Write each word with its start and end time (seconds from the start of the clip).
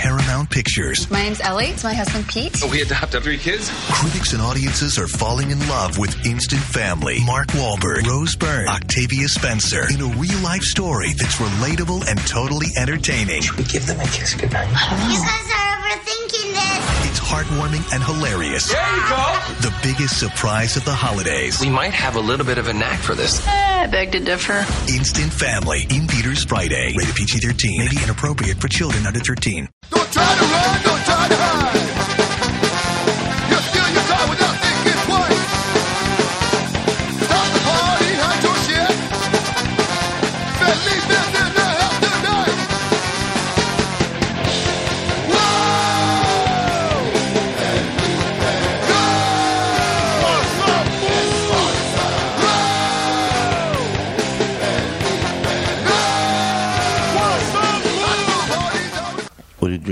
Paramount 0.00 0.48
Pictures. 0.48 1.10
My 1.10 1.24
name's 1.24 1.42
Ellie. 1.42 1.66
It's 1.66 1.84
my 1.84 1.92
husband 1.92 2.26
Pete. 2.26 2.56
We 2.70 2.80
adopted 2.80 3.22
three 3.22 3.36
kids. 3.36 3.70
Critics 3.90 4.32
and 4.32 4.40
audiences 4.40 4.98
are 4.98 5.06
falling 5.06 5.50
in 5.50 5.58
love 5.68 5.98
with 5.98 6.24
Instant 6.24 6.62
Family. 6.62 7.22
Mark 7.26 7.48
Wahlberg, 7.48 8.06
Rose 8.06 8.34
Byrne, 8.34 8.66
Octavia 8.66 9.28
Spencer 9.28 9.92
in 9.92 10.00
a 10.00 10.06
real 10.16 10.38
life 10.38 10.62
story 10.62 11.12
that's 11.12 11.36
relatable 11.36 12.08
and 12.08 12.18
totally 12.26 12.68
entertaining. 12.78 13.42
We 13.58 13.64
give 13.64 13.84
them 13.84 14.00
a 14.00 14.04
kiss 14.04 14.32
goodnight. 14.32 14.68
You 15.12 15.20
guys 15.20 15.52
are 15.52 15.69
overthinking 15.90 16.52
this. 16.52 17.10
It's 17.10 17.20
heartwarming 17.20 17.92
and 17.92 18.02
hilarious. 18.02 18.70
There 18.72 18.96
you 18.96 19.02
go. 19.08 19.38
The 19.60 19.74
biggest 19.82 20.18
surprise 20.18 20.76
of 20.76 20.84
the 20.84 20.92
holidays. 20.92 21.60
We 21.60 21.70
might 21.70 21.92
have 21.92 22.16
a 22.16 22.20
little 22.20 22.46
bit 22.46 22.58
of 22.58 22.68
a 22.68 22.72
knack 22.72 23.00
for 23.00 23.14
this. 23.14 23.46
Eh, 23.46 23.50
I 23.50 23.86
beg 23.86 24.12
to 24.12 24.20
differ. 24.20 24.64
Instant 24.92 25.32
Family 25.32 25.82
in 25.90 26.06
theaters 26.06 26.44
Friday. 26.44 26.94
Rated 26.96 27.14
PG-13. 27.14 27.78
May 27.78 27.88
be 27.88 28.02
inappropriate 28.02 28.58
for 28.58 28.68
children 28.68 29.06
under 29.06 29.20
13. 29.20 29.68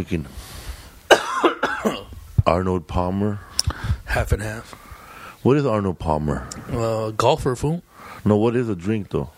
Drinking? 0.02 0.27
Arnold 2.47 2.87
Palmer. 2.87 3.41
Half 4.05 4.33
and 4.33 4.42
half. 4.42 4.73
What 5.42 5.56
is 5.56 5.67
Arnold 5.67 5.98
Palmer? 5.98 6.48
Uh, 6.70 7.11
golfer 7.11 7.56
fool. 7.56 7.83
No, 8.25 8.36
what 8.36 8.55
is 8.55 8.69
a 8.69 8.77
drink 8.77 9.11
though? 9.11 9.31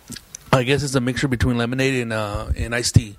I 0.52 0.64
guess 0.64 0.82
it's 0.82 0.94
a 0.94 1.00
mixture 1.00 1.28
between 1.28 1.56
lemonade 1.56 1.94
and 2.02 2.12
uh, 2.12 2.48
and 2.56 2.74
iced 2.74 2.94
tea. 2.94 3.16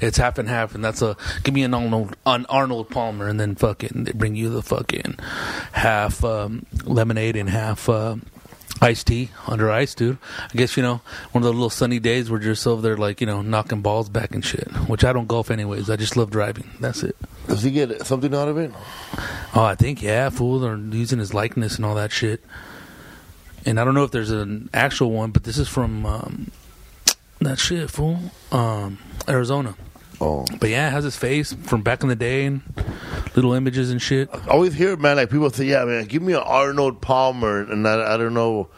It's 0.00 0.18
half 0.18 0.38
and 0.38 0.48
half, 0.48 0.74
and 0.74 0.84
that's 0.84 1.02
a 1.02 1.16
give 1.42 1.54
me 1.54 1.62
an 1.62 1.74
Arnold 1.74 2.16
an 2.26 2.46
Arnold 2.48 2.90
Palmer, 2.90 3.26
and 3.28 3.40
then 3.40 3.54
fucking 3.54 4.04
they 4.04 4.12
bring 4.12 4.36
you 4.36 4.50
the 4.50 4.62
fucking 4.62 5.16
half 5.72 6.22
um, 6.24 6.66
lemonade 6.84 7.36
and 7.36 7.48
half 7.48 7.88
uh, 7.88 8.16
iced 8.80 9.06
tea 9.06 9.30
under 9.46 9.70
ice, 9.70 9.94
dude. 9.94 10.18
I 10.38 10.56
guess 10.56 10.76
you 10.76 10.82
know 10.82 11.00
one 11.32 11.42
of 11.42 11.46
the 11.46 11.52
little 11.52 11.70
sunny 11.70 11.98
days 11.98 12.30
where 12.30 12.40
you're 12.40 12.54
just 12.54 12.66
over 12.66 12.82
there 12.82 12.96
like 12.96 13.20
you 13.20 13.26
know 13.26 13.42
knocking 13.42 13.80
balls 13.82 14.08
back 14.08 14.34
and 14.34 14.44
shit. 14.44 14.68
Which 14.88 15.04
I 15.04 15.12
don't 15.12 15.28
golf 15.28 15.50
anyways. 15.50 15.90
I 15.90 15.96
just 15.96 16.16
love 16.16 16.30
driving. 16.30 16.70
That's 16.80 17.02
it. 17.02 17.16
Does 17.46 17.62
he 17.62 17.70
get 17.70 18.06
something 18.06 18.34
out 18.34 18.48
of 18.48 18.58
it? 18.58 18.72
Oh, 19.54 19.62
I 19.62 19.74
think 19.74 20.02
yeah, 20.02 20.30
fool. 20.30 20.58
They're 20.58 20.76
using 20.76 21.18
his 21.18 21.34
likeness 21.34 21.76
and 21.76 21.84
all 21.84 21.94
that 21.94 22.12
shit. 22.12 22.42
And 23.66 23.80
I 23.80 23.84
don't 23.84 23.94
know 23.94 24.04
if 24.04 24.10
there's 24.10 24.30
an 24.30 24.68
actual 24.74 25.10
one, 25.10 25.30
but 25.30 25.44
this 25.44 25.56
is 25.56 25.68
from 25.68 26.04
um, 26.04 26.50
that 27.40 27.58
shit, 27.58 27.90
fool. 27.90 28.18
Um, 28.52 28.98
Arizona. 29.28 29.74
Oh, 30.24 30.46
But 30.58 30.70
yeah, 30.70 30.88
it 30.88 30.92
has 30.92 31.04
his 31.04 31.16
face 31.16 31.52
from 31.52 31.82
back 31.82 32.02
in 32.02 32.08
the 32.08 32.16
day 32.16 32.46
and 32.46 32.62
little 33.36 33.52
images 33.52 33.90
and 33.90 34.00
shit. 34.00 34.30
I 34.32 34.48
always 34.48 34.72
hear 34.72 34.96
man 34.96 35.16
like 35.16 35.28
people 35.30 35.50
say, 35.50 35.66
"Yeah, 35.66 35.84
man, 35.84 36.06
give 36.06 36.22
me 36.22 36.32
an 36.32 36.40
Arnold 36.42 37.02
Palmer," 37.02 37.60
and 37.60 37.86
I, 37.86 38.14
I 38.14 38.16
don't 38.16 38.32
know 38.32 38.68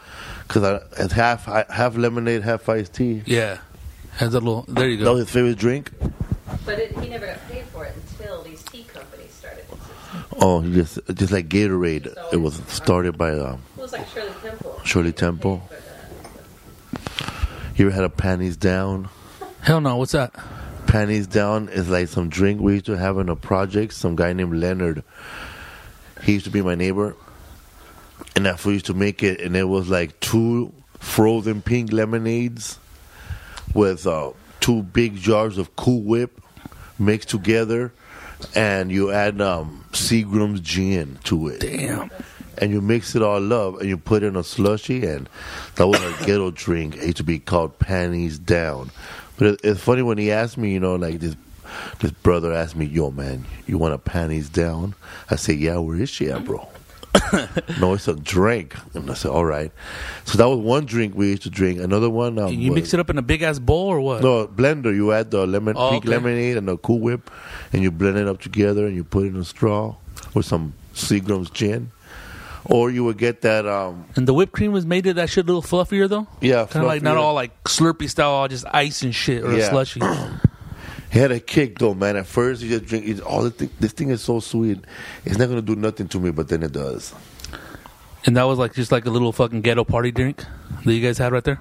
because 0.49 0.83
it's 0.99 1.13
half 1.13 1.45
half 1.45 1.97
lemonade, 1.97 2.43
half 2.43 2.69
iced 2.69 2.95
tea. 2.95 3.23
Yeah, 3.27 3.59
has 4.17 4.35
a 4.35 4.41
little. 4.41 4.65
There 4.67 4.89
you 4.89 4.97
go. 4.97 5.05
That 5.05 5.11
go. 5.11 5.15
was 5.15 5.21
his 5.27 5.31
favorite 5.31 5.57
drink. 5.57 5.93
But 6.65 6.81
it, 6.81 6.99
he 6.99 7.09
never 7.09 7.27
got 7.27 7.49
paid 7.49 7.65
for 7.67 7.85
it 7.85 7.95
until 7.95 8.43
these 8.43 8.63
tea 8.65 8.83
companies 8.93 9.31
started. 9.33 9.65
Oh, 10.41 10.63
just 10.69 10.99
just 11.15 11.31
like 11.33 11.49
Gatorade. 11.49 12.13
It 12.33 12.39
was 12.39 12.61
started 12.67 13.17
by 13.17 13.31
um, 13.39 13.63
It 13.77 13.83
was 13.83 13.93
like 13.93 14.09
Shirley 14.09 14.33
Temple. 14.43 14.81
Shirley 14.85 15.13
Temple. 15.13 15.63
For. 15.69 15.77
You 17.77 17.87
ever 17.87 17.95
had 17.95 18.05
a 18.05 18.09
panties 18.09 18.57
down? 18.57 19.11
Hell 19.61 19.81
no, 19.81 19.97
what's 19.97 20.13
that? 20.13 20.35
Panties 20.97 21.27
down 21.27 21.69
is 21.69 21.91
like 21.91 22.09
some 22.09 22.31
drink 22.31 22.59
we 22.59 22.73
used 22.73 22.87
to 22.87 22.97
have 22.97 23.19
in 23.19 23.29
a 23.29 23.37
project. 23.37 23.93
Some 23.93 24.17
guy 24.17 24.33
named 24.33 24.55
Leonard. 24.55 25.05
He 26.23 26.33
used 26.33 26.47
to 26.47 26.51
be 26.51 26.63
my 26.63 26.75
neighbor, 26.75 27.15
and 28.35 28.47
that 28.47 28.59
fool 28.59 28.73
used 28.73 28.87
to 28.87 28.95
make 28.95 29.23
it, 29.23 29.43
and 29.43 29.55
it 29.55 29.65
was 29.65 29.91
like 29.91 30.19
two 30.21 30.73
frozen 30.99 31.61
pink 31.61 31.93
lemonades 31.93 32.79
with 33.75 34.07
uh, 34.07 34.31
two 34.61 34.85
big 34.85 35.17
jars 35.17 35.59
of 35.59 35.77
Cool 35.77 36.01
Whip 36.01 36.41
mixed 36.99 37.29
together, 37.29 37.93
and 38.55 38.91
you 38.91 39.13
add 39.13 39.39
um, 39.43 39.85
Seagram's 39.93 40.61
gin 40.61 41.19
to 41.25 41.49
it. 41.49 41.61
Damn. 41.61 42.11
and 42.57 42.71
you 42.71 42.81
mix 42.81 43.15
it 43.15 43.21
all 43.21 43.53
up 43.53 43.81
and 43.81 43.89
you 43.91 43.99
put 43.99 44.23
it 44.23 44.29
in 44.29 44.37
a 44.37 44.43
slushy 44.43 45.05
and 45.07 45.29
that 45.75 45.87
was 45.87 46.01
a 46.03 46.25
ghetto 46.25 46.51
drink. 46.51 46.97
It 46.97 47.03
used 47.03 47.17
to 47.19 47.23
be 47.23 47.39
called 47.39 47.79
panties 47.79 48.39
down. 48.39 48.91
But 49.39 49.47
it, 49.49 49.61
it's 49.65 49.81
funny 49.81 50.03
when 50.03 50.19
he 50.19 50.31
asked 50.33 50.57
me, 50.59 50.73
you 50.73 50.81
know, 50.81 50.95
like 50.97 51.21
this 51.21 51.37
this 52.01 52.11
brother 52.11 52.53
asked 52.53 52.77
me, 52.77 52.87
"Yo, 52.87 53.11
man, 53.11 53.45
you 53.67 53.77
want 53.79 53.95
a 53.95 53.99
panties 53.99 54.49
down?" 54.49 54.95
I 55.31 55.37
said, 55.37 55.57
"Yeah, 55.59 55.79
where 55.79 55.97
is 56.01 56.09
she 56.11 56.31
at, 56.31 56.45
bro?" 56.45 56.69
no, 57.81 57.95
it's 57.95 58.09
a 58.09 58.15
drink. 58.15 58.75
And 58.95 59.11
I 59.11 59.15
said, 59.15 59.31
"All 59.31 59.45
right." 59.45 59.73
So 60.25 60.39
that 60.39 60.49
was 60.49 60.59
one 60.59 60.87
drink 60.87 61.15
we 61.15 61.31
used 61.31 61.43
to 61.43 61.51
drink. 61.51 61.81
Another 61.81 62.09
one, 62.11 62.39
um, 62.39 62.53
You 62.53 62.73
mix 62.73 62.95
it 62.95 63.01
up 63.01 63.11
in 63.11 63.19
a 63.19 63.23
big 63.23 63.43
ass 63.43 63.59
bowl 63.59 63.89
or 63.89 64.01
what? 64.01 64.23
No, 64.23 64.47
blender. 64.47 64.95
You 64.95 65.13
add 65.13 65.31
the 65.31 65.47
lemon, 65.47 65.77
Oh, 65.77 65.91
pink 65.91 66.05
okay. 66.05 66.11
lemonade 66.11 66.57
and 66.57 66.69
the 66.69 66.77
Cool 66.79 67.01
Whip, 67.01 67.31
and 67.73 67.83
you 67.83 67.91
blend 67.91 68.17
it 68.19 68.29
up 68.29 68.41
together, 68.41 68.87
and 68.87 68.95
you 68.95 69.05
put 69.05 69.25
it 69.25 69.29
in 69.29 69.37
a 69.37 69.45
straw 69.45 69.97
with 70.35 70.47
some 70.47 70.75
Seagram's 70.95 71.51
gin. 71.51 71.91
Or 72.69 72.91
you 72.91 73.05
would 73.05 73.17
get 73.19 73.43
that, 73.43 73.67
um, 73.67 74.05
And 74.17 74.27
the 74.27 74.35
whipped 74.35 74.53
cream 74.53 74.73
was 74.73 74.85
made 74.85 75.07
of 75.07 75.17
that 75.17 75.31
shit 75.31 75.45
a 75.45 75.47
little 75.47 75.63
fluffier 75.63 76.09
though. 76.09 76.27
yeah, 76.41 76.67
Kind 76.67 76.85
of 76.85 76.89
like 76.89 77.03
not 77.03 77.17
all 77.17 77.35
like 77.35 77.53
Slurpee 77.65 78.11
style, 78.11 78.31
all 78.31 78.49
just 78.49 78.65
ice 78.73 79.03
and 79.03 79.15
shit 79.15 79.45
or 79.45 79.57
Yeah. 79.57 79.71
slushy. 79.71 80.01
He 81.09 81.21
had 81.21 81.31
a 81.31 81.41
kick 81.41 81.79
though, 81.79 81.95
man. 81.95 82.17
At 82.17 82.27
first, 82.27 82.61
you 82.61 82.69
just 82.69 82.85
drink. 82.85 83.07
It's, 83.07 83.21
oh, 83.25 83.45
this 83.49 83.53
thing, 83.55 83.71
this 83.81 83.93
thing 83.93 84.11
is 84.11 84.21
so 84.21 84.41
sweet. 84.41 84.81
It's 85.25 85.39
not 85.39 85.49
gonna 85.49 85.63
do 85.63 85.77
nothing 85.77 86.09
to 86.09 86.21
me, 86.21 86.31
but 86.31 86.49
then 86.49 86.63
it 86.63 86.73
does. 86.73 87.15
and 88.27 88.37
that 88.37 88.43
was 88.43 88.59
like 88.59 88.75
just 88.75 88.91
like 88.93 89.07
a 89.07 89.11
little 89.11 89.33
fucking 89.33 89.63
ghetto 89.63 89.85
party 89.85 90.11
drink 90.11 90.45
that 90.85 90.93
you 90.93 91.01
guys 91.01 91.17
had 91.17 91.33
right 91.33 91.45
there. 91.45 91.59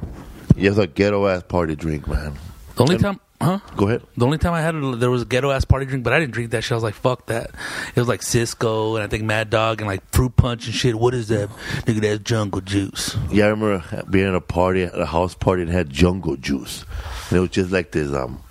Yeah, 0.57 0.71
it's 0.71 0.79
a 0.79 0.87
ghetto 0.87 1.27
ass 1.27 1.43
party 1.47 1.75
drink, 1.75 2.07
man. 2.07 2.33
The 2.75 2.81
only 2.83 2.95
And- 2.95 3.03
time, 3.03 3.19
huh? 3.41 3.59
Go 3.75 3.87
ahead. 3.87 4.01
The 4.17 4.25
only 4.25 4.37
time 4.37 4.53
I 4.53 4.61
had 4.61 4.75
it, 4.75 4.99
there 4.99 5.09
was 5.11 5.21
a 5.21 5.25
ghetto 5.25 5.51
ass 5.51 5.65
party 5.65 5.85
drink, 5.85 6.03
but 6.03 6.13
I 6.13 6.19
didn't 6.19 6.33
drink 6.33 6.51
that 6.51 6.63
shit. 6.63 6.71
I 6.71 6.75
was 6.75 6.83
like, 6.83 6.93
fuck 6.95 7.25
that. 7.27 7.51
It 7.95 7.99
was 7.99 8.07
like 8.07 8.21
Cisco 8.23 8.95
and 8.95 9.03
I 9.03 9.07
think 9.07 9.23
Mad 9.23 9.49
Dog 9.49 9.81
and 9.81 9.87
like 9.87 10.01
fruit 10.11 10.35
punch 10.35 10.65
and 10.65 10.73
shit. 10.75 10.95
What 10.95 11.13
is 11.13 11.27
that? 11.29 11.49
Nigga, 11.85 12.01
that's 12.01 12.23
jungle 12.23 12.61
juice. 12.61 13.15
Yeah, 13.31 13.45
I 13.45 13.47
remember 13.49 14.03
being 14.09 14.27
at 14.27 14.35
a 14.35 14.41
party, 14.41 14.83
at 14.83 14.99
a 14.99 15.05
house 15.05 15.35
party, 15.35 15.63
and 15.63 15.71
had 15.71 15.89
jungle 15.89 16.35
juice, 16.37 16.85
and 17.29 17.37
it 17.37 17.41
was 17.41 17.49
just 17.51 17.71
like 17.71 17.91
this, 17.91 18.11
um, 18.13 18.41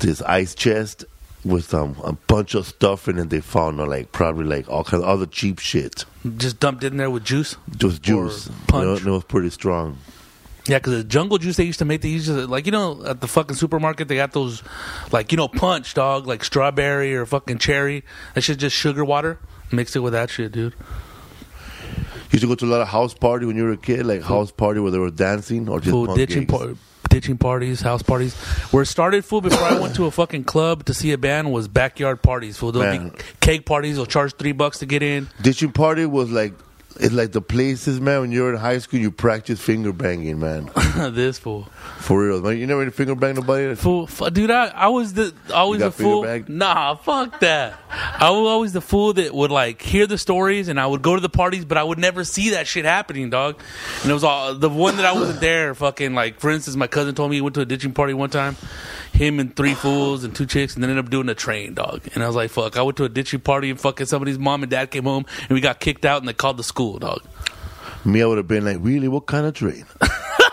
this 0.00 0.22
ice 0.22 0.54
chest 0.54 1.04
with 1.44 1.74
um, 1.74 1.94
a 2.02 2.12
bunch 2.12 2.54
of 2.54 2.66
stuff 2.66 3.06
in 3.08 3.18
it. 3.18 3.28
They 3.30 3.40
found 3.40 3.78
uh, 3.80 3.86
like 3.86 4.12
probably 4.12 4.44
like 4.46 4.68
all 4.68 4.82
kinds 4.84 5.02
of 5.02 5.08
other 5.08 5.26
cheap 5.26 5.58
shit, 5.58 6.04
Just 6.38 6.58
dumped 6.58 6.84
in 6.84 6.96
there 6.96 7.10
with 7.10 7.24
juice. 7.24 7.56
just 7.76 8.00
juice. 8.02 8.48
punch. 8.66 8.82
You 8.82 8.86
know, 8.90 8.96
and 8.96 9.06
it 9.06 9.10
was 9.10 9.24
pretty 9.24 9.50
strong. 9.50 9.98
Yeah, 10.66 10.78
because 10.78 10.94
the 10.94 11.04
jungle 11.04 11.36
juice 11.36 11.56
they 11.56 11.64
used 11.64 11.80
to 11.80 11.84
make, 11.84 12.00
they 12.00 12.08
used 12.08 12.26
to, 12.26 12.46
like, 12.46 12.64
you 12.64 12.72
know, 12.72 13.04
at 13.04 13.20
the 13.20 13.28
fucking 13.28 13.56
supermarket, 13.56 14.08
they 14.08 14.16
got 14.16 14.32
those, 14.32 14.62
like, 15.12 15.30
you 15.30 15.36
know, 15.36 15.46
punch, 15.46 15.92
dog, 15.92 16.26
like 16.26 16.42
strawberry 16.42 17.14
or 17.14 17.26
fucking 17.26 17.58
cherry. 17.58 18.02
That 18.34 18.40
shit 18.40 18.58
just 18.58 18.74
sugar 18.74 19.04
water. 19.04 19.38
Mix 19.70 19.94
it 19.94 19.98
with 19.98 20.14
that 20.14 20.30
shit, 20.30 20.52
dude. 20.52 20.72
You 20.74 22.38
used 22.38 22.42
to 22.42 22.48
go 22.48 22.54
to 22.54 22.64
a 22.64 22.66
lot 22.66 22.80
of 22.80 22.88
house 22.88 23.12
party 23.12 23.44
when 23.44 23.56
you 23.56 23.64
were 23.64 23.72
a 23.72 23.76
kid, 23.76 24.06
like 24.06 24.22
house 24.22 24.50
party 24.50 24.80
where 24.80 24.90
they 24.90 24.98
were 24.98 25.10
dancing 25.10 25.68
or 25.68 25.80
just 25.80 25.90
Fool, 25.90 26.06
punk 26.06 26.18
ditching, 26.18 26.46
par- 26.46 26.74
ditching 27.10 27.36
parties, 27.36 27.80
house 27.82 28.02
parties. 28.02 28.34
Where 28.72 28.82
it 28.82 28.86
started, 28.86 29.24
fool, 29.24 29.40
before 29.42 29.62
I 29.62 29.78
went 29.78 29.94
to 29.96 30.06
a 30.06 30.10
fucking 30.10 30.44
club 30.44 30.86
to 30.86 30.94
see 30.94 31.12
a 31.12 31.18
band 31.18 31.52
was 31.52 31.68
backyard 31.68 32.22
parties, 32.22 32.56
fool. 32.56 32.72
There'll 32.72 32.90
Man. 32.90 33.10
be 33.10 33.18
cake 33.40 33.66
parties, 33.66 33.96
they'll 33.96 34.06
charge 34.06 34.34
three 34.34 34.52
bucks 34.52 34.78
to 34.78 34.86
get 34.86 35.02
in. 35.02 35.28
Ditching 35.42 35.72
party 35.72 36.06
was 36.06 36.30
like 36.30 36.54
it's 36.96 37.12
like 37.12 37.32
the 37.32 37.40
places, 37.40 38.00
man. 38.00 38.20
When 38.20 38.32
you're 38.32 38.52
in 38.54 38.60
high 38.60 38.78
school, 38.78 39.00
you 39.00 39.10
practice 39.10 39.60
finger 39.60 39.92
banging, 39.92 40.38
man. 40.38 40.70
this 41.12 41.38
fool. 41.38 41.64
For 41.98 42.24
real, 42.26 42.40
man. 42.40 42.58
You 42.58 42.66
never 42.66 42.88
finger 42.90 43.14
bang 43.14 43.34
nobody. 43.34 43.74
Fool, 43.74 44.06
fu- 44.06 44.30
dude, 44.30 44.50
I, 44.50 44.66
I 44.68 44.88
was 44.88 45.14
the 45.14 45.34
always 45.52 45.80
the 45.80 45.90
fool. 45.90 46.24
Nah, 46.48 46.94
fuck 46.94 47.40
that. 47.40 47.78
I 47.90 48.30
was 48.30 48.46
always 48.48 48.72
the 48.72 48.80
fool 48.80 49.14
that 49.14 49.34
would 49.34 49.50
like 49.50 49.82
hear 49.82 50.06
the 50.06 50.18
stories 50.18 50.68
and 50.68 50.78
I 50.78 50.86
would 50.86 51.02
go 51.02 51.14
to 51.14 51.20
the 51.20 51.28
parties, 51.28 51.64
but 51.64 51.78
I 51.78 51.82
would 51.82 51.98
never 51.98 52.22
see 52.24 52.50
that 52.50 52.66
shit 52.66 52.84
happening, 52.84 53.30
dog. 53.30 53.60
And 54.02 54.10
it 54.10 54.14
was 54.14 54.24
all 54.24 54.54
the 54.54 54.70
one 54.70 54.96
that 54.96 55.04
I 55.04 55.14
wasn't 55.14 55.40
there. 55.40 55.74
Fucking 55.74 56.14
like, 56.14 56.38
for 56.40 56.50
instance, 56.50 56.76
my 56.76 56.86
cousin 56.86 57.14
told 57.14 57.30
me 57.30 57.36
he 57.36 57.40
went 57.40 57.54
to 57.56 57.62
a 57.62 57.66
ditching 57.66 57.92
party 57.92 58.14
one 58.14 58.30
time. 58.30 58.56
Him 59.14 59.38
and 59.38 59.54
three 59.54 59.74
fools 59.74 60.24
and 60.24 60.34
two 60.34 60.44
chicks, 60.44 60.74
and 60.74 60.82
then 60.82 60.90
ended 60.90 61.04
up 61.04 61.10
doing 61.10 61.28
a 61.28 61.34
train, 61.34 61.74
dog. 61.74 62.02
And 62.14 62.22
I 62.22 62.26
was 62.26 62.34
like, 62.34 62.50
fuck. 62.50 62.76
I 62.76 62.82
went 62.82 62.96
to 62.96 63.04
a 63.04 63.08
ditching 63.08 63.40
party 63.40 63.70
and 63.70 63.80
fucking 63.80 64.06
somebody's 64.06 64.40
mom 64.40 64.64
and 64.64 64.70
dad 64.70 64.90
came 64.90 65.04
home 65.04 65.24
and 65.42 65.50
we 65.50 65.60
got 65.60 65.78
kicked 65.78 66.04
out 66.04 66.20
and 66.20 66.28
they 66.28 66.32
called 66.32 66.56
the 66.56 66.64
school, 66.64 66.98
dog. 66.98 67.22
Me, 68.04 68.22
I 68.22 68.26
would 68.26 68.38
have 68.38 68.48
been 68.48 68.64
like, 68.64 68.78
really? 68.80 69.06
What 69.08 69.26
kind 69.26 69.46
of 69.46 69.54
train? 69.54 69.86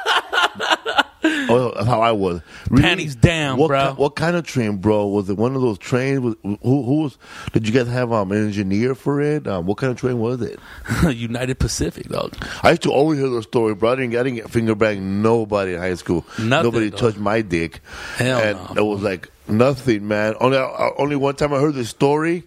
Oh, 1.52 1.72
that's 1.76 1.88
how 1.88 2.02
I 2.02 2.12
was. 2.12 2.42
Panties 2.76 3.16
down, 3.16 3.58
what 3.58 3.68
bro. 3.68 3.90
ki- 3.90 4.02
what 4.02 4.16
kind 4.16 4.36
of 4.36 4.46
train, 4.46 4.78
bro? 4.78 5.08
Was 5.08 5.30
it 5.30 5.38
one 5.38 5.56
of 5.56 5.62
those 5.62 5.78
trains? 5.78 6.36
Who, 6.44 6.58
who 6.64 7.02
was? 7.02 7.18
Did 7.54 7.68
you 7.68 7.74
guys 7.74 7.88
have 7.88 8.12
um, 8.12 8.32
an 8.32 8.46
engineer 8.46 8.96
for 8.96 9.22
it? 9.22 9.48
Um, 9.48 9.66
what 9.66 9.78
kind 9.78 9.92
of 9.92 9.98
train 9.98 10.20
was 10.20 10.42
it? 10.42 10.60
United 11.16 11.60
Pacific, 11.60 12.08
dog. 12.10 12.36
I 12.64 12.72
used 12.72 12.84
to 12.84 12.92
always 12.92 13.20
hear 13.20 13.30
the 13.30 13.44
story, 13.44 13.76
bro. 13.76 13.92
I 13.92 13.96
didn't, 13.96 14.16
I 14.16 14.24
didn't 14.24 14.36
get 14.36 14.50
finger 14.50 14.76
banged 14.76 15.02
nobody 15.24 15.74
in 15.74 15.80
high 15.80 15.96
school. 15.96 16.26
Nothing, 16.40 16.50
nobody 16.64 16.90
dog. 16.90 17.00
touched 17.00 17.18
my 17.18 17.42
dick. 17.42 17.82
Hell 18.18 18.40
and 18.40 18.76
no. 18.76 18.84
it 18.84 18.86
was 18.88 19.02
like 19.02 19.30
nothing, 19.52 20.08
man. 20.08 20.36
Only 20.40 20.58
uh, 20.58 20.90
only 20.98 21.16
one 21.16 21.36
time 21.36 21.54
I 21.54 21.60
heard 21.60 21.76
this 21.76 21.90
story. 21.90 22.44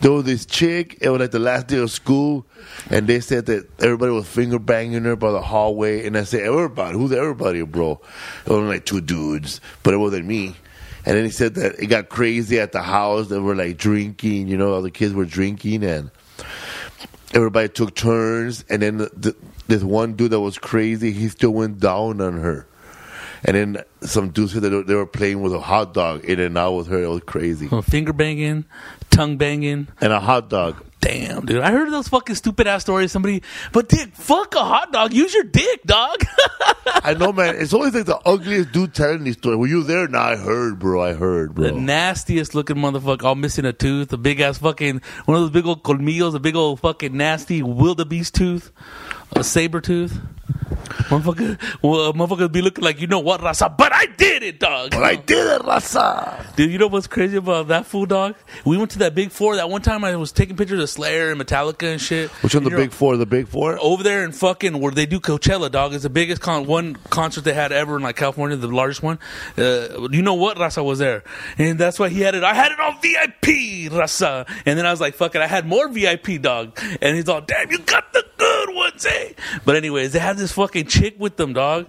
There 0.00 0.12
was 0.12 0.24
this 0.24 0.44
chick. 0.44 0.98
It 1.00 1.08
was 1.10 1.20
like 1.20 1.30
the 1.30 1.38
last 1.38 1.68
day 1.68 1.78
of 1.78 1.90
school, 1.90 2.46
and 2.90 3.06
they 3.06 3.20
said 3.20 3.46
that 3.46 3.68
everybody 3.80 4.12
was 4.12 4.28
finger 4.28 4.58
banging 4.58 5.04
her 5.04 5.16
by 5.16 5.30
the 5.30 5.40
hallway. 5.40 6.06
And 6.06 6.16
I 6.18 6.24
said, 6.24 6.42
"Everybody? 6.42 6.98
Who's 6.98 7.12
everybody, 7.12 7.62
bro?" 7.62 8.00
It 8.46 8.50
was 8.50 8.60
like 8.62 8.84
two 8.84 9.00
dudes, 9.00 9.60
but 9.82 9.94
it 9.94 9.98
wasn't 9.98 10.26
me. 10.26 10.56
And 11.06 11.16
then 11.16 11.24
he 11.24 11.30
said 11.30 11.54
that 11.54 11.78
it 11.78 11.86
got 11.86 12.10
crazy 12.10 12.60
at 12.60 12.72
the 12.72 12.82
house. 12.82 13.28
They 13.28 13.38
were 13.38 13.54
like 13.54 13.78
drinking, 13.78 14.48
you 14.48 14.58
know, 14.58 14.74
all 14.74 14.82
the 14.82 14.90
kids 14.90 15.14
were 15.14 15.24
drinking, 15.24 15.84
and 15.84 16.10
everybody 17.32 17.68
took 17.68 17.94
turns, 17.94 18.64
and 18.68 18.82
then 18.82 18.98
the, 18.98 19.34
this 19.68 19.82
one 19.82 20.14
dude 20.14 20.32
that 20.32 20.40
was 20.40 20.58
crazy, 20.58 21.12
he 21.12 21.28
still 21.28 21.50
went 21.50 21.78
down 21.78 22.20
on 22.20 22.34
her. 22.40 22.66
And 23.44 23.56
then 23.56 23.84
some 24.00 24.30
dude 24.30 24.50
said 24.50 24.62
that 24.62 24.86
they 24.86 24.94
were 24.94 25.06
playing 25.06 25.40
with 25.42 25.54
a 25.54 25.60
hot 25.60 25.94
dog 25.94 26.24
in 26.24 26.40
and 26.40 26.56
out 26.58 26.72
with 26.72 26.88
her. 26.88 27.02
It 27.02 27.08
was 27.08 27.22
crazy. 27.24 27.68
Finger 27.82 28.12
banging, 28.12 28.64
tongue 29.10 29.36
banging. 29.36 29.88
And 30.00 30.12
a 30.12 30.20
hot 30.20 30.50
dog. 30.50 30.84
Damn, 31.00 31.46
dude. 31.46 31.62
I 31.62 31.70
heard 31.70 31.92
those 31.92 32.08
fucking 32.08 32.34
stupid 32.34 32.66
ass 32.66 32.82
stories. 32.82 33.12
Somebody, 33.12 33.42
but 33.72 33.88
dick, 33.88 34.14
fuck 34.14 34.54
a 34.56 34.64
hot 34.64 34.92
dog. 34.92 35.12
Use 35.12 35.32
your 35.32 35.44
dick, 35.44 35.84
dog. 35.84 36.24
I 36.86 37.14
know, 37.14 37.32
man. 37.32 37.54
It's 37.56 37.72
always 37.72 37.94
like 37.94 38.06
the 38.06 38.18
ugliest 38.26 38.72
dude 38.72 38.94
telling 38.94 39.22
these 39.22 39.36
stories. 39.36 39.58
Were 39.58 39.68
you 39.68 39.84
there? 39.84 40.08
No, 40.08 40.18
I 40.18 40.36
heard, 40.36 40.80
bro. 40.80 41.00
I 41.00 41.12
heard, 41.12 41.54
bro. 41.54 41.64
the 41.66 41.72
nastiest 41.72 42.54
looking 42.54 42.76
motherfucker, 42.76 43.22
all 43.22 43.36
missing 43.36 43.64
a 43.64 43.72
tooth, 43.72 44.12
a 44.12 44.16
big 44.16 44.40
ass 44.40 44.58
fucking, 44.58 45.00
one 45.26 45.36
of 45.36 45.42
those 45.42 45.50
big 45.50 45.66
old 45.66 45.84
colmillos, 45.84 46.34
a 46.34 46.40
big 46.40 46.56
old 46.56 46.80
fucking 46.80 47.16
nasty 47.16 47.62
wildebeest 47.62 48.34
tooth, 48.34 48.72
a 49.36 49.44
saber 49.44 49.80
tooth. 49.80 50.18
Motherfucker, 50.88 51.58
well, 51.82 52.12
motherfucker 52.12 52.50
be 52.50 52.62
looking 52.62 52.84
like, 52.84 53.00
you 53.00 53.06
know 53.06 53.20
what, 53.20 53.42
Rasa, 53.42 53.68
but 53.68 53.92
I 53.92 54.06
did 54.06 54.42
it, 54.42 54.60
dog. 54.60 54.90
But 54.90 55.02
I 55.04 55.16
did 55.16 55.46
it, 55.46 55.64
Rasa. 55.64 56.46
Dude, 56.56 56.70
you 56.70 56.78
know 56.78 56.86
what's 56.86 57.06
crazy 57.06 57.36
about 57.36 57.68
that 57.68 57.86
fool, 57.86 58.06
dog? 58.06 58.34
We 58.64 58.76
went 58.76 58.90
to 58.92 58.98
that 59.00 59.14
big 59.14 59.30
four. 59.30 59.56
That 59.56 59.70
one 59.70 59.82
time 59.82 60.04
I 60.04 60.16
was 60.16 60.32
taking 60.32 60.56
pictures 60.56 60.82
of 60.82 60.90
Slayer 60.90 61.30
and 61.30 61.40
Metallica 61.40 61.92
and 61.92 62.00
shit. 62.00 62.30
Which 62.42 62.54
one, 62.54 62.64
the 62.64 62.70
big 62.70 62.92
four? 62.92 63.16
The 63.16 63.26
big 63.26 63.48
four? 63.48 63.78
over 63.80 64.02
there 64.02 64.24
in 64.24 64.32
fucking 64.32 64.78
where 64.80 64.92
they 64.92 65.06
do 65.06 65.20
Coachella, 65.20 65.70
dog. 65.70 65.94
It's 65.94 66.02
the 66.02 66.10
biggest 66.10 66.40
con- 66.42 66.66
one 66.66 66.96
concert 67.10 67.44
they 67.44 67.54
had 67.54 67.72
ever 67.72 67.96
in 67.96 68.02
like 68.02 68.16
California, 68.16 68.56
the 68.56 68.68
largest 68.68 69.02
one. 69.02 69.18
Uh, 69.56 70.08
you 70.10 70.22
know 70.22 70.34
what? 70.34 70.58
Rasa 70.58 70.82
was 70.82 70.98
there, 70.98 71.22
and 71.56 71.78
that's 71.78 71.98
why 71.98 72.08
he 72.08 72.20
had 72.20 72.34
it. 72.34 72.44
I 72.44 72.54
had 72.54 72.72
it 72.72 72.80
on 72.80 73.00
VIP, 73.00 73.92
Rasa, 73.92 74.46
and 74.66 74.78
then 74.78 74.86
I 74.86 74.90
was 74.90 75.00
like, 75.00 75.14
"Fuck 75.14 75.34
it," 75.34 75.40
I 75.42 75.46
had 75.46 75.66
more 75.66 75.88
VIP, 75.88 76.40
dog. 76.40 76.78
And 77.00 77.16
he's 77.16 77.28
all, 77.28 77.40
"Damn, 77.40 77.70
you 77.70 77.78
got 77.78 78.12
the 78.12 78.24
good 78.36 78.74
ones, 78.74 79.06
eh?" 79.06 79.32
But 79.64 79.76
anyways, 79.76 80.12
they 80.12 80.18
had 80.18 80.36
this 80.36 80.52
fucking 80.52 80.77
chick 80.84 81.16
with 81.18 81.36
them, 81.36 81.52
dog, 81.52 81.86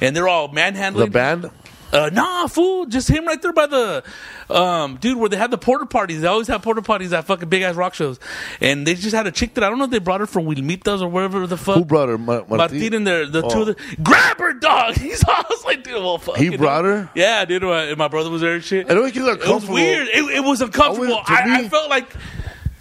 and 0.00 0.14
they're 0.16 0.28
all 0.28 0.48
manhandling 0.48 1.06
The 1.06 1.10
band? 1.10 1.50
uh, 1.92 2.10
nah, 2.12 2.46
fool. 2.48 2.86
Just 2.86 3.08
him 3.08 3.26
right 3.26 3.40
there 3.40 3.52
by 3.52 3.66
the, 3.66 4.02
um, 4.50 4.96
dude, 4.96 5.16
where 5.18 5.28
they 5.28 5.36
had 5.36 5.50
the 5.52 5.56
porter 5.58 5.86
parties. 5.86 6.20
They 6.20 6.26
always 6.26 6.48
have 6.48 6.60
porter 6.62 6.82
parties 6.82 7.12
at 7.12 7.24
fucking 7.24 7.48
big 7.48 7.62
ass 7.62 7.74
rock 7.76 7.94
shows. 7.94 8.18
And 8.60 8.86
they 8.86 8.94
just 8.94 9.14
had 9.14 9.26
a 9.26 9.30
chick 9.30 9.54
that 9.54 9.64
I 9.64 9.68
don't 9.70 9.78
know 9.78 9.84
if 9.84 9.90
they 9.90 10.00
brought 10.00 10.20
her 10.20 10.26
from 10.26 10.46
Wilmitas 10.46 11.00
or 11.00 11.08
wherever 11.08 11.46
the 11.46 11.56
fuck. 11.56 11.76
Who 11.76 11.84
brought 11.84 12.08
her? 12.08 12.18
Ma- 12.18 12.42
Martin 12.48 12.92
in 12.94 13.04
there, 13.04 13.26
the 13.26 13.42
two 13.42 13.60
of 13.62 13.66
the 13.68 13.76
grab 14.02 14.38
her 14.38 14.52
dog. 14.54 14.94
He's 14.98 15.22
I 15.26 15.44
was 15.48 15.64
like, 15.64 15.84
dude, 15.84 15.94
well, 15.94 16.18
fuck. 16.18 16.36
He 16.36 16.56
brought 16.56 16.84
her? 16.84 17.08
Yeah, 17.14 17.44
dude. 17.44 17.62
And 17.62 17.96
my 17.96 18.08
brother 18.08 18.30
was 18.30 18.40
there 18.42 18.54
and 18.54 18.64
shit. 18.64 18.90
I 18.90 18.94
know 18.94 19.04
it 19.04 19.14
gets 19.14 19.18
It 19.18 19.30
was 19.30 19.36
uncomfortable. 19.38 19.74
weird. 19.74 20.08
It, 20.08 20.24
it 20.36 20.44
was 20.44 20.60
uncomfortable. 20.60 21.14
Always- 21.14 21.26
to 21.26 21.32
I, 21.32 21.56
I 21.60 21.68
felt 21.68 21.88
like 21.88 22.08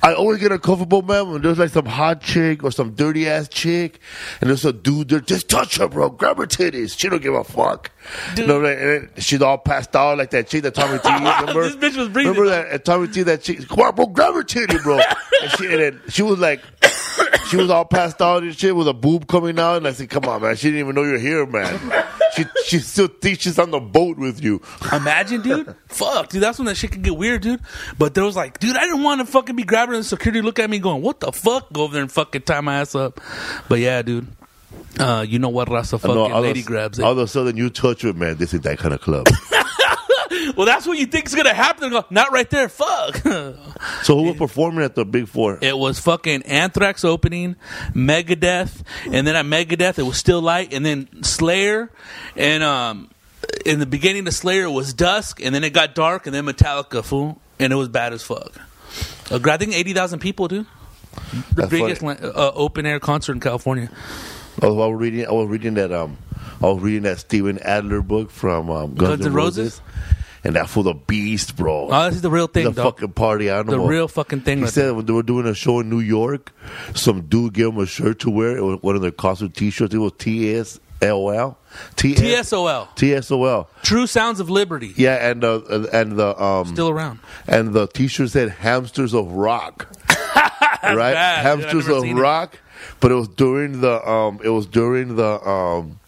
I 0.05 0.13
always 0.13 0.37
get 0.37 0.51
uncomfortable, 0.51 1.01
man, 1.01 1.31
when 1.31 1.41
there's 1.41 1.57
like 1.57 1.71
some 1.71 1.87
hot 1.87 2.21
chick 2.21 2.63
or 2.63 2.71
some 2.71 2.91
dirty 2.91 3.27
ass 3.27 3.47
chick, 3.47 3.99
and 4.39 4.51
there's 4.51 4.63
a 4.63 4.71
dude 4.71 5.09
there. 5.09 5.19
Just 5.19 5.49
touch 5.49 5.77
her, 5.77 5.87
bro. 5.87 6.11
Grab 6.11 6.37
her 6.37 6.45
titties. 6.45 6.95
She 6.95 7.09
don't 7.09 7.23
give 7.23 7.33
a 7.33 7.43
fuck. 7.43 7.89
Dude. 8.35 8.47
You 8.47 8.61
know, 8.61 8.65
and 8.65 9.09
she's 9.17 9.41
all 9.41 9.57
passed 9.57 9.95
out 9.95 10.19
like 10.19 10.29
that 10.29 10.47
chick 10.47 10.61
that 10.61 10.75
Tommy 10.75 10.99
T. 10.99 11.09
Remember? 11.11 11.63
This 11.63 11.75
bitch 11.75 11.97
was 11.97 12.09
breathing. 12.09 12.33
Remember 12.33 12.69
that 12.69 12.85
Tommy 12.85 13.07
T. 13.07 13.23
That 13.23 13.41
chick? 13.41 13.67
Come 13.67 13.79
on, 13.79 13.95
bro. 13.95 14.05
Grab 14.05 14.35
her 14.35 14.43
titty, 14.43 14.77
bro. 14.77 14.99
and, 15.41 15.51
she, 15.57 15.65
and 15.65 15.79
then 15.79 16.01
she 16.09 16.21
was 16.21 16.37
like. 16.37 16.61
She 17.49 17.57
was 17.57 17.69
all 17.69 17.85
passed 17.85 18.21
out 18.21 18.43
and 18.43 18.57
shit 18.57 18.75
with 18.75 18.87
a 18.87 18.93
boob 18.93 19.27
coming 19.27 19.59
out, 19.59 19.77
and 19.77 19.87
I 19.87 19.93
said, 19.93 20.09
"Come 20.09 20.25
on, 20.25 20.41
man! 20.41 20.55
She 20.55 20.67
didn't 20.67 20.79
even 20.79 20.95
know 20.95 21.03
you're 21.03 21.19
here, 21.19 21.45
man. 21.45 21.79
She 22.35 22.45
she 22.65 22.79
still 22.79 23.07
thinks 23.07 23.43
she's 23.43 23.59
on 23.59 23.71
the 23.71 23.79
boat 23.79 24.17
with 24.17 24.43
you." 24.43 24.61
Imagine, 24.91 25.41
dude. 25.41 25.75
Fuck, 25.87 26.29
dude. 26.29 26.41
That's 26.41 26.57
when 26.57 26.65
that 26.65 26.75
shit 26.75 26.91
could 26.91 27.03
get 27.03 27.15
weird, 27.15 27.41
dude. 27.41 27.61
But 27.97 28.13
there 28.13 28.23
was 28.23 28.35
like, 28.35 28.59
dude, 28.59 28.75
I 28.75 28.81
didn't 28.81 29.03
want 29.03 29.21
to 29.21 29.25
fucking 29.25 29.55
be 29.55 29.63
grabbing 29.63 29.95
the 29.95 30.03
security 30.03 30.41
look 30.41 30.59
at 30.59 30.69
me 30.69 30.79
going, 30.79 31.01
what 31.01 31.19
the 31.19 31.31
fuck? 31.31 31.71
Go 31.71 31.83
over 31.83 31.93
there 31.93 32.01
and 32.01 32.11
fucking 32.11 32.41
tie 32.41 32.61
my 32.61 32.79
ass 32.81 32.95
up. 32.95 33.21
But 33.69 33.79
yeah, 33.79 34.01
dude. 34.01 34.27
Uh, 34.99 35.25
you 35.27 35.39
know 35.39 35.49
what, 35.49 35.69
Rasa 35.69 35.97
fucking 35.99 36.15
know 36.15 36.39
lady 36.39 36.61
of, 36.61 36.65
grabs 36.65 36.99
All 36.99 37.11
of 37.11 37.17
a 37.17 37.27
sudden, 37.27 37.57
you 37.57 37.69
touch 37.69 38.01
her, 38.01 38.13
man. 38.13 38.37
This 38.37 38.53
is 38.53 38.61
that 38.61 38.77
kind 38.77 38.93
of 38.93 39.01
club. 39.01 39.27
Well, 40.55 40.65
that's 40.65 40.87
what 40.87 40.97
you 40.97 41.05
think 41.05 41.25
is 41.25 41.35
gonna 41.35 41.53
happen. 41.53 41.91
Go, 41.91 42.05
Not 42.09 42.31
right 42.31 42.49
there. 42.49 42.69
Fuck. 42.69 43.17
so, 44.03 44.17
who 44.17 44.23
was 44.23 44.37
performing 44.37 44.83
at 44.83 44.95
the 44.95 45.05
Big 45.05 45.27
Four? 45.27 45.59
it 45.61 45.77
was 45.77 45.99
fucking 45.99 46.43
Anthrax 46.43 47.03
opening, 47.03 47.55
Megadeth, 47.93 48.81
and 49.11 49.27
then 49.27 49.35
at 49.35 49.45
Megadeth 49.45 49.99
it 49.99 50.03
was 50.03 50.17
Still 50.17 50.41
Light, 50.41 50.73
and 50.73 50.85
then 50.85 51.23
Slayer, 51.23 51.91
and 52.35 52.63
um, 52.63 53.09
in 53.65 53.79
the 53.79 53.85
beginning 53.85 54.27
of 54.27 54.33
Slayer 54.33 54.63
it 54.63 54.71
was 54.71 54.93
Dusk, 54.93 55.41
and 55.43 55.53
then 55.53 55.63
it 55.63 55.73
got 55.73 55.95
dark, 55.95 56.25
and 56.25 56.33
then 56.33 56.45
Metallica, 56.45 57.03
fool, 57.03 57.39
and 57.59 57.73
it 57.73 57.75
was 57.75 57.89
bad 57.89 58.13
as 58.13 58.23
fuck. 58.23 58.53
Uh, 59.31 59.39
I 59.43 59.57
think 59.57 59.73
eighty 59.73 59.93
thousand 59.93 60.19
people, 60.19 60.47
dude. 60.47 60.65
The 61.31 61.43
That's 61.55 61.69
biggest 61.69 62.01
la- 62.01 62.11
uh, 62.11 62.51
open 62.55 62.85
air 62.85 62.99
concert 62.99 63.33
in 63.33 63.39
California. 63.39 63.89
I 64.61 64.67
was, 64.67 64.75
I 64.75 64.87
was 64.87 64.99
reading. 64.99 65.25
I 65.27 65.31
was 65.31 65.47
reading 65.49 65.73
that. 65.75 65.91
Um, 65.91 66.17
I 66.61 66.67
was 66.67 66.81
reading 66.81 67.03
that 67.03 67.19
Steven 67.19 67.59
Adler 67.59 68.01
book 68.01 68.31
from 68.31 68.69
um, 68.69 68.95
Guns, 68.95 69.09
Guns 69.09 69.25
N' 69.25 69.27
N' 69.27 69.33
Roses. 69.33 69.81
Roses? 69.81 69.81
And 70.45 70.55
that 70.55 70.69
fool 70.69 70.83
the 70.83 70.93
beast, 70.93 71.57
bro. 71.57 71.89
Oh, 71.91 72.05
this 72.05 72.15
is 72.15 72.21
the 72.21 72.29
real 72.29 72.47
thing, 72.47 72.71
dog. 72.71 72.75
fucking 72.75 73.13
party 73.13 73.49
animal. 73.49 73.79
The 73.83 73.89
real 73.89 74.07
fucking 74.07 74.41
thing. 74.41 74.59
He 74.59 74.63
right 74.65 74.71
said 74.73 74.95
when 74.95 75.05
they 75.05 75.11
were 75.13 75.23
doing 75.23 75.45
a 75.47 75.53
show 75.55 75.79
in 75.81 75.89
New 75.89 75.99
York, 75.99 76.53
some 76.93 77.23
dude 77.23 77.53
gave 77.53 77.67
him 77.67 77.79
a 77.79 77.85
shirt 77.85 78.19
to 78.19 78.29
wear. 78.29 78.55
It 78.55 78.61
was 78.63 78.81
one 78.81 78.95
of 78.95 79.01
their 79.01 79.11
costume 79.11 79.49
T-shirts. 79.51 79.93
It 79.93 79.97
was 79.97 80.13
TSLL. 80.13 81.55
TS- 81.97 82.19
there. 82.19 82.41
TSOL, 82.43 82.87
TSOL. 82.95 83.67
True 83.83 84.07
Sounds 84.07 84.39
of 84.39 84.49
Liberty, 84.49 84.93
Yeah, 84.95 85.15
and 85.29 85.43
uh, 85.43 85.59
and 85.91 86.13
the 86.13 86.41
um 86.41 86.67
still 86.67 86.89
around. 86.89 87.19
and 87.47 87.73
the 87.73 87.87
T-shirt 87.87 88.29
said 88.29 88.49
"Hamsters 88.49 89.13
of 89.13 89.31
Rock." 89.33 89.87
right, 90.09 91.13
bad, 91.13 91.41
Hamsters 91.45 91.87
never 91.87 91.97
of 91.97 92.01
seen 92.03 92.17
it. 92.17 92.21
Rock. 92.21 92.59
But 93.01 93.11
it 93.11 93.15
was 93.15 93.27
during 93.27 93.81
the 93.81 94.07
um, 94.09 94.39
it 94.43 94.49
was 94.49 94.67
during 94.67 95.15
the 95.17 95.45
um, 95.47 95.99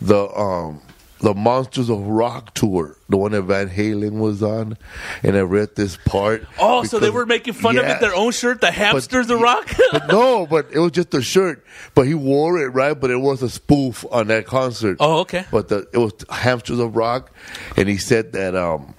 the 0.00 0.26
um, 0.36 0.80
the 1.24 1.34
Monsters 1.34 1.88
of 1.88 2.06
Rock 2.06 2.52
tour, 2.52 2.96
the 3.08 3.16
one 3.16 3.32
that 3.32 3.42
Van 3.42 3.70
Halen 3.70 4.18
was 4.18 4.42
on, 4.42 4.76
and 5.22 5.36
I 5.36 5.40
read 5.40 5.74
this 5.74 5.96
part. 5.96 6.46
Oh, 6.58 6.84
so 6.84 6.98
they 6.98 7.08
were 7.08 7.24
making 7.24 7.54
fun 7.54 7.78
of 7.78 7.84
it, 7.86 7.98
their 8.00 8.14
own 8.14 8.30
shirt, 8.30 8.60
the 8.60 8.70
hamsters 8.70 9.30
of 9.30 9.40
rock. 9.40 9.70
but 9.92 10.06
no, 10.08 10.46
but 10.46 10.66
it 10.70 10.78
was 10.78 10.92
just 10.92 11.14
a 11.14 11.22
shirt. 11.22 11.64
But 11.94 12.02
he 12.06 12.12
wore 12.12 12.58
it 12.58 12.68
right. 12.68 12.92
But 12.92 13.10
it 13.10 13.16
was 13.16 13.42
a 13.42 13.48
spoof 13.48 14.04
on 14.12 14.26
that 14.28 14.46
concert. 14.46 14.98
oh, 15.00 15.20
okay. 15.20 15.46
But 15.50 15.68
the, 15.68 15.88
it 15.94 15.98
was 15.98 16.12
Hamsters 16.28 16.78
of 16.78 16.94
Rock, 16.94 17.32
and 17.78 17.88
he 17.88 17.96
said 17.96 18.32
that 18.34 18.54
um, 18.54 18.94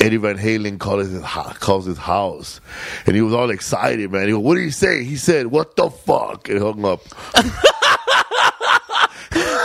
Eddie 0.00 0.18
Van 0.18 0.36
Halen 0.36 0.78
calls 0.78 1.08
his 1.08 1.22
calls 1.24 1.86
his 1.86 1.98
house, 1.98 2.60
and 3.06 3.16
he 3.16 3.22
was 3.22 3.32
all 3.32 3.48
excited, 3.48 4.12
man. 4.12 4.26
He 4.26 4.32
goes, 4.32 4.42
"What 4.42 4.56
did 4.56 4.64
he 4.64 4.70
say?" 4.70 5.02
He 5.02 5.16
said, 5.16 5.46
"What 5.46 5.76
the 5.76 5.88
fuck?" 5.88 6.50
and 6.50 6.60
hung 6.60 6.84
up. 6.84 7.00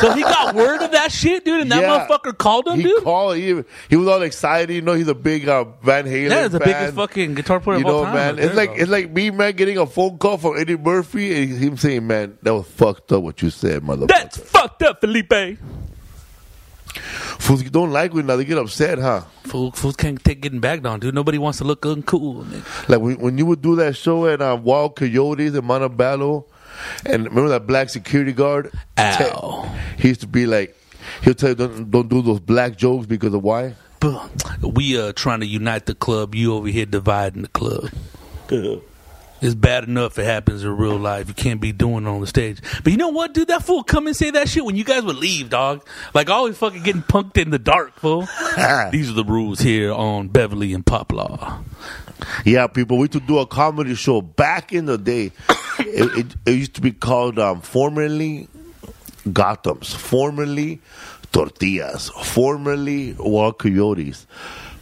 So 0.06 0.14
he 0.14 0.22
got 0.22 0.54
word 0.56 0.82
of 0.82 0.92
that 0.92 1.12
shit, 1.12 1.44
dude, 1.46 1.62
and 1.62 1.72
that 1.72 1.82
Yeah. 1.82 2.08
motherfucker 2.08 2.38
called 2.38 2.68
him, 2.68 2.76
he 2.78 2.84
dude. 2.84 3.04
called. 3.04 3.38
He, 3.38 3.62
he 3.90 3.96
was 3.96 4.08
all 4.08 4.22
excited. 4.22 4.74
You 4.74 4.82
know, 4.82 4.94
he's 4.94 5.08
a 5.08 5.16
big 5.16 5.48
uh, 5.48 5.66
Van 5.84 6.06
Halen. 6.06 6.30
yeah, 6.30 6.48
the 6.48 6.60
fan. 6.60 6.68
biggest 6.68 6.96
fucking 6.96 7.34
guitar 7.34 7.60
player 7.60 7.80
You 7.80 7.88
of 7.88 7.94
all 7.94 8.00
know, 8.02 8.06
time. 8.06 8.36
man, 8.36 8.40
it's 8.40 8.56
like 8.56 8.72
it's 8.76 8.90
like 8.92 9.10
me, 9.12 9.32
man, 9.32 9.54
getting 9.54 9.78
a 9.78 9.86
phone 9.86 10.18
call 10.18 10.38
from 10.38 10.58
Eddie 10.58 10.78
Murphy 10.78 11.36
and 11.44 11.58
him 11.58 11.78
saying, 11.78 12.06
"Man, 12.06 12.38
that 12.44 12.54
was 12.54 12.68
fucked 12.68 13.12
up 13.12 13.24
what 13.24 13.42
you 13.42 13.50
said, 13.50 13.82
motherfucker." 13.82 14.08
That's 14.08 14.38
fucked 14.38 14.84
up, 14.84 15.02
Felipe. 15.02 15.58
Fools 17.40 17.64
don't 17.64 17.92
like 17.92 18.14
it 18.16 18.26
now. 18.26 18.36
They 18.38 18.46
get 18.46 18.58
upset, 18.58 19.00
huh? 19.00 19.22
Fool, 19.44 19.72
fools 19.72 19.96
can't 19.96 20.24
take 20.24 20.42
getting 20.42 20.60
bagged 20.62 20.86
on, 20.86 21.00
dude. 21.00 21.14
Nobody 21.14 21.38
wants 21.38 21.58
to 21.60 21.64
look 21.66 21.82
uncool. 21.82 22.46
nigga. 22.46 22.90
Like 22.90 23.02
when, 23.02 23.20
when 23.20 23.38
you 23.38 23.46
would 23.48 23.62
do 23.62 23.76
that 23.78 23.96
show 23.98 24.28
at 24.28 24.42
uh, 24.42 24.58
Wild 24.62 24.96
Coyotes 24.96 25.54
in 25.54 25.66
Montebello, 25.66 26.46
and 27.06 27.26
remember 27.26 27.50
that 27.50 27.68
black 27.68 27.90
security 27.90 28.34
guard? 28.34 28.72
Ow. 28.98 29.76
He 29.98 30.10
used 30.10 30.22
to 30.22 30.28
be 30.28 30.46
like, 30.46 30.76
he'll 31.24 31.34
tell 31.34 31.50
you 31.50 31.56
don't, 31.56 31.92
don't 31.92 32.08
do 32.10 32.22
those 32.22 32.40
black 32.40 32.78
jokes 32.78 33.06
because 33.06 33.34
of 33.34 33.44
why? 33.44 33.76
We 34.62 35.00
are 35.00 35.14
trying 35.14 35.40
to 35.40 35.46
unite 35.46 35.86
the 35.88 35.96
club. 35.96 36.36
You 36.36 36.54
over 36.56 36.68
here 36.68 36.86
dividing 36.86 37.44
the 37.44 37.48
club. 37.50 37.90
It's 39.46 39.54
bad 39.54 39.84
enough 39.84 40.18
it 40.18 40.26
happens 40.26 40.64
in 40.64 40.76
real 40.76 40.98
life. 40.98 41.28
You 41.28 41.36
can't 41.36 41.62
be 41.62 41.72
doing 41.72 42.08
it 42.08 42.10
on 42.10 42.20
the 42.20 42.26
stage. 42.26 42.58
But 42.84 42.92
you 42.92 42.98
know 42.98 43.10
what, 43.10 43.36
dude? 43.36 43.50
That 43.50 43.62
fool 43.62 43.84
come 43.84 44.08
and 44.08 44.16
say 44.16 44.32
that 44.32 44.50
shit 44.50 44.66
when 44.66 44.76
you 44.76 44.84
guys 44.84 45.04
would 45.04 45.18
leave, 45.18 45.52
dog. 45.52 45.88
Like 46.16 46.32
always 46.32 46.58
fucking 46.58 46.82
getting 46.82 47.04
punked 47.04 47.38
in 47.38 47.52
the 47.52 47.60
dark, 47.60 48.00
fool. 48.00 48.22
These 48.92 49.12
are 49.12 49.14
the 49.14 49.24
rules 49.24 49.60
here 49.60 49.94
on 49.94 50.30
Beverly 50.30 50.74
and 50.74 50.84
Poplar. 50.84 51.60
Yeah, 52.44 52.66
people, 52.66 52.98
we 52.98 53.04
used 53.04 53.12
to 53.12 53.20
do 53.20 53.38
a 53.38 53.46
comedy 53.46 53.94
show 53.94 54.20
back 54.20 54.74
in 54.74 54.88
the 54.88 54.98
day. 54.98 55.32
it, 55.80 56.18
it, 56.18 56.36
it 56.48 56.52
used 56.52 56.74
to 56.76 56.82
be 56.82 56.92
called 56.92 57.38
um, 57.38 57.62
formerly 57.62 58.48
Gotham's, 59.32 59.94
formerly 59.94 60.82
Tortillas, 61.32 62.10
formerly 62.10 63.14
Wild 63.20 63.60
Coyotes, 63.60 64.26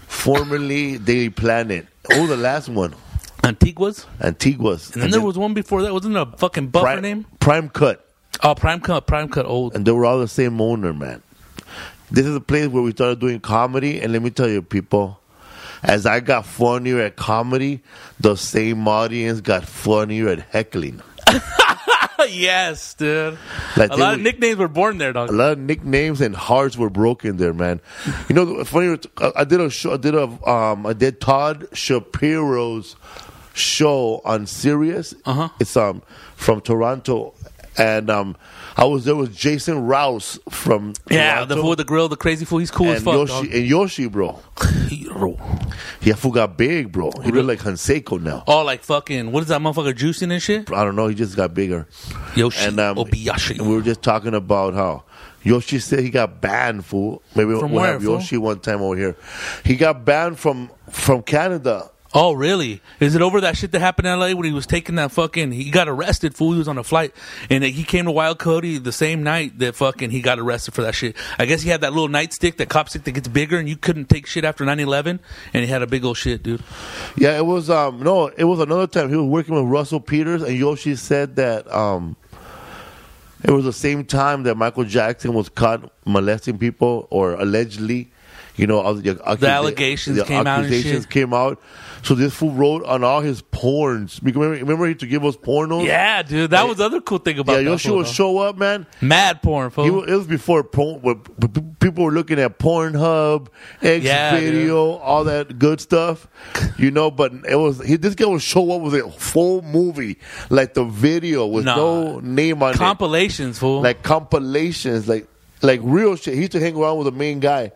formerly 0.07 0.99
Daily 0.99 1.31
Planet. 1.31 1.85
Oh, 2.13 2.27
the 2.27 2.37
last 2.37 2.69
one, 2.69 2.95
Antiguas? 3.43 4.05
Antiguas. 4.21 4.93
And 4.93 5.03
then 5.03 5.11
there 5.11 5.21
was 5.21 5.37
one 5.37 5.53
before 5.53 5.81
that. 5.83 5.93
Wasn't 5.93 6.15
it 6.15 6.19
a 6.19 6.25
fucking 6.37 6.67
buffer 6.67 6.85
Prime, 6.85 7.01
name? 7.01 7.25
Prime 7.39 7.69
Cut. 7.69 8.07
Oh, 8.41 8.55
Prime 8.55 8.79
Cut. 8.79 9.05
Prime 9.05 9.29
Cut 9.29 9.45
Old. 9.45 9.75
and 9.75 9.85
they 9.85 9.91
were 9.91 10.05
all 10.05 10.19
the 10.19 10.27
same 10.27 10.59
owner, 10.61 10.93
man. 10.93 11.21
This 12.11 12.25
is 12.25 12.35
a 12.35 12.41
place 12.41 12.67
where 12.67 12.83
we 12.83 12.91
started 12.91 13.19
doing 13.19 13.39
comedy, 13.39 13.99
and 13.99 14.13
let 14.13 14.21
me 14.21 14.29
tell 14.29 14.47
you, 14.47 14.61
people, 14.61 15.19
as 15.81 16.05
I 16.05 16.19
got 16.19 16.45
funnier 16.45 16.99
at 17.01 17.15
comedy, 17.15 17.81
the 18.19 18.35
same 18.35 18.87
audience 18.87 19.41
got 19.41 19.65
funnier 19.65 20.29
at 20.29 20.39
heckling. 20.39 21.01
yes, 22.29 22.93
dude. 22.93 23.37
Like 23.75 23.91
a 23.91 23.95
lot 23.95 24.13
of 24.15 24.21
nicknames 24.21 24.57
were 24.57 24.67
born 24.67 24.97
there, 24.97 25.13
dog. 25.13 25.29
A 25.29 25.33
lot 25.33 25.53
of 25.53 25.59
nicknames 25.59 26.21
and 26.21 26.35
hearts 26.35 26.77
were 26.77 26.89
broken 26.89 27.37
there, 27.37 27.53
man. 27.53 27.81
You 28.29 28.35
know, 28.35 28.63
funny. 28.63 28.97
I 29.17 29.31
I 29.37 29.43
did 29.43 29.59
a 29.59 29.69
show. 29.69 29.93
I 29.93 29.97
did 29.97 30.15
a. 30.15 30.23
Um, 30.49 30.85
I 30.85 30.93
did 30.93 31.19
Todd 31.19 31.67
Shapiro's 31.73 32.95
show 33.53 34.21
on 34.25 34.45
Sirius. 34.47 35.13
Uh-huh. 35.25 35.49
It's 35.59 35.75
um 35.77 36.01
from 36.35 36.61
Toronto, 36.61 37.33
and 37.77 38.09
um 38.09 38.35
I 38.75 38.85
was 38.85 39.05
there 39.05 39.15
with 39.15 39.35
Jason 39.35 39.85
Rouse 39.85 40.39
from 40.49 40.93
Yeah, 41.11 41.41
the 41.45 41.53
Toronto, 41.55 41.61
fool 41.61 41.69
with 41.69 41.77
the 41.77 41.85
grill, 41.85 42.09
the 42.09 42.15
crazy 42.17 42.43
fool. 42.43 42.57
He's 42.57 42.71
cool 42.71 42.89
as 42.89 43.03
fuck, 43.03 43.13
Yoshi 43.13 43.33
dog. 43.47 43.53
and 43.55 43.65
Yoshi, 43.67 44.07
bro. 44.07 44.39
Hero. 44.89 45.37
Yeah, 46.01 46.15
fool 46.15 46.31
got 46.31 46.57
big, 46.57 46.91
bro. 46.91 47.11
He 47.23 47.31
looked 47.31 47.47
like 47.47 47.59
Canseco 47.59 48.19
now. 48.19 48.43
Oh, 48.47 48.63
like 48.63 48.83
fucking, 48.83 49.31
what 49.31 49.41
is 49.41 49.49
that 49.49 49.61
motherfucker 49.61 49.93
juicing 49.93 50.31
and 50.31 50.41
shit? 50.41 50.71
I 50.71 50.83
don't 50.83 50.95
know. 50.95 51.07
He 51.07 51.13
just 51.15 51.35
got 51.35 51.53
bigger. 51.53 51.87
Yoshi 52.35 52.65
And 52.67 52.79
um, 52.79 52.97
Obayashi. 52.97 53.59
and 53.59 53.69
we 53.69 53.75
were 53.75 53.81
just 53.83 54.01
talking 54.01 54.33
about 54.33 54.73
how 54.73 55.03
Yoshi 55.43 55.77
said 55.79 55.99
he 55.99 56.09
got 56.09 56.41
banned, 56.41 56.85
fool. 56.85 57.21
Maybe 57.35 57.51
From 57.59 57.71
we'll 57.73 57.81
where, 57.81 57.93
have 57.93 58.03
fool? 58.03 58.15
Yoshi 58.15 58.37
one 58.37 58.59
time 58.59 58.81
over 58.81 58.95
here. 58.97 59.15
He 59.63 59.75
got 59.75 60.03
banned 60.03 60.39
from 60.39 60.71
from 60.89 61.21
Canada. 61.21 61.91
Oh, 62.15 62.33
really? 62.33 62.79
Is 62.99 63.15
it 63.15 63.23
over 63.23 63.41
that 63.41 63.57
shit 63.57 63.71
that 63.71 63.79
happened 63.79 64.07
in 64.07 64.19
LA 64.19 64.33
when 64.33 64.45
he 64.45 64.51
was 64.51 64.67
taking 64.67 64.95
that 64.95 65.11
fucking? 65.11 65.51
He 65.51 65.71
got 65.71 65.89
arrested. 65.89 66.35
Fool, 66.35 66.51
he 66.51 66.59
was 66.59 66.67
on 66.67 66.77
a 66.77 66.83
flight, 66.83 67.11
and 67.49 67.63
he 67.63 67.83
came 67.83 68.05
to 68.05 68.11
Wild 68.11 68.37
Cody 68.37 68.77
the 68.77 68.91
same 68.91 69.23
night 69.23 69.57
that 69.59 69.75
fucking 69.75 70.11
he 70.11 70.21
got 70.21 70.37
arrested 70.37 70.75
for 70.75 70.83
that 70.83 70.93
shit. 70.93 71.15
I 71.39 71.45
guess 71.45 71.63
he 71.63 71.69
had 71.69 71.81
that 71.81 71.91
little 71.91 72.09
nightstick, 72.09 72.57
that 72.57 72.69
cop 72.69 72.89
stick 72.89 73.03
that 73.05 73.13
gets 73.13 73.27
bigger, 73.27 73.57
and 73.57 73.67
you 73.67 73.75
couldn't 73.75 74.09
take 74.09 74.27
shit 74.27 74.45
after 74.45 74.63
9-11, 74.63 75.19
and 75.53 75.63
he 75.63 75.67
had 75.67 75.81
a 75.81 75.87
big 75.87 76.05
old 76.05 76.17
shit, 76.17 76.43
dude. 76.43 76.61
Yeah, 77.17 77.35
it 77.35 77.45
was 77.45 77.69
um 77.71 78.03
no, 78.03 78.27
it 78.27 78.43
was 78.43 78.59
another 78.59 78.85
time 78.85 79.09
he 79.09 79.15
was 79.15 79.25
working 79.25 79.55
with 79.55 79.65
Russell 79.65 79.99
Peters, 79.99 80.43
and 80.43 80.55
Yoshi 80.55 80.95
said 80.95 81.35
that 81.37 81.71
um 81.73 82.15
it 83.43 83.51
was 83.51 83.65
the 83.65 83.73
same 83.73 84.05
time 84.05 84.43
that 84.43 84.55
Michael 84.55 84.85
Jackson 84.85 85.33
was 85.33 85.49
caught 85.49 85.91
molesting 86.05 86.57
people 86.57 87.07
or 87.09 87.33
allegedly. 87.33 88.09
You 88.55 88.67
know, 88.67 88.79
all 88.79 88.93
the, 88.93 89.15
accusa- 89.15 89.49
allegations 89.49 90.17
the 90.17 90.25
came 90.25 90.45
out 90.45 90.59
accusations 90.65 91.03
shit. 91.05 91.09
came 91.09 91.33
out. 91.33 91.59
So 92.03 92.13
this 92.15 92.33
fool 92.35 92.51
wrote 92.51 92.83
on 92.83 93.03
all 93.03 93.21
his 93.21 93.41
porns. 93.41 94.21
Remember, 94.21 94.49
remember 94.51 94.85
he 94.85 94.89
used 94.89 94.99
to 94.99 95.07
give 95.07 95.23
us 95.25 95.35
pornos. 95.37 95.85
Yeah, 95.85 96.21
dude, 96.21 96.51
that 96.51 96.67
was 96.67 96.77
the 96.77 96.83
other 96.85 97.01
cool 97.01 97.17
thing 97.17 97.39
about 97.39 97.53
yeah. 97.53 97.69
Yoshi 97.71 97.89
would 97.91 98.07
show 98.07 98.37
up, 98.39 98.57
man. 98.57 98.85
mad 99.01 99.41
porn, 99.41 99.69
fool. 99.71 99.85
He, 100.03 100.11
it 100.11 100.15
was 100.15 100.27
before 100.27 100.63
porn, 100.65 101.01
where 101.01 101.15
p- 101.15 101.47
p- 101.47 101.61
people 101.79 102.03
were 102.03 102.11
looking 102.11 102.39
at 102.39 102.59
Pornhub, 102.59 103.47
X 103.81 104.03
Yeah, 104.05 104.37
Video, 104.37 104.97
all 104.97 105.23
that 105.23 105.57
good 105.57 105.79
stuff, 105.81 106.27
you 106.77 106.91
know. 106.91 107.09
But 107.09 107.31
it 107.49 107.55
was 107.55 107.79
he, 107.83 107.95
this 107.95 108.13
guy 108.15 108.25
would 108.25 108.41
show 108.41 108.69
up 108.73 108.81
with 108.81 108.95
a 108.95 109.09
full 109.09 109.61
movie, 109.61 110.19
like 110.49 110.73
the 110.73 110.83
video 110.83 111.47
with 111.47 111.63
Nah. 111.65 111.75
no 111.77 112.19
name 112.19 112.61
on 112.61 112.73
it, 112.73 112.77
Compilations, 112.77 113.57
fool. 113.57 113.81
like 113.81 114.03
compilations, 114.03 115.07
like 115.07 115.27
like 115.63 115.79
real 115.81 116.15
shit. 116.15 116.35
He 116.35 116.41
used 116.41 116.51
to 116.51 116.59
hang 116.59 116.75
around 116.75 116.97
with 116.97 117.05
the 117.05 117.17
main 117.17 117.39
guy. 117.39 117.71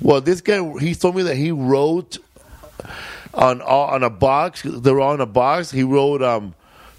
Well, 0.00 0.20
this 0.20 0.40
guy 0.40 0.62
he 0.78 0.94
told 0.94 1.16
me 1.16 1.22
that 1.24 1.36
he 1.36 1.50
wrote 1.50 2.18
on 3.34 3.60
on 3.62 4.02
a 4.02 4.10
box. 4.10 4.62
They 4.62 4.92
were 4.92 5.00
on 5.00 5.20
a 5.20 5.26
box. 5.26 5.70
He 5.70 5.82
wrote 5.82 6.22
um, 6.22 6.54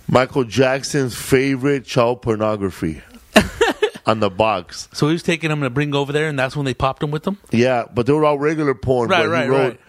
Michael 0.08 0.44
Jackson's 0.44 1.16
favorite 1.16 1.86
child 1.86 2.22
pornography 2.22 3.02
on 4.06 4.20
the 4.20 4.30
box. 4.30 4.90
so 4.94 5.08
he 5.08 5.14
was 5.14 5.24
taking 5.24 5.50
them 5.50 5.62
to 5.62 5.70
bring 5.70 5.96
over 5.96 6.12
there, 6.12 6.28
and 6.28 6.38
that's 6.38 6.56
when 6.56 6.66
they 6.66 6.74
popped 6.74 7.04
him 7.04 7.12
with 7.12 7.24
them. 7.24 7.38
Yeah, 7.52 7.86
but 7.94 8.06
they 8.06 8.14
were 8.14 8.26
all 8.26 8.40
regular 8.40 8.74
porn. 8.74 9.10
Right, 9.10 9.24
but 9.24 9.30
right, 9.30 9.44
he 9.44 9.50
wrote 9.50 9.60
right. 9.60 9.80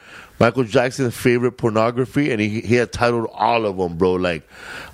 Michael 0.41 0.65
Jackson's 0.65 1.17
favorite 1.17 1.53
pornography, 1.53 2.33
and 2.33 2.41
he 2.41 2.61
he 2.61 2.75
had 2.75 2.93
titled 2.93 3.29
all 3.33 3.65
of 3.67 3.77
them, 3.77 3.97
bro. 3.97 4.15
Like, 4.15 4.47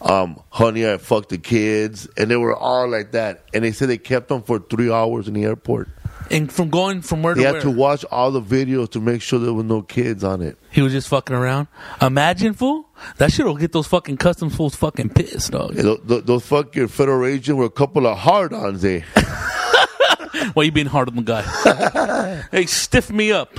um, 0.02 0.38
"Honey, 0.50 0.86
I 0.88 0.98
fucked 0.98 1.30
the 1.30 1.38
kids," 1.38 2.08
and 2.16 2.30
they 2.30 2.36
were 2.36 2.54
all 2.54 2.88
like 2.88 3.12
that. 3.12 3.44
And 3.54 3.64
they 3.64 3.72
said 3.72 3.88
they 3.88 3.98
kept 3.98 4.28
them 4.28 4.42
for 4.42 4.58
three 4.58 4.90
hours 4.92 5.28
in 5.28 5.34
the 5.34 5.44
airport. 5.44 5.88
And 6.30 6.52
from 6.52 6.70
going 6.70 7.02
from 7.02 7.24
where 7.24 7.34
They 7.34 7.40
to 7.40 7.46
had 7.46 7.52
where, 7.54 7.62
to 7.62 7.70
watch 7.70 8.04
all 8.12 8.30
the 8.30 8.40
videos 8.40 8.90
to 8.90 9.00
make 9.00 9.20
sure 9.20 9.40
there 9.40 9.52
were 9.52 9.64
no 9.64 9.82
kids 9.82 10.22
on 10.22 10.42
it. 10.42 10.56
he 10.70 10.80
was 10.80 10.92
just 10.92 11.08
fucking 11.08 11.34
around. 11.34 11.66
Imagine, 12.00 12.54
fool. 12.54 12.88
That 13.16 13.32
shit 13.32 13.44
will 13.44 13.56
get 13.56 13.72
those 13.72 13.88
fucking 13.88 14.18
customs 14.18 14.54
fools 14.54 14.76
fucking 14.76 15.08
pissed, 15.08 15.50
dog. 15.50 15.74
Tho- 15.74 15.96
tho- 16.04 16.20
those 16.20 16.46
fucking 16.46 16.86
federal 16.88 17.26
agents 17.26 17.56
were 17.58 17.64
a 17.64 17.70
couple 17.70 18.06
of 18.06 18.16
hard-ons, 18.16 18.84
eh? 18.84 19.00
Why 20.54 20.62
you 20.64 20.72
being 20.72 20.86
hard 20.86 21.08
on 21.08 21.16
the 21.16 21.22
guy? 21.22 22.42
hey, 22.52 22.66
stiff 22.66 23.10
me 23.10 23.32
up. 23.32 23.50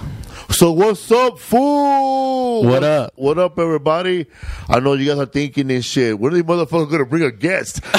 So 0.50 0.71
what's 0.71 1.12
up, 1.12 1.39
fool? 1.39 2.63
What 2.63 2.83
up? 2.83 3.13
What 3.15 3.38
up, 3.38 3.57
everybody? 3.57 4.25
I 4.67 4.79
know 4.79 4.93
you 4.93 5.07
guys 5.10 5.19
are 5.19 5.25
thinking 5.25 5.67
this 5.67 5.86
shit. 5.86 6.19
When 6.19 6.33
are 6.33 6.36
these 6.36 6.43
motherfuckers 6.43 6.91
gonna 6.91 7.05
bring 7.05 7.24
a 7.24 7.31
guest? 7.31 7.81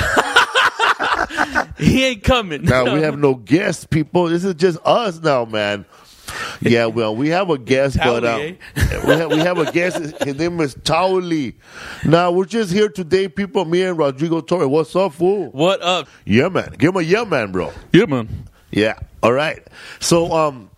He 1.79 2.05
ain't 2.05 2.23
coming. 2.23 2.63
Now 2.63 2.95
we 2.95 3.03
have 3.03 3.19
no 3.19 3.35
guests, 3.35 3.85
people. 3.85 4.27
This 4.27 4.45
is 4.45 4.55
just 4.55 4.79
us 4.85 5.21
now, 5.21 5.45
man. 5.45 5.85
Yeah, 6.61 6.87
well, 6.87 7.15
we 7.17 7.29
have 7.31 7.51
a 7.51 7.59
guest, 7.59 7.97
but 7.99 8.25
uh, 8.25 8.39
Towley, 8.39 8.59
we, 8.77 9.13
have, 9.13 9.31
we 9.31 9.39
have 9.39 9.59
a 9.59 9.73
guest. 9.73 10.23
His 10.23 10.37
name 10.37 10.61
is 10.61 10.75
Towley. 10.85 11.57
Now 12.05 12.31
we're 12.31 12.45
just 12.45 12.73
here 12.73 12.89
today, 12.89 13.29
people. 13.29 13.65
Me 13.65 13.83
and 13.83 13.99
Rodrigo 13.99 14.41
Torres. 14.41 14.69
What's 14.69 14.95
up, 14.95 15.15
fool? 15.15 15.51
What 15.51 15.83
up? 15.83 16.09
Yeah, 16.25 16.49
man. 16.49 16.75
Give 16.79 16.91
him 16.91 17.01
a 17.01 17.03
yeah, 17.03 17.25
man, 17.25 17.51
bro. 17.51 17.73
Yeah, 17.93 18.07
man. 18.07 18.49
Yeah. 18.71 18.99
All 19.23 19.33
right. 19.33 19.67
So, 20.01 20.33
um, 20.33 20.71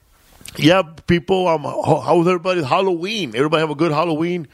yeah, 0.56 0.82
people. 1.06 1.48
Um, 1.48 1.62
how, 1.62 2.16
was 2.16 2.26
everybody's 2.26 2.64
Halloween? 2.64 3.34
Everybody 3.34 3.60
have 3.60 3.70
a 3.70 3.74
good 3.74 3.92
Halloween. 3.92 4.48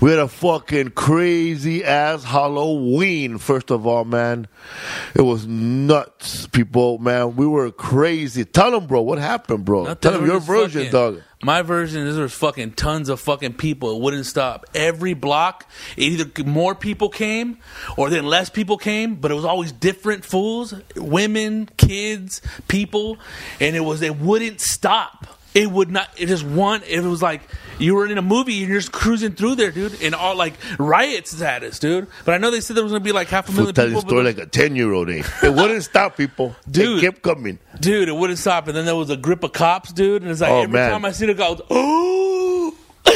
We 0.00 0.10
had 0.10 0.18
a 0.18 0.28
fucking 0.28 0.90
crazy 0.90 1.84
ass 1.84 2.24
Halloween. 2.24 3.38
First 3.38 3.70
of 3.70 3.86
all, 3.86 4.04
man, 4.04 4.46
it 5.14 5.22
was 5.22 5.46
nuts, 5.46 6.46
people. 6.46 6.98
Man, 6.98 7.36
we 7.36 7.46
were 7.46 7.70
crazy. 7.70 8.44
Tell 8.44 8.70
them, 8.70 8.86
bro, 8.86 9.02
what 9.02 9.18
happened, 9.18 9.64
bro? 9.64 9.84
Nothing. 9.84 9.96
Tell 9.98 10.12
them 10.12 10.26
your 10.26 10.40
version, 10.40 10.82
fucking- 10.86 10.92
dog. 10.92 11.22
My 11.42 11.62
version 11.62 12.06
is 12.06 12.16
there's 12.16 12.34
fucking 12.34 12.72
tons 12.72 13.08
of 13.08 13.18
fucking 13.18 13.54
people. 13.54 13.96
It 13.96 14.02
wouldn't 14.02 14.26
stop. 14.26 14.66
Every 14.74 15.14
block, 15.14 15.66
either 15.96 16.30
more 16.44 16.74
people 16.74 17.08
came 17.08 17.56
or 17.96 18.10
then 18.10 18.26
less 18.26 18.50
people 18.50 18.76
came, 18.76 19.14
but 19.14 19.30
it 19.30 19.34
was 19.34 19.46
always 19.46 19.72
different 19.72 20.26
fools, 20.26 20.74
women, 20.96 21.66
kids, 21.78 22.42
people, 22.68 23.16
and 23.58 23.74
it 23.74 23.80
was 23.80 24.02
it 24.02 24.18
wouldn't 24.18 24.60
stop. 24.60 25.39
It 25.52 25.68
would 25.70 25.90
not. 25.90 26.08
It 26.16 26.26
just 26.26 26.44
one. 26.44 26.82
If 26.86 27.04
it 27.04 27.08
was 27.08 27.22
like 27.22 27.42
you 27.78 27.96
were 27.96 28.06
in 28.06 28.18
a 28.18 28.22
movie 28.22 28.60
and 28.60 28.68
you're 28.70 28.78
just 28.78 28.92
cruising 28.92 29.32
through 29.32 29.56
there, 29.56 29.72
dude, 29.72 30.00
and 30.00 30.14
all 30.14 30.36
like 30.36 30.54
riots 30.78 31.32
status, 31.32 31.78
dude. 31.80 32.06
But 32.24 32.34
I 32.34 32.38
know 32.38 32.52
they 32.52 32.60
said 32.60 32.76
there 32.76 32.84
was 32.84 32.92
gonna 32.92 33.02
be 33.02 33.10
like 33.10 33.28
half 33.28 33.48
a 33.48 33.52
million 33.52 33.74
telling 33.74 33.90
people. 33.94 34.08
story 34.08 34.22
like 34.24 34.38
a 34.38 34.46
ten 34.46 34.76
year 34.76 34.92
old. 34.92 35.10
Eh? 35.10 35.22
It 35.42 35.52
wouldn't 35.54 35.82
stop, 35.82 36.16
people. 36.16 36.54
Dude. 36.70 36.98
it 36.98 37.00
kept 37.00 37.22
coming. 37.22 37.58
Dude, 37.80 38.08
it 38.08 38.14
wouldn't 38.14 38.38
stop. 38.38 38.68
And 38.68 38.76
then 38.76 38.84
there 38.84 38.94
was 38.94 39.10
a 39.10 39.16
grip 39.16 39.42
of 39.42 39.52
cops, 39.52 39.92
dude. 39.92 40.22
And 40.22 40.30
it's 40.30 40.40
like 40.40 40.50
Oh, 40.50 40.62
every 40.62 40.72
man. 40.74 40.90
time 40.92 41.04
I 41.04 41.10
see 41.10 41.26
the 41.26 41.34
guy, 41.34 41.56
oh. 41.68 42.76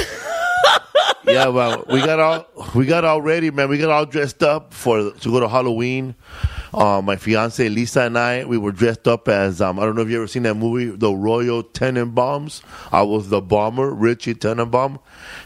yeah, 1.26 1.46
well, 1.48 1.84
we 1.88 2.00
got 2.00 2.18
all 2.20 2.46
we 2.74 2.86
got 2.86 3.04
all 3.04 3.22
ready, 3.22 3.50
man. 3.50 3.68
We 3.68 3.78
got 3.78 3.90
all 3.90 4.06
dressed 4.06 4.42
up 4.42 4.74
for 4.74 5.12
to 5.12 5.30
go 5.30 5.40
to 5.40 5.48
Halloween. 5.48 6.14
Um, 6.74 7.04
my 7.04 7.14
fiance 7.14 7.68
Lisa 7.68 8.02
and 8.02 8.18
I, 8.18 8.44
we 8.44 8.58
were 8.58 8.72
dressed 8.72 9.06
up 9.06 9.28
as 9.28 9.60
um, 9.60 9.78
I 9.78 9.84
don't 9.84 9.94
know 9.94 10.02
if 10.02 10.08
you 10.08 10.16
ever 10.16 10.26
seen 10.26 10.42
that 10.42 10.54
movie, 10.54 10.86
The 10.86 11.12
Royal 11.12 11.62
Tenenbaums. 11.62 12.62
I 12.90 13.02
was 13.02 13.28
the 13.28 13.40
Baumer, 13.40 13.92
Richie 13.92 14.34
Tenenbaum, 14.34 14.98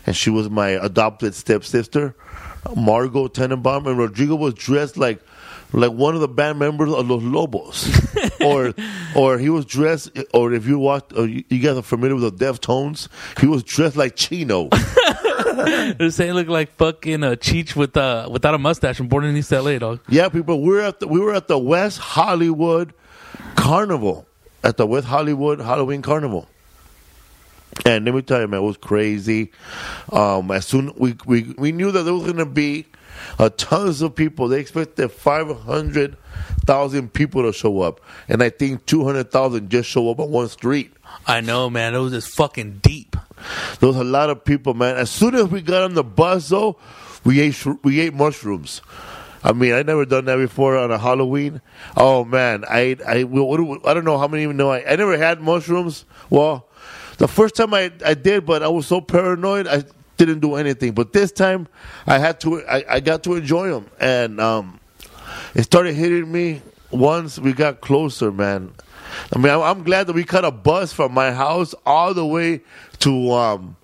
and 0.06 0.16
she 0.16 0.30
was 0.30 0.48
my 0.48 0.70
adopted 0.70 1.34
stepsister, 1.34 2.16
Margot 2.74 3.28
Tenenbaum, 3.28 3.86
and 3.86 3.98
Rodrigo 3.98 4.36
was 4.36 4.54
dressed 4.54 4.96
like 4.96 5.20
like 5.74 5.92
one 5.92 6.14
of 6.14 6.22
the 6.22 6.28
band 6.28 6.58
members 6.58 6.90
of 6.90 7.10
Los 7.10 7.22
Lobos, 7.22 8.08
or 8.40 8.72
or 9.14 9.36
he 9.36 9.50
was 9.50 9.66
dressed, 9.66 10.10
or 10.32 10.54
if 10.54 10.66
you 10.66 10.78
watch, 10.78 11.12
or 11.14 11.26
you 11.26 11.44
you 11.50 11.58
guys 11.58 11.76
are 11.76 11.82
familiar 11.82 12.16
with 12.16 12.38
the 12.38 12.44
Deftones, 12.44 13.08
he 13.38 13.46
was 13.46 13.62
dressed 13.62 13.96
like 13.96 14.16
Chino. 14.16 14.70
They're 15.98 16.10
saying 16.10 16.34
look 16.34 16.46
like 16.46 16.76
fucking 16.76 17.24
uh, 17.24 17.30
Cheech 17.32 17.74
with 17.74 17.96
uh, 17.96 18.28
without 18.30 18.54
a 18.54 18.58
mustache 18.58 19.00
and 19.00 19.08
born 19.08 19.24
in 19.24 19.36
East 19.36 19.50
LA, 19.50 19.78
dog. 19.78 20.00
Yeah, 20.08 20.28
people, 20.28 20.62
we 20.62 20.70
were 20.70 20.80
at 20.82 21.00
the, 21.00 21.08
we 21.08 21.18
were 21.18 21.34
at 21.34 21.48
the 21.48 21.58
West 21.58 21.98
Hollywood 21.98 22.94
Carnival 23.56 24.24
at 24.62 24.76
the 24.76 24.86
West 24.86 25.08
Hollywood 25.08 25.60
Halloween 25.60 26.00
Carnival. 26.00 26.48
And 27.84 28.04
let 28.04 28.14
me 28.14 28.22
tell 28.22 28.40
you, 28.40 28.46
man, 28.46 28.60
it 28.60 28.64
was 28.64 28.76
crazy. 28.76 29.50
Um, 30.12 30.52
as 30.52 30.64
soon 30.66 30.92
we 30.96 31.16
we 31.26 31.54
we 31.58 31.72
knew 31.72 31.90
that 31.90 32.04
there 32.04 32.14
was 32.14 32.22
going 32.22 32.36
to 32.36 32.46
be 32.46 32.86
uh, 33.40 33.50
tons 33.56 34.00
of 34.00 34.14
people. 34.14 34.46
They 34.46 34.60
expected 34.60 35.10
five 35.10 35.48
hundred 35.62 36.16
thousand 36.66 37.12
people 37.12 37.42
to 37.42 37.52
show 37.52 37.80
up, 37.80 38.00
and 38.28 38.44
I 38.44 38.50
think 38.50 38.86
two 38.86 39.04
hundred 39.04 39.32
thousand 39.32 39.70
just 39.70 39.88
show 39.88 40.08
up 40.10 40.20
on 40.20 40.30
one 40.30 40.48
street. 40.48 40.92
I 41.26 41.40
know, 41.40 41.68
man. 41.68 41.94
It 41.94 41.98
was 41.98 42.12
just 42.12 42.34
fucking 42.36 42.80
deep. 42.82 43.16
There 43.80 43.88
was 43.88 43.96
a 43.96 44.04
lot 44.04 44.30
of 44.30 44.44
people, 44.44 44.74
man. 44.74 44.96
As 44.96 45.10
soon 45.10 45.34
as 45.34 45.46
we 45.46 45.62
got 45.62 45.82
on 45.84 45.94
the 45.94 46.04
bus, 46.04 46.48
though, 46.48 46.78
we 47.24 47.40
ate 47.40 47.52
shro- 47.52 47.78
we 47.82 48.00
ate 48.00 48.14
mushrooms. 48.14 48.80
I 49.44 49.52
mean, 49.52 49.72
I 49.72 49.82
never 49.82 50.04
done 50.04 50.24
that 50.24 50.36
before 50.36 50.76
on 50.76 50.90
a 50.90 50.98
Halloween. 50.98 51.60
Oh 51.96 52.24
man, 52.24 52.64
I 52.68 52.96
I 53.06 53.18
I 53.20 53.94
don't 53.94 54.04
know 54.04 54.18
how 54.18 54.26
many 54.28 54.42
even 54.42 54.56
know 54.56 54.70
I, 54.70 54.84
I 54.92 54.96
never 54.96 55.16
had 55.16 55.40
mushrooms. 55.40 56.04
Well, 56.28 56.66
the 57.18 57.28
first 57.28 57.54
time 57.54 57.72
I 57.74 57.92
I 58.04 58.14
did, 58.14 58.44
but 58.46 58.62
I 58.62 58.68
was 58.68 58.86
so 58.86 59.00
paranoid 59.00 59.66
I 59.66 59.84
didn't 60.16 60.40
do 60.40 60.56
anything. 60.56 60.92
But 60.92 61.12
this 61.12 61.30
time 61.30 61.68
I 62.06 62.18
had 62.18 62.40
to 62.40 62.64
I, 62.66 62.84
I 62.88 63.00
got 63.00 63.22
to 63.24 63.36
enjoy 63.36 63.68
them, 63.70 63.86
and 64.00 64.40
um, 64.40 64.80
it 65.54 65.62
started 65.62 65.94
hitting 65.94 66.30
me 66.30 66.62
once 66.90 67.38
we 67.38 67.52
got 67.52 67.80
closer, 67.80 68.32
man. 68.32 68.72
I 69.34 69.38
mean, 69.38 69.52
I'm, 69.52 69.82
glad 69.82 70.06
that 70.06 70.12
we 70.12 70.24
caught 70.24 70.44
a 70.44 70.50
bus 70.50 70.92
from 70.92 71.12
my 71.12 71.32
house 71.32 71.74
all 71.84 72.14
the 72.14 72.26
way 72.26 72.62
to 73.00 73.32
um, 73.32 73.76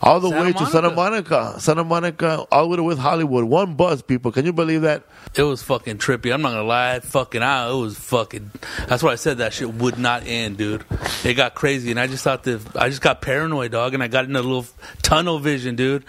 all 0.00 0.20
the 0.20 0.28
Santa 0.28 0.42
way 0.42 0.52
to 0.52 0.66
Santa 0.66 0.90
Monica, 0.90 1.54
Santa 1.58 1.84
Monica, 1.84 2.40
all 2.52 2.68
the 2.68 2.82
way 2.82 2.94
to 2.94 3.00
Hollywood. 3.00 3.44
One 3.44 3.74
bus, 3.74 4.02
people. 4.02 4.32
Can 4.32 4.44
you 4.44 4.52
believe 4.52 4.82
that? 4.82 5.04
It 5.36 5.42
was 5.42 5.62
fucking 5.62 5.98
trippy. 5.98 6.32
I'm 6.32 6.42
not 6.42 6.50
gonna 6.50 6.62
lie, 6.62 7.00
fucking 7.00 7.42
out. 7.42 7.72
It 7.72 7.80
was 7.80 7.98
fucking. 7.98 8.50
That's 8.86 9.02
why 9.02 9.12
I 9.12 9.14
said 9.16 9.38
that 9.38 9.52
shit 9.52 9.72
would 9.74 9.98
not 9.98 10.26
end, 10.26 10.58
dude. 10.58 10.84
It 11.24 11.34
got 11.34 11.54
crazy, 11.54 11.90
and 11.90 11.98
I 11.98 12.06
just 12.06 12.22
thought 12.22 12.44
that 12.44 12.76
I 12.76 12.88
just 12.88 13.02
got 13.02 13.20
paranoid, 13.20 13.72
dog, 13.72 13.94
and 13.94 14.02
I 14.02 14.08
got 14.08 14.26
in 14.26 14.36
a 14.36 14.42
little 14.42 14.66
tunnel 15.02 15.38
vision, 15.38 15.74
dude. 15.74 16.04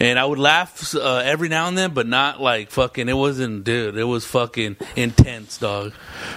And 0.00 0.18
I 0.18 0.24
would 0.24 0.38
laugh 0.38 0.94
uh, 0.94 1.16
every 1.16 1.48
now 1.48 1.68
and 1.68 1.76
then, 1.76 1.92
but 1.92 2.06
not 2.06 2.40
like 2.40 2.70
fucking. 2.70 3.08
It 3.08 3.16
wasn't, 3.16 3.64
dude. 3.64 3.96
It 3.96 4.04
was 4.04 4.24
fucking 4.24 4.76
intense, 4.96 5.58
dog. 5.58 5.92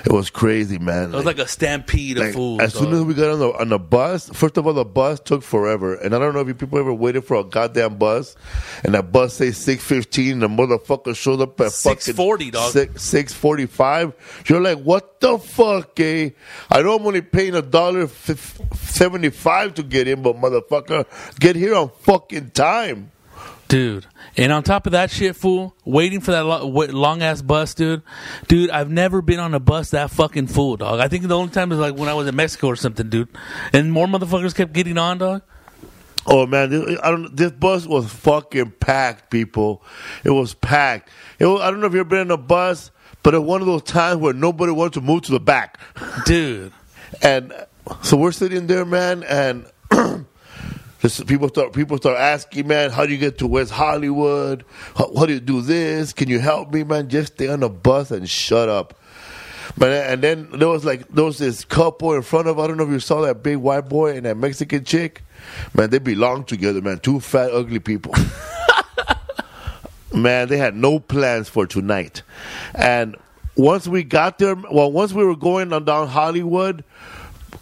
It 0.06 0.12
was 0.12 0.30
crazy, 0.30 0.80
man. 0.80 1.14
It 1.14 1.16
was 1.16 1.26
like 1.26 1.40
a 1.40 1.48
stampede 1.48 2.18
of 2.18 2.34
fools. 2.34 2.60
as 2.62 2.74
soon 2.74 2.94
as 2.94 3.04
we 3.04 3.14
got 3.14 3.32
on 3.32 3.40
the 3.40 3.54
on 3.54 3.70
the 3.70 3.80
bus, 3.80 4.30
first 4.30 4.58
of 4.58 4.68
all, 4.68 4.74
the 4.74 4.84
bus 4.86 5.20
took 5.22 5.44
forever, 5.44 5.96
and 5.96 6.14
I 6.14 6.20
don't 6.20 6.34
know 6.34 6.42
if 6.42 6.48
you 6.48 6.56
people 6.56 6.78
ever 6.80 6.94
waited 6.94 7.24
for 7.24 7.38
a 7.38 7.44
goddamn 7.44 7.98
bus, 7.98 8.36
and 8.84 8.94
that 8.96 9.12
bus 9.12 9.34
say 9.34 9.52
six 9.52 9.84
fifteen, 9.84 10.34
and 10.34 10.42
the 10.42 10.48
motherfucker 10.48 11.16
showed 11.16 11.40
up 11.42 11.60
at 11.62 11.72
fucking 11.72 12.16
6:40, 12.24 12.52
dog. 12.52 12.72
six 12.72 13.04
six 13.04 13.34
forty 13.34 13.66
five. 13.66 14.14
You're 14.48 14.62
like, 14.62 14.80
what 14.80 15.20
the 15.20 15.38
fuck, 15.38 16.00
eh? 16.00 16.32
I 16.70 16.82
know 16.82 16.96
I'm 16.96 17.06
only 17.06 17.22
paying 17.22 17.56
a 17.56 17.62
dollar 17.62 18.08
seventy 18.08 19.30
five 19.30 19.74
to 19.76 19.84
get 19.84 20.08
in, 20.08 20.22
but 20.22 20.36
motherfucker, 20.36 21.06
get 21.40 21.56
here 21.56 21.76
on 21.76 21.90
fucking 22.02 22.52
time. 22.52 23.12
Dude, 23.70 24.06
and 24.38 24.52
on 24.52 24.62
top 24.62 24.86
of 24.86 24.92
that 24.92 25.10
shit, 25.10 25.36
fool, 25.36 25.76
waiting 25.84 26.22
for 26.22 26.32
that 26.32 26.44
long 26.44 27.24
ass 27.24 27.42
bus, 27.42 27.74
dude. 27.74 28.04
Dude, 28.48 28.70
I've 28.70 28.92
never 28.92 29.22
been 29.22 29.40
on 29.40 29.56
a 29.56 29.60
bus 29.60 29.92
that 29.92 30.12
fucking 30.12 30.48
full, 30.48 30.78
dog. 30.78 31.00
I 31.00 31.08
think 31.08 31.28
the 31.28 31.36
only 31.36 31.52
time 31.52 31.72
is 31.72 31.80
like 31.80 31.96
when 31.96 32.08
I 32.08 32.14
was 32.14 32.28
in 32.28 32.36
Mexico 32.36 32.68
or 32.68 32.76
something, 32.76 33.10
dude. 33.10 33.30
And 33.72 33.92
more 33.92 34.06
motherfuckers 34.06 34.54
kept 34.54 34.74
getting 34.74 34.98
on, 35.00 35.18
dog. 35.18 35.42
Oh 36.26 36.46
man, 36.46 36.70
this, 36.70 37.00
I 37.04 37.12
don't. 37.12 37.36
This 37.36 37.52
bus 37.52 37.86
was 37.86 38.12
fucking 38.12 38.72
packed, 38.80 39.30
people. 39.30 39.84
It 40.24 40.30
was 40.30 40.54
packed. 40.54 41.10
It 41.40 41.46
was, 41.46 41.62
I 41.62 41.70
don't 41.70 41.82
know 41.82 41.88
if 41.88 41.94
you've 41.94 42.02
ever 42.02 42.10
been 42.10 42.20
in 42.20 42.32
a 42.32 42.38
bus, 42.38 42.92
but 43.24 43.34
at 43.34 43.44
one 43.44 43.62
of 43.62 43.68
those 43.68 43.84
times 43.84 44.22
where 44.22 44.34
nobody 44.34 44.72
wants 44.72 44.94
to 44.96 45.02
move 45.02 45.24
to 45.24 45.32
the 45.32 45.40
back, 45.40 45.80
dude. 46.26 46.72
And 47.22 47.54
so 48.02 48.18
we're 48.18 48.32
sitting 48.32 48.68
there, 48.68 48.86
man, 48.86 49.24
and 49.24 49.66
this, 51.02 51.22
people 51.24 51.50
start 51.50 51.74
people 51.74 51.98
start 51.98 52.18
asking, 52.18 52.68
man, 52.68 52.92
how 52.92 53.06
do 53.06 53.12
you 53.12 53.18
get 53.18 53.40
to 53.40 53.48
West 53.48 53.72
Hollywood? 53.72 54.64
How, 54.96 55.14
how 55.14 55.26
do 55.26 55.34
you 55.34 55.42
do 55.42 55.62
this? 55.62 56.14
Can 56.14 56.30
you 56.30 56.40
help 56.40 56.72
me, 56.74 56.84
man? 56.84 57.10
Just 57.10 57.34
stay 57.34 57.50
on 57.50 57.60
the 57.60 57.70
bus 57.70 58.12
and 58.12 58.30
shut 58.30 58.70
up. 58.70 58.98
Man, 59.78 59.92
and 60.12 60.22
then 60.22 60.50
there 60.54 60.68
was 60.68 60.86
like 60.86 61.08
there 61.10 61.26
was 61.26 61.38
this 61.38 61.66
couple 61.66 62.14
in 62.14 62.22
front 62.22 62.48
of 62.48 62.60
I 62.60 62.68
don't 62.68 62.78
know 62.78 62.84
if 62.84 62.90
you 62.90 63.00
saw 63.00 63.22
that 63.22 63.44
big 63.44 63.58
white 63.58 63.90
boy 63.90 64.16
and 64.16 64.26
that 64.26 64.38
Mexican 64.38 64.86
chick. 64.86 65.22
Man, 65.74 65.90
they 65.90 66.00
belong 66.00 66.46
together, 66.46 66.82
man. 66.82 67.00
Two 67.00 67.20
fat, 67.20 67.52
ugly 67.52 67.80
people. 67.80 68.14
man, 70.14 70.48
they 70.48 70.58
had 70.58 70.76
no 70.76 71.00
plans 71.00 71.50
for 71.50 71.66
tonight. 71.66 72.22
And 72.76 73.16
once 73.56 73.88
we 73.88 74.04
got 74.04 74.40
there, 74.40 74.56
well, 74.56 74.92
once 74.92 75.14
we 75.14 75.24
were 75.24 75.36
going 75.36 75.74
on 75.74 75.86
down 75.86 76.08
Hollywood, 76.08 76.84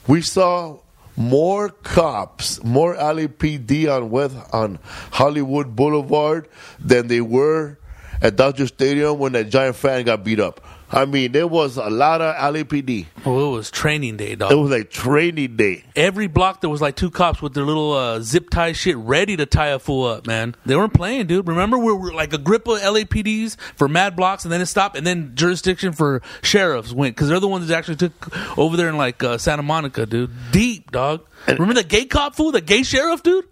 we 0.07 0.21
saw 0.21 0.79
more 1.17 1.69
cops, 1.69 2.63
more 2.63 2.95
LAPD 2.95 3.93
on 3.93 4.09
West 4.09 4.35
on 4.53 4.79
Hollywood 5.11 5.75
Boulevard 5.75 6.47
than 6.79 7.07
they 7.07 7.21
were 7.21 7.77
at 8.21 8.35
Dodger 8.35 8.67
Stadium 8.67 9.19
when 9.19 9.33
that 9.33 9.49
giant 9.49 9.75
fan 9.75 10.05
got 10.05 10.23
beat 10.23 10.39
up. 10.39 10.61
I 10.93 11.05
mean, 11.05 11.31
there 11.31 11.47
was 11.47 11.77
a 11.77 11.89
lot 11.89 12.21
of 12.21 12.35
LAPD. 12.35 13.05
Oh, 13.25 13.53
it 13.53 13.55
was 13.55 13.71
training 13.71 14.17
day, 14.17 14.35
dog. 14.35 14.51
It 14.51 14.55
was 14.55 14.71
like 14.71 14.89
training 14.89 15.55
day. 15.55 15.85
Every 15.95 16.27
block 16.27 16.59
there 16.59 16.69
was 16.69 16.81
like 16.81 16.97
two 16.97 17.09
cops 17.09 17.41
with 17.41 17.53
their 17.53 17.63
little 17.63 17.93
uh, 17.93 18.19
zip 18.19 18.49
tie 18.49 18.73
shit 18.73 18.97
ready 18.97 19.37
to 19.37 19.45
tie 19.45 19.67
a 19.69 19.79
fool 19.79 20.05
up, 20.05 20.27
man. 20.27 20.53
They 20.65 20.75
weren't 20.75 20.93
playing, 20.93 21.27
dude. 21.27 21.47
Remember 21.47 21.77
we 21.77 21.93
were 21.93 22.13
like 22.13 22.33
a 22.33 22.37
grip 22.37 22.67
of 22.67 22.79
LAPDs 22.79 23.57
for 23.75 23.87
mad 23.87 24.17
blocks 24.17 24.43
and 24.43 24.51
then 24.51 24.59
it 24.59 24.65
stopped 24.65 24.97
and 24.97 25.07
then 25.07 25.31
jurisdiction 25.33 25.93
for 25.93 26.21
sheriffs 26.41 26.91
went 26.91 27.15
because 27.15 27.29
they're 27.29 27.39
the 27.39 27.47
ones 27.47 27.69
that 27.69 27.77
actually 27.77 27.95
took 27.95 28.57
over 28.57 28.75
there 28.75 28.89
in 28.89 28.97
like 28.97 29.23
uh, 29.23 29.37
Santa 29.37 29.63
Monica, 29.63 30.05
dude. 30.05 30.29
Deep, 30.51 30.91
dog. 30.91 31.25
Remember 31.47 31.73
the 31.73 31.83
gay 31.83 32.03
cop 32.05 32.35
fool, 32.35 32.51
the 32.51 32.59
gay 32.61 32.83
sheriff, 32.83 33.23
dude? 33.23 33.47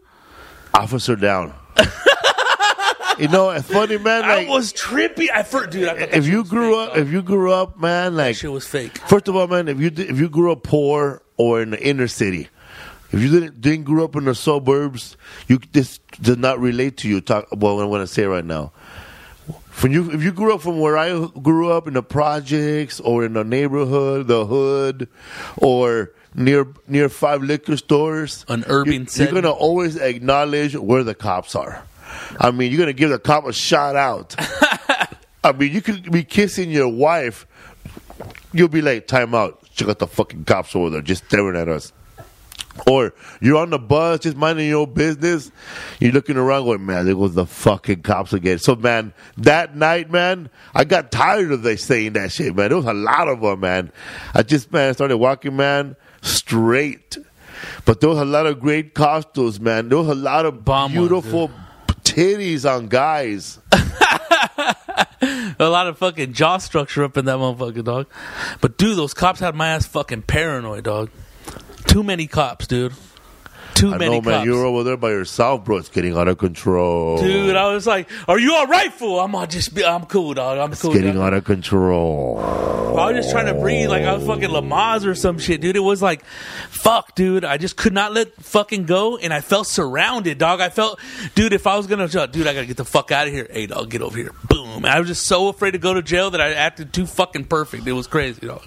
Officer 0.74 1.16
down. 1.16 1.54
you 3.20 3.28
know, 3.28 3.50
it's 3.52 3.68
funny, 3.72 3.98
man. 3.98 4.24
I 4.24 4.38
Like, 4.40 4.48
was 4.50 4.74
trippy. 4.74 5.28
I 5.34 5.44
first, 5.44 5.72
dude. 5.72 5.88
I 5.88 6.00
thought 6.06 6.14
if 6.14 6.26
you 6.28 6.44
grew 6.44 6.72
fake, 6.74 6.90
up, 6.90 6.96
dog. 6.96 6.98
if 7.08 7.12
you 7.12 7.22
grew 7.22 7.52
up, 7.52 7.80
man, 7.80 8.16
like 8.16 8.36
shit 8.36 8.52
was 8.52 8.68
fake. 8.68 8.98
First 9.08 9.28
of 9.28 9.36
all, 9.36 9.48
man, 9.48 9.68
if 9.68 9.80
you 9.80 9.92
if 9.96 10.18
you 10.20 10.30
grew 10.30 10.52
up 10.52 10.64
poor 10.64 11.22
or 11.38 11.62
in 11.62 11.72
the 11.72 11.82
inner 11.82 12.08
city, 12.08 12.48
if 13.12 13.20
you 13.22 13.30
didn't 13.30 13.62
didn't 13.62 13.84
grow 13.86 14.04
up 14.06 14.16
in 14.16 14.26
the 14.26 14.36
suburbs, 14.36 15.18
you 15.48 15.60
this 15.72 16.00
does 16.22 16.38
not 16.38 16.60
relate 16.60 16.98
to 16.98 17.10
you. 17.10 17.22
Talk 17.22 17.48
well, 17.52 17.76
what 17.78 17.84
I'm 17.84 17.90
going 17.90 18.02
to 18.02 18.08
say 18.08 18.26
right 18.26 18.46
now. 18.46 18.72
When 19.82 19.94
you 19.94 20.12
if 20.12 20.22
you 20.24 20.32
grew 20.34 20.54
up 20.54 20.62
from 20.62 20.80
where 20.80 20.98
I 20.98 21.28
grew 21.42 21.72
up 21.72 21.88
in 21.88 21.94
the 21.94 22.04
projects 22.04 23.00
or 23.00 23.24
in 23.24 23.34
the 23.34 23.44
neighborhood, 23.46 24.28
the 24.28 24.46
hood, 24.46 25.08
or 25.58 26.12
near 26.36 26.68
near 26.88 27.08
five 27.10 27.42
liquor 27.42 27.78
stores, 27.78 28.46
An 28.50 28.66
urban 28.68 28.94
you, 28.94 29.08
you're 29.16 29.32
going 29.32 29.44
to 29.44 29.52
always 29.52 29.96
acknowledge 29.96 30.76
where 30.76 31.04
the 31.04 31.16
cops 31.16 31.56
are. 31.56 31.84
I 32.40 32.52
mean, 32.52 32.72
you're 32.72 32.78
going 32.78 32.88
to 32.88 32.94
give 32.94 33.10
the 33.10 33.20
cop 33.20 33.46
a 33.46 33.54
shout 33.54 33.96
out. 33.96 34.36
I 35.44 35.52
mean, 35.54 35.72
you 35.72 35.82
could 35.82 36.12
be 36.12 36.24
kissing 36.24 36.70
your 36.70 36.90
wife. 36.90 37.48
You'll 38.52 38.68
be 38.68 38.82
like, 38.82 39.08
time 39.08 39.34
out. 39.34 39.64
Check 39.74 39.88
out 39.88 40.00
the 40.00 40.08
fucking 40.08 40.46
cops 40.46 40.76
over 40.76 40.90
there 40.90 41.02
just 41.02 41.26
staring 41.26 41.56
at 41.56 41.70
us. 41.70 41.94
Or 42.88 43.14
you're 43.42 43.58
on 43.58 43.72
the 43.72 43.80
bus 43.80 44.22
just 44.22 44.38
minding 44.38 44.68
your 44.68 44.82
own 44.82 44.94
business. 44.94 45.52
You're 46.00 46.12
looking 46.12 46.38
around 46.38 46.66
going, 46.66 46.86
man, 46.86 47.06
there 47.06 47.16
goes 47.16 47.36
the 47.36 47.46
fucking 47.46 48.04
cops 48.04 48.34
again. 48.34 48.60
So, 48.60 48.76
man, 48.76 49.14
that 49.38 49.76
night, 49.76 50.10
man, 50.10 50.50
I 50.74 50.86
got 50.86 51.12
tired 51.12 51.52
of 51.52 51.64
they 51.64 51.76
saying 51.76 52.14
that 52.14 52.32
shit, 52.32 52.56
man. 52.56 52.70
There 52.70 52.78
was 52.78 52.86
a 52.86 52.94
lot 52.94 53.28
of 53.28 53.42
them, 53.42 53.60
man. 53.60 53.92
I 54.34 54.44
just, 54.44 54.72
man, 54.72 54.94
started 54.94 55.18
walking, 55.18 55.56
man, 55.56 55.96
straight. 56.22 57.18
But 57.86 58.00
there 58.00 58.10
was 58.10 58.20
a 58.20 58.26
lot 58.26 58.46
of 58.46 58.60
great 58.60 58.94
costumes, 58.94 59.60
man. 59.60 59.90
There 59.90 59.98
was 59.98 60.08
a 60.08 60.16
lot 60.16 60.46
of 60.46 60.64
Bomb 60.64 60.94
ones, 60.94 61.10
beautiful 61.10 61.52
titties 62.14 62.70
on 62.70 62.88
guys. 62.88 63.60
a 65.60 65.70
lot 65.70 65.88
of 65.88 65.98
fucking 65.98 66.34
jaw 66.34 66.58
structure 66.58 67.04
up 67.04 67.18
in 67.18 67.26
that 67.26 67.38
motherfucker, 67.38 67.84
dog. 67.84 68.08
But 68.62 68.78
dude, 68.78 68.98
those 68.98 69.14
cops 69.14 69.40
had 69.40 69.56
my 69.56 69.70
ass 69.70 69.86
fucking 69.86 70.24
paranoid, 70.24 70.84
dog. 70.86 71.10
Too 71.86 72.04
many 72.04 72.28
cops, 72.28 72.68
dude. 72.68 72.94
Too 73.80 73.94
I 73.94 73.98
many 73.98 74.20
know, 74.20 74.30
man. 74.30 74.46
You're 74.46 74.66
over 74.66 74.84
there 74.84 74.98
by 74.98 75.10
yourself, 75.12 75.64
bro. 75.64 75.78
It's 75.78 75.88
getting 75.88 76.18
out 76.18 76.28
of 76.28 76.38
control. 76.38 77.18
Dude, 77.18 77.56
I 77.56 77.74
was 77.74 77.88
like, 77.88 78.10
"Are 78.28 78.38
you 78.38 78.54
all 78.54 78.68
right, 78.68 78.92
fool?" 78.92 79.22
I'm 79.22 79.34
all 79.34 79.48
just, 79.48 79.74
be, 79.74 79.86
I'm 79.86 80.06
cool, 80.06 80.34
dog. 80.34 80.58
I'm 80.58 80.74
it's 80.74 80.82
cool. 80.82 80.92
getting 80.92 81.14
dog. 81.14 81.28
out 81.28 81.34
of 81.34 81.46
control. 81.46 82.40
I 82.40 83.12
was 83.12 83.24
just 83.24 83.32
trying 83.32 83.46
to 83.46 83.54
breathe 83.54 83.90
like 83.90 84.04
I 84.04 84.14
was 84.16 84.28
fucking 84.28 84.50
Lamaze 84.50 85.06
or 85.06 85.16
some 85.16 85.40
shit, 85.40 85.62
dude. 85.62 85.78
It 85.78 85.80
was 85.80 86.02
like, 86.02 86.26
fuck, 86.26 87.16
dude. 87.16 87.46
I 87.46 87.56
just 87.56 87.78
could 87.78 87.94
not 87.94 88.12
let 88.12 88.34
fucking 88.44 88.86
go, 88.86 89.18
and 89.18 89.34
I 89.34 89.40
felt 89.40 89.68
surrounded, 89.68 90.38
dog. 90.40 90.60
I 90.60 90.68
felt, 90.68 91.00
dude, 91.34 91.54
if 91.54 91.66
I 91.66 91.78
was 91.78 91.88
gonna, 91.88 92.10
dude, 92.10 92.48
I 92.48 92.54
gotta 92.54 92.66
get 92.66 92.76
the 92.76 92.84
fuck 92.84 93.12
out 93.12 93.28
of 93.28 93.34
here. 93.34 93.48
Hey, 93.50 93.68
dog, 93.68 93.90
get 93.90 94.02
over 94.02 94.18
here. 94.18 94.34
Boom. 94.50 94.84
I 94.84 95.00
was 95.00 95.08
just 95.08 95.26
so 95.26 95.48
afraid 95.48 95.72
to 95.72 95.78
go 95.78 95.94
to 95.94 96.02
jail 96.02 96.32
that 96.32 96.42
I 96.42 96.52
acted 96.52 96.92
too 96.92 97.06
fucking 97.06 97.46
perfect. 97.46 97.88
It 97.88 97.94
was 97.94 98.08
crazy, 98.08 98.46
dog. 98.46 98.66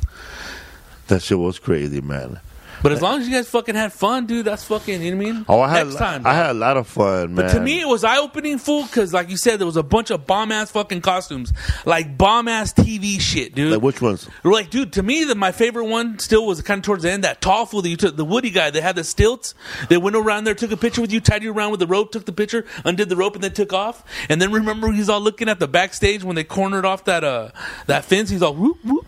That 1.08 1.20
shit 1.20 1.38
was 1.38 1.58
crazy, 1.58 2.00
man. 2.00 2.40
But 2.82 2.92
as 2.92 3.00
long 3.00 3.20
as 3.20 3.28
you 3.28 3.34
guys 3.34 3.48
fucking 3.48 3.74
had 3.74 3.92
fun, 3.92 4.26
dude, 4.26 4.44
that's 4.46 4.64
fucking. 4.64 5.02
You 5.02 5.14
know 5.14 5.16
what 5.16 5.26
I 5.26 5.32
mean? 5.32 5.44
Oh, 5.48 5.60
I 5.60 5.70
had 5.70 5.86
next 5.86 5.98
time. 5.98 6.26
I 6.26 6.34
had 6.34 6.50
a 6.50 6.54
lot 6.54 6.76
of 6.76 6.86
fun, 6.86 7.34
man. 7.34 7.46
But 7.46 7.52
to 7.52 7.60
me, 7.60 7.80
it 7.80 7.86
was 7.86 8.04
eye 8.04 8.18
opening, 8.18 8.58
fool, 8.58 8.82
because 8.82 9.12
like 9.12 9.30
you 9.30 9.36
said, 9.36 9.58
there 9.58 9.66
was 9.66 9.76
a 9.76 9.82
bunch 9.82 10.10
of 10.10 10.26
bomb 10.26 10.50
ass 10.50 10.70
fucking 10.70 11.00
costumes, 11.00 11.52
like 11.84 12.18
bomb 12.18 12.48
ass 12.48 12.72
TV 12.72 13.20
shit, 13.20 13.54
dude. 13.54 13.72
like 13.72 13.82
which 13.82 14.02
ones? 14.02 14.28
Like, 14.42 14.70
dude, 14.70 14.92
to 14.94 15.02
me, 15.02 15.24
the, 15.24 15.34
my 15.34 15.52
favorite 15.52 15.86
one 15.86 16.18
still 16.18 16.46
was 16.46 16.60
kind 16.62 16.78
of 16.78 16.84
towards 16.84 17.04
the 17.04 17.12
end. 17.12 17.24
That 17.24 17.40
tall 17.40 17.66
fool 17.66 17.82
that 17.82 17.88
you 17.88 17.96
took, 17.96 18.16
the 18.16 18.24
Woody 18.24 18.50
guy. 18.50 18.70
They 18.70 18.80
had 18.80 18.96
the 18.96 19.04
stilts. 19.04 19.54
They 19.88 19.96
went 19.96 20.16
around 20.16 20.44
there, 20.44 20.54
took 20.54 20.72
a 20.72 20.76
picture 20.76 21.00
with 21.00 21.12
you, 21.12 21.20
tied 21.20 21.42
you 21.42 21.52
around 21.52 21.70
with 21.70 21.80
the 21.80 21.86
rope, 21.86 22.12
took 22.12 22.26
the 22.26 22.32
picture, 22.32 22.64
undid 22.84 23.08
the 23.08 23.16
rope, 23.16 23.34
and 23.34 23.44
then 23.44 23.52
took 23.52 23.72
off. 23.72 24.04
And 24.28 24.40
then 24.40 24.50
remember, 24.52 24.90
he's 24.92 25.08
all 25.08 25.20
looking 25.20 25.48
at 25.48 25.58
the 25.60 25.68
backstage 25.68 26.24
when 26.24 26.36
they 26.36 26.44
cornered 26.44 26.84
off 26.84 27.04
that 27.04 27.22
uh 27.24 27.50
that 27.86 28.04
fence. 28.04 28.30
He's 28.30 28.42
all 28.42 28.54
whoop 28.54 28.78
whoop, 28.84 29.06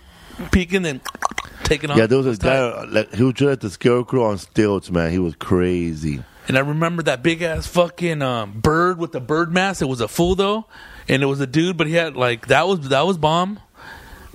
peeking, 0.53 0.83
then 0.83 1.01
taking 1.65 1.91
off. 1.91 1.97
Yeah, 1.97 2.07
there 2.07 2.19
was 2.19 2.27
this 2.27 2.39
tight. 2.39 2.49
guy. 2.49 2.85
Like, 2.85 3.15
he 3.15 3.23
was 3.23 3.35
just 3.35 3.61
the 3.61 3.71
scarecrow 3.71 4.25
on 4.25 4.39
stilts, 4.39 4.91
man. 4.91 5.11
He 5.11 5.19
was 5.19 5.35
crazy. 5.37 6.23
And 6.47 6.59
I 6.59 6.61
remember 6.61 7.03
that 7.05 7.23
big 7.23 7.43
ass 7.43 7.67
fucking 7.67 8.21
um, 8.21 8.61
bird 8.61 8.99
with 8.99 9.13
the 9.13 9.21
bird 9.21 9.53
mask. 9.53 9.81
It 9.81 9.87
was 9.87 10.01
a 10.01 10.09
fool 10.09 10.35
though, 10.35 10.67
and 11.09 11.23
it 11.23 11.27
was 11.27 11.41
a 11.41 11.47
dude, 11.47 11.77
but 11.77 11.87
he 11.87 11.95
had 11.95 12.17
like 12.17 12.49
that 12.49 12.67
was 12.67 12.89
that 12.91 13.07
was 13.07 13.17
bomb. 13.17 13.61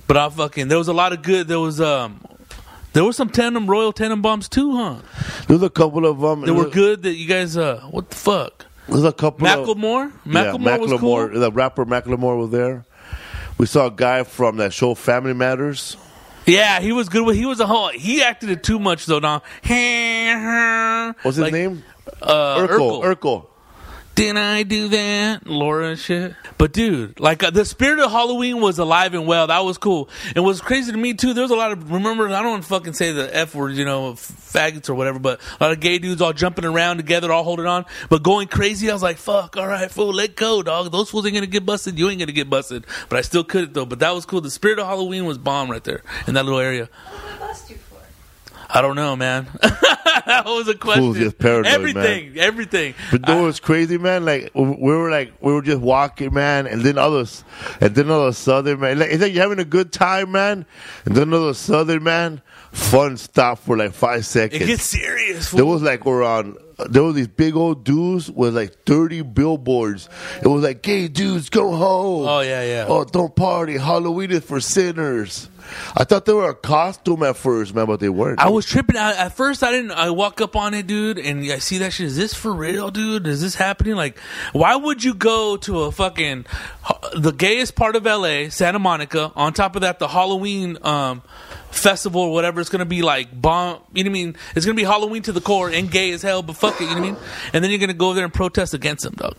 But 0.08 0.16
I 0.16 0.28
fucking 0.28 0.68
there 0.68 0.78
was 0.78 0.88
a 0.88 0.92
lot 0.92 1.12
of 1.12 1.22
good. 1.22 1.46
There 1.46 1.60
was 1.60 1.80
um 1.80 2.20
there 2.94 3.04
was 3.04 3.16
some 3.16 3.30
tandem 3.30 3.70
Royal 3.70 3.92
Tenenbaums 3.92 4.48
too, 4.48 4.76
huh? 4.76 4.96
There's 5.46 5.62
a 5.62 5.70
couple 5.70 6.04
of 6.04 6.20
them. 6.20 6.40
They 6.40 6.50
were 6.50 6.68
good. 6.68 7.04
That 7.04 7.14
you 7.14 7.28
guys 7.28 7.56
uh 7.56 7.80
what 7.90 8.10
the 8.10 8.16
fuck? 8.16 8.66
There's 8.88 9.04
a 9.04 9.12
couple. 9.12 9.46
of, 9.46 9.68
Macklemore, 9.68 10.12
yeah, 10.26 10.32
Macklemore 10.32 10.80
was 10.80 11.00
cool. 11.00 11.28
The 11.28 11.52
rapper 11.52 11.86
Macklemore 11.86 12.38
was 12.40 12.50
there. 12.50 12.84
We 13.56 13.66
saw 13.66 13.86
a 13.86 13.90
guy 13.90 14.24
from 14.24 14.56
that 14.56 14.72
show 14.72 14.94
Family 14.96 15.34
Matters. 15.34 15.96
Yeah, 16.52 16.80
he 16.80 16.92
was 16.92 17.08
good. 17.08 17.24
with 17.24 17.36
He 17.36 17.46
was 17.46 17.60
a 17.60 17.66
whole. 17.66 17.88
He 17.88 18.22
acted 18.22 18.50
it 18.50 18.62
too 18.62 18.78
much 18.78 19.06
though. 19.06 19.18
Now, 19.18 19.42
What's 21.22 21.36
his 21.36 21.38
Like, 21.38 21.52
name? 21.52 21.82
Uh, 22.22 22.66
Urkel. 22.66 23.02
Urkel. 23.02 23.16
Urkel. 23.16 23.46
Didn't 24.20 24.36
I 24.36 24.64
do 24.64 24.88
that, 24.88 25.46
Laura? 25.46 25.96
Shit. 25.96 26.34
But 26.58 26.74
dude, 26.74 27.18
like 27.18 27.42
uh, 27.42 27.48
the 27.48 27.64
spirit 27.64 28.00
of 28.00 28.10
Halloween 28.10 28.60
was 28.60 28.78
alive 28.78 29.14
and 29.14 29.26
well. 29.26 29.46
That 29.46 29.60
was 29.60 29.78
cool. 29.78 30.10
And 30.36 30.44
what's 30.44 30.60
crazy 30.60 30.92
to 30.92 30.98
me 30.98 31.14
too. 31.14 31.32
There 31.32 31.40
was 31.40 31.50
a 31.50 31.56
lot 31.56 31.72
of 31.72 31.90
remember. 31.90 32.26
I 32.26 32.42
don't 32.42 32.50
want 32.50 32.62
to 32.64 32.68
fucking 32.68 32.92
say 32.92 33.12
the 33.12 33.34
f 33.34 33.54
word, 33.54 33.72
you 33.76 33.86
know, 33.86 34.12
faggots 34.12 34.90
or 34.90 34.94
whatever. 34.94 35.18
But 35.18 35.40
a 35.58 35.64
lot 35.64 35.72
of 35.72 35.80
gay 35.80 35.98
dudes 35.98 36.20
all 36.20 36.34
jumping 36.34 36.66
around 36.66 36.98
together, 36.98 37.32
all 37.32 37.44
holding 37.44 37.64
on, 37.64 37.86
but 38.10 38.22
going 38.22 38.48
crazy. 38.48 38.90
I 38.90 38.92
was 38.92 39.02
like, 39.02 39.16
fuck, 39.16 39.56
all 39.56 39.66
right, 39.66 39.90
fool, 39.90 40.12
let 40.12 40.36
go, 40.36 40.62
dog. 40.62 40.92
Those 40.92 41.08
fools 41.08 41.24
ain't 41.24 41.32
gonna 41.36 41.46
get 41.46 41.64
busted. 41.64 41.98
You 41.98 42.10
ain't 42.10 42.18
gonna 42.18 42.32
get 42.32 42.50
busted. 42.50 42.84
But 43.08 43.20
I 43.20 43.22
still 43.22 43.42
could 43.42 43.64
it 43.64 43.72
though. 43.72 43.86
But 43.86 44.00
that 44.00 44.14
was 44.14 44.26
cool. 44.26 44.42
The 44.42 44.50
spirit 44.50 44.78
of 44.78 44.86
Halloween 44.86 45.24
was 45.24 45.38
bomb 45.38 45.70
right 45.70 45.82
there 45.82 46.02
in 46.26 46.34
that 46.34 46.44
little 46.44 46.60
area. 46.60 46.90
I 48.72 48.78
bust 48.78 48.78
you 48.78 48.78
for? 48.78 48.78
I 48.78 48.82
don't 48.82 48.96
know, 48.96 49.16
man. 49.16 49.46
that 50.26 50.44
was 50.46 50.68
a 50.68 50.74
question. 50.74 51.02
Fools 51.04 51.18
just 51.18 51.38
paranoid, 51.38 51.66
everything, 51.66 52.38
everything. 52.38 52.94
But 53.10 53.26
that 53.26 53.40
was 53.40 53.60
crazy, 53.60 53.98
man. 53.98 54.24
Like 54.24 54.50
we 54.54 54.64
we 54.64 54.92
were 54.92 55.10
like 55.10 55.32
we 55.40 55.52
were 55.52 55.62
just 55.62 55.80
walking, 55.80 56.34
man, 56.34 56.66
and 56.66 56.82
then 56.82 56.98
others, 56.98 57.44
and 57.80 57.94
then 57.94 58.10
all 58.10 58.22
of 58.22 58.28
a 58.28 58.32
sudden, 58.32 58.80
man, 58.80 58.98
like 58.98 59.10
it's 59.10 59.22
like 59.22 59.32
you're 59.32 59.42
having 59.42 59.58
a 59.58 59.64
good 59.64 59.92
time, 59.92 60.32
man, 60.32 60.66
and 61.04 61.16
then 61.16 61.32
all 61.32 61.44
of 61.44 61.48
a 61.48 61.54
sudden, 61.54 62.02
man, 62.02 62.42
fun 62.72 63.16
stopped 63.16 63.62
for 63.62 63.76
like 63.76 63.92
five 63.92 64.24
seconds. 64.26 64.62
it 64.62 64.66
gets 64.66 64.84
serious. 64.84 65.50
There 65.50 65.66
was 65.66 65.82
like 65.82 66.06
around. 66.06 66.56
There 66.88 67.02
was 67.02 67.14
these 67.14 67.28
big 67.28 67.56
old 67.56 67.84
dudes 67.84 68.30
with 68.30 68.56
like 68.56 68.84
thirty 68.86 69.20
billboards. 69.22 70.08
It 70.42 70.48
was 70.48 70.62
like, 70.62 70.82
"Gay 70.82 71.08
dudes, 71.08 71.50
go 71.50 71.72
home." 71.76 72.26
Oh, 72.26 72.40
yeah, 72.40 72.62
yeah. 72.64 72.86
Oh, 72.88 73.04
don't 73.04 73.36
party. 73.36 73.76
Halloween 73.76 74.30
is 74.30 74.44
for 74.44 74.60
sinners. 74.60 75.48
I 75.96 76.04
thought 76.04 76.24
they 76.24 76.32
were 76.32 76.48
a 76.48 76.54
costume 76.54 77.22
at 77.22 77.36
first, 77.36 77.74
man, 77.74 77.86
but 77.86 78.00
they 78.00 78.08
weren't. 78.08 78.40
I 78.40 78.48
was 78.48 78.66
tripping. 78.66 78.96
I, 78.96 79.14
at 79.14 79.36
first, 79.36 79.62
I 79.62 79.70
didn't. 79.70 79.92
I 79.92 80.10
walk 80.10 80.40
up 80.40 80.56
on 80.56 80.74
it, 80.74 80.86
dude, 80.86 81.18
and 81.18 81.40
I 81.50 81.58
see 81.58 81.78
that 81.78 81.92
shit. 81.92 82.06
Is 82.06 82.16
this 82.16 82.34
for 82.34 82.52
real, 82.52 82.90
dude? 82.90 83.26
Is 83.26 83.40
this 83.40 83.54
happening? 83.54 83.94
Like, 83.94 84.18
why 84.52 84.76
would 84.76 85.02
you 85.04 85.14
go 85.14 85.56
to 85.58 85.82
a 85.82 85.92
fucking 85.92 86.46
the 87.16 87.32
gayest 87.32 87.74
part 87.74 87.96
of 87.96 88.04
LA, 88.04 88.48
Santa 88.48 88.78
Monica? 88.78 89.32
On 89.36 89.52
top 89.52 89.76
of 89.76 89.82
that, 89.82 89.98
the 89.98 90.08
Halloween 90.08 90.78
um, 90.82 91.22
festival 91.70 92.22
or 92.22 92.32
whatever. 92.32 92.60
It's 92.60 92.70
gonna 92.70 92.84
be 92.84 93.02
like 93.02 93.28
bomb. 93.40 93.80
You 93.92 94.04
know 94.04 94.10
what 94.10 94.12
I 94.12 94.24
mean? 94.24 94.36
It's 94.54 94.66
gonna 94.66 94.76
be 94.76 94.84
Halloween 94.84 95.22
to 95.22 95.32
the 95.32 95.40
core 95.40 95.70
and 95.70 95.90
gay 95.90 96.12
as 96.12 96.22
hell. 96.22 96.42
But 96.42 96.56
fuck 96.56 96.80
it, 96.80 96.84
you 96.84 96.90
know 96.90 96.94
what 96.94 97.02
I 97.02 97.12
mean? 97.12 97.16
And 97.52 97.64
then 97.64 97.70
you're 97.70 97.80
gonna 97.80 97.94
go 97.94 98.14
there 98.14 98.24
and 98.24 98.34
protest 98.34 98.74
against 98.74 99.04
them, 99.04 99.14
dog. 99.14 99.36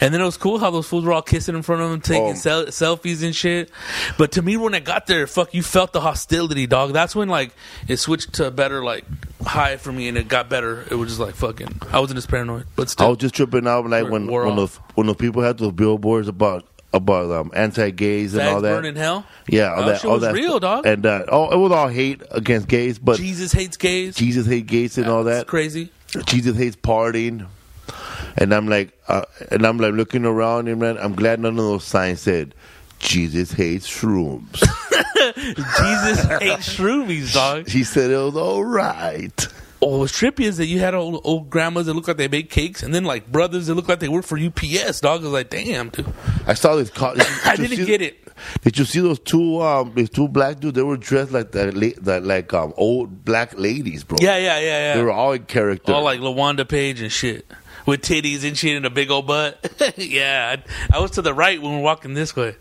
And 0.00 0.14
then 0.14 0.20
it 0.20 0.24
was 0.24 0.36
cool 0.36 0.58
how 0.58 0.70
those 0.70 0.86
fools 0.86 1.04
were 1.04 1.12
all 1.12 1.22
kissing 1.22 1.56
in 1.56 1.62
front 1.62 1.82
of 1.82 1.90
them, 1.90 2.00
taking 2.00 2.22
Oh. 2.30 2.34
sel- 2.34 2.66
selfies 2.66 3.22
and 3.24 3.34
shit. 3.34 3.70
But 4.16 4.32
to 4.32 4.42
me, 4.42 4.56
when 4.56 4.74
I 4.74 4.80
got 4.80 5.06
there, 5.06 5.26
fuck, 5.26 5.52
you 5.54 5.62
felt 5.62 5.92
the 5.92 6.00
hostility, 6.00 6.66
dog. 6.66 6.92
That's 6.92 7.16
when 7.16 7.28
like 7.28 7.50
it 7.88 7.96
switched 7.96 8.34
to 8.34 8.46
a 8.46 8.50
better 8.50 8.84
like 8.84 9.04
high 9.44 9.76
for 9.76 9.90
me, 9.92 10.08
and 10.08 10.16
it 10.16 10.28
got 10.28 10.48
better. 10.48 10.84
It 10.90 10.94
was 10.94 11.08
just 11.08 11.20
like 11.20 11.34
fucking. 11.34 11.80
I 11.92 12.00
wasn't 12.00 12.18
as 12.18 12.26
paranoid, 12.26 12.66
but 12.76 12.88
still, 12.90 13.06
I 13.06 13.08
was 13.10 13.18
just 13.18 13.34
tripping 13.34 13.66
out 13.66 13.88
like 13.88 14.08
when 14.08 14.26
when 14.28 14.56
those 14.56 14.76
when 14.94 15.06
those 15.08 15.16
people 15.16 15.42
had 15.42 15.58
those 15.58 15.72
billboards 15.72 16.28
about 16.28 16.64
about 16.94 17.30
um, 17.30 17.50
anti-gays 17.54 18.32
and 18.34 18.42
Fags 18.42 18.54
all 18.54 18.60
that. 18.62 18.74
burn 18.76 18.84
in 18.86 18.96
hell. 18.96 19.26
Yeah, 19.46 19.72
all 19.74 19.80
That 19.80 19.86
that, 19.86 19.96
shit 20.00 20.04
all 20.06 20.12
was 20.14 20.22
that 20.22 20.32
real, 20.32 20.56
stuff. 20.58 20.84
dog. 20.84 20.86
And 20.86 21.04
uh, 21.04 21.24
oh, 21.28 21.50
it 21.50 21.56
was 21.58 21.70
all 21.70 21.88
hate 21.88 22.22
against 22.30 22.66
gays, 22.68 22.98
but 22.98 23.18
Jesus 23.18 23.52
hates 23.52 23.76
gays. 23.76 24.14
Jesus 24.16 24.46
hates 24.46 24.70
gays 24.70 24.96
and 24.96 25.06
all 25.08 25.24
that. 25.24 25.46
crazy. 25.46 25.90
Jesus 26.24 26.56
hates 26.56 26.76
partying. 26.76 27.46
And 28.40 28.54
I'm 28.54 28.68
like, 28.68 28.96
uh, 29.08 29.22
and 29.50 29.66
I'm 29.66 29.78
like 29.78 29.92
looking 29.94 30.24
around, 30.24 30.68
and 30.68 30.80
man, 30.80 30.96
I'm 30.98 31.14
glad 31.14 31.40
none 31.40 31.52
of 31.58 31.64
those 31.64 31.84
signs 31.84 32.20
said 32.20 32.54
Jesus 33.00 33.52
hates 33.52 33.88
shrooms. 33.88 34.60
Jesus 35.34 36.24
hates 36.40 36.76
shroomies, 36.76 37.34
dog. 37.34 37.68
he 37.68 37.84
said 37.84 38.10
it 38.10 38.16
was 38.16 38.36
all 38.36 38.64
right. 38.64 39.46
Oh, 39.80 39.98
what's 39.98 40.12
trippy 40.12 40.40
is 40.40 40.56
that 40.56 40.66
you 40.66 40.80
had 40.80 40.94
old, 40.94 41.20
old 41.24 41.50
grandmas 41.50 41.86
that 41.86 41.94
look 41.94 42.08
like 42.08 42.16
they 42.16 42.26
make 42.28 42.50
cakes, 42.50 42.82
and 42.82 42.92
then 42.94 43.04
like 43.04 43.30
brothers 43.30 43.66
that 43.68 43.74
look 43.74 43.88
like 43.88 44.00
they 44.00 44.08
work 44.08 44.24
for 44.24 44.36
UPS. 44.38 45.00
Dog 45.00 45.20
I 45.20 45.24
was 45.24 45.32
like, 45.32 45.50
damn, 45.50 45.90
dude. 45.90 46.12
I 46.46 46.54
saw 46.54 46.74
this. 46.76 46.90
Co- 46.90 47.14
I 47.44 47.54
didn't 47.56 47.86
get 47.86 48.02
it. 48.02 48.18
Did 48.62 48.78
you 48.78 48.84
see 48.84 49.00
those 49.00 49.18
two 49.20 49.60
um 49.62 49.92
these 49.94 50.10
two 50.10 50.28
black 50.28 50.60
dudes? 50.60 50.74
They 50.76 50.82
were 50.82 50.96
dressed 50.96 51.30
like 51.32 51.52
that, 51.52 51.74
la- 51.74 52.02
that 52.02 52.24
like 52.24 52.52
um 52.54 52.72
old 52.76 53.24
black 53.24 53.56
ladies, 53.58 54.02
bro. 54.04 54.18
Yeah, 54.20 54.36
yeah, 54.36 54.58
yeah, 54.60 54.94
They 54.96 55.02
were 55.02 55.12
all 55.12 55.32
in 55.32 55.44
character. 55.44 55.92
All 55.92 56.02
like 56.02 56.20
LaWanda 56.20 56.68
Page 56.68 57.00
and 57.00 57.12
shit. 57.12 57.46
With 57.88 58.02
titties 58.02 58.46
and 58.46 58.54
shit 58.54 58.76
and 58.76 58.84
a 58.84 58.90
big 58.90 59.10
old 59.10 59.26
butt. 59.26 59.94
yeah. 59.96 60.56
I, 60.90 60.96
I 60.98 61.00
was 61.00 61.12
to 61.12 61.22
the 61.22 61.32
right 61.32 61.58
when 61.58 61.70
we 61.70 61.76
were 61.78 61.82
walking 61.82 62.12
this 62.12 62.36
way. 62.36 62.54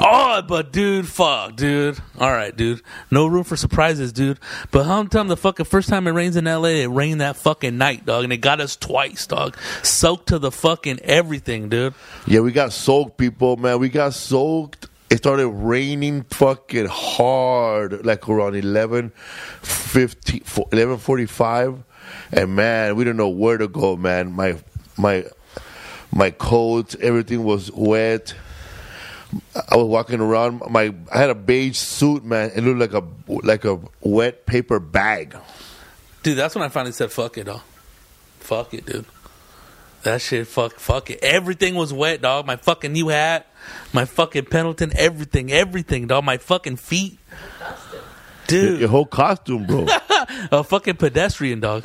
Oh, 0.00 0.42
but 0.42 0.72
dude, 0.72 1.06
fuck, 1.06 1.54
dude. 1.54 1.96
All 2.18 2.32
right, 2.32 2.56
dude. 2.56 2.82
No 3.12 3.28
room 3.28 3.44
for 3.44 3.54
surprises, 3.54 4.12
dude. 4.12 4.40
But 4.72 4.86
how 4.86 5.04
time 5.04 5.28
the 5.28 5.36
fucking 5.36 5.66
first 5.66 5.88
time 5.88 6.08
it 6.08 6.10
rains 6.10 6.34
in 6.34 6.46
LA, 6.46 6.82
it 6.82 6.86
rained 6.90 7.20
that 7.20 7.36
fucking 7.36 7.78
night, 7.78 8.04
dog, 8.04 8.24
and 8.24 8.32
it 8.32 8.38
got 8.38 8.60
us 8.60 8.74
twice, 8.74 9.28
dog. 9.28 9.56
Soaked 9.84 10.30
to 10.30 10.40
the 10.40 10.50
fucking 10.50 10.98
everything, 11.04 11.68
dude. 11.68 11.94
Yeah, 12.26 12.40
we 12.40 12.50
got 12.50 12.72
soaked, 12.72 13.16
people, 13.16 13.58
man. 13.58 13.78
We 13.78 13.90
got 13.90 14.14
soaked. 14.14 14.88
It 15.08 15.18
started 15.18 15.46
raining 15.48 16.24
fucking 16.24 16.86
hard, 16.86 18.04
like 18.04 18.28
around 18.28 18.56
11, 18.56 19.10
15, 19.62 20.40
11.45. 20.40 21.84
And, 22.32 22.54
man, 22.54 22.96
we 22.96 23.04
didn't 23.04 23.16
know 23.16 23.28
where 23.28 23.58
to 23.58 23.68
go, 23.68 23.96
man. 23.96 24.32
My, 24.32 24.56
my, 24.96 25.24
my 26.12 26.30
coat, 26.30 26.94
everything 27.00 27.44
was 27.44 27.70
wet. 27.72 28.34
I 29.54 29.76
was 29.76 29.86
walking 29.86 30.20
around. 30.20 30.62
My 30.70 30.92
I 31.12 31.18
had 31.18 31.30
a 31.30 31.34
beige 31.34 31.76
suit, 31.76 32.24
man. 32.24 32.50
It 32.54 32.62
looked 32.62 32.80
like 32.80 32.94
a 32.94 33.06
like 33.46 33.64
a 33.64 33.78
wet 34.00 34.44
paper 34.44 34.80
bag. 34.80 35.36
Dude, 36.22 36.36
that's 36.36 36.54
when 36.54 36.64
I 36.64 36.68
finally 36.68 36.92
said, 36.92 37.12
fuck 37.12 37.38
it, 37.38 37.44
dog. 37.44 37.60
Fuck 38.40 38.74
it, 38.74 38.86
dude. 38.86 39.06
That 40.02 40.20
shit, 40.20 40.46
fuck, 40.46 40.80
fuck 40.80 41.10
it. 41.10 41.20
Everything 41.22 41.74
was 41.74 41.92
wet, 41.92 42.22
dog. 42.22 42.46
My 42.46 42.56
fucking 42.56 42.92
new 42.92 43.08
hat, 43.08 43.46
my 43.92 44.04
fucking 44.04 44.46
Pendleton, 44.46 44.92
everything, 44.96 45.52
everything, 45.52 46.06
dog. 46.06 46.24
My 46.24 46.38
fucking 46.38 46.76
feet. 46.76 47.18
Your, 48.50 48.62
Dude, 48.62 48.80
your 48.80 48.88
whole 48.88 49.06
costume, 49.06 49.66
bro. 49.66 49.86
a 50.50 50.64
fucking 50.64 50.96
pedestrian, 50.96 51.60
dog. 51.60 51.84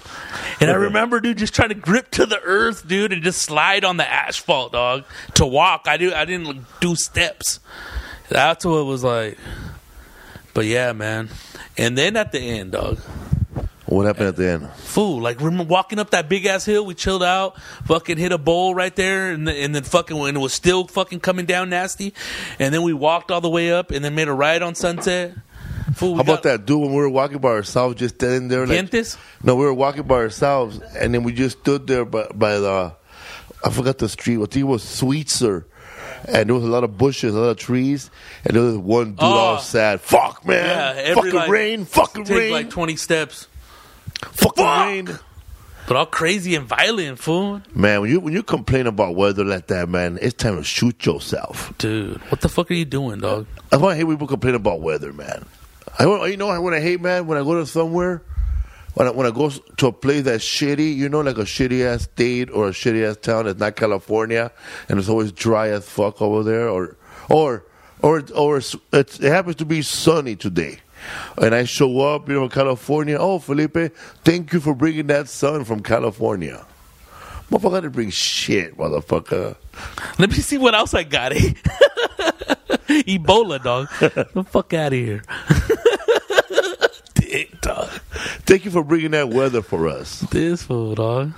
And 0.60 0.70
I 0.70 0.76
remember, 0.76 1.20
dude, 1.20 1.38
just 1.38 1.54
trying 1.54 1.70
to 1.70 1.76
grip 1.76 2.12
to 2.12 2.26
the 2.26 2.40
earth, 2.42 2.88
dude, 2.88 3.14
and 3.14 3.24
just 3.24 3.42
slide 3.42 3.84
on 3.84 3.98
the 3.98 4.10
asphalt, 4.10 4.72
dog, 4.72 5.04
to 5.36 5.46
walk. 5.46 5.86
I 5.88 5.98
do, 5.98 6.14
I 6.14 6.26
didn't 6.26 6.66
do 6.80 6.96
steps. 6.96 7.60
That's 8.30 8.66
what 8.66 8.78
it 8.78 8.84
was 8.84 9.04
like. 9.04 9.38
But 10.54 10.66
yeah, 10.66 10.94
man. 10.94 11.30
And 11.78 11.98
then 11.98 12.16
at 12.16 12.32
the 12.32 12.40
end, 12.40 12.72
dog. 12.72 13.00
what 13.86 14.06
happened 14.06 14.30
at 14.30 14.36
the 14.38 14.48
end? 14.48 14.70
Fool, 14.72 15.20
like 15.22 15.42
remember 15.42 15.66
walking 15.66 16.00
up 16.00 16.12
that 16.12 16.30
big 16.30 16.46
ass 16.46 16.64
hill, 16.64 16.86
we 16.86 16.96
chilled 16.96 17.24
out, 17.24 17.60
fucking 17.86 18.18
hit 18.18 18.32
a 18.32 18.38
bowl 18.38 18.74
right 18.74 18.96
there, 18.96 19.32
and, 19.32 19.48
the, 19.48 19.54
and 19.54 19.76
then 19.76 19.84
fucking 19.84 20.18
when 20.18 20.36
it 20.36 20.40
was 20.40 20.54
still 20.54 20.88
fucking 20.88 21.20
coming 21.20 21.46
down 21.46 21.70
nasty, 21.70 22.14
and 22.58 22.74
then 22.74 22.84
we 22.84 22.94
walked 22.94 23.32
all 23.32 23.42
the 23.42 23.50
way 23.50 23.72
up, 23.72 23.92
and 23.92 24.04
then 24.06 24.16
made 24.16 24.30
a 24.30 24.34
ride 24.34 24.62
on 24.62 24.76
Sunset. 24.76 25.34
Fool, 25.96 26.16
How 26.16 26.22
about 26.22 26.44
that 26.44 26.66
dude 26.66 26.82
when 26.82 26.90
we 26.92 26.98
were 26.98 27.10
walking 27.10 27.38
by 27.40 27.50
ourselves, 27.50 27.96
just 27.96 28.16
standing 28.16 28.50
there? 28.50 28.68
Like, 28.68 28.78
Gentes? 28.78 29.18
no, 29.44 29.56
we 29.56 29.64
were 29.64 29.74
walking 29.74 30.04
by 30.04 30.16
ourselves, 30.16 30.80
and 31.00 31.14
then 31.14 31.24
we 31.24 31.32
just 31.32 31.60
stood 31.60 31.88
there 31.88 32.04
by, 32.04 32.28
by 32.36 32.60
the, 32.60 32.94
I 33.64 33.70
forgot 33.70 33.98
the 33.98 34.10
street. 34.10 34.36
I 34.36 34.40
think 34.42 34.58
it 34.58 34.64
was 34.64 34.84
Sweetzer. 34.84 35.64
And 36.28 36.50
there 36.50 36.56
was 36.56 36.64
a 36.64 36.68
lot 36.68 36.84
of 36.84 36.98
bushes, 36.98 37.34
a 37.36 37.40
lot 37.40 37.50
of 37.50 37.58
trees, 37.58 38.10
and 38.44 38.56
there 38.56 38.64
was 38.64 38.78
one 38.78 39.12
dude 39.12 39.20
ah. 39.22 39.26
all 39.26 39.56
Oh. 39.56 39.60
sad. 39.60 40.02
Fuck, 40.02 40.46
man. 40.46 40.66
Yeah, 40.66 41.02
every, 41.02 41.16
fucking 41.32 41.34
like, 41.40 41.50
rain, 41.50 41.86
fucking 41.86 42.26
Take 42.26 42.38
rain. 42.38 42.52
like 42.52 42.70
twenty 42.72 42.96
steps. 42.96 43.48
Fucking 44.32 44.64
Fuck! 44.66 44.86
rain. 44.88 45.20
But 45.88 45.98
all 45.98 46.06
crazy 46.08 46.56
and 46.56 46.66
violent, 46.66 47.20
fool. 47.20 47.62
Man, 47.76 48.02
when 48.02 48.10
you 48.10 48.20
when 48.20 48.34
you 48.34 48.42
complain 48.42 48.88
about 48.88 49.16
weather 49.16 49.46
like 49.46 49.68
that, 49.68 49.88
man, 49.88 50.18
it's 50.20 50.34
time 50.34 50.58
to 50.58 50.64
shoot 50.64 51.06
yourself. 51.06 51.72
Dude, 51.78 52.18
what 52.32 52.42
the 52.42 52.50
fuck 52.50 52.72
are 52.72 52.74
you 52.74 52.86
doing, 52.86 53.20
dog? 53.20 53.46
That's 53.70 53.82
why 53.84 53.92
I 53.92 53.96
hate 53.96 54.08
people 54.08 54.26
complain 54.28 54.56
about 54.56 54.82
weather, 54.82 55.14
man. 55.14 55.46
I 56.00 56.04
you 56.28 56.38
know 56.38 56.62
what 56.62 56.74
I 56.74 56.82
hate, 56.82 57.02
man, 57.02 57.28
when 57.28 57.38
I 57.38 57.42
go 57.42 57.56
to 57.56 57.66
somewhere, 57.66 58.22
when 58.96 59.08
I, 59.08 59.12
when 59.12 59.28
I 59.28 59.32
go 59.32 59.50
to 59.50 59.88
a 59.88 59.92
place 59.92 60.24
that's 60.24 60.44
shitty, 60.44 60.96
you 60.96 61.10
know, 61.10 61.22
like 61.22 61.38
a 61.38 61.42
shitty 61.42 61.86
ass 61.86 62.04
state 62.04 62.50
or 62.50 62.70
a 62.70 62.72
shitty 62.72 63.08
ass 63.08 63.18
town 63.18 63.46
that's 63.46 63.60
not 63.60 63.76
California, 63.76 64.52
and 64.90 65.00
it's 65.00 65.10
always 65.10 65.32
dry 65.32 65.70
as 65.70 65.88
fuck 65.88 66.22
over 66.22 66.44
there, 66.44 66.70
or 66.70 66.96
or 67.30 67.66
or 68.02 68.24
or 68.36 68.62
it 68.94 69.18
happens 69.18 69.58
to 69.58 69.66
be 69.66 69.82
sunny 69.82 70.36
today. 70.36 70.80
And 71.38 71.54
I 71.54 71.66
show 71.66 72.00
up, 72.00 72.28
you 72.30 72.36
know, 72.36 72.50
California. 72.50 73.18
Oh, 73.20 73.40
Felipe, 73.40 73.94
thank 74.24 74.54
you 74.54 74.60
for 74.60 74.74
bringing 74.74 75.08
that 75.08 75.28
sun 75.28 75.66
from 75.66 75.84
California. 75.84 76.66
Motherfucker, 77.52 77.78
I 77.78 77.82
didn't 77.82 77.94
bring 77.94 78.10
shit, 78.10 78.76
motherfucker. 78.76 79.56
Let 80.18 80.32
me 80.32 80.38
see 80.38 80.58
what 80.58 80.74
else 80.74 80.94
I 80.96 81.04
got, 81.04 81.34
eh? 81.34 81.54
Ebola, 82.90 83.64
dog. 83.64 83.88
the 84.34 84.44
fuck 84.44 84.74
out 84.74 84.94
of 84.94 85.00
here. 85.00 85.24
Dick, 87.16 87.62
dog. 87.62 87.90
Thank 88.46 88.66
you 88.66 88.72
for 88.72 88.84
bringing 88.84 89.12
that 89.12 89.30
weather 89.30 89.62
for 89.62 89.88
us. 89.88 90.20
This 90.22 90.64
fool, 90.64 90.96
dog. 90.96 91.34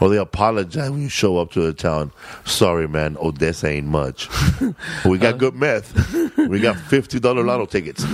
Or 0.00 0.08
they 0.08 0.16
apologize 0.16 0.90
when 0.90 1.02
you 1.02 1.08
show 1.08 1.38
up 1.38 1.52
to 1.52 1.60
the 1.60 1.72
town. 1.74 2.12
Sorry, 2.44 2.88
man, 2.88 3.16
Odessa 3.20 3.68
ain't 3.68 3.86
much. 3.86 4.28
we 5.04 5.18
got 5.18 5.38
good 5.38 5.54
meth. 5.54 6.12
We 6.36 6.58
got 6.58 6.76
fifty 6.76 7.20
dollar 7.20 7.44
lotto 7.44 7.66
tickets. 7.66 8.04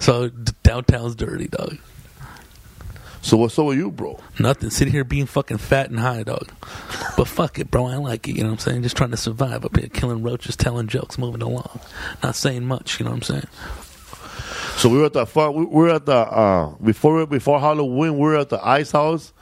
So 0.00 0.30
downtown's 0.62 1.14
dirty, 1.14 1.48
dog. 1.48 1.76
So 3.20 3.36
what's 3.36 3.58
up 3.58 3.66
with 3.66 3.78
you, 3.78 3.90
bro? 3.90 4.18
Nothing. 4.38 4.70
Sitting 4.70 4.92
here 4.92 5.04
being 5.04 5.26
fucking 5.26 5.58
fat 5.58 5.90
and 5.90 5.98
high, 6.00 6.22
dog. 6.22 6.48
But 7.16 7.26
fuck 7.28 7.58
it, 7.58 7.70
bro. 7.70 7.86
I 7.86 7.96
like 7.96 8.26
it. 8.28 8.36
You 8.36 8.42
know 8.44 8.50
what 8.50 8.66
I'm 8.66 8.72
saying? 8.72 8.82
Just 8.84 8.96
trying 8.96 9.10
to 9.10 9.16
survive 9.16 9.64
up 9.64 9.76
here, 9.76 9.88
killing 9.88 10.22
roaches, 10.22 10.56
telling 10.56 10.86
jokes, 10.86 11.18
moving 11.18 11.42
along. 11.42 11.80
Not 12.22 12.36
saying 12.36 12.64
much. 12.64 12.98
You 12.98 13.04
know 13.04 13.10
what 13.10 13.16
I'm 13.18 13.22
saying? 13.22 13.46
So 14.76 14.88
we 14.88 14.98
were 14.98 15.06
at 15.06 15.12
the 15.12 15.26
fun. 15.26 15.54
We 15.54 15.64
we 15.64 15.82
were 15.82 15.90
at 15.90 16.06
the 16.06 16.14
uh, 16.14 16.68
before 16.76 17.26
before 17.26 17.58
Halloween. 17.58 18.12
We 18.14 18.20
were 18.20 18.36
at 18.36 18.48
the 18.48 18.64
Ice 18.64 18.92
House. 18.92 19.32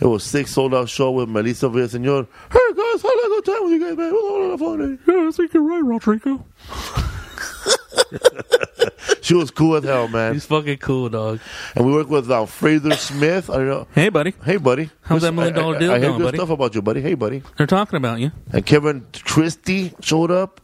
It 0.00 0.06
was 0.06 0.24
six 0.24 0.50
sold 0.50 0.74
out 0.74 0.88
show 0.88 1.12
with 1.12 1.28
Melissa 1.28 1.66
Villaseñor. 1.68 2.26
Hey 2.52 2.58
guys, 2.76 3.02
how 3.02 3.14
did 3.14 3.24
I 3.24 3.28
go 3.28 3.40
time 3.52 3.62
with 3.64 3.72
you 3.72 3.80
guys, 3.88 3.96
man? 3.96 4.08
It 4.08 4.12
was 4.12 4.22
a 4.24 4.26
lot 4.34 4.52
of 4.54 4.60
fun. 4.60 4.98
eh? 5.06 5.12
Yeah, 5.12 5.28
I 5.28 5.30
think 5.30 5.54
you're 5.54 5.62
right, 5.62 5.84
Rodrigo. 5.84 6.44
She 9.30 9.36
was 9.36 9.52
cool 9.52 9.76
as 9.76 9.84
hell, 9.84 10.08
man. 10.08 10.32
He's 10.34 10.44
fucking 10.46 10.78
cool, 10.78 11.08
dog. 11.08 11.38
And 11.76 11.86
we 11.86 11.92
worked 11.92 12.10
with 12.10 12.28
uh, 12.28 12.46
Fraser 12.46 12.96
Smith. 12.96 13.48
I 13.48 13.58
don't 13.58 13.68
know. 13.68 13.86
Hey, 13.94 14.08
buddy. 14.08 14.34
Hey, 14.44 14.56
buddy. 14.56 14.90
How's 15.02 15.22
that 15.22 15.30
million 15.30 15.54
dollar 15.54 15.74
I- 15.74 15.76
I- 15.76 15.78
deal 15.78 15.90
I, 15.92 15.94
heard 15.94 16.02
going, 16.02 16.18
good 16.18 16.24
buddy? 16.24 16.36
stuff 16.38 16.50
about 16.50 16.74
you, 16.74 16.82
buddy. 16.82 17.00
Hey, 17.00 17.14
buddy. 17.14 17.44
They're 17.56 17.68
talking 17.68 17.96
about 17.96 18.18
you. 18.18 18.32
And 18.52 18.66
Kevin 18.66 19.06
Christy 19.22 19.94
showed 20.00 20.32
up. 20.32 20.60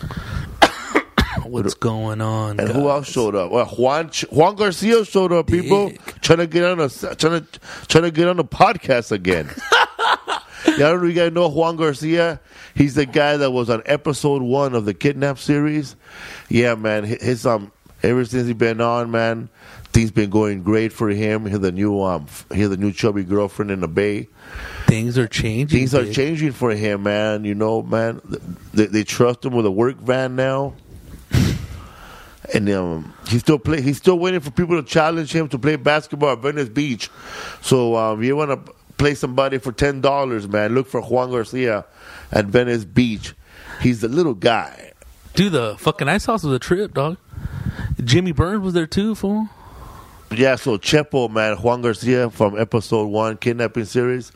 What's 1.44 1.74
going 1.74 2.20
on? 2.20 2.60
And 2.60 2.68
who 2.68 2.88
else 2.88 3.10
showed 3.10 3.34
up? 3.34 3.50
Well, 3.50 3.66
Juan 3.66 4.12
Juan 4.30 4.54
Garcia 4.54 5.04
showed 5.04 5.32
up. 5.32 5.48
People 5.48 5.88
Dick. 5.88 6.20
trying 6.20 6.38
to 6.38 6.46
get 6.46 6.62
on 6.64 6.78
a 6.78 6.88
trying 6.88 7.16
to 7.16 7.46
trying 7.88 8.04
to 8.04 8.10
get 8.12 8.28
on 8.28 8.36
the 8.36 8.44
podcast 8.44 9.10
again. 9.10 9.50
yeah, 10.78 10.86
I 10.86 10.90
don't 10.90 11.02
know. 11.02 11.08
You 11.08 11.14
guys 11.14 11.32
know 11.32 11.48
Juan 11.48 11.76
Garcia? 11.76 12.40
He's 12.74 12.94
the 12.94 13.06
guy 13.06 13.36
that 13.36 13.50
was 13.50 13.70
on 13.70 13.82
episode 13.86 14.42
one 14.42 14.74
of 14.74 14.84
the 14.84 14.94
Kidnap 14.94 15.38
series. 15.38 15.96
Yeah, 16.48 16.74
man. 16.74 17.04
His, 17.04 17.46
um, 17.46 17.72
ever 18.02 18.24
since 18.24 18.46
he's 18.46 18.56
been 18.56 18.80
on, 18.80 19.10
man, 19.10 19.48
things 19.92 20.10
been 20.10 20.30
going 20.30 20.62
great 20.62 20.92
for 20.92 21.08
him. 21.08 21.46
He 21.46 21.56
the 21.56 21.72
new 21.72 22.02
um, 22.02 22.26
he 22.52 22.64
the 22.64 22.76
new 22.76 22.92
chubby 22.92 23.24
girlfriend 23.24 23.70
in 23.70 23.80
the 23.80 23.88
Bay. 23.88 24.28
Things 24.86 25.18
are 25.18 25.28
changing. 25.28 25.78
Things 25.78 25.94
are 25.94 26.04
Dick. 26.04 26.14
changing 26.14 26.52
for 26.52 26.70
him, 26.70 27.04
man. 27.04 27.44
You 27.44 27.54
know, 27.54 27.82
man. 27.82 28.20
They, 28.72 28.86
they 28.86 29.04
trust 29.04 29.44
him 29.44 29.54
with 29.54 29.66
a 29.66 29.70
work 29.70 29.96
van 29.96 30.36
now. 30.36 30.74
And 32.54 32.68
um, 32.70 33.14
he's 33.28 33.40
still 33.40 33.58
play. 33.58 33.80
He's 33.80 33.96
still 33.96 34.18
waiting 34.18 34.40
for 34.40 34.50
people 34.50 34.76
to 34.76 34.86
challenge 34.86 35.34
him 35.34 35.48
to 35.48 35.58
play 35.58 35.76
basketball 35.76 36.32
at 36.32 36.40
Venice 36.40 36.68
Beach. 36.68 37.08
So 37.62 37.96
um, 37.96 38.22
you 38.22 38.36
want 38.36 38.66
to 38.66 38.74
play 39.02 39.16
somebody 39.16 39.58
for 39.58 39.72
ten 39.72 40.00
dollars, 40.00 40.46
man, 40.46 40.76
look 40.76 40.86
for 40.86 41.00
Juan 41.00 41.32
Garcia 41.32 41.84
at 42.30 42.44
Venice 42.44 42.84
Beach. 42.84 43.34
He's 43.80 44.00
the 44.00 44.06
little 44.06 44.34
guy. 44.34 44.92
Dude, 45.34 45.50
the 45.50 45.74
fucking 45.76 46.08
ice 46.08 46.26
house 46.26 46.44
was 46.44 46.54
a 46.54 46.60
trip, 46.60 46.94
dog. 46.94 47.16
Jimmy 48.04 48.30
Burns 48.30 48.60
was 48.60 48.74
there 48.74 48.86
too, 48.86 49.16
fool. 49.16 49.48
Yeah, 50.30 50.54
so 50.54 50.78
Chepo, 50.78 51.28
man, 51.28 51.56
Juan 51.56 51.82
Garcia 51.82 52.30
from 52.30 52.56
episode 52.56 53.06
one, 53.06 53.38
kidnapping 53.38 53.86
series. 53.86 54.30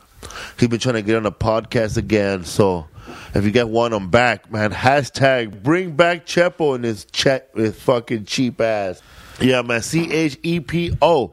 He's 0.59 0.67
been 0.67 0.79
trying 0.79 0.95
to 0.95 1.01
get 1.01 1.15
on 1.15 1.23
the 1.23 1.31
podcast 1.31 1.95
again. 1.95 2.43
So 2.43 2.87
if 3.33 3.45
you 3.45 3.51
get 3.51 3.69
one, 3.69 3.93
I'm 3.93 4.09
back, 4.09 4.51
man. 4.51 4.71
Hashtag 4.71 5.63
bring 5.63 5.95
back 5.95 6.25
Chepo 6.25 6.75
and 6.75 6.83
his 6.83 7.05
chat 7.05 7.51
with 7.53 7.81
fucking 7.81 8.25
cheap 8.25 8.59
ass. 8.59 9.01
Yeah, 9.39 9.61
man. 9.61 9.81
C 9.81 10.11
H 10.11 10.37
E 10.43 10.59
P 10.59 10.97
O. 11.01 11.31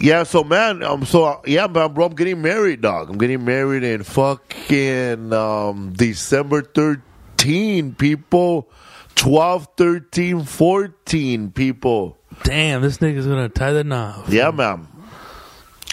Yeah, 0.00 0.24
so 0.24 0.44
man, 0.44 0.82
um, 0.82 1.04
so 1.04 1.24
uh, 1.24 1.40
yeah, 1.46 1.66
man, 1.66 1.92
bro, 1.92 2.06
I'm 2.06 2.14
getting 2.14 2.42
married, 2.42 2.80
dog. 2.82 3.10
I'm 3.10 3.18
getting 3.18 3.44
married 3.44 3.84
in 3.84 4.02
fucking 4.02 5.32
um, 5.32 5.92
December 5.94 6.62
13, 6.62 7.94
people. 7.94 8.68
12, 9.14 9.68
13, 9.76 10.42
14, 10.44 11.50
people. 11.52 12.18
Damn, 12.42 12.82
this 12.82 12.98
nigga's 12.98 13.26
gonna 13.26 13.48
tie 13.48 13.72
the 13.72 13.84
knot. 13.84 14.28
Yeah, 14.28 14.50
man. 14.50 14.88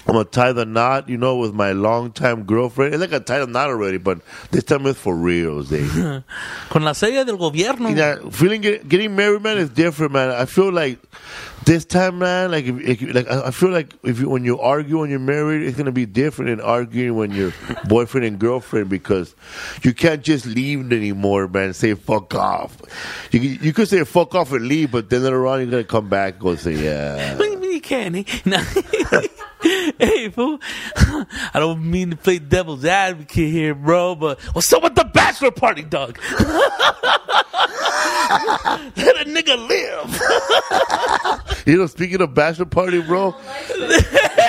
I'm 0.08 0.14
gonna 0.14 0.26
tie 0.26 0.52
the 0.52 0.66
knot, 0.66 1.08
you 1.08 1.18
know, 1.18 1.38
with 1.38 1.54
my 1.54 1.74
longtime 1.74 2.44
girlfriend. 2.44 2.94
It's 2.96 3.02
like 3.02 3.14
I 3.14 3.20
tied 3.24 3.40
the 3.40 3.48
knot 3.48 3.70
already, 3.70 3.98
but 3.98 4.20
this 4.50 4.64
time 4.64 4.86
it's 4.88 5.00
for 5.00 5.16
real, 5.16 5.62
eh? 5.74 6.22
Con 6.70 6.84
la 6.84 6.94
sella 6.94 7.24
del 7.24 7.38
gobierno. 7.38 7.96
yeah, 7.96 8.18
feeling 8.32 8.62
get, 8.62 8.90
getting 8.90 9.16
married, 9.16 9.44
man, 9.44 9.60
is 9.60 9.70
different, 9.70 10.12
man. 10.12 10.32
I 10.32 10.46
feel 10.46 10.72
like 10.72 11.00
this 11.66 11.86
time, 11.86 12.20
man, 12.20 12.52
like 12.52 12.66
if, 12.66 12.80
if 13.02 13.14
like 13.16 13.30
I 13.30 13.52
feel 13.52 13.70
like 13.70 13.94
if 14.04 14.20
you, 14.20 14.30
when 14.30 14.44
you 14.44 14.60
argue 14.60 15.00
when 15.00 15.10
you're 15.10 15.20
married, 15.20 15.62
it's 15.64 15.78
gonna 15.78 15.92
be 15.92 16.06
different 16.06 16.50
than 16.50 16.62
arguing 16.66 17.16
when 17.16 17.32
you're 17.32 17.54
boyfriend 17.88 18.26
and 18.26 18.40
girlfriend 18.40 18.90
because 18.90 19.36
you 19.84 19.94
can't 19.94 20.24
just 20.24 20.46
leave 20.46 20.92
anymore, 20.92 21.48
man. 21.48 21.74
Say 21.74 21.94
fuck 21.94 22.34
off. 22.36 22.78
You 23.32 23.40
you 23.42 23.74
could 23.74 23.88
say 23.88 24.04
fuck 24.04 24.34
off 24.36 24.52
and 24.52 24.68
leave, 24.68 24.92
but 24.92 25.10
then 25.10 25.24
later 25.24 25.46
on 25.48 25.60
you're 25.62 25.70
gonna 25.72 25.84
come 25.84 26.10
back 26.10 26.34
and 26.34 26.42
go 26.42 26.56
say 26.56 26.74
yeah. 26.74 27.36
What 27.38 27.46
do 27.46 27.52
you 27.52 27.58
mean 27.60 27.72
you 27.74 27.82
can't? 27.82 28.16
eh? 28.16 28.24
Hey, 30.00 30.30
fool. 30.30 30.60
I 30.96 31.60
don't 31.60 31.88
mean 31.90 32.10
to 32.10 32.16
play 32.16 32.40
devil's 32.40 32.84
advocate 32.84 33.52
here, 33.52 33.76
bro, 33.76 34.16
but 34.16 34.40
what's 34.56 34.74
up 34.74 34.82
with 34.82 34.96
the 34.96 35.04
bachelor 35.06 35.52
party, 35.52 35.84
dog? 35.84 36.18
Let 38.98 39.22
a 39.22 39.30
nigga 39.30 39.58
live. 39.68 40.22
You 41.68 41.78
know, 41.78 41.86
speaking 41.86 42.20
of 42.22 42.34
bachelor 42.34 42.66
party, 42.66 43.02
bro. 43.04 43.36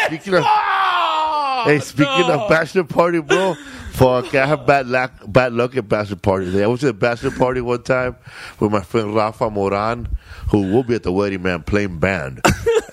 speaking 0.07 0.33
of 0.35 0.45
Oh, 0.47 1.63
hey, 1.67 1.79
speaking 1.81 2.27
no. 2.27 2.41
of 2.45 2.49
bachelor 2.49 2.85
party, 2.85 3.21
bro. 3.21 3.53
Fuck, 3.93 4.35
I 4.35 4.47
have 4.47 4.67
bad 4.67 4.87
luck, 4.87 5.13
bad 5.27 5.53
luck 5.53 5.77
at 5.77 5.87
bachelor 5.87 6.17
parties. 6.17 6.55
I 6.57 6.67
went 6.67 6.81
to 6.81 6.89
a 6.89 6.93
bachelor 6.95 7.31
party 7.33 7.61
one 7.61 7.83
time 7.83 8.17
with 8.59 8.73
my 8.73 8.81
friend 8.81 9.15
Rafa 9.15 9.51
Moran, 9.51 10.09
who 10.51 10.73
will 10.73 10.85
be 10.85 10.95
at 10.95 11.03
the 11.03 11.13
wedding, 11.13 11.43
man, 11.43 11.63
playing 11.65 11.99
band, 11.99 12.41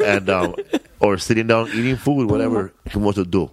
and 0.04 0.30
um, 0.30 0.56
or 1.00 1.18
sitting 1.18 1.48
down 1.48 1.70
eating 1.70 1.96
food, 1.96 2.30
whatever 2.30 2.74
he 2.90 2.98
wants 2.98 3.18
to 3.18 3.26
do. 3.26 3.52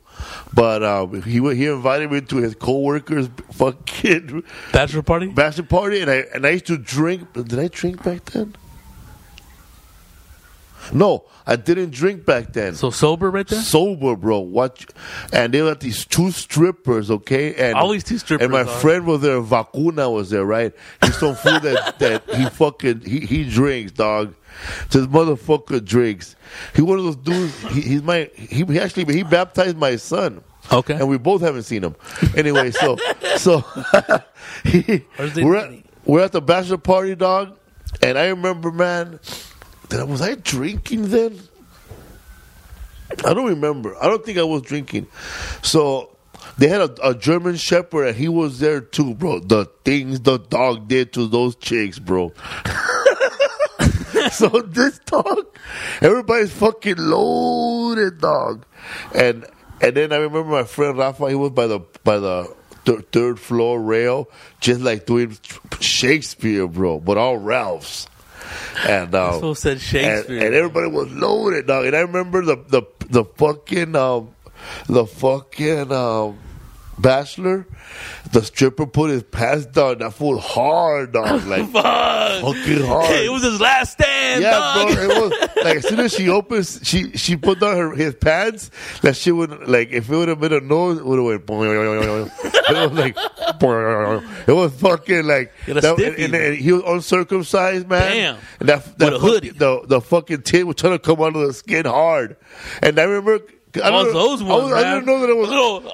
But 0.53 0.83
um, 0.83 1.23
he 1.23 1.39
he 1.55 1.67
invited 1.67 2.11
me 2.11 2.21
to 2.23 2.37
his 2.37 2.55
coworkers' 2.55 3.29
fucking 3.53 4.43
bachelor 4.73 5.03
party? 5.03 5.29
bachelor 5.29 5.65
party, 5.65 6.01
and 6.01 6.11
I 6.11 6.25
and 6.35 6.47
I 6.47 6.51
used 6.51 6.67
to 6.67 6.79
drink. 6.79 7.33
Did 7.33 7.59
I 7.59 7.69
drink 7.69 8.03
back 8.03 8.25
then? 8.27 8.57
No, 10.93 11.25
I 11.47 11.57
didn't 11.57 11.91
drink 11.91 12.25
back 12.25 12.53
then. 12.53 12.75
So 12.75 12.91
sober 12.91 13.31
right 13.31 13.47
there? 13.47 13.61
Sober, 13.61 14.17
bro. 14.17 14.41
What? 14.41 14.85
And 15.33 15.53
they 15.55 15.63
were 15.63 15.75
these 15.75 16.05
two 16.05 16.31
strippers, 16.31 17.11
okay? 17.11 17.55
And 17.55 17.75
Always 17.77 18.05
two 18.05 18.19
strippers, 18.19 18.45
And 18.45 18.53
my 18.53 18.63
dog. 18.65 18.81
friend 18.81 19.07
was 19.07 19.21
there. 19.21 19.41
Vacuna 19.41 20.11
was 20.11 20.31
there, 20.31 20.45
right? 20.45 20.73
He's 21.03 21.17
some 21.17 21.35
fool 21.35 21.61
that 21.61 21.99
that 21.99 22.23
he 22.35 22.47
fucking 22.51 23.01
he, 23.01 23.21
he 23.21 23.45
drinks, 23.49 23.93
dog. 23.93 24.35
So 24.91 25.01
this 25.01 25.09
motherfucker 25.09 25.85
drinks. 25.85 26.35
He 26.75 26.83
one 26.83 26.99
of 26.99 27.05
those 27.05 27.17
dudes. 27.17 27.59
He, 27.75 27.81
he's 27.83 28.03
my. 28.03 28.31
He, 28.35 28.65
he 28.65 28.81
actually 28.81 29.13
he 29.15 29.23
baptized 29.23 29.77
my 29.77 29.97
son. 29.97 30.43
Okay. 30.73 30.95
And 30.95 31.09
we 31.09 31.19
both 31.19 31.43
haven't 31.43 31.63
seen 31.63 31.85
him. 31.85 31.95
Anyway, 32.37 32.71
so 32.73 32.97
so 33.37 33.65
he, 34.65 35.05
we're 35.37 35.57
at, 35.57 35.71
we're 36.05 36.21
at 36.23 36.33
the 36.33 36.41
bachelor 36.41 36.79
party, 36.79 37.15
dog. 37.15 37.57
And 38.03 38.19
I 38.19 38.29
remember, 38.29 38.73
man, 38.73 39.21
that 39.89 40.07
was 40.09 40.21
I 40.23 40.35
drinking 40.35 41.11
then? 41.11 41.39
I 43.25 43.35
don't 43.35 43.47
remember. 43.47 43.97
I 44.03 44.09
don't 44.09 44.25
think 44.25 44.39
I 44.39 44.43
was 44.43 44.63
drinking. 44.63 45.07
So 45.63 46.17
they 46.59 46.69
had 46.69 46.81
a, 46.81 47.09
a 47.11 47.15
German 47.15 47.57
Shepherd, 47.57 48.09
and 48.09 48.17
he 48.17 48.29
was 48.29 48.59
there 48.59 48.81
too, 48.81 49.15
bro. 49.15 49.41
The 49.41 49.67
things 49.85 50.21
the 50.21 50.39
dog 50.39 50.89
did 50.89 51.13
to 51.15 51.27
those 51.27 51.57
chicks, 51.57 51.99
bro. 51.99 52.33
so 54.33 54.49
this 54.49 54.99
dog, 55.01 55.47
everybody's 56.01 56.53
fucking 56.53 56.97
loaded, 56.99 58.21
dog, 58.21 58.65
and 59.15 59.47
and 59.81 59.97
then 59.97 60.13
I 60.13 60.17
remember 60.17 60.51
my 60.51 60.65
friend 60.65 60.97
Rafa. 60.97 61.29
He 61.29 61.35
was 61.35 61.51
by 61.51 61.67
the 61.67 61.81
by 62.03 62.19
the 62.19 62.55
th- 62.87 63.05
third 63.13 63.39
floor 63.39 63.81
rail, 63.81 64.31
just 64.61 64.81
like 64.81 65.07
doing 65.07 65.37
Shakespeare, 65.81 66.67
bro, 66.67 66.99
but 67.01 67.19
all 67.19 67.37
Ralphs. 67.37 68.09
And 68.87 69.15
uh, 69.15 69.41
fool 69.41 69.55
said 69.55 69.73
and, 69.73 69.81
Shakespeare. 69.81 70.45
and 70.45 70.55
everybody 70.55 70.89
was 70.89 71.11
loaded, 71.11 71.67
dog. 71.67 71.87
And 71.87 71.97
I 71.97 72.01
remember 72.01 72.45
the 72.45 72.57
the 72.57 72.83
the 73.09 73.25
fucking 73.25 73.97
um, 73.97 74.35
the 74.89 75.07
fucking 75.07 75.93
um, 75.93 76.39
bachelor, 76.99 77.67
the 78.33 78.43
stripper 78.43 78.87
put 78.87 79.11
his 79.11 79.23
pants 79.23 79.67
down. 79.67 79.99
That 79.99 80.13
fool 80.15 80.39
hard, 80.39 81.13
dog, 81.13 81.45
like 81.47 81.71
Fuck. 81.71 82.43
fucking 82.43 82.85
hard. 82.87 83.11
It 83.17 83.31
was 83.33 83.43
his 83.45 83.61
last 83.61 83.93
stand, 83.93 84.43
Yeah, 84.43 84.51
dog. 84.53 84.95
bro. 84.95 85.03
It 85.03 85.09
was 85.09 85.33
like 85.65 85.77
as 85.79 85.89
soon 85.89 86.01
as 86.01 86.13
she 86.15 86.29
opens, 86.29 86.81
she 86.83 87.13
she 87.17 87.37
put 87.37 87.61
down 87.61 87.77
her 87.77 87.95
his 87.95 88.15
pants. 88.15 88.71
That 89.03 89.17
shit 89.17 89.35
would 89.37 89.69
like 89.69 89.91
if 89.91 90.09
it 90.11 90.17
would 90.17 90.29
have 90.29 90.41
been 90.41 90.53
a 90.53 90.61
nose, 90.61 90.99
it 90.99 91.07
would 91.07 91.19
have 91.19 91.27
went. 91.27 91.43
it 91.49 92.91
was 92.91 92.93
like 92.93 93.17
it 94.49 94.53
was 94.53 94.73
fucking 94.81 95.25
like 95.27 95.53
that, 95.67 95.83
stiffy. 95.97 96.25
and, 96.25 96.35
and 96.35 96.57
he 96.57 96.73
was 96.73 96.83
uncircumcised, 96.87 97.89
man. 97.89 98.11
Damn. 98.13 98.37
And 98.61 98.69
that, 98.69 98.99
that 98.99 99.13
With 99.13 99.15
a 99.15 99.19
fucking- 99.21 99.29
hoodie. 99.33 99.51
the 99.51 99.83
the 99.87 100.01
fucking 100.01 100.43
tit 100.43 100.67
was 100.67 100.77
trying 100.77 100.93
to 100.95 100.99
come 100.99 101.21
out 101.21 101.37
of 101.37 101.47
the 101.47 101.53
skin 101.53 101.85
hard. 101.87 102.37
And 102.83 102.99
I 102.99 103.05
remember. 103.05 103.41
I 103.83 103.89
Oh, 103.89 104.05
don't 104.05 104.13
know- 104.15 104.21
I, 104.21 104.29
ones, 104.29 104.43
was- 104.43 104.73
I 104.73 104.95
didn't 104.95 105.07
know 105.07 105.21
that 105.21 105.31
it 105.31 105.37
was. 105.37 105.49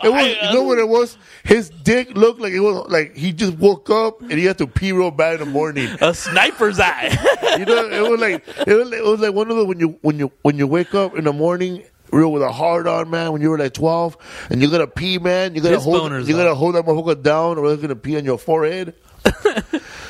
It 0.04 0.08
was. 0.12 0.22
I- 0.36 0.48
you 0.48 0.54
know 0.54 0.62
what 0.62 0.78
it 0.78 0.88
was? 0.88 1.16
His 1.44 1.70
dick 1.70 2.16
looked 2.16 2.40
like 2.40 2.52
it 2.52 2.60
was 2.60 2.86
like 2.90 3.16
he 3.16 3.32
just 3.32 3.54
woke 3.54 3.90
up 3.90 4.20
and 4.22 4.32
he 4.32 4.44
had 4.44 4.58
to 4.58 4.66
pee 4.66 4.92
real 4.92 5.10
bad 5.10 5.34
in 5.34 5.40
the 5.40 5.46
morning. 5.46 5.88
A 6.00 6.14
sniper's 6.14 6.78
eye. 6.80 7.16
You 7.58 7.66
know, 7.66 7.86
it 7.86 8.10
was 8.10 8.18
like 8.18 8.48
it 8.66 8.74
was, 8.74 8.92
it 8.92 9.04
was 9.04 9.20
like 9.20 9.34
one 9.34 9.50
of 9.50 9.56
the 9.58 9.64
when 9.66 9.78
you 9.78 9.98
when 10.00 10.18
you 10.18 10.32
when 10.40 10.56
you 10.56 10.66
wake 10.66 10.94
up 10.94 11.14
in 11.18 11.24
the 11.24 11.34
morning 11.34 11.84
real 12.10 12.32
with 12.32 12.42
a 12.42 12.50
hard 12.50 12.86
on 12.86 13.10
man 13.10 13.30
when 13.32 13.42
you 13.42 13.50
were 13.50 13.58
like 13.58 13.74
twelve 13.74 14.16
and 14.48 14.62
you 14.62 14.70
gotta 14.70 14.86
pee 14.86 15.18
man 15.18 15.54
you 15.54 15.60
gotta 15.60 15.78
hold 15.78 16.10
boners, 16.10 16.26
you 16.26 16.32
gotta 16.34 16.44
though. 16.50 16.54
hold 16.54 16.74
that 16.76 16.84
motherfucker 16.86 17.22
down 17.22 17.58
or 17.58 17.70
it's 17.70 17.82
gonna 17.82 17.94
pee 17.94 18.16
on 18.16 18.24
your 18.24 18.38
forehead 18.38 18.94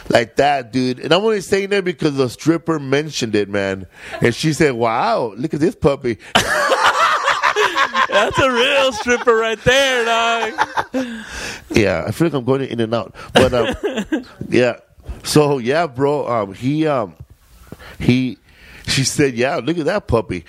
like 0.08 0.37
that 0.37 0.72
dude 0.72 1.00
and 1.00 1.12
I'm 1.12 1.22
only 1.24 1.40
saying 1.40 1.70
that 1.70 1.85
because 1.85 2.16
the 2.16 2.28
stripper 2.28 2.78
mentioned 2.78 3.35
it 3.35 3.48
man 3.48 3.87
and 4.20 4.32
she 4.35 4.52
said 4.52 4.74
wow 4.74 5.32
look 5.37 5.54
at 5.54 5.61
this 5.61 5.74
puppy 5.74 6.18
That's 8.12 8.38
a 8.38 8.53
real 8.53 8.92
stripper 8.92 9.35
right 9.35 9.59
there, 9.64 10.05
dog. 10.05 11.25
yeah 11.70 12.05
I 12.07 12.11
feel 12.12 12.27
like 12.29 12.35
I'm 12.35 12.44
going 12.44 12.62
in 12.62 12.79
and 12.81 12.94
out 12.94 13.14
but 13.33 13.53
um 13.55 14.25
yeah 14.48 14.77
so 15.25 15.59
yeah 15.59 15.87
bro 15.87 16.29
um 16.29 16.55
he 16.55 16.87
um 16.87 17.16
he 17.98 18.38
she 18.87 19.05
said 19.05 19.35
yeah 19.35 19.57
look 19.57 19.79
at 19.79 19.87
that 19.87 20.07
puppy 20.07 20.44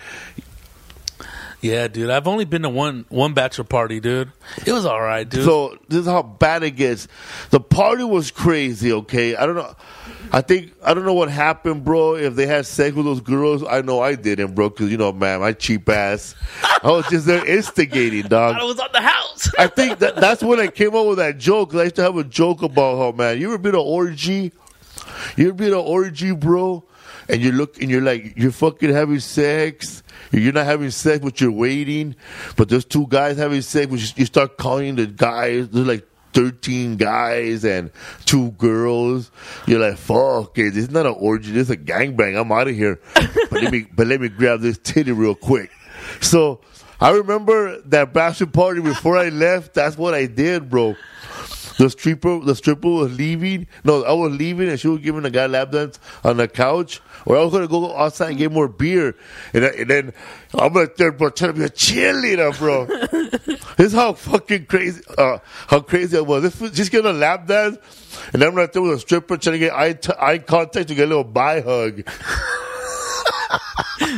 Yeah, 1.61 1.87
dude. 1.87 2.09
I've 2.09 2.27
only 2.27 2.43
been 2.43 2.63
to 2.63 2.69
one 2.69 3.05
one 3.07 3.33
bachelor 3.33 3.63
party, 3.63 4.01
dude. 4.01 4.33
It 4.65 4.73
was 4.73 4.85
all 4.85 4.99
right, 5.01 5.27
dude. 5.27 5.45
So 5.45 5.77
this 5.87 6.01
is 6.01 6.05
how 6.07 6.21
bad 6.21 6.61
it 6.63 6.71
gets. 6.71 7.07
The 7.51 7.61
party 7.61 8.03
was 8.03 8.31
crazy. 8.31 8.91
Okay, 8.91 9.37
I 9.37 9.45
don't 9.45 9.55
know. 9.55 9.73
I 10.35 10.41
think 10.41 10.73
I 10.83 10.95
don't 10.95 11.05
know 11.05 11.13
what 11.13 11.29
happened, 11.29 11.83
bro. 11.83 12.15
If 12.15 12.33
they 12.35 12.47
had 12.47 12.65
sex 12.65 12.95
with 12.95 13.05
those 13.05 13.21
girls, 13.21 13.63
I 13.63 13.81
know 13.81 13.99
I 14.01 14.15
didn't, 14.15 14.55
bro. 14.55 14.69
Because 14.69 14.89
you 14.89 14.97
know, 14.97 15.11
man, 15.11 15.41
my 15.41 15.53
cheap 15.53 15.87
ass. 15.87 16.33
I 16.81 16.89
was 16.89 17.07
just 17.07 17.27
there 17.27 17.45
instigating, 17.45 18.23
dog. 18.23 18.55
I 18.59 18.63
was 18.63 18.79
on 18.79 18.89
the 18.91 19.01
house. 19.01 19.47
I 19.59 19.67
think 19.67 19.99
that 19.99 20.15
that's 20.15 20.41
when 20.41 20.59
I 20.59 20.67
came 20.67 20.95
up 20.95 21.05
with 21.05 21.19
that 21.19 21.37
joke. 21.37 21.71
'cause 21.71 21.79
I 21.79 21.83
used 21.83 21.95
to 21.97 22.01
have 22.01 22.17
a 22.17 22.23
joke 22.23 22.63
about 22.63 22.97
how, 22.97 23.11
man, 23.11 23.39
you 23.39 23.47
ever 23.47 23.59
been 23.59 23.75
an 23.75 23.81
orgy? 23.81 24.51
You 25.37 25.45
ever 25.49 25.53
been 25.53 25.73
an 25.73 25.79
orgy, 25.79 26.31
bro? 26.31 26.83
And 27.29 27.41
you 27.41 27.51
look 27.51 27.79
and 27.79 27.89
you're 27.91 28.01
like, 28.01 28.33
you're 28.35 28.51
fucking 28.51 28.91
having 28.91 29.19
sex. 29.19 30.01
You're 30.31 30.51
not 30.51 30.65
having 30.65 30.89
sex, 30.89 31.23
but 31.23 31.39
you're 31.39 31.51
waiting. 31.51 32.15
But 32.57 32.69
there's 32.69 32.85
two 32.85 33.05
guys 33.07 33.37
having 33.37 33.61
sex. 33.61 33.85
But 33.87 33.99
you, 33.99 34.07
you 34.17 34.25
start 34.25 34.57
calling 34.57 34.95
the 34.95 35.05
guys. 35.05 35.69
There's 35.69 35.85
like 35.87 36.05
13 36.33 36.97
guys 36.97 37.63
and 37.63 37.91
two 38.25 38.51
girls. 38.51 39.31
You're 39.67 39.79
like, 39.79 39.97
fuck 39.97 40.57
it. 40.57 40.73
This 40.73 40.85
is 40.85 40.91
not 40.91 41.05
an 41.05 41.15
orgy. 41.17 41.51
This 41.51 41.63
is 41.63 41.71
a 41.71 41.77
gangbang. 41.77 42.39
I'm 42.39 42.51
out 42.51 42.67
of 42.67 42.75
here. 42.75 42.99
but 43.15 43.51
let 43.51 43.71
me, 43.71 43.85
but 43.93 44.07
let 44.07 44.21
me 44.21 44.29
grab 44.29 44.61
this 44.61 44.77
titty 44.77 45.11
real 45.11 45.35
quick. 45.35 45.71
So 46.21 46.61
I 46.99 47.11
remember 47.11 47.81
that 47.81 48.13
bachelor 48.13 48.47
party 48.47 48.81
before 48.81 49.17
I 49.17 49.29
left. 49.29 49.73
That's 49.73 49.97
what 49.97 50.13
I 50.13 50.25
did, 50.25 50.69
bro. 50.69 50.95
The 51.77 51.89
stripper, 51.89 52.39
the 52.39 52.55
stripper 52.55 52.89
was 52.89 53.17
leaving. 53.17 53.67
No, 53.83 54.03
I 54.03 54.13
was 54.13 54.31
leaving, 54.31 54.69
and 54.69 54.79
she 54.79 54.87
was 54.87 54.99
giving 54.99 55.23
the 55.23 55.31
guy 55.31 55.47
lap 55.47 55.71
dance 55.71 55.99
on 56.23 56.37
the 56.37 56.47
couch. 56.47 57.01
Or 57.25 57.35
I 57.37 57.43
was 57.43 57.51
gonna 57.51 57.67
go 57.67 57.95
outside 57.95 58.29
and 58.29 58.37
get 58.37 58.51
more 58.51 58.67
beer, 58.67 59.15
and, 59.53 59.65
I, 59.65 59.69
and 59.69 59.89
then 59.89 60.13
I'm 60.53 60.73
gonna 60.73 60.87
trying 60.87 61.27
to 61.31 61.53
be 61.53 61.63
a 61.63 61.69
cheerleader, 61.69 62.57
bro. 62.57 62.85
this 63.77 63.87
is 63.87 63.93
how 63.93 64.13
fucking 64.13 64.65
crazy, 64.65 65.01
uh, 65.17 65.39
how 65.67 65.79
crazy 65.81 66.17
I 66.17 66.21
was. 66.21 66.43
This 66.43 66.59
was 66.59 66.71
just 66.71 66.91
getting 66.91 67.09
a 67.09 67.13
lap 67.13 67.47
dance, 67.47 67.77
and 68.33 68.43
I'm 68.43 68.55
right 68.55 68.71
there 68.71 68.81
with 68.81 68.93
a 68.93 68.99
stripper 68.99 69.37
trying 69.37 69.53
to 69.53 69.59
get 69.59 69.73
eye, 69.73 69.93
t- 69.93 70.13
eye 70.19 70.37
contact 70.39 70.87
to 70.89 70.95
get 70.95 71.05
a 71.05 71.07
little 71.07 71.23
bye 71.23 71.61
hug. 71.61 72.07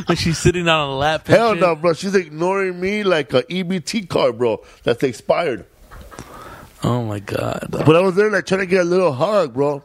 When 0.06 0.16
she's 0.16 0.38
sitting 0.38 0.68
on 0.68 0.88
a 0.88 0.96
lap. 0.96 1.26
Hell 1.26 1.54
no, 1.54 1.74
bro. 1.76 1.92
She's 1.92 2.14
ignoring 2.14 2.80
me 2.80 3.04
like 3.04 3.32
a 3.32 3.42
EBT 3.44 4.08
card, 4.08 4.38
bro. 4.38 4.62
That's 4.82 5.02
expired. 5.02 5.64
Oh 6.82 7.02
my 7.02 7.20
god. 7.20 7.68
But 7.70 7.96
I 7.96 8.00
was 8.00 8.14
there 8.14 8.30
like 8.30 8.46
trying 8.46 8.60
to 8.60 8.66
get 8.66 8.82
a 8.82 8.84
little 8.84 9.12
hug, 9.12 9.54
bro. 9.54 9.82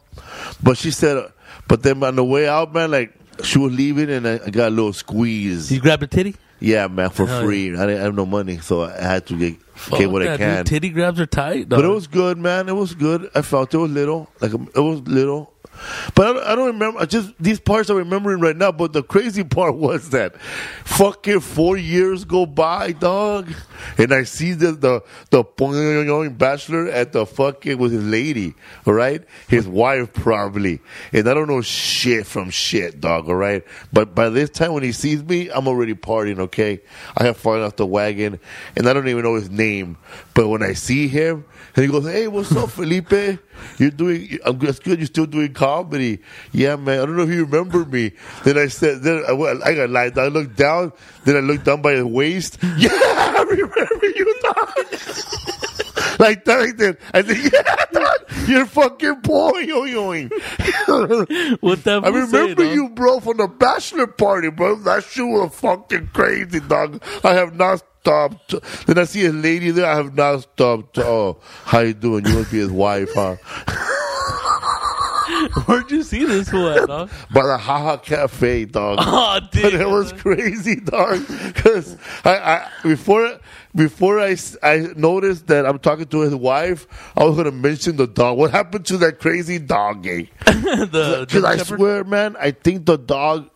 But 0.61 0.77
she 0.77 0.91
said, 0.91 1.17
uh, 1.17 1.27
but 1.67 1.83
then 1.83 2.03
on 2.03 2.15
the 2.15 2.23
way 2.23 2.47
out, 2.47 2.73
man, 2.73 2.91
like 2.91 3.13
she 3.43 3.59
was 3.59 3.73
leaving 3.73 4.09
and 4.09 4.27
I, 4.27 4.39
I 4.45 4.49
got 4.49 4.67
a 4.67 4.75
little 4.75 4.93
squeeze. 4.93 5.71
You 5.71 5.79
grabbed 5.79 6.03
a 6.03 6.07
titty? 6.07 6.35
Yeah, 6.61 6.87
man, 6.87 7.09
for 7.09 7.25
Hell 7.25 7.41
free. 7.41 7.75
I 7.75 7.87
didn't 7.87 8.01
I 8.01 8.03
have 8.03 8.15
no 8.15 8.25
money, 8.25 8.59
so 8.59 8.83
I 8.83 9.01
had 9.01 9.25
to 9.27 9.37
get, 9.37 9.55
get 9.97 10.11
what 10.11 10.21
I 10.21 10.37
can. 10.37 10.57
dude. 10.57 10.67
Titty 10.67 10.89
grabs 10.89 11.19
are 11.19 11.25
tight, 11.25 11.67
dog. 11.69 11.79
But 11.79 11.85
it 11.85 11.89
was 11.93 12.05
good, 12.05 12.37
man. 12.37 12.69
It 12.69 12.75
was 12.75 12.93
good. 12.93 13.29
I 13.33 13.41
felt 13.41 13.73
it 13.73 13.77
was 13.77 13.91
little, 13.91 14.29
like 14.39 14.53
it 14.53 14.79
was 14.79 15.01
little. 15.01 15.50
But 16.15 16.27
I 16.27 16.33
don't, 16.33 16.43
I 16.43 16.55
don't 16.55 16.67
remember. 16.67 16.99
I 16.99 17.05
just 17.05 17.33
these 17.39 17.59
parts 17.59 17.89
I'm 17.89 17.97
remembering 17.97 18.39
right 18.39 18.55
now. 18.55 18.71
But 18.71 18.93
the 18.93 19.03
crazy 19.03 19.43
part 19.51 19.75
was 19.75 20.09
that 20.09 20.39
fucking 20.83 21.39
four 21.39 21.77
years 21.77 22.25
go 22.25 22.45
by, 22.45 22.91
dog, 22.91 23.51
and 23.97 24.13
I 24.13 24.23
see 24.23 24.53
the 24.53 24.71
the 24.71 25.01
the 25.29 26.03
young 26.05 26.33
bachelor 26.33 26.87
at 26.89 27.13
the 27.13 27.25
fucking 27.25 27.77
with 27.77 27.91
his 27.91 28.03
lady, 28.03 28.53
all 28.85 28.93
right, 28.93 29.23
his 29.47 29.67
wife 29.67 30.13
probably, 30.13 30.81
and 31.13 31.27
I 31.27 31.33
don't 31.33 31.47
know 31.47 31.61
shit 31.61 32.25
from 32.25 32.49
shit, 32.49 33.01
dog, 33.01 33.29
all 33.29 33.35
right. 33.35 33.63
But 33.91 34.13
by 34.15 34.29
this 34.29 34.49
time 34.49 34.73
when 34.73 34.83
he 34.83 34.91
sees 34.91 35.23
me, 35.23 35.49
I'm 35.49 35.67
already 35.67 35.93
partying. 35.93 36.39
Okay, 36.39 36.81
I 37.17 37.25
have 37.25 37.37
fallen 37.37 37.61
off 37.61 37.75
the 37.75 37.85
wagon, 37.85 38.39
and 38.75 38.87
I 38.87 38.93
don't 38.93 39.07
even 39.07 39.23
know 39.23 39.35
his 39.35 39.49
name. 39.49 39.97
But 40.33 40.47
when 40.47 40.63
I 40.63 40.73
see 40.73 41.07
him, 41.07 41.45
and 41.75 41.85
he 41.85 41.91
goes, 41.91 42.05
"Hey, 42.05 42.27
what's 42.27 42.55
up, 42.55 42.69
Felipe? 42.71 43.39
You're 43.77 43.91
doing? 43.91 44.39
I'm 44.45 44.57
that's 44.59 44.79
good. 44.79 44.99
You're 44.99 45.05
still 45.07 45.25
doing 45.25 45.53
comedy? 45.53 46.19
Yeah, 46.51 46.75
man. 46.75 46.99
I 46.99 47.05
don't 47.05 47.15
know 47.17 47.23
if 47.23 47.29
you 47.29 47.45
remember 47.45 47.85
me." 47.85 48.11
Then 48.43 48.57
I 48.57 48.67
said, 48.67 49.01
"Then 49.03 49.23
I, 49.27 49.31
went- 49.33 49.63
I 49.65 49.73
got 49.73 49.89
lied. 49.89 50.17
I 50.17 50.27
looked 50.27 50.55
down. 50.55 50.93
Then 51.25 51.37
I 51.37 51.39
looked 51.39 51.65
down 51.65 51.81
by 51.81 51.93
his 51.93 52.03
waist. 52.03 52.57
Yeah, 52.77 52.89
I 52.91 53.43
remember 53.47 54.05
you, 54.07 54.35
dog. 54.41 54.55
like 56.19 56.45
that. 56.45 56.57
Like 56.59 56.77
that. 56.77 56.97
I 57.13 57.21
said, 57.23 57.37
"Yeah, 57.53 57.85
dog. 57.91 58.47
You're 58.47 58.65
fucking 58.65 59.21
boy, 59.21 59.59
yo 59.59 59.81
yoing." 59.83 60.31
What 61.61 61.83
that 61.83 62.03
I 62.03 62.09
remember 62.09 62.63
you, 62.65 62.89
bro, 62.89 63.19
from 63.19 63.37
the 63.37 63.47
bachelor 63.47 64.07
party, 64.07 64.49
bro. 64.49 64.75
That 64.75 65.03
shit 65.03 65.25
was 65.25 65.53
fucking 65.55 66.09
crazy, 66.13 66.59
dog. 66.59 67.01
I 67.23 67.33
have 67.33 67.55
not 67.55 67.83
stopped. 68.01 68.55
Then 68.85 68.97
I 68.97 69.03
see 69.05 69.25
a 69.25 69.31
lady 69.31 69.71
there. 69.71 69.85
I 69.85 69.95
have 69.95 70.15
not 70.15 70.41
stopped. 70.41 70.97
Oh, 70.97 71.37
how 71.65 71.79
you 71.79 71.93
doing? 71.93 72.25
You 72.25 72.33
must 72.33 72.51
be 72.51 72.59
his 72.59 72.71
wife, 72.71 73.09
huh? 73.13 73.35
Where'd 75.65 75.89
you 75.89 76.03
see 76.03 76.25
this 76.25 76.49
fool 76.49 76.69
at, 76.69 76.87
dog? 76.87 77.09
By 77.33 77.43
the 77.45 77.57
Haha 77.57 77.97
Cafe, 77.97 78.65
dog. 78.65 78.99
Oh, 79.01 79.39
dude. 79.51 79.63
But 79.63 79.73
it 79.73 79.87
was 79.87 80.11
crazy, 80.13 80.75
dog. 80.75 81.25
Because 81.27 81.97
I, 82.25 82.37
I 82.37 82.69
before 82.83 83.39
before 83.75 84.19
I, 84.19 84.35
I 84.61 84.87
noticed 84.95 85.47
that 85.47 85.65
I'm 85.65 85.79
talking 85.79 86.05
to 86.07 86.21
his 86.21 86.35
wife, 86.35 86.87
I 87.15 87.23
was 87.23 87.37
gonna 87.37 87.51
mention 87.51 87.95
the 87.95 88.07
dog. 88.07 88.37
What 88.37 88.51
happened 88.51 88.85
to 88.87 88.97
that 88.97 89.19
crazy 89.19 89.59
dog? 89.59 90.05
Eh? 90.05 90.25
Because 90.45 91.43
I 91.43 91.57
Shepherd? 91.57 91.77
swear, 91.77 92.03
man, 92.03 92.35
I 92.39 92.51
think 92.51 92.85
the 92.85 92.97
dog. 92.97 93.49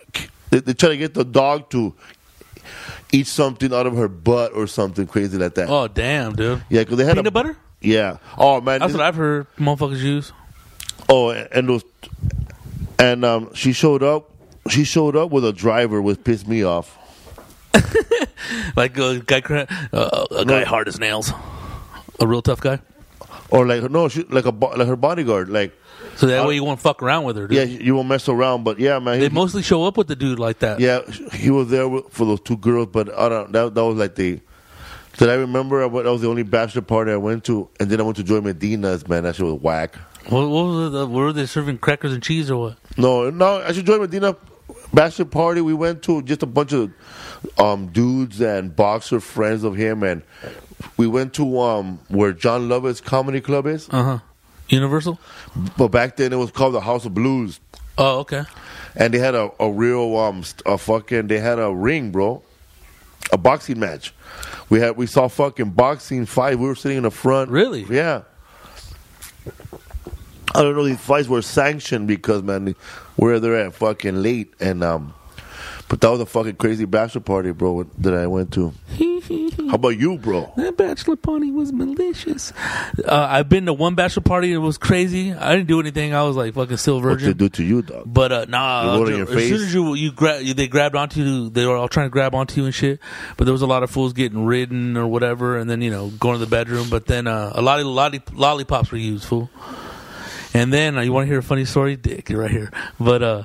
They, 0.51 0.59
they 0.59 0.73
try 0.73 0.89
to 0.89 0.97
get 0.97 1.13
the 1.13 1.25
dog 1.25 1.69
to 1.71 1.93
eat 3.15 3.27
something 3.27 3.73
out 3.73 3.87
of 3.87 3.95
her 3.95 4.07
butt 4.07 4.53
or 4.53 4.67
something 4.67 5.07
crazy 5.07 5.37
like 5.37 5.55
that. 5.55 5.69
Oh, 5.69 5.87
damn, 5.87 6.33
dude. 6.35 6.63
yeah, 6.69 6.81
because 6.81 6.97
they 6.97 7.05
had 7.05 7.13
Peanut 7.15 7.27
a, 7.27 7.31
butter? 7.31 7.57
Yeah. 7.81 8.17
Oh 8.37 8.61
man. 8.61 8.79
That's 8.79 8.93
what 8.93 9.01
I've 9.01 9.15
heard 9.15 9.47
motherfuckers 9.57 10.01
use. 10.01 10.33
Oh, 11.07 11.29
and 11.29 11.69
those, 11.69 11.83
and 12.97 13.23
um, 13.23 13.53
she 13.53 13.73
showed 13.73 14.01
up. 14.01 14.31
She 14.69 14.83
showed 14.83 15.15
up 15.15 15.29
with 15.29 15.45
a 15.45 15.53
driver, 15.53 16.01
which 16.01 16.23
pissed 16.23 16.47
me 16.47 16.63
off. 16.63 16.97
Like 18.75 18.97
a 18.97 19.19
guy, 19.19 19.41
uh, 19.93 20.25
a 20.31 20.45
guy 20.45 20.63
hard 20.65 20.87
as 20.87 20.99
nails. 20.99 21.31
A 22.19 22.27
real 22.27 22.41
tough 22.41 22.61
guy. 22.61 22.79
Or 23.55 23.65
like 23.65 23.89
no, 23.89 24.07
she, 24.09 24.23
like 24.23 24.45
a 24.45 24.49
like 24.49 24.87
her 24.87 24.95
bodyguard. 24.95 25.49
Like 25.49 25.73
So 26.15 26.27
that 26.27 26.45
way 26.45 26.55
you 26.55 26.63
won't 26.63 26.79
fuck 26.79 27.01
around 27.01 27.23
with 27.23 27.37
her. 27.37 27.47
Dude. 27.47 27.57
yeah, 27.57 27.63
you 27.63 27.95
won't 27.95 28.07
mess 28.09 28.27
around. 28.27 28.63
But 28.63 28.79
yeah, 28.79 28.99
man, 28.99 29.19
They 29.19 29.29
he, 29.29 29.33
mostly 29.33 29.61
show 29.61 29.85
up 29.85 29.97
with 29.97 30.07
the 30.07 30.15
dude 30.15 30.39
like 30.39 30.59
that. 30.59 30.79
yeah, 30.79 31.01
he 31.33 31.49
was 31.49 31.69
there 31.69 31.87
for 32.09 32.25
those 32.25 32.41
two 32.41 32.57
girls. 32.57 32.87
But 32.91 33.13
I 33.17 33.29
don't. 33.29 33.51
That 33.51 33.73
that 33.75 33.83
was 33.85 33.95
like 33.97 34.15
the. 34.15 34.39
Did 35.17 35.29
I 35.29 35.35
remember? 35.35 35.81
I 35.81 35.85
went- 35.85 36.05
That 36.05 36.11
was 36.11 36.21
the 36.21 36.27
only 36.27 36.43
bachelor 36.43 36.81
party 36.81 37.11
I 37.13 37.17
went 37.17 37.45
to, 37.45 37.69
and 37.79 37.89
then 37.89 38.01
I 38.01 38.03
went 38.03 38.17
to 38.17 38.23
Joey 38.23 38.41
Medina's. 38.41 39.07
Man, 39.07 39.23
that 39.23 39.35
shit 39.37 39.45
was 39.45 39.61
whack. 39.61 39.95
What, 40.27 40.49
what 40.49 40.65
was 40.65 40.91
the, 40.91 41.07
were 41.07 41.31
they 41.31 41.45
serving 41.45 41.77
crackers 41.77 42.11
and 42.11 42.21
cheese 42.21 42.49
or 42.51 42.57
what? 42.59 42.77
No, 42.97 43.29
no, 43.29 43.61
I 43.61 43.71
should 43.71 43.85
join 43.85 44.01
Medina 44.01 44.35
bachelor 44.93 45.25
party. 45.25 45.61
We 45.61 45.73
went 45.73 46.01
to 46.03 46.21
just 46.23 46.41
a 46.43 46.47
bunch 46.47 46.73
of 46.73 46.91
um, 47.57 47.87
dudes 47.87 48.41
and 48.41 48.75
boxer 48.75 49.19
friends 49.19 49.63
of 49.63 49.75
him, 49.75 50.03
and 50.03 50.23
we 50.97 51.07
went 51.07 51.33
to 51.35 51.59
um, 51.59 51.99
where 52.09 52.31
Jon 52.33 52.67
Lovitz 52.69 53.03
comedy 53.03 53.41
club 53.41 53.65
is. 53.67 53.87
Uh 53.89 54.03
huh. 54.03 54.19
Universal. 54.69 55.19
But 55.77 55.89
back 55.89 56.15
then 56.17 56.33
it 56.33 56.37
was 56.37 56.51
called 56.51 56.73
the 56.73 56.81
House 56.81 57.05
of 57.05 57.13
Blues, 57.13 57.59
Oh, 57.97 58.19
okay. 58.19 58.43
and 58.95 59.13
they 59.13 59.19
had 59.19 59.35
a, 59.35 59.51
a 59.59 59.71
real 59.71 60.17
um 60.17 60.43
a 60.65 60.77
fucking 60.77 61.27
they 61.27 61.39
had 61.39 61.59
a 61.59 61.71
ring, 61.73 62.11
bro, 62.11 62.41
a 63.31 63.37
boxing 63.37 63.79
match. 63.79 64.13
We 64.69 64.79
had 64.79 64.97
we 64.97 65.05
saw 65.05 65.27
fucking 65.27 65.71
boxing 65.71 66.25
fight. 66.25 66.57
We 66.57 66.65
were 66.67 66.75
sitting 66.75 66.97
in 66.97 67.03
the 67.03 67.11
front. 67.11 67.51
Really? 67.51 67.83
Yeah. 67.89 68.23
I 70.53 70.61
don't 70.63 70.75
know. 70.75 70.85
These 70.85 70.99
fights 70.99 71.27
were 71.27 71.41
sanctioned 71.41 72.07
because 72.07 72.41
man, 72.41 72.75
we're 73.17 73.39
there 73.39 73.55
at 73.57 73.75
fucking 73.75 74.21
late, 74.23 74.53
and 74.59 74.83
um, 74.83 75.13
but 75.87 76.01
that 76.01 76.09
was 76.09 76.19
a 76.19 76.25
fucking 76.25 76.55
crazy 76.55 76.85
bachelor 76.85 77.21
party, 77.21 77.51
bro, 77.51 77.83
that 77.99 78.13
I 78.13 78.27
went 78.27 78.51
to. 78.53 78.73
How 79.69 79.75
about 79.75 79.97
you, 79.97 80.17
bro? 80.17 80.51
That 80.57 80.77
bachelor 80.77 81.15
party 81.15 81.49
was 81.51 81.73
malicious. 81.73 82.53
Uh, 83.03 83.27
I've 83.29 83.49
been 83.49 83.65
to 83.65 83.73
one 83.73 83.95
bachelor 83.95 84.21
party. 84.21 84.53
It 84.53 84.57
was 84.57 84.77
crazy. 84.77 85.33
I 85.33 85.55
didn't 85.55 85.67
do 85.67 85.79
anything. 85.79 86.13
I 86.13 86.23
was 86.23 86.35
like 86.35 86.53
fucking 86.53 86.77
still 86.77 86.99
virgin. 86.99 87.29
What 87.29 87.37
they 87.37 87.45
do 87.45 87.49
to 87.49 87.63
you, 87.63 87.81
dog? 87.81 88.03
But 88.05 88.31
uh, 88.31 88.45
nah, 88.47 88.83
They 88.91 88.99
wrote 88.99 89.07
in 89.09 89.21
as 89.21 89.29
your 89.29 89.39
soon 89.39 89.61
as 89.67 89.73
you 89.73 89.93
you 89.95 90.11
grab, 90.11 90.43
they 90.45 90.67
grabbed 90.67 90.95
onto 90.95 91.21
you. 91.21 91.49
They 91.49 91.65
were 91.65 91.75
all 91.75 91.87
trying 91.87 92.05
to 92.05 92.11
grab 92.11 92.35
onto 92.35 92.61
you 92.61 92.65
and 92.65 92.75
shit. 92.75 92.99
But 93.37 93.45
there 93.45 93.53
was 93.53 93.63
a 93.63 93.67
lot 93.67 93.81
of 93.83 93.89
fools 93.89 94.13
getting 94.13 94.45
ridden 94.45 94.97
or 94.97 95.07
whatever, 95.07 95.57
and 95.57 95.69
then 95.69 95.81
you 95.81 95.89
know 95.89 96.09
going 96.09 96.35
to 96.35 96.39
the 96.45 96.49
bedroom. 96.49 96.89
But 96.89 97.07
then 97.07 97.25
uh, 97.27 97.51
a 97.55 97.61
lot 97.61 97.79
of 97.79 97.87
lolli- 97.87 98.21
lollipops 98.33 98.91
were 98.91 98.97
used, 98.97 99.25
fool. 99.25 99.49
And 100.55 100.71
then 100.71 100.97
uh, 100.97 101.01
you 101.01 101.11
want 101.11 101.25
to 101.25 101.27
hear 101.27 101.39
a 101.39 101.43
funny 101.43 101.65
story, 101.65 101.97
Dick? 101.97 102.29
You're 102.29 102.39
right 102.41 102.49
here. 102.51 102.71
But 102.99 103.21
uh, 103.21 103.43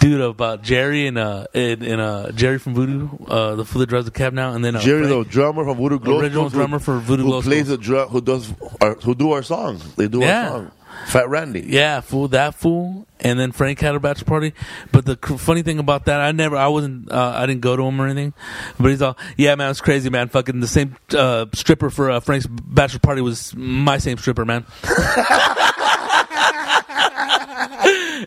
dude, 0.00 0.20
about 0.20 0.62
Jerry 0.62 1.06
and 1.06 1.16
uh 1.16 1.46
and, 1.54 1.82
and 1.82 2.00
uh 2.00 2.32
Jerry 2.32 2.58
from 2.58 2.74
Voodoo, 2.74 3.08
uh, 3.28 3.54
the 3.54 3.64
fool 3.64 3.80
that 3.80 3.88
drives 3.88 4.06
the 4.06 4.10
cab 4.10 4.32
now, 4.32 4.52
and 4.54 4.64
then 4.64 4.74
uh, 4.74 4.80
Jerry, 4.80 5.06
Frank- 5.06 5.26
the 5.26 5.30
drummer 5.32 5.64
from 5.64 5.76
Voodoo 5.76 5.98
Glow 6.00 6.18
Original 6.18 6.48
drummer 6.48 6.78
for 6.80 6.98
Voodoo 6.98 7.22
who 7.22 7.28
Glow 7.28 7.42
plays 7.42 7.66
Skulls. 7.66 7.78
the 7.78 7.84
drum, 7.84 8.08
who 8.08 8.20
does 8.20 8.52
our, 8.80 8.94
who 8.96 9.14
do 9.14 9.30
our 9.32 9.42
songs. 9.44 9.94
They 9.94 10.08
do 10.08 10.20
Yeah. 10.20 10.42
our 10.42 10.48
song. 10.58 10.70
Fat 11.06 11.28
Randy. 11.28 11.60
Yeah, 11.66 12.00
fool, 12.00 12.26
that 12.28 12.56
fool, 12.56 13.06
and 13.20 13.38
then 13.38 13.52
Frank 13.52 13.78
had 13.80 13.94
a 13.94 14.00
bachelor 14.00 14.24
party. 14.26 14.52
But 14.90 15.06
the 15.06 15.16
cr- 15.16 15.36
funny 15.36 15.62
thing 15.62 15.78
about 15.78 16.06
that, 16.06 16.20
I 16.20 16.32
never, 16.32 16.56
I 16.56 16.66
wasn't, 16.66 17.10
uh, 17.12 17.32
I 17.36 17.46
didn't 17.46 17.60
go 17.62 17.76
to 17.76 17.82
him 17.84 18.00
or 18.00 18.06
anything. 18.06 18.34
But 18.78 18.90
he's 18.90 19.00
all, 19.00 19.16
yeah, 19.36 19.54
man, 19.54 19.70
it's 19.70 19.80
crazy, 19.80 20.10
man. 20.10 20.28
Fucking 20.28 20.58
the 20.60 20.66
same 20.66 20.96
uh, 21.16 21.46
stripper 21.54 21.90
for 21.90 22.10
uh, 22.10 22.20
Frank's 22.20 22.46
bachelor 22.48 22.98
party 22.98 23.22
was 23.22 23.54
my 23.56 23.98
same 23.98 24.18
stripper, 24.18 24.44
man. 24.44 24.66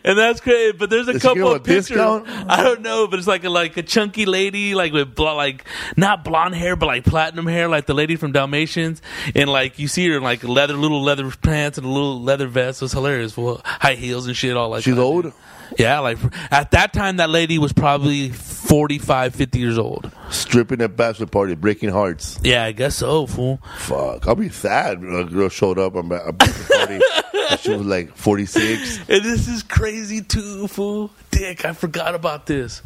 and 0.04 0.18
that's 0.18 0.40
great. 0.40 0.78
But 0.78 0.90
there's 0.90 1.08
a 1.08 1.14
Does 1.14 1.22
couple 1.22 1.48
of 1.48 1.56
a 1.56 1.60
pictures. 1.60 1.88
discount? 1.88 2.26
I 2.28 2.62
don't 2.62 2.80
know, 2.82 3.06
but 3.06 3.18
it's 3.18 3.28
like 3.28 3.44
a 3.44 3.50
like 3.50 3.76
a 3.76 3.82
chunky 3.82 4.26
lady, 4.26 4.74
like 4.74 4.92
with 4.92 5.14
bl- 5.14 5.24
like 5.34 5.64
not 5.96 6.24
blonde 6.24 6.54
hair, 6.54 6.76
but 6.76 6.86
like 6.86 7.04
platinum 7.04 7.46
hair, 7.46 7.68
like 7.68 7.86
the 7.86 7.94
lady 7.94 8.16
from 8.16 8.32
Dalmatians, 8.32 9.02
and 9.34 9.48
like 9.50 9.78
you 9.78 9.88
see 9.88 10.08
her 10.08 10.16
in 10.16 10.22
like 10.22 10.42
leather, 10.44 10.74
little 10.74 11.02
leather 11.02 11.30
pants 11.30 11.78
and 11.78 11.86
a 11.86 11.90
little 11.90 12.20
leather 12.20 12.46
vest. 12.46 12.82
It 12.82 12.84
was 12.86 12.92
hilarious. 12.92 13.36
Well, 13.36 13.60
high 13.64 13.94
heels 13.94 14.26
and 14.26 14.36
shit, 14.36 14.56
all 14.56 14.70
like 14.70 14.82
She's 14.84 14.94
that. 14.96 15.00
old. 15.02 15.32
Yeah, 15.78 16.00
like 16.00 16.18
at 16.52 16.70
that 16.72 16.92
time, 16.92 17.16
that 17.16 17.30
lady 17.30 17.58
was 17.58 17.72
probably 17.72 18.28
45, 18.28 19.34
50 19.34 19.58
years 19.58 19.78
old. 19.78 20.10
Stripping 20.30 20.80
at 20.82 20.94
bachelor 20.96 21.26
party, 21.26 21.54
breaking 21.54 21.88
hearts. 21.88 22.38
Yeah, 22.42 22.64
I 22.64 22.72
guess 22.72 22.96
so, 22.96 23.26
fool. 23.26 23.60
Fuck, 23.78 24.28
I'll 24.28 24.34
be 24.36 24.50
sad. 24.50 25.00
when 25.00 25.14
A 25.14 25.24
girl 25.24 25.48
showed 25.48 25.78
up 25.78 25.96
at 25.96 26.04
a 26.28 26.32
bachelor 26.32 26.76
party. 26.76 27.00
she 27.60 27.70
was 27.70 27.86
like 27.86 28.16
forty 28.16 28.46
six. 28.46 28.98
And 29.08 29.22
this 29.22 29.48
is 29.48 29.62
crazy 29.62 30.22
too, 30.22 30.68
fool. 30.68 31.10
Dick, 31.30 31.64
I 31.64 31.72
forgot 31.72 32.14
about 32.14 32.46
this. 32.46 32.82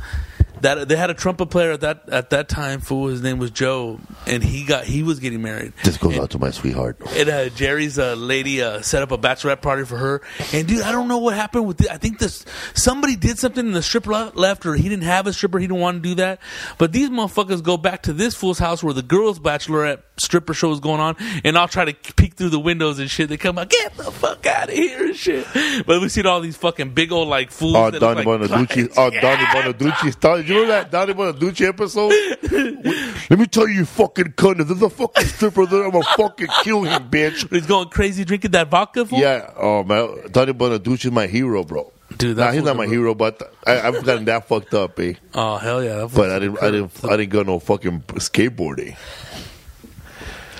That 0.63 0.89
they 0.89 0.97
had 0.97 1.11
a 1.11 1.15
trumpet 1.15 1.47
player 1.47 1.73
at 1.73 1.81
that 1.83 2.09
at 2.09 2.31
that 2.31 2.49
time, 2.49 2.81
fool. 2.81 3.09
His 3.09 3.23
name 3.23 3.39
was 3.39 3.51
Joe, 3.51 4.01
and 4.27 4.43
he 4.43 4.65
got 4.65 4.85
he 4.85 5.03
was 5.03 5.21
getting 5.21 5.43
married. 5.43 5.73
This 5.85 5.97
goes 5.97 6.19
out 6.19 6.31
to 6.31 6.39
my 6.39 6.51
sweetheart. 6.51 6.97
And 7.11 7.29
uh, 7.29 7.49
Jerry's 7.51 7.99
uh, 7.99 8.15
lady 8.15 8.63
uh, 8.63 8.81
set 8.83 9.03
up 9.03 9.13
a 9.13 9.19
bachelorette 9.19 9.63
party 9.63 9.85
for 9.85 9.97
her. 9.97 10.23
And 10.53 10.67
dude, 10.67 10.83
I 10.83 10.93
don't 10.93 11.09
know 11.09 11.19
what 11.19 11.35
happened 11.35 11.67
with 11.67 11.81
it. 11.81 11.91
I 11.91 11.97
think 11.99 12.19
this 12.19 12.45
somebody 12.75 13.17
did 13.17 13.39
something 13.39 13.67
and 13.67 13.75
the 13.75 13.83
stripper 13.83 14.33
left, 14.35 14.67
or 14.67 14.75
he 14.75 14.89
didn't 14.89 15.05
have 15.05 15.27
a 15.27 15.33
stripper. 15.33 15.59
He 15.59 15.67
didn't 15.67 15.81
want 15.81 16.03
to 16.03 16.09
do 16.09 16.15
that. 16.17 16.41
But 16.79 16.93
these 16.93 17.09
motherfuckers 17.11 17.63
go 17.63 17.77
back 17.77 18.03
to 18.05 18.13
this 18.13 18.35
fool's 18.35 18.59
house 18.59 18.83
where 18.83 18.95
the 18.95 19.03
girls' 19.03 19.39
bachelorette 19.39 20.03
stripper 20.17 20.55
show 20.55 20.73
is 20.73 20.81
going 20.81 21.01
on, 21.01 21.17
and 21.45 21.57
I'll 21.57 21.69
try 21.69 21.85
to 21.85 22.13
peek 22.15 22.35
through 22.35 22.51
the 22.51 22.59
windows 22.59 22.99
and 22.99 23.09
shit. 23.11 23.29
They 23.29 23.37
come 23.37 23.59
out, 23.59 23.71
get 23.71 23.97
the 23.97 24.11
fuck 24.11 24.45
out 24.47 24.69
of 24.69 24.75
here 24.75 25.07
and 25.07 25.17
shit. 25.17 25.47
But 25.87 26.01
we 26.01 26.09
seen 26.09 26.27
all 26.27 26.41
these 26.41 26.57
fucking 26.57 26.95
big 26.95 27.13
old 27.13 27.29
like 27.29 27.51
fools. 27.51 27.77
Oh, 27.77 27.91
Donnie 27.91 28.25
like 28.25 28.27
Bonaducci. 28.27 28.93
Oh, 28.97 29.11
Yeah. 29.13 29.21
Donnie 29.21 29.45
Bonaducci. 29.73 30.13
Style. 30.13 30.43
You 30.49 30.55
know 30.55 30.67
that 30.69 30.91
Donnie 30.91 31.13
Bonaducci 31.15 31.67
episode? 31.69 32.13
Let 33.31 33.39
me 33.39 33.47
tell 33.47 33.69
you, 33.69 33.75
you 33.81 33.85
fucking 33.85 34.33
cunt. 34.33 34.61
If 34.61 34.69
there's 34.69 34.83
a 34.83 34.89
fucking 34.91 35.27
stripper 35.27 35.67
there, 35.67 35.85
I'm 35.85 35.91
gonna 35.91 36.05
fucking 36.17 36.49
kill 36.63 36.85
him, 36.85 37.11
bitch. 37.11 37.51
He's 37.51 37.67
going 37.67 37.89
crazy 37.91 38.25
drinking 38.25 38.53
that 38.53 38.69
vodka. 38.71 39.05
Fool? 39.05 39.19
Yeah. 39.19 39.53
Oh 39.57 39.85
man, 39.85 40.31
Donnie 40.33 40.53
Bonaducci 40.55 41.07
is 41.07 41.13
my 41.13 41.27
hero, 41.27 41.63
bro. 41.65 41.93
Dude, 42.17 42.39
Nah, 42.39 42.53
he's 42.53 42.63
not 42.63 42.77
my 42.77 42.87
hero, 42.87 43.15
but 43.15 43.55
I, 43.67 43.81
I've 43.83 44.03
gotten 44.05 44.25
that 44.25 44.49
fucked 44.49 44.73
up, 44.73 44.99
eh? 44.99 45.15
Oh 45.35 45.59
hell 45.59 45.85
yeah! 45.85 46.07
that 46.07 46.15
But 46.15 46.31
I 46.31 46.39
didn't, 46.39 46.63
I 46.63 46.71
didn't, 46.71 47.05
I 47.05 47.17
didn't 47.19 47.31
go 47.31 47.43
no 47.43 47.59
fucking 47.59 48.01
skateboarding. 48.15 48.97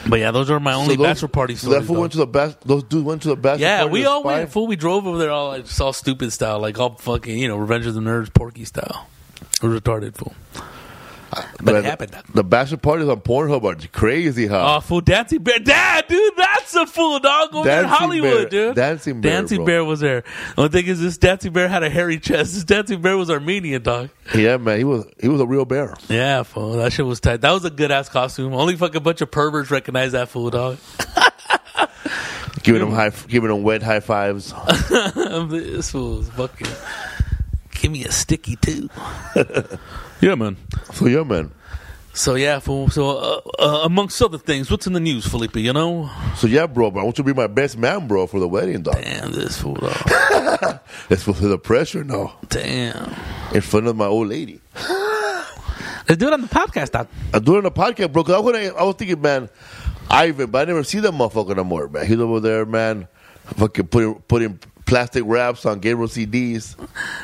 But 0.07 0.21
yeah, 0.21 0.31
those 0.31 0.51
are 0.51 0.61
my 0.61 0.75
only 0.75 0.95
So 0.95 0.97
those- 1.03 1.07
bachelor 1.07 1.29
party 1.29 1.55
so 1.55 1.69
that 1.71 1.73
stories. 1.77 1.87
fool 1.87 2.01
went 2.01 2.13
to 2.13 2.19
the 2.19 2.27
best. 2.27 2.61
Those 2.67 2.83
dudes 2.85 3.05
went 3.05 3.23
to 3.23 3.29
the 3.29 3.37
best. 3.37 3.61
Yeah, 3.61 3.87
we 3.87 4.05
all 4.05 4.23
went. 4.23 4.51
Fool, 4.53 4.67
we 4.67 4.77
drove 4.77 5.07
over 5.07 5.19
there 5.19 5.31
all 5.31 5.49
like 5.49 5.67
all 5.81 5.93
stupid 5.93 6.33
style, 6.33 6.61
like 6.61 6.79
all 6.79 6.97
fucking 6.97 7.39
you 7.39 7.49
know, 7.49 7.57
Revenge 7.57 7.87
of 7.87 7.95
the 7.95 8.01
Nerds, 8.01 8.33
Porky 8.33 8.65
style. 8.65 9.07
We're 9.63 9.81
retarded 9.81 10.17
fool. 10.17 10.35
Uh, 11.31 11.43
but 11.61 11.75
it 11.75 11.85
happened. 11.85 12.17
The 12.33 12.43
bachelor 12.43 12.79
parties 12.79 13.07
on 13.09 13.21
Pornhub 13.21 13.63
are 13.65 13.89
crazy, 13.89 14.47
huh? 14.47 14.77
Oh, 14.77 14.81
fool, 14.81 15.03
Dancing 15.03 15.43
Bear, 15.43 15.59
Dad, 15.59 16.07
dude, 16.09 16.33
that's 16.37 16.75
a 16.75 16.87
fool, 16.87 17.19
dog. 17.19 17.55
Over 17.55 17.69
there 17.69 17.83
in 17.83 17.87
Hollywood, 17.89 18.49
Bear. 18.51 18.69
dude. 18.69 18.77
Dancing 18.77 19.21
Bear, 19.21 19.33
Dancing 19.33 19.59
bro. 19.59 19.67
Bear 19.67 19.85
was 19.85 20.01
there. 20.01 20.23
The 20.23 20.63
only 20.63 20.71
thing 20.71 20.87
is, 20.87 21.01
this 21.03 21.19
Dancing 21.19 21.53
Bear 21.53 21.69
had 21.69 21.83
a 21.83 21.91
hairy 21.91 22.19
chest. 22.19 22.55
This 22.55 22.65
Dancing 22.65 23.03
Bear 23.03 23.19
was 23.19 23.29
Armenian, 23.31 23.83
dog. 23.83 24.09
yeah, 24.35 24.57
man, 24.57 24.79
he 24.79 24.85
was, 24.85 25.05
he 25.21 25.29
was 25.29 25.41
a 25.43 25.47
real 25.47 25.67
bear. 25.67 25.95
Yeah, 26.09 26.45
fool, 26.45 26.73
that 26.75 26.95
shit 26.95 27.05
was 27.05 27.21
tight. 27.21 27.43
That 27.43 27.53
was 27.53 27.65
a 27.67 27.71
good 27.71 27.91
ass 27.91 28.09
costume. 28.09 28.55
Only 28.55 28.77
fucking 28.77 29.03
bunch 29.03 29.21
of 29.21 29.31
perverts 29.31 29.71
recognize 29.71 30.13
that 30.13 30.31
fool, 30.31 30.49
dog. 30.49 30.79
Giving 32.63 32.83
him 32.83 32.91
high, 32.91 33.11
giving 33.29 33.51
him 33.51 33.63
wet 33.63 33.83
high 33.83 34.01
fives. 34.01 34.53
this 34.91 35.91
fool 35.91 36.19
was 36.19 36.29
fucking. 36.31 36.67
Give 37.89 37.93
me 38.01 38.05
a 38.05 38.13
sticky 38.13 38.57
too. 38.57 38.91
yeah, 40.21 40.35
man. 40.35 40.59
So 40.93 41.07
yeah, 41.07 41.23
man. 41.23 41.51
So 42.13 42.35
yeah, 42.35 42.59
fool. 42.59 42.91
So 42.91 43.17
uh, 43.17 43.41
uh, 43.59 43.81
amongst 43.85 44.21
other 44.21 44.37
things, 44.37 44.71
what's 44.71 44.87
in 44.87 44.93
the 44.93 45.01
news, 45.01 45.27
Felipe? 45.27 45.57
You 45.57 45.73
know, 45.73 46.11
So 46.37 46.49
yeah, 46.49 46.67
bro. 46.67 46.91
But 46.91 47.01
I 47.01 47.05
want 47.05 47.17
you 47.17 47.25
to 47.25 47.33
be 47.33 47.35
my 47.35 47.47
best 47.47 47.79
man, 47.79 48.07
bro, 48.07 48.27
for 48.27 48.41
the 48.41 48.47
wedding, 48.49 48.83
dog. 48.83 48.97
damn 49.01 49.33
this 49.33 49.59
fool. 49.59 49.77
Dog. 49.77 49.91
Let's 51.09 51.25
put 51.25 51.37
the 51.37 51.59
pressure 51.59 52.05
now 52.05 52.37
damn. 52.51 53.17
in 53.55 53.63
front 53.63 53.87
of 53.87 53.97
my 53.97 54.05
old 54.05 54.29
lady. 54.29 54.61
Let's 54.77 56.19
do 56.19 56.27
it 56.27 56.35
on 56.35 56.43
the 56.43 56.49
podcast, 56.49 56.91
dog. 56.91 57.09
I'm 57.33 57.43
doing 57.43 57.65
a 57.65 57.71
podcast, 57.71 58.13
bro. 58.13 58.23
Cause 58.23 58.35
I, 58.35 58.39
was- 58.41 58.73
I 58.79 58.83
was 58.83 58.97
thinking, 58.97 59.23
man, 59.23 59.49
Ivan, 60.11 60.51
but 60.51 60.61
I 60.61 60.65
never 60.73 60.85
see 60.85 61.01
that 61.01 61.13
motherfucker 61.13 61.57
no 61.57 61.65
more, 61.65 61.89
man. 61.89 62.05
He's 62.07 62.19
over 62.21 62.39
there, 62.41 62.67
man, 62.67 63.09
fucking 63.57 63.87
putting 63.87 64.17
putting 64.29 64.61
plastic 64.89 65.23
wraps 65.27 65.67
on 65.67 65.81
Gabriel 65.81 66.09
CDs. 66.09 66.75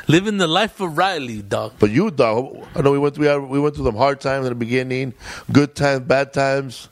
Living 0.07 0.37
the 0.37 0.47
life 0.47 0.79
of 0.79 0.97
Riley, 0.97 1.41
dog. 1.41 1.73
But 1.79 1.89
you, 1.89 2.11
dog, 2.11 2.65
I 2.75 2.81
know 2.81 2.91
we 2.91 2.99
went 2.99 3.17
we, 3.17 3.25
had, 3.25 3.37
we 3.41 3.59
went 3.59 3.75
through 3.75 3.85
some 3.85 3.95
hard 3.95 4.21
times 4.21 4.45
in 4.45 4.51
the 4.51 4.55
beginning, 4.55 5.13
good 5.51 5.75
times, 5.75 6.01
bad 6.01 6.31
times. 6.31 6.89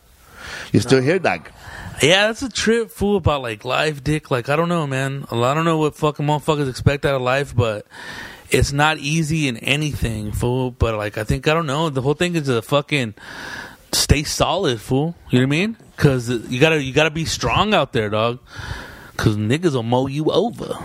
You're 0.72 0.82
still 0.82 1.02
here, 1.02 1.20
dog. 1.20 1.50
Yeah, 2.02 2.28
that's 2.28 2.42
a 2.42 2.50
trip, 2.50 2.90
fool. 2.90 3.18
About 3.18 3.44
like 3.44 3.64
life, 3.64 4.04
dick. 4.04 4.32
Like 4.32 4.50
I 4.50 4.56
don't 4.56 4.68
know, 4.68 4.88
man. 4.88 5.26
I 5.32 5.54
don't 5.54 5.64
know 5.64 5.78
what 5.78 5.96
fucking 5.96 6.26
motherfuckers 6.26 6.70
expect 6.70 7.06
out 7.06 7.16
of 7.16 7.22
life, 7.22 7.56
but 7.56 7.86
it's 8.50 8.74
not 8.74 8.98
easy 8.98 9.48
in 9.48 9.58
anything, 9.58 10.32
fool. 10.32 10.72
But 10.72 10.96
like 10.96 11.18
I 11.18 11.24
think 11.24 11.48
I 11.48 11.54
don't 11.54 11.68
know. 11.68 11.90
The 11.90 12.02
whole 12.02 12.16
thing 12.16 12.36
is 12.36 12.50
a 12.50 12.64
fucking 12.64 13.14
stay 13.92 14.24
solid, 14.24 14.82
fool. 14.82 15.16
You 15.30 15.40
know 15.40 15.46
what 15.46 15.56
I 15.56 15.60
mean? 15.60 15.78
Because 15.96 16.30
you 16.30 16.60
gotta 16.60 16.82
you 16.82 16.94
gotta 16.94 17.12
be 17.12 17.26
strong 17.26 17.76
out 17.76 17.94
there, 17.94 18.10
dog. 18.10 18.40
Because 19.24 19.38
niggas 19.38 19.72
will 19.74 19.84
mow 19.84 20.08
you 20.08 20.26
over. 20.34 20.78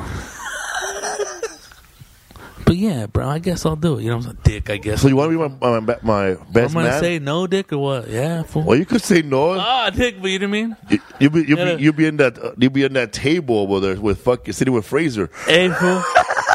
But 2.65 2.77
yeah, 2.77 3.07
bro, 3.07 3.27
I 3.29 3.41
guess 3.41 3.67
I'll 3.67 3.75
do 3.75 3.99
it. 3.99 4.03
You 4.03 4.11
know, 4.11 4.19
I'm 4.19 4.27
a 4.27 4.35
dick. 4.35 4.71
I 4.71 4.77
guess. 4.77 5.03
So 5.03 5.09
you 5.09 5.17
want 5.17 5.33
to 5.33 5.37
be 5.37 5.57
my 5.57 5.81
my, 5.81 5.97
my, 6.03 6.35
best 6.53 6.77
I'm 6.77 6.83
gonna 6.83 6.91
man? 6.91 7.01
say 7.01 7.19
no, 7.19 7.49
dick, 7.49 7.73
or 7.73 7.79
what? 7.79 8.09
Yeah, 8.09 8.45
fool. 8.45 8.63
well, 8.63 8.79
you 8.79 8.87
could 8.87 9.03
say 9.03 9.23
no. 9.23 9.59
Ah, 9.59 9.91
dick, 9.91 10.23
but 10.23 10.31
you 10.31 10.39
know 10.39 10.47
what 10.47 10.57
I 10.57 10.63
mean? 10.63 10.77
You, 10.89 10.99
you 11.19 11.31
be 11.31 11.41
you 11.49 11.57
Yeah. 11.57 11.75
be 11.77 11.83
you 11.83 11.93
be 11.93 12.07
in 12.07 12.17
that 12.19 12.39
uh, 12.39 12.53
you 12.59 12.71
be 12.71 12.85
in 12.85 12.93
that 12.93 13.13
table 13.13 13.59
over 13.59 13.81
there 13.81 14.01
with 14.01 14.21
fucking 14.21 14.53
sitting 14.53 14.73
with 14.73 14.87
Fraser. 14.87 15.31
Hey, 15.47 15.71
fool. 15.71 16.01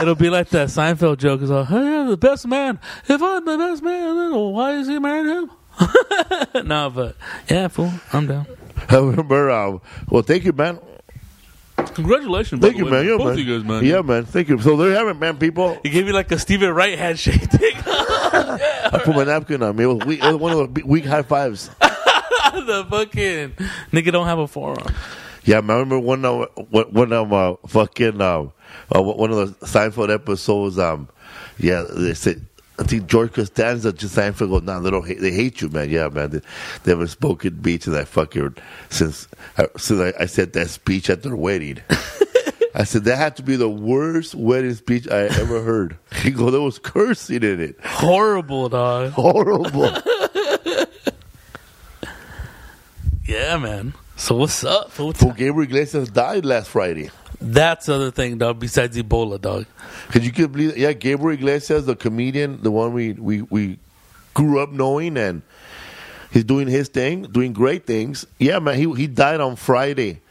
It'll 0.01 0.15
be 0.15 0.29
like 0.29 0.47
that 0.49 0.69
Seinfeld 0.69 1.17
joke. 1.17 1.41
It's 1.41 1.49
like, 1.51 1.67
hey, 1.67 1.75
I'm 1.99 2.07
the 2.07 2.15
best 2.15 2.47
man. 2.47 2.79
If 3.09 3.21
I'm 3.21 3.43
the 3.43 3.57
best 3.57 3.84
man, 3.84 4.15
then 4.15 4.36
why 4.36 4.75
is 4.75 4.88
he 4.88 4.99
marrying 4.99 5.27
him? 5.27 5.51
no, 6.67 6.89
but 6.91 7.17
yeah, 7.49 7.67
fool. 7.67 7.91
I'm 8.13 8.27
down. 8.27 8.47
I 8.88 8.95
remember. 8.99 9.49
Um, 9.49 9.81
well, 10.09 10.21
thank 10.21 10.45
you, 10.45 10.53
man. 10.53 10.79
Congratulations, 11.95 12.61
Thank 12.61 12.77
you, 12.77 12.85
way, 12.85 12.91
man. 12.91 13.05
Yeah, 13.07 13.17
both 13.17 13.27
man. 13.35 13.37
you 13.37 13.57
guys, 13.59 13.67
man. 13.67 13.85
Yeah, 13.85 14.01
man. 14.01 14.25
Thank 14.25 14.49
you. 14.49 14.59
So 14.59 14.75
there 14.77 14.89
you 14.89 14.95
have 14.95 15.07
it, 15.07 15.19
man. 15.19 15.37
People, 15.37 15.77
He 15.83 15.89
gave 15.89 16.05
me 16.05 16.11
like 16.11 16.31
a 16.31 16.39
Steven 16.39 16.71
Wright 16.71 16.97
handshake. 16.97 17.49
Dick. 17.49 17.75
I 17.85 19.01
put 19.03 19.15
my 19.15 19.23
napkin 19.23 19.61
on 19.63 19.75
me. 19.75 19.83
It 19.83 19.87
was, 19.87 20.05
weak, 20.05 20.23
it 20.23 20.27
was 20.27 20.35
one 20.37 20.51
of 20.53 20.73
the 20.73 20.83
weak 20.83 21.05
high 21.05 21.21
fives. 21.21 21.69
the 21.79 22.85
fucking 22.89 23.51
nigga 23.91 24.11
don't 24.11 24.25
have 24.27 24.39
a 24.39 24.47
forearm. 24.47 24.93
Yeah, 25.43 25.61
man. 25.61 25.77
I 25.77 25.79
remember 25.79 25.99
one 25.99 26.25
of 26.25 26.47
one 26.69 26.85
one 26.93 27.13
of 27.13 27.33
uh, 27.33 27.55
fucking 27.67 28.21
um, 28.21 28.53
uh, 28.95 29.01
one 29.01 29.31
of 29.31 29.59
the 29.59 29.65
Seinfeld 29.65 30.13
episodes. 30.13 30.79
Um, 30.79 31.09
yeah, 31.57 31.83
they 31.89 32.13
said. 32.13 32.45
I 32.80 32.84
think 32.84 33.05
George 33.07 33.34
Costanza 33.34 33.93
just 33.93 34.15
Seinfeld 34.15 34.49
goes, 34.49 34.63
"Nah, 34.63 34.80
they 34.80 34.89
don't 34.89 35.05
hate, 35.07 35.19
they 35.21 35.32
hate 35.32 35.61
you, 35.61 35.69
man. 35.69 35.89
Yeah, 35.89 36.07
man. 36.09 36.32
They, 36.32 36.41
they 36.84 36.91
haven't 36.91 37.07
spoken 37.09 37.53
beach 37.55 37.86
and 37.86 37.95
I 37.95 38.03
fucking 38.03 38.55
since 38.89 39.28
uh, 39.57 39.67
since 39.78 39.99
I, 39.99 40.24
I 40.24 40.26
said 40.26 40.53
that 40.53 40.69
speech 40.69 41.09
at 41.09 41.21
their 41.24 41.36
wedding." 41.36 41.82
I 42.76 42.86
said 42.86 43.03
that 43.03 43.17
had 43.17 43.36
to 43.36 43.43
be 43.43 43.55
the 43.55 43.69
worst 43.69 44.34
wedding 44.34 44.74
speech 44.74 45.07
I 45.07 45.26
ever 45.26 45.61
heard. 45.61 45.97
He 46.24 46.32
goes, 46.32 46.51
"There 46.51 46.61
was 46.61 46.80
cursing 46.80 47.43
in 47.43 47.59
it, 47.61 47.78
Horrible, 47.86 48.69
dog. 48.69 49.11
horrible." 49.11 49.91
Yeah, 53.26 53.57
man. 53.57 53.93
So 54.16 54.36
what's 54.36 54.64
up? 54.64 54.91
fool? 54.91 55.11
Gabriel 55.14 55.61
Iglesias 55.61 56.09
died 56.09 56.45
last 56.45 56.70
Friday. 56.70 57.09
That's 57.41 57.88
the 57.88 57.95
other 57.95 58.11
thing, 58.11 58.38
dog. 58.38 58.59
Besides 58.59 58.95
Ebola, 58.97 59.41
dog. 59.41 59.66
Cause 60.11 60.24
you 60.24 60.32
could 60.32 60.51
believe, 60.51 60.78
yeah, 60.78 60.93
Gabriel 60.93 61.38
Iglesias, 61.38 61.86
the 61.86 61.95
comedian, 61.95 62.61
the 62.61 62.72
one 62.72 62.93
we 62.93 63.14
we 63.14 63.41
we 63.41 63.80
grew 64.34 64.59
up 64.59 64.72
knowing, 64.72 65.18
and 65.18 65.41
he's 66.32 66.43
doing 66.45 66.68
his 66.68 66.88
thing, 66.88 67.24
doing 67.24 67.51
great 67.51 67.86
things. 67.86 68.26
Yeah, 68.39 68.59
man, 68.59 68.78
he 68.78 68.89
he 68.93 69.07
died 69.07 69.41
on 69.41 69.55
Friday, 69.57 70.22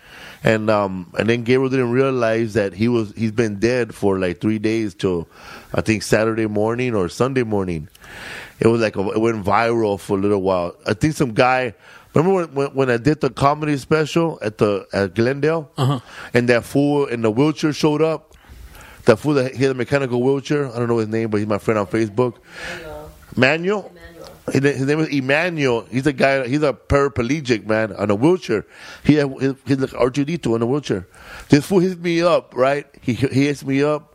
and 0.43 0.71
um 0.71 1.13
and 1.19 1.29
then 1.29 1.43
Gabriel 1.43 1.69
didn't 1.69 1.91
realize 1.91 2.55
that 2.55 2.73
he 2.73 2.89
was 2.89 3.13
he's 3.15 3.33
been 3.33 3.59
dead 3.59 3.95
for 3.95 4.19
like 4.19 4.41
three 4.41 4.59
days 4.59 4.95
till 4.95 5.29
I 5.75 5.83
think 5.83 6.03
Saturday 6.03 6.47
morning 6.47 6.95
or 6.95 7.09
Sunday 7.11 7.43
morning. 7.43 7.89
It 8.59 8.69
was 8.69 8.81
like 8.81 8.97
a, 8.97 9.07
it 9.11 9.19
went 9.21 9.45
viral 9.45 9.99
for 9.99 10.17
a 10.17 10.21
little 10.21 10.41
while. 10.41 10.77
I 10.87 10.95
think 10.95 11.15
some 11.15 11.35
guy. 11.35 11.75
Remember 12.15 12.35
when, 12.47 12.55
when, 12.55 12.67
when 12.75 12.91
I 12.91 12.97
did 12.99 13.21
the 13.21 13.31
comedy 13.31 13.77
special 13.79 14.39
at 14.43 14.59
the 14.59 14.87
at 14.93 15.15
Glendale, 15.15 15.71
uh-huh. 15.77 16.01
and 16.35 16.49
that 16.49 16.65
fool 16.65 17.07
in 17.07 17.23
the 17.23 17.31
wheelchair 17.31 17.73
showed 17.73 18.03
up. 18.03 18.29
That 19.05 19.17
fool 19.17 19.35
that 19.35 19.55
he 19.57 19.63
had 19.65 19.73
a 19.73 19.75
mechanical 19.75 20.23
wheelchair. 20.23 20.69
I 20.73 20.79
don't 20.79 20.87
know 20.89 20.99
his 20.99 21.09
name, 21.09 21.31
but 21.31 21.39
he's 21.39 21.47
my 21.49 21.59
friend 21.59 21.79
on 21.79 21.87
Facebook. 21.89 22.37
Manuel. 23.37 23.91
His, 24.53 24.61
name- 24.61 24.75
his 24.77 24.87
name 24.87 25.01
is 25.01 25.09
Emmanuel. 25.09 25.87
He's 25.91 26.07
a 26.07 26.13
guy. 26.13 26.47
He's 26.47 26.63
a 26.63 26.73
paraplegic 26.73 27.67
man 27.67 27.93
on 27.95 28.11
a 28.11 28.15
wheelchair. 28.15 28.65
He 29.05 29.15
had, 29.15 29.29
he- 29.41 29.57
he's 29.67 29.79
like 29.79 29.91
R2D2 29.91 30.55
on 30.55 30.63
a 30.63 30.67
wheelchair. 30.67 31.07
This 31.49 31.65
fool 31.67 31.81
hits 31.81 31.97
me 31.97 32.23
up, 32.23 32.55
right? 32.55 32.87
He 33.01 33.15
he 33.15 33.47
hits 33.47 33.65
me 33.65 33.83
up 33.83 34.15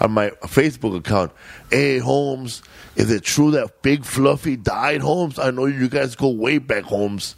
on 0.00 0.12
my 0.12 0.30
Facebook 0.44 0.96
account. 0.96 1.32
Hey 1.70 1.98
Holmes, 1.98 2.62
is 2.94 3.10
it 3.10 3.22
true 3.22 3.52
that 3.52 3.82
Big 3.82 4.04
Fluffy 4.04 4.56
died, 4.56 5.00
Holmes? 5.00 5.38
I 5.38 5.50
know 5.50 5.66
you 5.66 5.88
guys 5.88 6.14
go 6.14 6.28
way 6.28 6.58
back, 6.58 6.84
Holmes. 6.84 7.34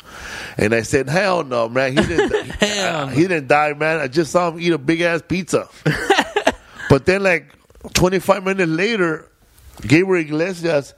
And 0.56 0.74
I 0.74 0.82
said, 0.82 1.08
hell 1.08 1.44
no, 1.44 1.68
man. 1.68 1.96
He 1.96 2.04
didn't. 2.04 2.50
Hell 2.64 3.08
he 3.08 3.22
didn't 3.22 3.48
die, 3.48 3.74
man. 3.74 4.00
I 4.00 4.08
just 4.08 4.32
saw 4.32 4.50
him 4.50 4.60
eat 4.60 4.72
a 4.72 4.78
big 4.78 5.00
ass 5.00 5.22
pizza. 5.26 5.68
but 6.88 7.06
then, 7.06 7.22
like 7.22 7.54
25 7.92 8.44
minutes 8.44 8.70
later, 8.70 9.30
Gabriel 9.82 10.24
Iglesias 10.24 10.94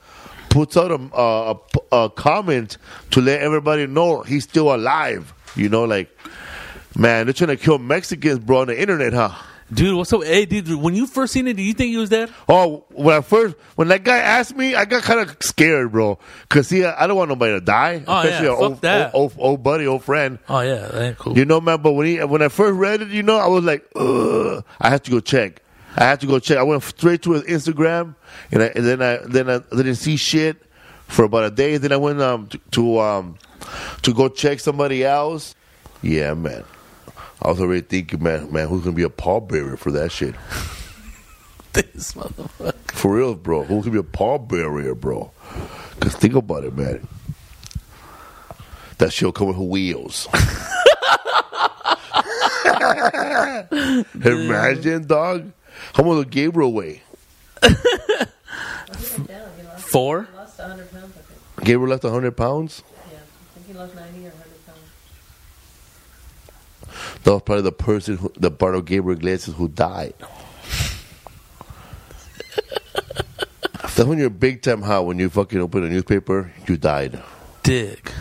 puts 0.48 0.76
out 0.76 0.90
a, 0.90 1.00
a, 1.14 1.52
a, 1.92 2.04
a 2.04 2.10
comment 2.10 2.78
to 3.10 3.20
let 3.20 3.42
everybody 3.42 3.86
know 3.86 4.22
he's 4.22 4.44
still 4.44 4.74
alive. 4.74 5.34
You 5.54 5.68
know, 5.68 5.84
like, 5.84 6.08
man, 6.96 7.26
they're 7.26 7.34
trying 7.34 7.48
to 7.48 7.56
kill 7.56 7.78
Mexicans, 7.78 8.38
bro, 8.38 8.60
on 8.60 8.68
the 8.68 8.80
internet, 8.80 9.12
huh? 9.12 9.34
Dude, 9.72 9.96
what's 9.96 10.12
up? 10.12 10.22
Hey, 10.22 10.44
dude, 10.46 10.68
when 10.80 10.94
you 10.94 11.08
first 11.08 11.32
seen 11.32 11.48
it, 11.48 11.54
did 11.54 11.64
you 11.64 11.72
think 11.72 11.90
he 11.90 11.96
was 11.96 12.08
dead? 12.08 12.30
Oh, 12.48 12.84
when 12.90 13.16
I 13.16 13.20
first, 13.20 13.56
when 13.74 13.88
that 13.88 14.04
guy 14.04 14.18
asked 14.18 14.54
me, 14.56 14.76
I 14.76 14.84
got 14.84 15.02
kind 15.02 15.18
of 15.28 15.36
scared, 15.40 15.90
bro. 15.90 16.20
Cause 16.48 16.68
see, 16.68 16.84
I 16.84 17.08
don't 17.08 17.16
want 17.16 17.30
nobody 17.30 17.54
to 17.54 17.60
die, 17.60 18.04
Oh, 18.06 18.20
especially 18.20 18.46
yeah, 18.46 18.52
fuck 18.52 18.60
old, 18.62 18.80
that. 18.82 19.14
old, 19.14 19.32
old, 19.32 19.40
old 19.40 19.62
buddy, 19.64 19.86
old 19.88 20.04
friend. 20.04 20.38
Oh 20.48 20.60
yeah, 20.60 20.86
that 20.86 21.02
ain't 21.02 21.18
cool. 21.18 21.36
You 21.36 21.44
know, 21.44 21.60
man. 21.60 21.82
But 21.82 21.92
when 21.92 22.06
he, 22.06 22.22
when 22.22 22.42
I 22.42 22.48
first 22.48 22.74
read 22.74 23.02
it, 23.02 23.08
you 23.08 23.24
know, 23.24 23.38
I 23.38 23.48
was 23.48 23.64
like, 23.64 23.84
Ugh. 23.96 24.64
I 24.80 24.88
have 24.88 25.02
to 25.02 25.10
go 25.10 25.18
check. 25.18 25.62
I 25.96 26.04
have 26.04 26.20
to 26.20 26.26
go 26.26 26.38
check. 26.38 26.58
I 26.58 26.62
went 26.62 26.84
straight 26.84 27.22
to 27.22 27.32
his 27.32 27.42
Instagram, 27.42 28.14
and, 28.52 28.62
I, 28.62 28.66
and 28.66 28.86
then 28.86 29.02
I 29.02 29.16
then 29.26 29.50
I 29.50 29.58
didn't 29.74 29.96
see 29.96 30.16
shit 30.16 30.62
for 31.08 31.24
about 31.24 31.42
a 31.44 31.50
day. 31.50 31.76
Then 31.78 31.90
I 31.90 31.96
went 31.96 32.20
um 32.20 32.46
to, 32.48 32.58
to 32.72 33.00
um 33.00 33.38
to 34.02 34.14
go 34.14 34.28
check 34.28 34.60
somebody 34.60 35.04
else. 35.04 35.56
Yeah, 36.02 36.34
man. 36.34 36.62
I 37.42 37.48
was 37.48 37.60
already 37.60 37.82
thinking, 37.82 38.22
man, 38.22 38.52
man, 38.52 38.68
who's 38.68 38.82
gonna 38.84 38.96
be 38.96 39.02
a 39.02 39.08
pallbearer 39.08 39.78
for 39.78 39.90
that 39.92 40.10
shit? 40.10 40.34
this 41.72 42.12
motherfucker. 42.12 42.74
For 42.92 43.16
real, 43.16 43.34
bro. 43.34 43.64
Who's 43.64 43.84
gonna 43.84 44.00
be 44.02 44.06
a 44.06 44.10
pallbearer, 44.10 44.98
bro? 44.98 45.30
Cause 46.00 46.16
think 46.16 46.34
about 46.34 46.64
it, 46.64 46.74
man. 46.76 47.06
That 48.98 49.12
shit'll 49.12 49.32
come 49.32 49.48
with 49.48 49.58
wheels. 49.58 50.26
Imagine, 54.24 55.06
dog. 55.06 55.52
How 55.94 56.02
much 56.02 56.08
will 56.08 56.24
Gabriel 56.24 56.72
weigh? 56.72 57.02
Four. 59.78 60.28
He 60.30 60.36
lost 60.36 60.58
100 60.58 60.90
pounds, 60.90 61.16
Gabriel 61.62 61.88
left 61.90 62.04
100 62.04 62.36
pounds? 62.36 62.82
Yeah. 62.88 63.18
I 63.18 63.54
think 63.54 63.66
he 63.66 63.72
lost 63.74 63.94
90 63.94 64.18
or 64.18 64.30
100 64.30 64.32
pounds. 64.32 64.35
That 67.26 67.32
was 67.32 67.42
probably 67.42 67.62
the 67.62 67.72
person, 67.72 68.18
who, 68.18 68.32
the 68.38 68.52
part 68.52 68.84
Gabriel 68.84 69.18
Iglesias 69.18 69.56
who 69.56 69.66
died. 69.66 70.14
That's 73.82 74.04
when 74.04 74.18
you're 74.18 74.30
big 74.30 74.62
time 74.62 74.80
hot. 74.80 75.06
When 75.06 75.18
you 75.18 75.28
fucking 75.28 75.58
open 75.58 75.82
a 75.82 75.88
newspaper, 75.88 76.52
you 76.68 76.76
died. 76.76 77.20
Dick. 77.64 78.12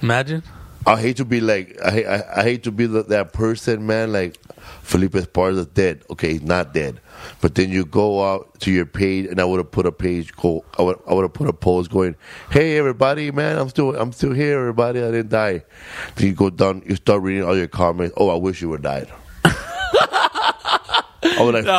Imagine. 0.00 0.42
I 0.86 0.98
hate 1.02 1.18
to 1.18 1.26
be 1.26 1.42
like 1.42 1.78
I 1.84 1.90
hate, 1.90 2.06
I, 2.06 2.24
I 2.34 2.42
hate 2.44 2.62
to 2.62 2.72
be 2.72 2.86
the, 2.86 3.02
that 3.02 3.34
person, 3.34 3.86
man. 3.86 4.10
Like 4.10 4.38
Felipe 4.82 5.12
Esparza's 5.12 5.66
dead. 5.66 6.02
Okay, 6.10 6.32
he's 6.32 6.42
not 6.42 6.74
dead, 6.74 7.00
but 7.40 7.54
then 7.54 7.70
you 7.70 7.84
go 7.84 8.24
out 8.24 8.58
to 8.60 8.70
your 8.70 8.84
page, 8.84 9.26
and 9.26 9.40
I 9.40 9.44
would 9.44 9.58
have 9.58 9.70
put 9.70 9.86
a 9.86 9.92
page. 9.92 10.32
Go, 10.34 10.64
I 10.78 10.82
would 10.82 10.98
I 11.06 11.14
would 11.14 11.22
have 11.22 11.32
put 11.32 11.48
a 11.48 11.52
post 11.52 11.90
going, 11.90 12.16
"Hey 12.50 12.76
everybody, 12.76 13.30
man, 13.30 13.58
I'm 13.58 13.68
still 13.68 13.94
I'm 13.94 14.12
still 14.12 14.32
here. 14.32 14.58
Everybody, 14.58 15.00
I 15.00 15.10
didn't 15.10 15.30
die." 15.30 15.62
Then 16.16 16.26
you 16.26 16.34
go 16.34 16.50
down, 16.50 16.82
you 16.84 16.96
start 16.96 17.22
reading 17.22 17.44
all 17.44 17.56
your 17.56 17.68
comments. 17.68 18.14
Oh, 18.16 18.28
I 18.28 18.34
wish 18.34 18.60
you 18.60 18.68
would 18.70 18.82
died. 18.82 19.08
I 19.44 21.04
was 21.38 21.54
like, 21.54 21.64
No, 21.64 21.78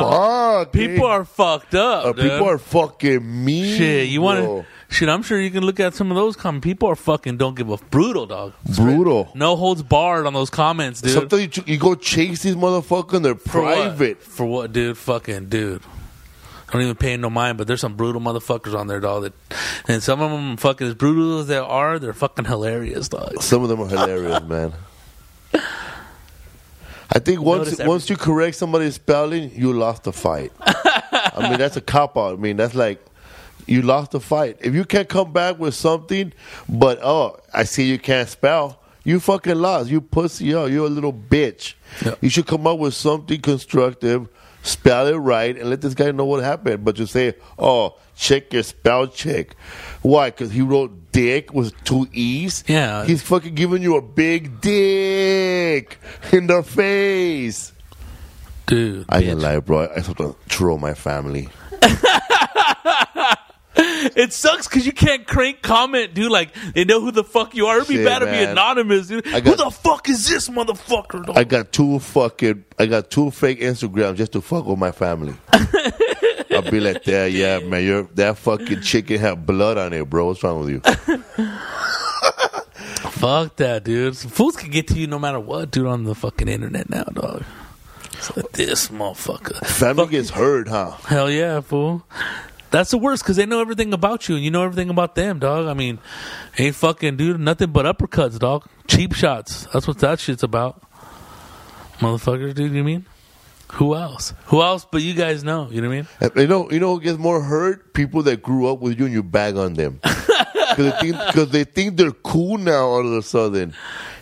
"Fuck." 0.63 0.71
People 0.71 1.05
eh? 1.07 1.11
are 1.11 1.25
fucked 1.25 1.75
up. 1.75 2.05
Uh, 2.05 2.13
dude. 2.13 2.31
people 2.31 2.49
are 2.49 2.57
fucking 2.57 3.45
mean. 3.45 3.77
shit. 3.77 4.07
You 4.07 4.21
want 4.21 4.39
to? 4.39 4.65
Shit, 4.93 5.09
I'm 5.09 5.23
sure 5.23 5.41
you 5.41 5.49
can 5.49 5.63
look 5.63 5.79
at 5.79 5.95
some 5.95 6.11
of 6.11 6.15
those 6.15 6.35
comments. 6.35 6.63
People 6.63 6.87
are 6.87 6.95
fucking 6.95 7.37
don't 7.37 7.55
give 7.55 7.67
a 7.71 7.77
brutal 7.77 8.27
dog. 8.27 8.53
brutal. 8.75 9.31
No 9.33 9.55
holds 9.55 9.81
barred 9.81 10.27
on 10.27 10.33
those 10.33 10.51
comments, 10.51 11.01
dude. 11.01 11.13
Sometimes 11.13 11.57
you, 11.57 11.63
you 11.65 11.77
go 11.79 11.95
chase 11.95 12.43
these 12.43 12.53
motherfuckers. 12.55 13.13
and 13.15 13.25
They're 13.25 13.33
For 13.35 13.63
what? 13.63 13.73
private. 13.75 14.21
For 14.21 14.45
what, 14.45 14.71
dude? 14.71 14.95
Fucking 14.95 15.49
dude. 15.49 15.81
I 16.69 16.73
don't 16.73 16.83
even 16.83 16.95
pay 16.95 17.17
no 17.17 17.31
mind, 17.31 17.57
but 17.57 17.65
there's 17.65 17.81
some 17.81 17.95
brutal 17.95 18.21
motherfuckers 18.21 18.75
on 18.77 18.85
there, 18.85 18.99
dog. 18.99 19.23
That, 19.23 19.33
and 19.87 20.03
some 20.03 20.21
of 20.21 20.29
them, 20.29 20.57
fucking 20.57 20.85
as 20.85 20.93
brutal 20.93 21.39
as 21.39 21.47
they 21.47 21.57
are, 21.57 21.97
they're 21.97 22.13
fucking 22.13 22.45
hilarious, 22.45 23.09
dog. 23.09 23.41
Some 23.41 23.63
of 23.63 23.69
them 23.69 23.81
are 23.81 23.87
hilarious, 23.87 24.43
man. 24.47 24.73
I 27.11 27.17
think 27.17 27.41
once 27.41 27.79
once 27.79 28.11
you 28.11 28.15
correct 28.15 28.57
somebody's 28.57 28.95
spelling, 28.95 29.51
you 29.55 29.73
lost 29.73 30.03
the 30.03 30.13
fight. 30.13 30.51
I 30.61 31.47
mean, 31.49 31.57
that's 31.57 31.77
a 31.77 31.81
cop 31.81 32.15
out. 32.15 32.33
I 32.33 32.41
mean, 32.41 32.57
that's 32.57 32.75
like 32.75 33.03
you 33.67 33.81
lost 33.81 34.11
the 34.11 34.19
fight. 34.19 34.57
If 34.61 34.73
you 34.73 34.85
can't 34.85 35.09
come 35.09 35.31
back 35.31 35.59
with 35.59 35.73
something, 35.75 36.33
but 36.67 36.99
oh, 37.03 37.39
I 37.53 37.63
see 37.63 37.83
you 37.89 37.99
can't 37.99 38.27
spell, 38.29 38.79
you 39.03 39.19
fucking 39.19 39.55
lost. 39.55 39.89
You 39.89 40.01
pussy, 40.01 40.45
yo, 40.45 40.65
you're 40.65 40.87
a 40.87 40.89
little 40.89 41.13
bitch. 41.13 41.73
Yeah. 42.05 42.15
You 42.21 42.29
should 42.29 42.47
come 42.47 42.65
up 42.67 42.79
with 42.79 42.93
something 42.93 43.41
constructive, 43.41 44.27
spell 44.63 45.07
it 45.07 45.15
right, 45.15 45.57
and 45.57 45.69
let 45.69 45.81
this 45.81 45.93
guy 45.93 46.11
know 46.11 46.25
what 46.25 46.43
happened. 46.43 46.85
But 46.85 46.97
you 46.99 47.05
say, 47.05 47.35
oh, 47.59 47.97
check 48.15 48.53
your 48.53 48.63
spell 48.63 49.07
check. 49.07 49.55
Why? 50.01 50.29
Because 50.29 50.51
he 50.51 50.61
wrote 50.61 51.11
dick 51.11 51.53
with 51.53 51.73
two 51.83 52.07
e's. 52.13 52.63
Yeah. 52.67 53.05
he's 53.05 53.21
fucking 53.21 53.55
giving 53.55 53.81
you 53.81 53.95
a 53.97 54.01
big 54.01 54.61
dick 54.61 55.97
in 56.31 56.47
the 56.47 56.63
face. 56.63 57.71
dude. 58.65 59.05
I 59.09 59.19
ain't 59.21 59.39
lie, 59.39 59.59
bro. 59.59 59.89
I 59.89 59.99
have 59.99 60.15
to 60.17 60.35
troll 60.49 60.77
my 60.77 60.93
family. 60.93 61.49
It 64.15 64.33
sucks 64.33 64.67
because 64.67 64.85
you 64.85 64.91
can't 64.91 65.25
crank 65.27 65.61
comment, 65.61 66.13
dude. 66.13 66.31
Like 66.31 66.53
they 66.73 66.85
know 66.85 67.01
who 67.01 67.11
the 67.11 67.23
fuck 67.23 67.55
you 67.55 67.67
are. 67.67 67.77
It'd 67.77 67.87
be 67.87 67.95
Shit, 67.95 68.19
to 68.19 68.25
be 68.25 68.43
anonymous, 68.43 69.07
dude. 69.07 69.27
I 69.27 69.41
who 69.41 69.55
the 69.55 69.71
fuck 69.71 70.09
is 70.09 70.27
this 70.27 70.49
motherfucker? 70.49 71.25
dog? 71.25 71.37
I 71.37 71.43
got 71.43 71.71
two 71.71 71.99
fucking, 71.99 72.65
I 72.79 72.85
got 72.85 73.09
two 73.09 73.31
fake 73.31 73.59
Instagrams 73.61 74.15
just 74.17 74.33
to 74.33 74.41
fuck 74.41 74.65
with 74.65 74.79
my 74.79 74.91
family. 74.91 75.35
I'll 76.51 76.61
be 76.69 76.79
like, 76.79 77.07
yeah, 77.07 77.25
yeah, 77.25 77.59
man, 77.59 77.83
you're, 77.83 78.03
that 78.13 78.37
fucking 78.37 78.81
chicken 78.81 79.19
had 79.19 79.45
blood 79.45 79.77
on 79.77 79.91
it, 79.93 80.07
bro. 80.09 80.27
What's 80.27 80.43
wrong 80.43 80.59
with 80.59 80.69
you? 80.69 80.81
Fuck 83.23 83.55
that, 83.57 83.83
dude. 83.83 84.15
Some 84.17 84.29
fools 84.31 84.55
can 84.55 84.69
get 84.69 84.87
to 84.89 84.95
you 84.99 85.07
no 85.07 85.17
matter 85.17 85.39
what, 85.39 85.71
dude, 85.71 85.87
on 85.87 86.03
the 86.03 86.13
fucking 86.13 86.47
internet 86.47 86.89
now, 86.89 87.03
dog. 87.05 87.43
It's 88.13 88.35
like 88.35 88.51
this 88.51 88.89
motherfucker. 88.89 89.65
Family 89.65 90.07
gets 90.07 90.29
hurt, 90.29 90.67
huh? 90.67 90.91
Hell 91.07 91.31
yeah, 91.31 91.61
fool. 91.61 92.05
That's 92.73 92.89
the 92.89 92.97
worst 92.97 93.21
because 93.21 93.35
they 93.35 93.45
know 93.45 93.61
everything 93.61 93.93
about 93.93 94.27
you 94.27 94.33
and 94.33 94.43
you 94.43 94.49
know 94.49 94.63
everything 94.63 94.89
about 94.89 95.13
them, 95.13 95.37
dog. 95.37 95.67
I 95.67 95.75
mean, 95.75 95.99
ain't 96.57 96.75
fucking, 96.75 97.17
dude, 97.17 97.39
nothing 97.39 97.69
but 97.69 97.85
uppercuts, 97.85 98.39
dog. 98.39 98.67
Cheap 98.87 99.13
shots. 99.13 99.67
That's 99.71 99.87
what 99.87 99.99
that 99.99 100.19
shit's 100.19 100.41
about. 100.41 100.81
Motherfuckers, 101.99 102.55
dude, 102.55 102.73
you 102.73 102.83
mean? 102.83 103.05
Who 103.73 103.93
else? 103.93 104.33
Who 104.45 104.63
else 104.63 104.87
but 104.91 105.03
you 105.03 105.13
guys 105.13 105.43
know? 105.43 105.69
You 105.69 105.81
know 105.81 105.89
what 105.89 106.07
I 106.23 106.31
mean? 106.31 106.41
You 106.41 106.47
know, 106.47 106.71
you 106.71 106.79
know 106.79 106.95
who 106.95 107.01
gets 107.01 107.19
more 107.19 107.43
hurt? 107.43 107.93
People 107.93 108.23
that 108.23 108.41
grew 108.41 108.67
up 108.67 108.79
with 108.79 108.97
you 108.97 109.05
and 109.05 109.13
you 109.13 109.21
bag 109.21 109.55
on 109.55 109.75
them. 109.75 110.01
Because 110.75 111.51
they, 111.51 111.63
they 111.63 111.71
think 111.71 111.97
they're 111.97 112.09
cool 112.09 112.57
now 112.57 112.85
all 112.85 113.05
of 113.05 113.13
a 113.13 113.21
sudden. 113.21 113.75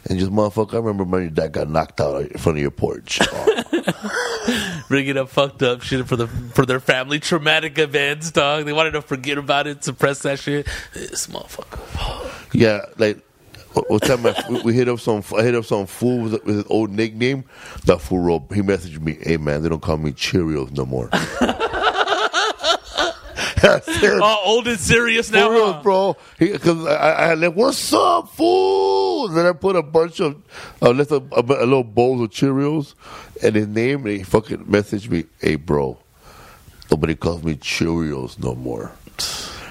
And 0.10 0.20
just, 0.20 0.32
motherfucker, 0.32 0.74
I 0.74 0.78
remember 0.78 1.04
when 1.04 1.22
your 1.22 1.32
dad 1.32 1.52
got 1.52 1.70
knocked 1.70 2.02
out 2.02 2.22
in 2.24 2.38
front 2.38 2.58
of 2.58 2.62
your 2.62 2.72
porch. 2.72 3.20
Oh. 3.22 4.84
Bringing 4.90 5.18
up 5.18 5.30
fucked 5.30 5.62
up 5.64 5.82
shit 5.84 6.08
for 6.08 6.16
the 6.16 6.28
for 6.28 6.66
their 6.66 6.80
family 6.80 7.20
traumatic 7.20 7.78
events, 7.78 8.32
dog. 8.32 8.66
They 8.66 8.74
wanted 8.74 8.92
to 8.92 9.02
forget 9.02 9.38
about 9.38 9.68
it, 9.68 9.84
suppress 9.84 10.24
that 10.24 10.40
shit. 10.40 10.68
This 10.94 11.28
motherfucker. 11.28 11.80
yeah, 12.54 12.82
like, 12.98 13.20
one 13.74 14.00
time 14.00 14.26
I, 14.26 14.62
we- 14.64 14.74
hit 14.74 14.90
up 14.90 15.00
some, 15.00 15.24
I 15.38 15.44
hit 15.44 15.56
up 15.56 15.66
some 15.66 15.86
fool 15.86 16.24
with, 16.24 16.44
with 16.44 16.56
his 16.56 16.66
old 16.68 16.90
nickname. 16.90 17.46
That 17.86 18.02
fool 18.02 18.40
he 18.54 18.62
messaged 18.62 19.00
me, 19.00 19.18
hey 19.22 19.38
man, 19.38 19.62
they 19.64 19.70
don't 19.70 19.82
call 19.82 19.98
me 19.98 20.12
Cheerios 20.12 20.72
no 20.72 20.86
more. 20.86 21.10
Oh, 23.64 24.42
old 24.46 24.68
and 24.68 24.80
serious 24.80 25.32
now. 25.32 25.50
Real, 25.50 25.74
huh? 25.74 25.82
bro. 25.84 26.18
Because 26.40 26.86
I, 26.86 27.32
I 27.32 27.34
like, 27.36 27.56
what's 27.56 27.94
up, 27.94 28.30
fool? 28.30 29.28
Then 29.30 29.46
I 29.46 29.54
put 29.54 29.76
a 29.76 29.84
bunch 29.84 30.20
of, 30.20 30.42
uh, 30.82 30.92
left 30.92 31.12
a, 31.12 31.18
a, 31.32 31.42
a 31.42 31.66
little 31.66 31.84
bowl 31.84 32.24
of 32.24 32.32
Cheerios 32.32 32.96
and 33.44 33.56
his 33.56 33.68
name, 33.68 34.06
and 34.06 34.18
he 34.18 34.24
fucking 34.24 34.66
messaged 34.66 35.10
me, 35.10 35.26
hey, 35.40 35.56
bro, 35.56 35.98
nobody 36.90 37.16
calls 37.16 37.44
me 37.44 37.56
Cheerios 37.56 38.40
no 38.40 38.56
more. 38.56 38.92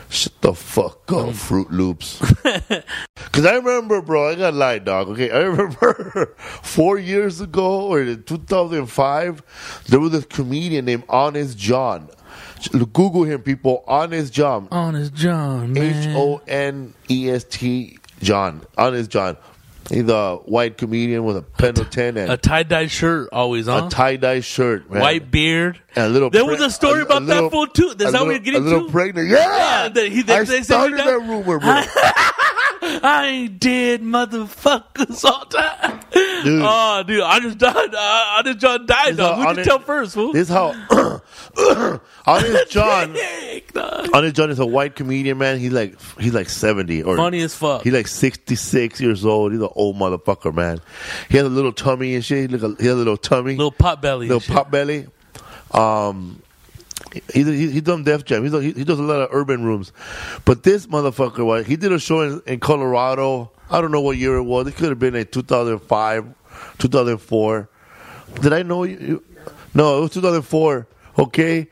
Shut 0.08 0.32
the 0.40 0.54
fuck 0.54 1.06
Mm. 1.06 1.28
up, 1.30 1.34
Fruit 1.36 1.70
Loops. 1.70 2.20
Because 3.14 3.46
I 3.46 3.54
remember, 3.56 4.02
bro, 4.02 4.30
I 4.30 4.34
got 4.34 4.54
lied, 4.54 4.84
dog. 4.84 5.08
Okay, 5.10 5.30
I 5.30 5.38
remember 5.42 6.34
four 6.62 6.98
years 6.98 7.40
ago 7.40 7.86
or 7.86 8.00
in 8.02 8.24
2005, 8.24 9.84
there 9.88 10.00
was 10.00 10.10
this 10.10 10.24
comedian 10.24 10.84
named 10.86 11.04
Honest 11.08 11.56
John. 11.56 12.08
Google 12.68 13.24
him, 13.24 13.42
people. 13.42 13.84
Honest 13.86 14.32
John. 14.32 14.68
Honest 14.70 15.14
John. 15.14 15.76
H 15.76 16.06
O 16.16 16.40
N 16.46 16.94
E 17.10 17.30
S 17.30 17.44
T 17.44 17.98
John. 18.22 18.62
Honest 18.76 19.10
John. 19.10 19.36
He's 19.88 20.08
a 20.08 20.36
white 20.36 20.78
comedian 20.78 21.24
with 21.24 21.36
a 21.36 21.42
pen 21.42 21.76
or 21.80 21.84
ten 21.84 22.16
and 22.16 22.30
A 22.30 22.36
tie 22.36 22.62
dye 22.62 22.86
shirt, 22.86 23.28
always 23.32 23.66
on. 23.66 23.88
a 23.88 23.90
tie 23.90 24.14
dye 24.16 24.38
shirt, 24.38 24.88
man. 24.88 25.00
White 25.02 25.30
beard. 25.32 25.80
And 25.96 26.04
a 26.04 26.08
little. 26.08 26.30
There 26.30 26.44
pre- 26.44 26.52
was 26.54 26.60
a 26.62 26.70
story 26.70 27.02
about 27.02 27.22
little- 27.24 27.44
that 27.44 27.50
fool 27.50 27.66
too. 27.66 27.86
Is 27.86 27.92
a 27.92 27.96
that 27.96 28.12
little, 28.12 28.26
what 28.26 28.30
you're 28.32 28.38
getting 28.40 28.62
a 28.62 28.64
little 28.64 28.86
to? 28.86 28.92
pregnant. 28.92 29.28
Yeah, 29.30 29.82
Yeah, 29.84 29.88
they- 29.88 30.10
he- 30.10 30.22
they- 30.22 30.36
I 30.36 30.44
they 30.44 30.62
started 30.62 30.98
that 30.98 31.20
rumor, 31.20 31.58
bro. 31.58 31.82
I 33.02 33.26
ain't 33.26 33.58
dead, 33.60 34.02
motherfuckers 34.02 35.24
all 35.24 35.44
time. 35.46 35.99
Dude. 36.44 36.62
Oh, 36.64 37.02
dude, 37.06 37.20
I 37.22 37.40
just 37.40 37.58
died. 37.58 37.94
Uh, 37.94 37.98
I 37.98 38.40
just 38.44 38.58
John 38.58 38.86
died, 38.86 39.16
dog. 39.16 39.38
how 39.38 39.48
Who'd 39.48 39.58
you 39.58 39.64
tell 39.64 39.78
first, 39.78 40.14
fool? 40.14 40.32
This 40.32 40.48
how 40.48 40.70
Honest 42.26 42.70
John. 42.70 43.16
Honest 44.14 44.36
John 44.36 44.50
is 44.50 44.58
a 44.58 44.66
white 44.66 44.96
comedian, 44.96 45.38
man. 45.38 45.58
He's 45.58 45.72
like 45.72 46.00
he's 46.18 46.32
like 46.34 46.48
seventy 46.48 47.02
or 47.02 47.16
Funny 47.16 47.40
as 47.40 47.54
fuck. 47.54 47.82
He's 47.82 47.92
like 47.92 48.06
sixty 48.08 48.54
six 48.54 49.00
years 49.00 49.24
old. 49.24 49.52
He's 49.52 49.60
an 49.60 49.68
old 49.74 49.96
motherfucker, 49.96 50.54
man. 50.54 50.80
He 51.28 51.36
has 51.36 51.46
a 51.46 51.50
little 51.50 51.72
tummy 51.72 52.14
and 52.14 52.24
shit. 52.24 52.50
He, 52.50 52.56
look, 52.56 52.80
he 52.80 52.86
has 52.86 52.94
a 52.94 52.98
little 52.98 53.16
tummy, 53.16 53.56
Little 53.56 53.70
pot 53.72 54.00
belly. 54.02 54.28
little 54.28 54.54
pop 54.54 54.70
belly. 54.70 55.06
Um, 55.72 56.42
he 57.32 57.42
he, 57.44 57.70
he 57.70 57.80
done 57.80 58.04
Def 58.04 58.24
Jam. 58.24 58.44
He's 58.44 58.54
a, 58.54 58.62
he, 58.62 58.72
he 58.72 58.84
does 58.84 58.98
a 58.98 59.02
lot 59.02 59.20
of 59.20 59.28
urban 59.32 59.64
rooms, 59.64 59.92
but 60.44 60.62
this 60.62 60.86
motherfucker, 60.86 61.64
he 61.64 61.76
did 61.76 61.92
a 61.92 61.98
show 61.98 62.22
in, 62.22 62.42
in 62.46 62.60
Colorado. 62.60 63.50
I 63.70 63.80
don't 63.80 63.92
know 63.92 64.00
what 64.00 64.16
year 64.16 64.36
it 64.36 64.42
was. 64.42 64.66
It 64.66 64.74
could 64.74 64.88
have 64.88 64.98
been 64.98 65.26
two 65.26 65.42
thousand 65.42 65.78
four. 67.18 67.68
Did 68.40 68.52
I 68.52 68.62
know 68.62 68.84
you? 68.84 69.24
No, 69.74 69.98
it 69.98 70.00
was 70.02 70.10
two 70.10 70.20
thousand 70.20 70.42
four. 70.42 70.88
Okay, 71.18 71.68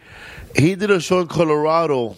he 0.55 0.75
did 0.75 0.91
a 0.91 1.01
show 1.01 1.21
in 1.21 1.27
Colorado, 1.29 2.17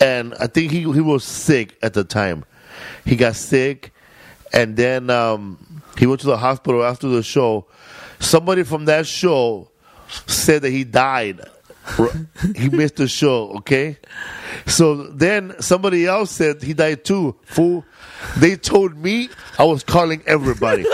and 0.00 0.34
I 0.34 0.46
think 0.46 0.70
he 0.70 0.80
he 0.80 1.00
was 1.00 1.24
sick 1.24 1.76
at 1.82 1.94
the 1.94 2.04
time. 2.04 2.44
He 3.04 3.16
got 3.16 3.36
sick, 3.36 3.92
and 4.52 4.76
then 4.76 5.08
um, 5.10 5.82
he 5.98 6.06
went 6.06 6.20
to 6.20 6.26
the 6.26 6.36
hospital 6.36 6.84
after 6.84 7.08
the 7.08 7.22
show. 7.22 7.66
Somebody 8.18 8.64
from 8.64 8.86
that 8.86 9.06
show 9.06 9.70
said 10.26 10.62
that 10.62 10.70
he 10.70 10.84
died. 10.84 11.40
He 12.56 12.68
missed 12.68 12.96
the 12.96 13.08
show, 13.08 13.50
okay? 13.58 13.98
So 14.66 15.04
then 15.04 15.54
somebody 15.60 16.06
else 16.06 16.30
said 16.30 16.62
he 16.62 16.74
died 16.74 17.04
too. 17.04 17.36
Fool. 17.44 17.84
They 18.38 18.56
told 18.56 18.96
me 18.96 19.28
I 19.58 19.64
was 19.64 19.84
calling 19.84 20.22
everybody. 20.26 20.84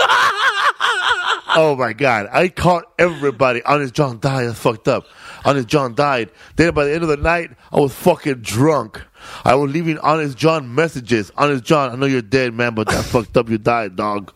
oh 1.55 1.75
my 1.77 1.93
god. 1.93 2.29
I 2.31 2.49
called 2.49 2.83
everybody. 2.99 3.63
Honest 3.63 3.93
John 3.93 4.19
died. 4.19 4.47
That's 4.47 4.59
fucked 4.59 4.87
up. 4.87 5.05
Honest 5.45 5.67
John 5.67 5.95
died. 5.95 6.31
Then 6.55 6.73
by 6.73 6.85
the 6.85 6.93
end 6.93 7.03
of 7.03 7.09
the 7.09 7.17
night, 7.17 7.51
I 7.71 7.79
was 7.79 7.93
fucking 7.93 8.41
drunk. 8.41 9.01
I 9.43 9.55
was 9.55 9.71
leaving 9.71 9.97
Honest 9.99 10.37
John 10.37 10.73
messages. 10.73 11.31
Honest 11.37 11.63
John, 11.63 11.91
I 11.91 11.95
know 11.95 12.05
you're 12.05 12.21
dead, 12.21 12.53
man, 12.53 12.75
but 12.75 12.87
that 12.87 13.03
fucked 13.05 13.35
up. 13.37 13.49
You 13.49 13.57
died, 13.57 13.95
dog. 13.95 14.31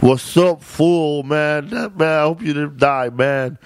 What's 0.00 0.36
up, 0.36 0.62
fool, 0.62 1.22
man? 1.22 1.68
That, 1.68 1.96
man, 1.96 2.18
I 2.18 2.22
hope 2.22 2.42
you 2.42 2.52
didn't 2.52 2.78
die, 2.78 3.10
man. 3.10 3.58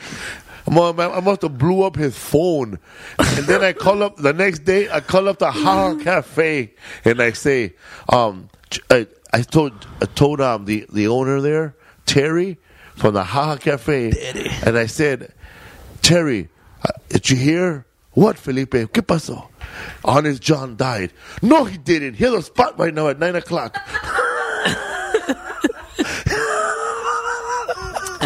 I'm 0.69 0.77
on- 0.79 0.97
man, 0.97 1.11
I 1.13 1.21
must 1.21 1.43
have 1.43 1.57
blew 1.57 1.83
up 1.83 1.97
his 1.97 2.17
phone. 2.17 2.79
And 3.19 3.47
then 3.47 3.65
I 3.65 3.73
call 3.73 4.03
up 4.03 4.17
the 4.19 4.33
next 4.35 4.61
day. 4.65 4.89
I 4.91 5.01
call 5.01 5.29
up 5.29 5.39
the 5.39 5.51
Haha 5.51 5.95
Cafe 6.03 6.75
and 7.05 7.23
I 7.23 7.33
say, 7.33 7.75
um, 8.11 8.49
I, 8.91 9.07
I 9.33 9.43
told 9.43 9.87
I 10.03 10.05
told 10.07 10.41
um 10.43 10.67
the 10.67 10.87
the 10.93 11.09
owner 11.09 11.41
there, 11.41 11.75
Terry, 12.05 12.59
from 12.97 13.15
the 13.15 13.25
Haha 13.25 13.57
Cafe, 13.57 14.13
and 14.67 14.77
I 14.77 14.87
said, 14.87 15.33
Terry, 16.03 16.49
uh, 16.85 16.93
did 17.09 17.31
you 17.31 17.37
hear? 17.37 17.87
What, 18.13 18.37
Felipe? 18.37 18.73
¿Qué 18.73 19.01
pasó? 19.03 19.49
Honest 20.05 20.43
John 20.43 20.77
died. 20.77 21.13
No, 21.41 21.65
he 21.65 21.79
didn't. 21.79 22.15
He 22.15 22.25
has 22.25 22.35
a 22.35 22.43
spot 22.43 22.77
right 22.79 22.93
now 22.93 23.07
at 23.09 23.19
nine 23.21 23.37
o'clock. 23.37 23.79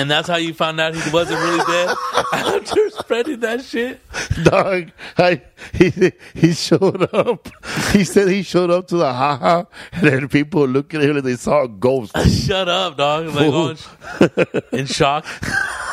And 0.03 0.11
that's 0.11 0.27
how 0.27 0.35
you 0.35 0.53
found 0.53 0.81
out 0.81 0.97
he 0.97 1.11
wasn't 1.13 1.39
really 1.39 1.65
dead? 1.65 1.97
After 2.33 2.91
spreading 2.91 3.39
that 3.39 3.63
shit? 3.63 4.01
Dog, 4.43 4.91
I, 5.17 5.43
he 5.73 6.11
he 6.35 6.55
showed 6.55 7.15
up. 7.15 7.49
He 7.93 8.03
said 8.03 8.27
he 8.27 8.43
showed 8.43 8.71
up 8.71 8.89
to 8.89 8.97
the 8.97 9.13
haha, 9.13 9.63
and 9.93 10.03
then 10.03 10.29
people 10.29 10.67
looked 10.67 10.93
at 10.95 11.03
him 11.03 11.19
and 11.19 11.25
they 11.25 11.37
saw 11.37 11.63
a 11.63 11.69
ghost. 11.69 12.19
Shut 12.47 12.69
up, 12.69 12.97
dog. 12.97 13.27
Like, 13.29 13.53
oh, 13.53 14.77
in 14.77 14.87
shock. 14.87 15.25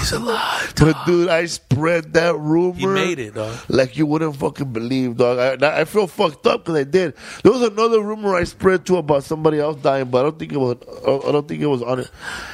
He's 0.00 0.12
alive. 0.12 0.74
But 0.76 1.04
dude, 1.04 1.28
I 1.28 1.44
spread 1.44 2.14
that 2.14 2.38
rumor. 2.38 2.78
He 2.78 2.86
made 2.86 3.18
it, 3.18 3.34
dog. 3.34 3.54
Like 3.68 3.98
you 3.98 4.06
wouldn't 4.06 4.34
fucking 4.36 4.72
believe, 4.72 5.18
dog. 5.18 5.62
I, 5.62 5.80
I 5.80 5.84
feel 5.84 6.06
fucked 6.06 6.46
up 6.46 6.64
because 6.64 6.80
I 6.80 6.84
did. 6.84 7.14
There 7.42 7.52
was 7.52 7.62
another 7.62 8.00
rumor 8.00 8.34
I 8.34 8.44
spread 8.44 8.86
too 8.86 8.96
about 8.96 9.24
somebody 9.24 9.60
else 9.60 9.80
dying, 9.82 10.10
but 10.10 10.20
I 10.20 10.22
don't 10.22 10.38
think 10.38 10.52
it 10.52 10.58
was. 10.58 10.78
I 11.02 11.32
don't 11.32 11.46
think 11.46 11.60
it 11.60 11.66
was 11.66 11.82
on 11.82 12.00
it. 12.00 12.10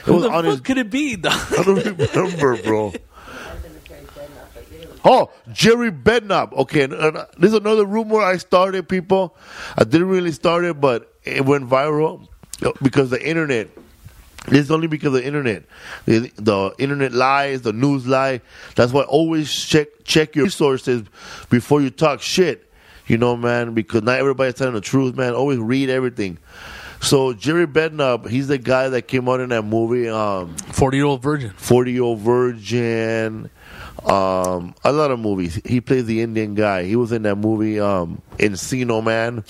It 0.07 0.11
was 0.11 0.25
the 0.25 0.31
on 0.31 0.43
fuck 0.43 0.51
his. 0.51 0.61
could 0.61 0.79
it 0.79 0.91
be, 0.91 1.15
dog? 1.15 1.33
I 1.59 1.63
don't 1.63 1.99
remember, 1.99 2.63
bro. 2.63 2.93
Oh, 5.09 5.31
Jerry 5.53 5.93
Bednob. 5.93 6.53
Okay, 6.53 6.83
and, 6.83 6.93
and, 6.93 7.17
uh, 7.17 7.27
there's 7.39 7.53
another 7.53 7.85
rumor 7.85 8.21
I 8.21 8.39
started, 8.39 8.89
people. 8.89 9.37
I 9.79 9.85
didn't 9.85 10.09
really 10.09 10.33
start 10.33 10.65
it, 10.65 10.81
but 10.81 11.15
it 11.23 11.45
went 11.45 11.69
viral 11.69 12.27
because 12.83 13.11
the 13.11 13.25
internet. 13.25 13.69
It's 14.49 14.71
only 14.71 14.87
because 14.87 15.09
of 15.09 15.13
the 15.15 15.25
internet. 15.27 15.65
The, 16.05 16.31
the 16.37 16.75
internet 16.79 17.13
lies, 17.13 17.63
the 17.63 17.73
news 17.73 18.07
lie. 18.07 18.41
That's 18.75 18.93
why 18.93 19.03
always 19.03 19.53
check 19.53 19.89
check 20.05 20.37
your 20.37 20.49
sources 20.51 21.03
before 21.51 21.81
you 21.83 21.91
talk 21.91 22.23
shit. 22.23 22.71
You 23.07 23.19
know, 23.19 23.37
man, 23.37 23.75
because 23.75 24.03
not 24.03 24.19
everybody's 24.19 24.55
telling 24.55 24.75
the 24.75 24.81
truth, 24.81 25.15
man. 25.17 25.35
Always 25.35 25.59
read 25.59 25.91
everything. 25.91 26.39
So 27.01 27.33
Jerry 27.35 27.67
Bednob, 27.67 28.29
he's 28.29 28.49
the 28.49 28.59
guy 28.59 28.89
that 28.89 29.03
came 29.03 29.29
out 29.29 29.41
in 29.41 29.51
that 29.51 29.63
movie, 29.63 30.09
um, 30.09 30.57
Forty 30.57 30.97
year 30.97 31.07
old 31.07 31.23
virgin. 31.23 31.51
Forty 31.57 31.93
Year 31.93 32.03
Old 32.03 32.21
Virgin, 32.21 33.51
um, 34.05 34.75
a 34.83 34.93
lot 34.93 35.11
of 35.11 35.19
movies. 35.21 35.61
He 35.65 35.81
plays 35.81 36.07
the 36.07 36.23
Indian 36.23 36.55
guy. 36.55 36.85
He 36.85 36.97
was 36.97 37.13
in 37.13 37.23
that 37.23 37.37
movie, 37.37 37.79
um, 37.79 38.23
Encino 38.39 39.05
Man, 39.05 39.45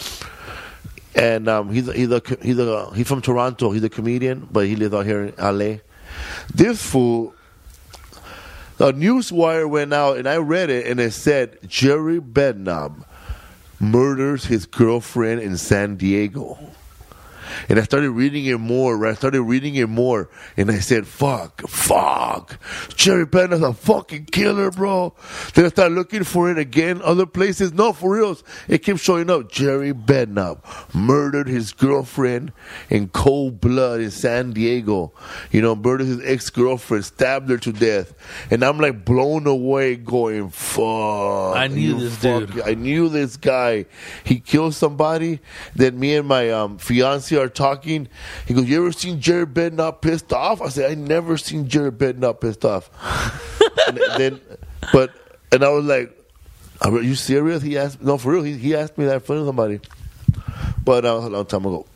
and 1.16 1.48
um, 1.48 1.72
he's 1.72 1.90
he's 1.92 2.10
a 2.10 2.22
he's 2.42 2.58
a 2.58 2.94
he's 2.94 3.08
from 3.08 3.22
Toronto. 3.22 3.70
He's 3.70 3.82
a 3.82 3.88
comedian, 3.88 4.46
but 4.50 4.66
he 4.66 4.76
lives 4.76 4.94
out 4.94 5.06
here 5.06 5.24
in 5.24 5.34
LA. 5.38 5.78
This 6.54 6.82
fool. 6.82 7.34
a 8.78 8.92
news 8.92 9.32
wire 9.32 9.66
went 9.66 9.92
out, 9.94 10.18
and 10.18 10.28
I 10.28 10.36
read 10.36 10.68
it, 10.68 10.86
and 10.86 11.00
it 11.00 11.12
said 11.12 11.58
Jerry 11.66 12.20
Bednob 12.20 13.04
murders 13.80 14.44
his 14.44 14.66
girlfriend 14.66 15.40
in 15.40 15.56
San 15.56 15.96
Diego. 15.96 16.58
And 17.68 17.78
I 17.78 17.82
started 17.82 18.10
reading 18.10 18.46
it 18.46 18.58
more. 18.58 18.96
Right? 18.96 19.12
I 19.12 19.14
started 19.14 19.42
reading 19.42 19.74
it 19.76 19.88
more, 19.88 20.28
and 20.56 20.70
I 20.70 20.78
said, 20.78 21.06
"Fuck, 21.06 21.68
fuck, 21.68 22.58
Jerry 22.94 23.26
Bednar's 23.26 23.62
a 23.62 23.72
fucking 23.72 24.26
killer, 24.26 24.70
bro." 24.70 25.14
Then 25.54 25.64
I 25.64 25.68
started 25.68 25.94
looking 25.94 26.24
for 26.24 26.50
it 26.50 26.58
again, 26.58 27.00
other 27.02 27.26
places. 27.26 27.72
No, 27.72 27.92
for 27.92 28.14
reals, 28.14 28.42
it 28.68 28.78
kept 28.78 29.00
showing 29.00 29.30
up. 29.30 29.50
Jerry 29.50 29.92
Bednar 29.92 30.58
murdered 30.94 31.48
his 31.48 31.72
girlfriend 31.72 32.52
in 32.90 33.08
cold 33.08 33.60
blood 33.60 34.00
in 34.00 34.10
San 34.10 34.52
Diego. 34.52 35.12
You 35.50 35.62
know, 35.62 35.74
murdered 35.74 36.06
his 36.06 36.20
ex 36.24 36.50
girlfriend, 36.50 37.04
stabbed 37.04 37.50
her 37.50 37.58
to 37.58 37.72
death, 37.72 38.14
and 38.50 38.62
I'm 38.62 38.78
like 38.78 39.04
blown 39.04 39.46
away, 39.46 39.96
going, 39.96 40.50
"Fuck." 40.50 41.56
I 41.56 41.68
knew 41.68 41.98
this 41.98 42.16
fuck- 42.16 42.46
dude. 42.52 42.62
I 42.62 42.74
knew 42.74 43.08
this 43.08 43.36
guy. 43.36 43.86
He 44.24 44.40
killed 44.40 44.74
somebody. 44.74 45.40
Then 45.74 45.98
me 45.98 46.16
and 46.16 46.26
my 46.26 46.50
um, 46.50 46.78
fiance 46.78 47.35
are 47.36 47.48
talking. 47.48 48.08
He 48.46 48.54
goes, 48.54 48.64
"You 48.64 48.78
ever 48.82 48.92
seen 48.92 49.20
Jerry 49.20 49.46
Bednar 49.46 50.00
pissed 50.00 50.32
off?" 50.32 50.60
I 50.60 50.68
said, 50.68 50.90
"I 50.90 50.94
never 50.94 51.36
seen 51.36 51.68
Jerry 51.68 51.92
Bednar 51.92 52.40
pissed 52.40 52.64
off." 52.64 52.90
and 53.88 53.98
then, 54.16 54.40
but 54.92 55.12
and 55.52 55.64
I 55.64 55.68
was 55.68 55.84
like, 55.84 56.16
"Are 56.82 57.02
you 57.02 57.14
serious?" 57.14 57.62
He 57.62 57.78
asked, 57.78 58.02
"No, 58.02 58.18
for 58.18 58.32
real." 58.32 58.42
He, 58.42 58.54
he 58.54 58.74
asked 58.74 58.98
me 58.98 59.04
that 59.06 59.14
in 59.14 59.20
front 59.20 59.40
of 59.40 59.46
somebody, 59.46 59.80
but 60.84 61.04
uh, 61.04 61.08
a 61.08 61.28
long 61.28 61.46
time 61.46 61.66
ago. 61.66 61.86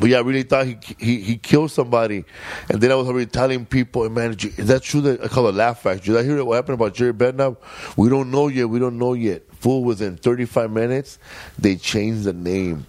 But 0.00 0.10
yeah, 0.10 0.18
I 0.18 0.20
really 0.20 0.42
thought 0.42 0.66
he 0.66 0.76
he 0.98 1.20
he 1.20 1.36
killed 1.36 1.70
somebody, 1.70 2.24
and 2.68 2.80
then 2.80 2.90
I 2.90 2.96
was 2.96 3.06
already 3.06 3.26
telling 3.26 3.64
people, 3.64 4.08
man, 4.10 4.32
is 4.32 4.66
that 4.66 4.82
true? 4.82 5.00
That 5.02 5.22
I 5.22 5.28
call 5.28 5.46
it 5.48 5.54
laugh 5.54 5.82
factor. 5.82 6.12
Did 6.12 6.16
I 6.16 6.24
hear 6.24 6.44
what 6.44 6.56
happened 6.56 6.74
about 6.74 6.94
Jerry 6.94 7.12
Bednar? 7.12 7.56
We 7.96 8.08
don't 8.08 8.30
know 8.30 8.48
yet. 8.48 8.68
We 8.68 8.80
don't 8.80 8.98
know 8.98 9.12
yet. 9.12 9.42
Fool, 9.60 9.84
within 9.84 10.16
35 10.16 10.70
minutes, 10.70 11.18
they 11.58 11.76
changed 11.76 12.24
the 12.24 12.32
name, 12.32 12.86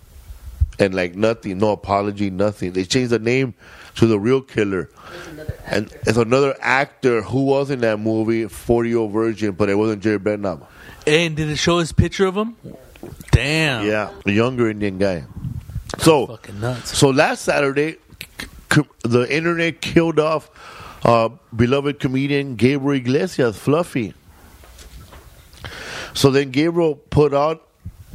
and 0.80 0.93
like 0.93 1.15
nothing, 1.15 1.57
no 1.59 1.71
apology, 1.71 2.30
nothing. 2.30 2.73
They 2.73 2.86
changed 2.86 3.11
the 3.11 3.19
name 3.19 3.53
to 3.95 4.07
the 4.07 4.19
real 4.19 4.41
killer, 4.41 4.89
and 5.65 5.91
it's 6.05 6.17
another 6.17 6.55
actor 6.59 7.21
who 7.21 7.45
was 7.45 7.69
in 7.69 7.82
that 7.82 7.99
movie, 7.99 8.47
40 8.47 8.89
Year 8.89 8.97
Old 8.99 9.11
Virgin, 9.11 9.51
but 9.51 9.69
it 9.69 9.76
wasn't 9.76 10.03
Jerry 10.03 10.19
Bednar. 10.19 10.65
And 11.07 11.36
did 11.36 11.49
it 11.49 11.57
show 11.57 11.80
his 11.80 11.91
picture 11.91 12.26
of 12.26 12.36
him? 12.36 12.55
Damn. 13.32 13.86
Yeah, 13.86 14.11
a 14.26 14.32
younger 14.32 14.69
Indian 14.69 14.97
guy. 14.97 15.23
So 15.99 16.28
Fucking 16.28 16.59
nuts. 16.59 16.97
So 16.97 17.09
last 17.09 17.43
Saturday, 17.43 17.97
the 19.03 19.28
internet 19.30 19.82
killed 19.82 20.19
off 20.19 20.49
uh, 21.05 21.30
beloved 21.55 21.99
comedian 21.99 22.55
Gabriel 22.55 22.99
Iglesias, 22.99 23.57
Fluffy. 23.57 24.13
So 26.13 26.32
then 26.32 26.51
Gabriel 26.51 26.95
put 26.95 27.34
out 27.34 27.64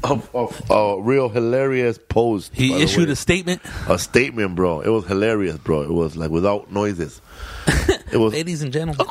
a, 0.05 0.20
a, 0.34 0.74
a 0.74 1.01
real 1.01 1.28
hilarious 1.28 1.98
post. 1.98 2.53
He 2.55 2.82
issued 2.82 3.11
a 3.11 3.16
statement. 3.16 3.61
a 3.88 3.98
statement, 3.98 4.55
bro. 4.55 4.80
It 4.80 4.88
was 4.88 5.07
hilarious, 5.07 5.59
bro. 5.59 5.82
It 5.82 5.90
was 5.92 6.16
like 6.16 6.30
without 6.30 6.72
noises. 6.72 7.20
It 8.12 8.16
was. 8.16 8.32
Ladies 8.32 8.61
and 8.62 8.72
gentlemen. 8.72 9.07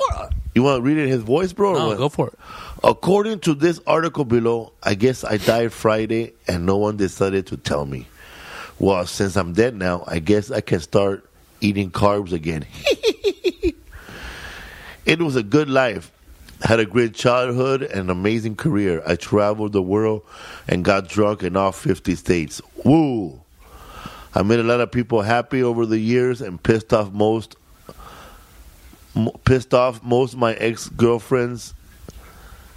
You 0.53 0.63
want 0.63 0.79
to 0.79 0.81
read 0.81 0.97
it 0.97 1.03
in 1.03 1.07
his 1.09 1.21
voice, 1.21 1.53
bro? 1.53 1.73
No, 1.73 1.95
go 1.95 2.09
for 2.09 2.27
it. 2.27 2.33
According 2.83 3.39
to 3.41 3.53
this 3.53 3.79
article 3.87 4.25
below, 4.25 4.73
I 4.83 4.95
guess 4.95 5.23
I 5.23 5.37
died 5.37 5.71
Friday 5.71 6.33
and 6.49 6.65
no 6.65 6.75
one 6.75 6.97
decided 6.97 7.47
to 7.47 7.55
tell 7.55 7.85
me. 7.85 8.07
Well, 8.77 9.05
since 9.05 9.37
I'm 9.37 9.53
dead 9.53 9.73
now, 9.75 10.03
I 10.05 10.19
guess 10.19 10.51
I 10.51 10.59
can 10.59 10.81
start 10.81 11.25
eating 11.61 11.91
carbs 11.91 12.33
again. 12.33 12.65
it 15.05 15.19
was 15.19 15.37
a 15.37 15.43
good 15.43 15.69
life. 15.69 16.11
Had 16.61 16.79
a 16.79 16.85
great 16.85 17.13
childhood 17.13 17.83
and 17.83 18.01
an 18.01 18.09
amazing 18.09 18.55
career. 18.55 19.01
I 19.07 19.15
traveled 19.15 19.71
the 19.71 19.81
world 19.81 20.23
and 20.67 20.83
got 20.83 21.07
drunk 21.07 21.43
in 21.43 21.55
all 21.55 21.71
50 21.71 22.15
states. 22.15 22.61
Woo! 22.83 23.41
I 24.33 24.43
made 24.43 24.59
a 24.59 24.63
lot 24.63 24.81
of 24.81 24.91
people 24.91 25.21
happy 25.21 25.63
over 25.63 25.85
the 25.85 25.97
years 25.97 26.41
and 26.41 26.61
pissed 26.61 26.93
off 26.93 27.11
most 27.11 27.55
mo- 29.15 29.39
pissed 29.45 29.73
off 29.73 30.03
most 30.03 30.33
of 30.33 30.39
my 30.39 30.53
ex-girlfriends 30.53 31.73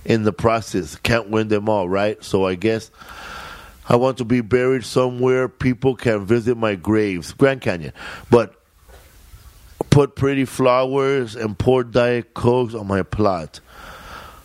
in 0.05 0.23
the 0.23 0.33
process. 0.33 0.97
Can't 0.97 1.29
win 1.29 1.49
them 1.49 1.69
all, 1.69 1.89
right? 1.89 2.23
So 2.23 2.47
I 2.47 2.55
guess 2.55 2.91
I 3.89 3.97
want 3.97 4.19
to 4.19 4.25
be 4.25 4.41
buried 4.41 4.85
somewhere 4.85 5.49
people 5.49 5.97
can 5.97 6.25
visit 6.25 6.57
my 6.57 6.75
graves, 6.75 7.33
Grand 7.33 7.61
Canyon. 7.61 7.93
But 8.31 8.55
put 9.91 10.17
pretty 10.17 10.45
flowers 10.45 11.37
and 11.37 11.59
pour 11.59 11.85
Diet 11.85 12.33
Cokes 12.35 12.75
on 12.75 12.87
my 12.87 13.03
plot. 13.03 13.61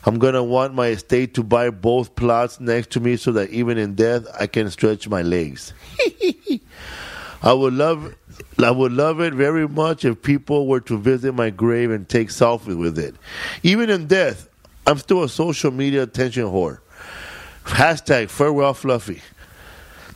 I'm 0.05 0.19
gonna 0.19 0.43
want 0.43 0.73
my 0.73 0.87
estate 0.87 1.33
to 1.35 1.43
buy 1.43 1.69
both 1.69 2.15
plots 2.15 2.59
next 2.59 2.91
to 2.91 2.99
me 2.99 3.17
so 3.17 3.31
that 3.33 3.49
even 3.49 3.77
in 3.77 3.95
death 3.95 4.25
I 4.39 4.47
can 4.47 4.69
stretch 4.69 5.09
my 5.09 5.21
legs. 5.21 5.73
I 7.41 7.53
would 7.53 7.73
love 7.73 8.15
I 8.59 8.71
would 8.71 8.91
love 8.91 9.19
it 9.21 9.33
very 9.33 9.67
much 9.67 10.05
if 10.05 10.21
people 10.21 10.67
were 10.67 10.79
to 10.81 10.97
visit 10.97 11.33
my 11.33 11.49
grave 11.49 11.91
and 11.91 12.07
take 12.07 12.29
selfies 12.29 12.77
with 12.77 12.97
it. 12.97 13.15
Even 13.63 13.89
in 13.89 14.07
death, 14.07 14.47
I'm 14.85 14.97
still 14.97 15.23
a 15.23 15.29
social 15.29 15.71
media 15.71 16.03
attention 16.03 16.43
whore. 16.45 16.79
Hashtag 17.65 18.29
farewell 18.29 18.73
fluffy. 18.73 19.21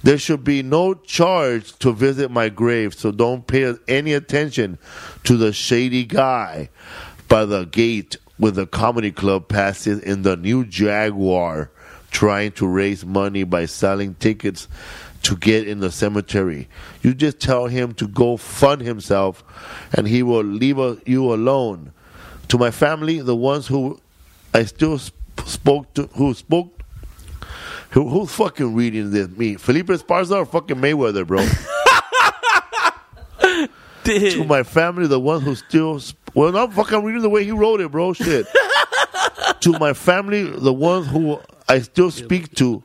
There 0.04 0.18
should 0.18 0.44
be 0.44 0.64
no 0.64 0.96
charge 0.96 1.78
to 1.80 1.92
visit 1.92 2.32
my 2.32 2.50
grave, 2.50 2.96
so 2.96 3.12
don't 3.12 3.46
pay 3.46 3.76
any 3.88 4.14
attention 4.14 4.80
to 5.26 5.38
the 5.38 5.54
shady 5.54 6.06
guy 6.06 6.70
by 7.28 7.46
the 7.46 7.66
gate 7.66 8.18
with 8.42 8.56
the 8.56 8.66
comedy 8.66 9.12
club 9.12 9.48
passes 9.48 10.00
in 10.00 10.24
the 10.24 10.36
new 10.36 10.66
Jaguar 10.66 11.70
trying 12.10 12.52
to 12.54 12.68
raise 12.68 13.06
money 13.06 13.44
by 13.44 13.68
selling 13.68 14.16
tickets 14.16 14.68
to 15.22 15.38
get 15.38 15.68
in 15.68 15.80
the 15.80 15.92
cemetery. 15.92 16.68
You 17.04 17.14
just 17.14 17.40
tell 17.40 17.68
him 17.68 17.94
to 17.94 18.08
go 18.08 18.38
fund 18.38 18.82
himself 18.82 19.44
and 19.94 20.08
he 20.08 20.24
will 20.24 20.44
leave 20.44 20.78
you 21.06 21.34
alone. 21.34 21.94
To 22.48 22.58
my 22.58 22.72
family, 22.72 23.22
the 23.22 23.36
ones 23.36 23.68
who 23.68 24.00
I 24.54 24.66
still 24.66 24.98
spoke 24.98 25.94
to, 25.94 26.08
who 26.16 26.34
spoke 26.34 26.80
who, 27.92 28.08
who's 28.08 28.32
fucking 28.32 28.74
reading 28.74 29.12
this? 29.12 29.30
Me, 29.30 29.56
Felipe 29.56 29.88
Esparza 29.88 30.38
or 30.38 30.46
fucking 30.46 30.78
Mayweather, 30.78 31.28
bro? 31.28 31.42
to 34.04 34.44
my 34.46 34.64
family, 34.64 35.08
the 35.08 35.20
one 35.20 35.42
who 35.42 35.56
still. 35.56 36.00
Sp- 36.02 36.20
well, 36.34 36.56
I'm 36.56 36.72
fucking 36.72 37.04
reading 37.04 37.22
the 37.22 37.30
way 37.30 37.44
he 37.44 37.52
wrote 37.52 37.82
it, 37.82 37.92
bro. 37.92 38.14
Shit. 38.14 38.48
to 39.62 39.78
my 39.80 39.94
family, 39.94 40.44
the 40.44 40.74
ones 40.74 41.08
who 41.08 41.40
I 41.68 41.80
still 41.80 42.12
speak 42.12 42.56
to, 42.56 42.84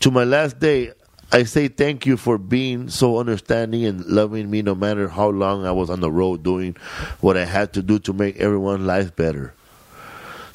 to 0.00 0.10
my 0.10 0.24
last 0.24 0.58
day, 0.58 0.92
I 1.32 1.42
say 1.42 1.68
thank 1.68 2.06
you 2.06 2.16
for 2.16 2.38
being 2.38 2.88
so 2.88 3.18
understanding 3.18 3.84
and 3.84 4.04
loving 4.06 4.50
me 4.50 4.62
no 4.62 4.74
matter 4.74 5.08
how 5.08 5.28
long 5.28 5.66
I 5.66 5.72
was 5.72 5.90
on 5.90 6.00
the 6.00 6.10
road 6.10 6.42
doing 6.42 6.76
what 7.20 7.36
I 7.36 7.44
had 7.44 7.72
to 7.74 7.82
do 7.82 7.98
to 8.00 8.12
make 8.12 8.36
everyone's 8.36 8.86
life 8.86 9.14
better. 9.16 9.52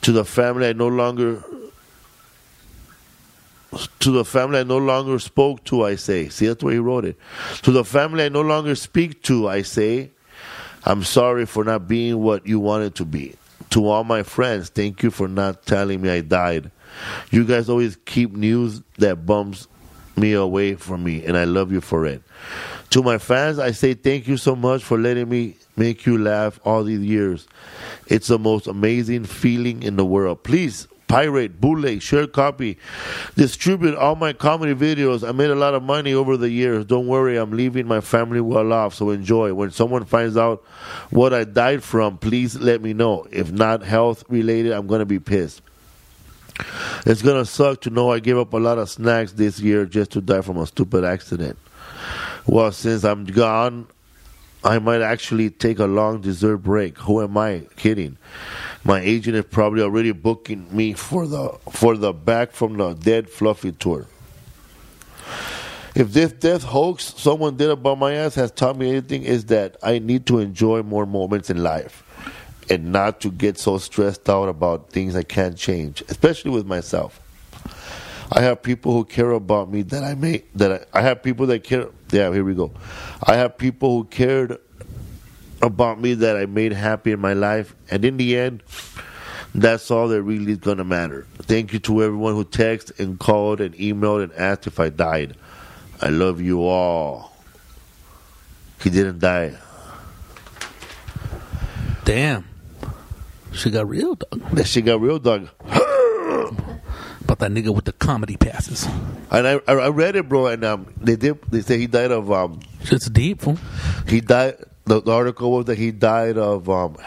To 0.03 0.11
the 0.11 0.25
family 0.25 0.67
I 0.67 0.73
no 0.73 0.87
longer 0.87 1.43
to 3.99 4.11
the 4.11 4.25
family 4.25 4.59
I 4.59 4.63
no 4.63 4.77
longer 4.77 5.19
spoke 5.19 5.63
to, 5.65 5.85
I 5.85 5.95
say. 5.95 6.29
See, 6.29 6.47
that's 6.47 6.63
where 6.63 6.73
he 6.73 6.79
wrote 6.79 7.05
it. 7.05 7.17
To 7.63 7.71
the 7.71 7.85
family 7.85 8.25
I 8.25 8.29
no 8.29 8.41
longer 8.41 8.75
speak 8.75 9.23
to, 9.23 9.47
I 9.47 9.61
say, 9.61 10.11
I'm 10.83 11.03
sorry 11.03 11.45
for 11.45 11.63
not 11.63 11.87
being 11.87 12.19
what 12.19 12.45
you 12.45 12.59
wanted 12.59 12.95
to 12.95 13.05
be. 13.05 13.35
To 13.71 13.87
all 13.87 14.03
my 14.03 14.23
friends, 14.23 14.69
thank 14.69 15.03
you 15.03 15.11
for 15.11 15.27
not 15.27 15.65
telling 15.65 16.01
me 16.01 16.09
I 16.09 16.21
died. 16.21 16.71
You 17.29 17.45
guys 17.45 17.69
always 17.69 17.95
keep 18.05 18.33
news 18.33 18.81
that 18.97 19.25
bums 19.25 19.67
me 20.17 20.33
away 20.33 20.75
from 20.75 21.03
me, 21.03 21.23
and 21.23 21.37
I 21.37 21.45
love 21.45 21.71
you 21.71 21.79
for 21.79 22.05
it. 22.05 22.21
To 22.89 23.01
my 23.01 23.17
fans, 23.17 23.59
I 23.59 23.71
say 23.71 23.93
thank 23.93 24.27
you 24.27 24.35
so 24.35 24.55
much 24.55 24.83
for 24.83 24.97
letting 24.97 25.29
me 25.29 25.55
make 25.77 26.05
you 26.05 26.17
laugh 26.17 26.59
all 26.65 26.83
these 26.83 26.99
years. 26.99 27.47
It's 28.07 28.27
the 28.27 28.37
most 28.37 28.67
amazing 28.67 29.23
feeling 29.23 29.83
in 29.83 29.95
the 29.95 30.05
world. 30.05 30.43
Please 30.43 30.87
pirate, 31.11 31.59
bootleg, 31.59 32.01
share 32.01 32.25
copy, 32.25 32.77
distribute 33.35 33.95
all 33.95 34.15
my 34.15 34.31
comedy 34.31 34.73
videos. 34.73 35.27
I 35.27 35.33
made 35.33 35.49
a 35.49 35.55
lot 35.55 35.73
of 35.73 35.83
money 35.83 36.13
over 36.13 36.37
the 36.37 36.49
years. 36.49 36.85
Don't 36.85 37.05
worry, 37.05 37.35
I'm 37.35 37.51
leaving 37.51 37.85
my 37.85 37.99
family 37.99 38.39
well 38.39 38.71
off, 38.71 38.93
so 38.93 39.09
enjoy. 39.09 39.53
When 39.53 39.71
someone 39.71 40.05
finds 40.05 40.37
out 40.37 40.63
what 41.09 41.33
I 41.33 41.43
died 41.43 41.83
from, 41.83 42.17
please 42.17 42.55
let 42.55 42.81
me 42.81 42.93
know. 42.93 43.27
If 43.29 43.51
not 43.51 43.83
health 43.83 44.23
related, 44.29 44.71
I'm 44.71 44.87
going 44.87 44.99
to 44.99 45.05
be 45.05 45.19
pissed. 45.19 45.61
It's 47.05 47.21
going 47.21 47.43
to 47.43 47.45
suck 47.45 47.81
to 47.81 47.89
know 47.89 48.13
I 48.13 48.19
gave 48.19 48.37
up 48.37 48.53
a 48.53 48.57
lot 48.57 48.77
of 48.77 48.89
snacks 48.89 49.33
this 49.33 49.59
year 49.59 49.85
just 49.85 50.11
to 50.11 50.21
die 50.21 50.39
from 50.39 50.57
a 50.57 50.65
stupid 50.65 51.03
accident. 51.03 51.59
Well, 52.45 52.71
since 52.71 53.03
I'm 53.03 53.25
gone, 53.25 53.87
I 54.63 54.79
might 54.79 55.01
actually 55.01 55.49
take 55.49 55.79
a 55.79 55.85
long 55.85 56.21
dessert 56.21 56.57
break. 56.57 56.97
Who 56.99 57.21
am 57.21 57.35
I 57.37 57.63
kidding? 57.75 58.17
My 58.83 58.99
agent 58.99 59.35
is 59.35 59.45
probably 59.45 59.83
already 59.83 60.11
booking 60.11 60.75
me 60.75 60.93
for 60.93 61.27
the 61.27 61.49
for 61.69 61.95
the 61.95 62.13
back 62.13 62.51
from 62.51 62.77
the 62.77 62.93
dead 62.93 63.29
fluffy 63.29 63.71
tour. 63.71 64.07
If 65.93 66.13
this 66.13 66.31
death 66.31 66.63
hoax 66.63 67.13
someone 67.17 67.57
did 67.57 67.69
about 67.69 67.99
my 67.99 68.13
ass 68.13 68.35
has 68.35 68.49
taught 68.51 68.77
me 68.77 68.89
anything, 68.89 69.23
is 69.23 69.45
that 69.45 69.77
I 69.83 69.99
need 69.99 70.25
to 70.27 70.39
enjoy 70.39 70.81
more 70.83 71.05
moments 71.05 71.49
in 71.49 71.61
life 71.61 72.03
and 72.69 72.91
not 72.91 73.19
to 73.21 73.31
get 73.31 73.59
so 73.59 73.77
stressed 73.77 74.29
out 74.29 74.47
about 74.47 74.89
things 74.91 75.15
I 75.15 75.23
can't 75.23 75.57
change, 75.57 76.01
especially 76.07 76.51
with 76.51 76.65
myself. 76.65 77.19
I 78.31 78.41
have 78.41 78.63
people 78.63 78.93
who 78.93 79.03
care 79.03 79.31
about 79.31 79.69
me 79.69 79.81
that 79.83 80.03
I 80.03 80.15
may 80.15 80.43
that 80.55 80.87
I, 80.93 80.99
I 80.99 81.01
have 81.01 81.21
people 81.21 81.45
that 81.47 81.63
care. 81.65 81.89
Yeah, 82.11 82.31
here 82.31 82.45
we 82.45 82.55
go. 82.55 82.71
I 83.21 83.35
have 83.35 83.57
people 83.57 83.97
who 83.97 84.03
cared 84.05 84.57
about 85.61 85.99
me 86.01 86.13
that 86.15 86.37
I 86.37 86.45
made 86.45 86.73
happy 86.73 87.11
in 87.11 87.19
my 87.19 87.33
life, 87.33 87.75
and 87.89 88.03
in 88.03 88.17
the 88.17 88.37
end, 88.37 88.63
that's 89.53 89.91
all 89.91 90.07
that 90.09 90.21
really 90.23 90.53
is 90.53 90.57
gonna 90.59 90.83
matter. 90.83 91.25
Thank 91.39 91.73
you 91.73 91.79
to 91.79 92.03
everyone 92.03 92.35
who 92.35 92.45
texted 92.45 92.99
and 92.99 93.19
called 93.19 93.61
and 93.61 93.75
emailed 93.75 94.23
and 94.23 94.33
asked 94.33 94.67
if 94.67 94.79
I 94.79 94.89
died. 94.89 95.35
I 96.01 96.09
love 96.09 96.41
you 96.41 96.63
all. 96.63 97.35
He 98.81 98.89
didn't 98.89 99.19
die. 99.19 99.55
Damn. 102.05 102.45
She 103.53 103.69
got 103.69 103.87
real, 103.87 104.15
dog. 104.15 104.49
That 104.51 104.65
shit 104.65 104.85
got 104.85 105.01
real, 105.01 105.19
dog. 105.19 105.49
About 107.21 107.39
that 107.39 107.51
nigga 107.51 107.73
with 107.75 107.85
the 107.85 107.93
comedy 107.93 108.37
passes. 108.37 108.87
And 109.29 109.47
I, 109.47 109.59
I 109.67 109.89
read 109.89 110.15
it, 110.15 110.27
bro, 110.27 110.47
and 110.47 110.63
um, 110.63 110.93
they 110.97 111.15
did. 111.15 111.41
They 111.43 111.61
say 111.61 111.77
he 111.77 111.87
died 111.87 112.11
of 112.11 112.31
um, 112.31 112.61
Shit's 112.83 113.09
deep, 113.09 113.41
fool. 113.41 113.57
he 114.07 114.21
died. 114.21 114.55
The, 114.91 115.01
the 115.01 115.13
article 115.13 115.53
was 115.53 115.67
that 115.67 115.77
he 115.77 115.91
died 115.91 116.37
of 116.37 116.69
um, 116.69 116.97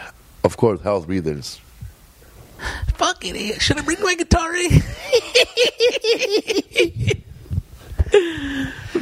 of 0.43 0.57
course, 0.57 0.81
health 0.81 1.07
reasons. 1.07 1.61
Fuck 2.95 3.23
it. 3.23 3.61
Should 3.61 3.77
I 3.77 3.83
bring 3.83 4.01
my 4.01 4.15
guitar 4.15 4.55
in? 4.55 4.71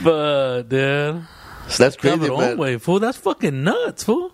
but, 0.03 0.63
dude. 0.63 1.23
So 1.69 1.83
that's 1.83 1.95
crazy, 1.95 2.17
man. 2.29 2.31
own 2.31 2.57
way, 2.57 2.77
fool. 2.77 2.99
That's 2.99 3.17
fucking 3.17 3.63
nuts, 3.63 4.03
fool. 4.03 4.33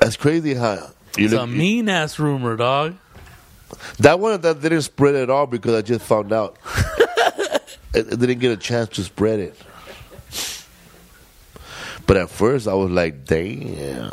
That's 0.00 0.16
crazy, 0.16 0.54
huh? 0.54 0.86
You 1.18 1.26
It's 1.26 1.34
look, 1.34 1.42
a 1.42 1.46
mean 1.46 1.90
ass 1.90 2.18
rumor, 2.18 2.56
dog. 2.56 2.94
that 3.98 4.18
one 4.18 4.40
that 4.40 4.62
didn't 4.62 4.80
spread 4.80 5.14
at 5.14 5.28
all 5.28 5.46
because 5.46 5.74
I 5.74 5.82
just 5.82 6.06
found 6.06 6.32
out. 6.32 6.56
it, 7.92 8.14
it 8.14 8.18
didn't 8.18 8.38
get 8.38 8.50
a 8.50 8.56
chance 8.56 8.88
to 8.96 9.02
spread 9.02 9.40
it. 9.40 9.54
But 12.06 12.16
at 12.16 12.30
first, 12.30 12.68
I 12.68 12.74
was 12.74 12.90
like, 12.90 13.24
"Damn." 13.24 14.12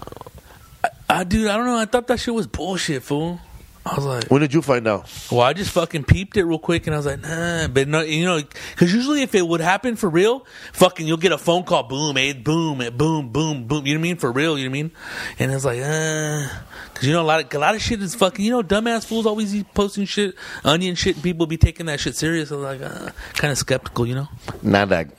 I, 1.09 1.25
dude, 1.25 1.47
I 1.47 1.57
don't 1.57 1.65
know. 1.65 1.77
I 1.77 1.85
thought 1.85 2.07
that 2.07 2.19
shit 2.21 2.33
was 2.33 2.47
bullshit, 2.47 3.03
fool. 3.03 3.39
I 3.85 3.95
was 3.95 4.05
like, 4.05 4.27
When 4.27 4.41
did 4.41 4.53
you 4.53 4.61
find 4.61 4.87
out? 4.87 5.09
well, 5.31 5.41
I 5.41 5.53
just 5.53 5.71
fucking 5.71 6.03
peeped 6.03 6.37
it 6.37 6.45
real 6.45 6.59
quick, 6.59 6.85
and 6.85 6.93
I 6.93 6.97
was 6.97 7.05
like, 7.07 7.21
nah. 7.21 7.67
But 7.67 7.87
no, 7.87 8.01
you 8.01 8.25
know, 8.25 8.39
because 8.39 8.93
usually 8.93 9.23
if 9.23 9.33
it 9.33 9.45
would 9.45 9.59
happen 9.59 9.95
for 9.95 10.07
real, 10.07 10.45
fucking, 10.71 11.07
you'll 11.07 11.17
get 11.17 11.31
a 11.31 11.37
phone 11.37 11.63
call, 11.63 11.83
boom, 11.83 12.15
eh, 12.15 12.33
boom, 12.33 12.79
eh, 12.79 12.91
boom, 12.91 13.29
boom, 13.29 13.65
boom. 13.65 13.85
You 13.87 13.95
know 13.95 13.99
what 13.99 14.05
I 14.05 14.09
mean? 14.09 14.17
For 14.17 14.31
real, 14.31 14.57
you 14.57 14.65
know 14.65 14.69
what 14.71 14.77
I 14.79 14.83
mean? 14.83 14.91
And 15.39 15.51
it's 15.51 15.65
like, 15.65 15.81
uh, 15.81 16.47
because 16.93 17.07
you 17.07 17.13
know 17.13 17.23
a 17.23 17.25
lot 17.25 17.43
of 17.43 17.53
a 17.53 17.59
lot 17.59 17.73
of 17.73 17.81
shit 17.81 18.01
is 18.01 18.13
fucking. 18.13 18.45
You 18.45 18.51
know, 18.51 18.61
dumbass 18.61 19.05
fools 19.05 19.25
always 19.25 19.51
be 19.51 19.63
posting 19.63 20.05
shit, 20.05 20.35
onion 20.63 20.93
shit, 20.95 21.15
and 21.15 21.23
people 21.23 21.47
be 21.47 21.57
taking 21.57 21.87
that 21.87 21.99
shit 21.99 22.15
serious. 22.15 22.51
I 22.51 22.55
was 22.55 22.63
like, 22.63 22.81
uh, 22.81 23.09
kind 23.33 23.51
of 23.51 23.57
skeptical, 23.57 24.05
you 24.05 24.13
know. 24.15 24.27
Not 24.61 24.89
that. 24.89 25.09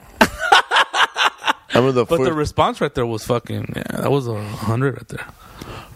I 1.74 1.78
remember 1.78 1.92
the 1.92 2.04
But 2.04 2.18
first. 2.18 2.28
the 2.28 2.34
response 2.34 2.80
right 2.80 2.94
there 2.94 3.06
was 3.06 3.24
fucking. 3.24 3.72
Yeah, 3.76 4.00
that 4.02 4.10
was 4.10 4.26
a 4.26 4.40
hundred 4.42 4.94
right 4.96 5.08
there. 5.08 5.26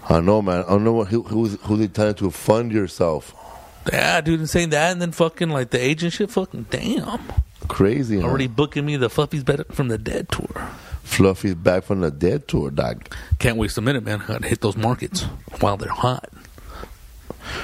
I 0.08 0.20
know, 0.20 0.40
man. 0.40 0.64
I 0.64 0.70
don't 0.70 0.84
know 0.84 0.92
what, 0.92 1.08
who 1.08 1.22
who 1.22 1.48
who 1.48 1.76
they 1.76 1.88
trying 1.88 2.14
to 2.14 2.30
fund 2.30 2.72
yourself. 2.72 3.34
Yeah, 3.92 4.20
dude, 4.20 4.40
and 4.40 4.50
saying 4.50 4.70
that, 4.70 4.92
and 4.92 5.00
then 5.02 5.12
fucking 5.12 5.50
like 5.50 5.70
the 5.70 5.80
agent 5.80 6.12
shit. 6.14 6.30
Fucking 6.30 6.66
damn, 6.70 7.20
Crazy. 7.68 8.20
Huh? 8.20 8.26
already 8.26 8.46
booking 8.46 8.84
me 8.86 8.96
the 8.96 9.10
Fluffy's 9.10 9.44
better 9.44 9.64
from 9.70 9.88
the 9.88 9.98
Dead 9.98 10.28
tour. 10.28 10.68
Fluffy's 11.02 11.54
back 11.54 11.84
from 11.84 12.00
the 12.00 12.10
dead 12.10 12.48
tour, 12.48 12.68
dog. 12.70 13.08
Can't 13.38 13.56
waste 13.56 13.78
a 13.78 13.80
minute, 13.80 14.02
man. 14.02 14.22
Gotta 14.26 14.46
hit 14.48 14.60
those 14.60 14.76
markets 14.76 15.22
while 15.60 15.76
they're 15.76 15.88
hot. 15.88 16.28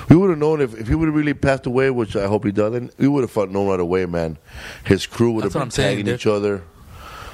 We 0.09 0.15
would 0.15 0.31
have 0.31 0.39
known 0.39 0.61
if, 0.61 0.79
if 0.79 0.87
he 0.87 0.95
would 0.95 1.07
have 1.07 1.15
really 1.15 1.35
passed 1.35 1.67
away, 1.67 1.91
which 1.91 2.15
I 2.15 2.29
hope 2.29 2.45
he 2.45 2.53
doesn't. 2.53 2.97
We 2.99 3.09
would 3.09 3.29
have 3.29 3.51
known 3.51 3.67
right 3.69 3.81
away, 3.81 4.07
man. 4.07 4.39
His 4.85 5.07
crew 5.07 5.33
would 5.33 5.45
have 5.45 5.53
been 5.53 5.63
I'm 5.63 5.71
saying, 5.73 5.99
tagging 5.99 6.15
each 6.15 6.27
other. 6.27 6.63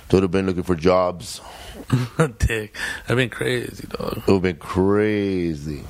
They 0.09 0.17
would 0.17 0.23
have 0.23 0.31
been 0.31 0.47
looking 0.47 0.63
for 0.63 0.75
jobs. 0.75 1.41
Dick, 2.39 2.75
I've 3.09 3.17
been 3.17 3.31
crazy, 3.31 3.87
dog. 3.89 4.19
It 4.19 4.27
would 4.27 4.35
have 4.35 4.43
been 4.43 4.57
crazy. 4.57 5.85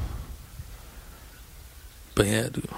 But 2.14 2.27
yeah, 2.27 2.49
dude, 2.49 2.69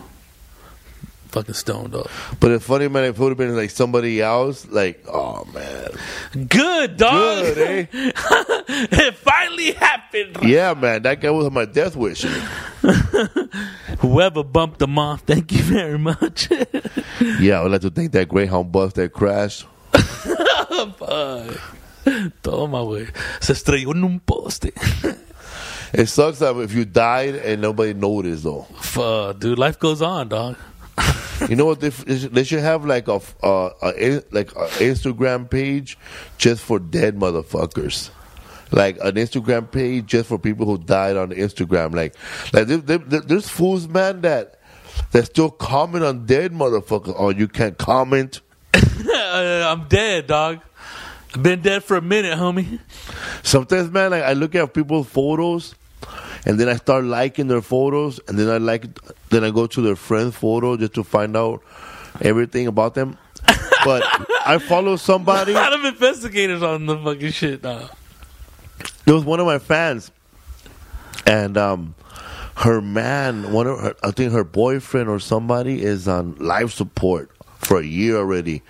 fucking 1.28 1.54
stoned 1.54 1.94
up. 1.94 2.08
But 2.40 2.50
it's 2.52 2.64
funny, 2.66 2.88
man. 2.88 3.04
If 3.04 3.16
it 3.18 3.22
would 3.22 3.30
have 3.30 3.38
been 3.38 3.56
like 3.56 3.70
somebody 3.70 4.20
else, 4.20 4.66
like, 4.68 5.02
oh 5.08 5.46
man, 5.54 6.46
Good, 6.48 6.98
dog. 6.98 7.54
good, 7.54 7.58
eh? 7.58 7.86
it 7.92 9.14
finally 9.16 9.72
happened. 9.72 10.38
yeah, 10.42 10.74
man. 10.74 11.02
That 11.02 11.20
guy 11.22 11.30
was 11.30 11.46
on 11.46 11.54
my 11.54 11.64
death 11.64 11.96
wish. 11.96 12.22
Whoever 14.00 14.44
bumped 14.44 14.78
them 14.78 14.98
off, 14.98 15.22
thank 15.22 15.52
you 15.52 15.62
very 15.62 15.98
much. 15.98 16.48
yeah, 17.40 17.60
I 17.60 17.62
would 17.62 17.72
like 17.72 17.80
to 17.82 17.90
thank 17.90 18.12
that 18.12 18.28
Greyhound 18.28 18.72
bus 18.72 18.92
that 18.94 19.12
crashed. 19.14 19.66
Toma, 22.42 22.78
güey. 22.84 23.06
Se 23.40 23.52
estrelló 23.52 23.92
en 23.94 24.04
un 24.04 24.20
poste. 24.20 24.72
It 25.92 26.06
sucks 26.08 26.38
that 26.38 26.56
if 26.56 26.72
you 26.72 26.84
died 26.84 27.34
and 27.34 27.60
nobody 27.60 27.94
noticed, 27.94 28.44
though. 28.44 28.62
Fuck, 28.80 29.40
dude. 29.40 29.58
Life 29.58 29.78
goes 29.78 30.00
on, 30.02 30.28
dog. 30.28 30.56
You 31.48 31.56
know 31.56 31.64
what? 31.66 31.80
They, 31.80 31.88
they 31.88 32.44
should 32.44 32.60
have 32.60 32.84
like 32.84 33.08
a, 33.08 33.20
uh, 33.42 33.70
a 33.82 34.22
like 34.30 34.52
a 34.52 34.66
Instagram 34.78 35.48
page 35.50 35.98
just 36.38 36.62
for 36.62 36.78
dead 36.78 37.16
motherfuckers. 37.18 38.10
Like 38.70 38.98
an 39.02 39.14
Instagram 39.16 39.70
page 39.70 40.06
just 40.06 40.28
for 40.28 40.38
people 40.38 40.64
who 40.66 40.78
died 40.78 41.16
on 41.16 41.30
Instagram. 41.30 41.94
Like, 41.94 42.14
like 42.52 42.66
there, 42.68 42.98
there- 42.98 43.20
there's 43.20 43.48
fools, 43.48 43.88
man, 43.88 44.20
that 44.20 44.60
that 45.12 45.26
still 45.26 45.50
comment 45.50 46.04
on 46.04 46.24
dead 46.26 46.52
motherfuckers. 46.52 47.14
Oh, 47.16 47.30
you 47.30 47.48
can't 47.48 47.76
comment. 47.78 48.42
Uh, 49.20 49.68
I'm 49.68 49.88
dead, 49.88 50.26
dog. 50.26 50.60
I've 51.34 51.42
been 51.42 51.60
dead 51.60 51.84
for 51.84 51.96
a 51.96 52.02
minute, 52.02 52.36
homie. 52.36 52.80
Sometimes, 53.42 53.90
man, 53.90 54.10
like, 54.10 54.24
I 54.24 54.32
look 54.32 54.54
at 54.54 54.74
people's 54.74 55.06
photos, 55.06 55.74
and 56.44 56.58
then 56.58 56.68
I 56.68 56.76
start 56.76 57.04
liking 57.04 57.46
their 57.46 57.62
photos, 57.62 58.20
and 58.26 58.38
then 58.38 58.48
I 58.48 58.58
like, 58.58 58.86
then 59.28 59.44
I 59.44 59.50
go 59.50 59.66
to 59.66 59.80
their 59.80 59.96
friends' 59.96 60.34
photo 60.34 60.76
just 60.76 60.94
to 60.94 61.04
find 61.04 61.36
out 61.36 61.62
everything 62.20 62.66
about 62.66 62.94
them. 62.94 63.16
But 63.84 64.02
I 64.44 64.58
follow 64.58 64.96
somebody. 64.96 65.52
A 65.52 65.54
lot 65.56 65.72
of 65.72 65.84
investigators 65.84 66.62
on 66.62 66.86
the 66.86 66.98
fucking 66.98 67.30
shit 67.30 67.62
now. 67.62 67.88
There 69.04 69.14
was 69.14 69.24
one 69.24 69.40
of 69.40 69.46
my 69.46 69.58
fans, 69.58 70.10
and 71.26 71.56
um, 71.56 71.94
her 72.56 72.80
man, 72.80 73.52
one 73.52 73.66
of 73.66 73.78
her, 73.78 73.94
I 74.02 74.10
think 74.10 74.32
her 74.32 74.44
boyfriend 74.44 75.08
or 75.08 75.18
somebody 75.18 75.82
is 75.82 76.08
on 76.08 76.34
life 76.36 76.72
support 76.72 77.30
for 77.60 77.78
a 77.78 77.84
year 77.84 78.16
already, 78.16 78.62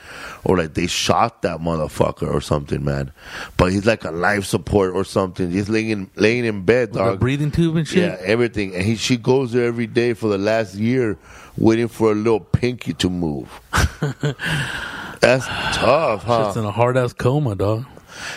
or 0.44 0.58
like 0.58 0.74
they 0.74 0.86
shot 0.86 1.42
that 1.42 1.60
motherfucker 1.60 2.28
or 2.32 2.40
something, 2.40 2.84
man. 2.84 3.12
But 3.56 3.72
he's 3.72 3.86
like 3.86 4.04
a 4.04 4.10
life 4.10 4.44
support 4.44 4.94
or 4.94 5.04
something. 5.04 5.50
He's 5.50 5.68
laying 5.68 5.90
in, 5.90 6.10
laying 6.16 6.44
in 6.44 6.64
bed, 6.64 6.92
dog. 6.92 7.20
breathing 7.20 7.50
tube 7.52 7.76
and 7.76 7.86
shit. 7.86 8.02
Yeah, 8.02 8.16
everything. 8.20 8.74
And 8.74 8.84
he 8.84 8.96
she 8.96 9.16
goes 9.16 9.52
there 9.52 9.66
every 9.66 9.86
day 9.86 10.12
for 10.14 10.28
the 10.28 10.38
last 10.38 10.74
year, 10.74 11.16
waiting 11.56 11.88
for 11.88 12.12
a 12.12 12.14
little 12.14 12.40
pinky 12.40 12.92
to 12.94 13.08
move. 13.08 13.60
That's 15.20 15.46
tough, 15.76 16.24
huh? 16.24 16.44
Just 16.44 16.56
in 16.56 16.64
a 16.64 16.70
hard 16.70 16.96
ass 16.96 17.12
coma, 17.12 17.54
dog. 17.54 17.84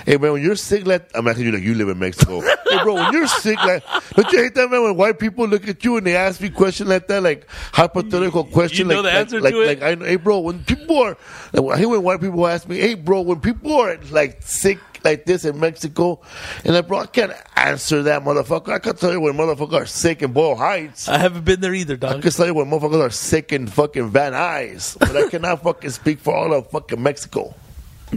Hey 0.06 0.18
man, 0.18 0.34
when 0.34 0.44
you're 0.44 0.56
sick 0.56 0.86
like 0.86 1.10
I'm 1.16 1.28
asking 1.28 1.46
you 1.46 1.52
like 1.52 1.64
you 1.64 1.76
live 1.76 1.90
in 1.90 2.00
Mexico. 2.00 2.42
hey 2.70 2.84
bro, 2.84 2.96
when 2.96 3.14
you're 3.14 3.28
sick 3.28 3.58
like 3.58 3.84
don't 4.16 4.32
you 4.32 4.44
hate 4.44 4.56
that 4.56 4.70
man 4.70 4.84
when 4.84 4.96
white 4.96 5.20
people 5.20 5.48
look 5.48 5.68
at 5.68 5.84
you 5.84 5.98
and 5.98 6.06
they 6.06 6.16
ask 6.16 6.42
me 6.42 6.50
questions 6.50 6.90
like 6.90 7.08
that, 7.08 7.24
like 7.24 7.48
hypothetical 7.50 8.44
question 8.46 8.88
know 8.88 9.02
like 9.02 9.04
the 9.04 9.10
like, 9.10 9.18
answer 9.18 9.42
like, 9.42 9.54
to 9.54 9.62
it? 9.62 9.68
like 9.68 9.82
I 9.82 9.96
know 9.96 10.06
hey 10.06 10.16
bro, 10.16 10.40
when 10.40 10.64
people 10.64 10.98
are 10.98 11.18
like, 11.54 11.76
I 11.76 11.80
hate 11.80 11.86
when 11.86 12.04
white 12.04 12.22
people 12.22 12.48
ask 12.48 12.68
me, 12.68 12.78
Hey 12.78 12.96
bro, 12.96 13.22
when 13.22 13.40
people 13.40 13.74
are 13.74 13.98
like 14.12 14.42
sick 14.42 14.80
like 15.04 15.26
this 15.26 15.46
in 15.46 15.60
Mexico 15.60 16.22
and 16.64 16.74
like 16.74 16.88
bro, 16.88 17.00
I 17.00 17.06
can't 17.08 17.34
answer 17.56 18.04
that 18.04 18.24
motherfucker. 18.24 18.70
I 18.70 18.80
can't 18.80 18.98
tell 18.98 19.12
you 19.12 19.22
when 19.22 19.34
motherfuckers 19.34 19.74
are 19.74 19.86
sick 19.86 20.22
in 20.22 20.32
Boyle 20.34 20.56
Heights. 20.56 21.08
I 21.08 21.18
haven't 21.18 21.46
been 21.46 21.62
there 21.62 21.74
either, 21.74 21.96
I 21.96 22.20
can 22.20 22.32
tell 22.32 22.46
you 22.46 22.54
when 22.54 22.68
motherfuckers 22.68 23.02
are 23.02 23.10
sick 23.10 23.52
in 23.52 23.68
fucking 23.68 24.10
Van 24.10 24.34
Nuys, 24.34 24.98
but 25.00 25.16
I 25.16 25.30
cannot 25.30 25.64
fucking 25.64 25.90
speak 25.90 26.20
for 26.20 26.36
all 26.36 26.54
of 26.54 26.70
fucking 26.72 27.02
Mexico. 27.02 27.54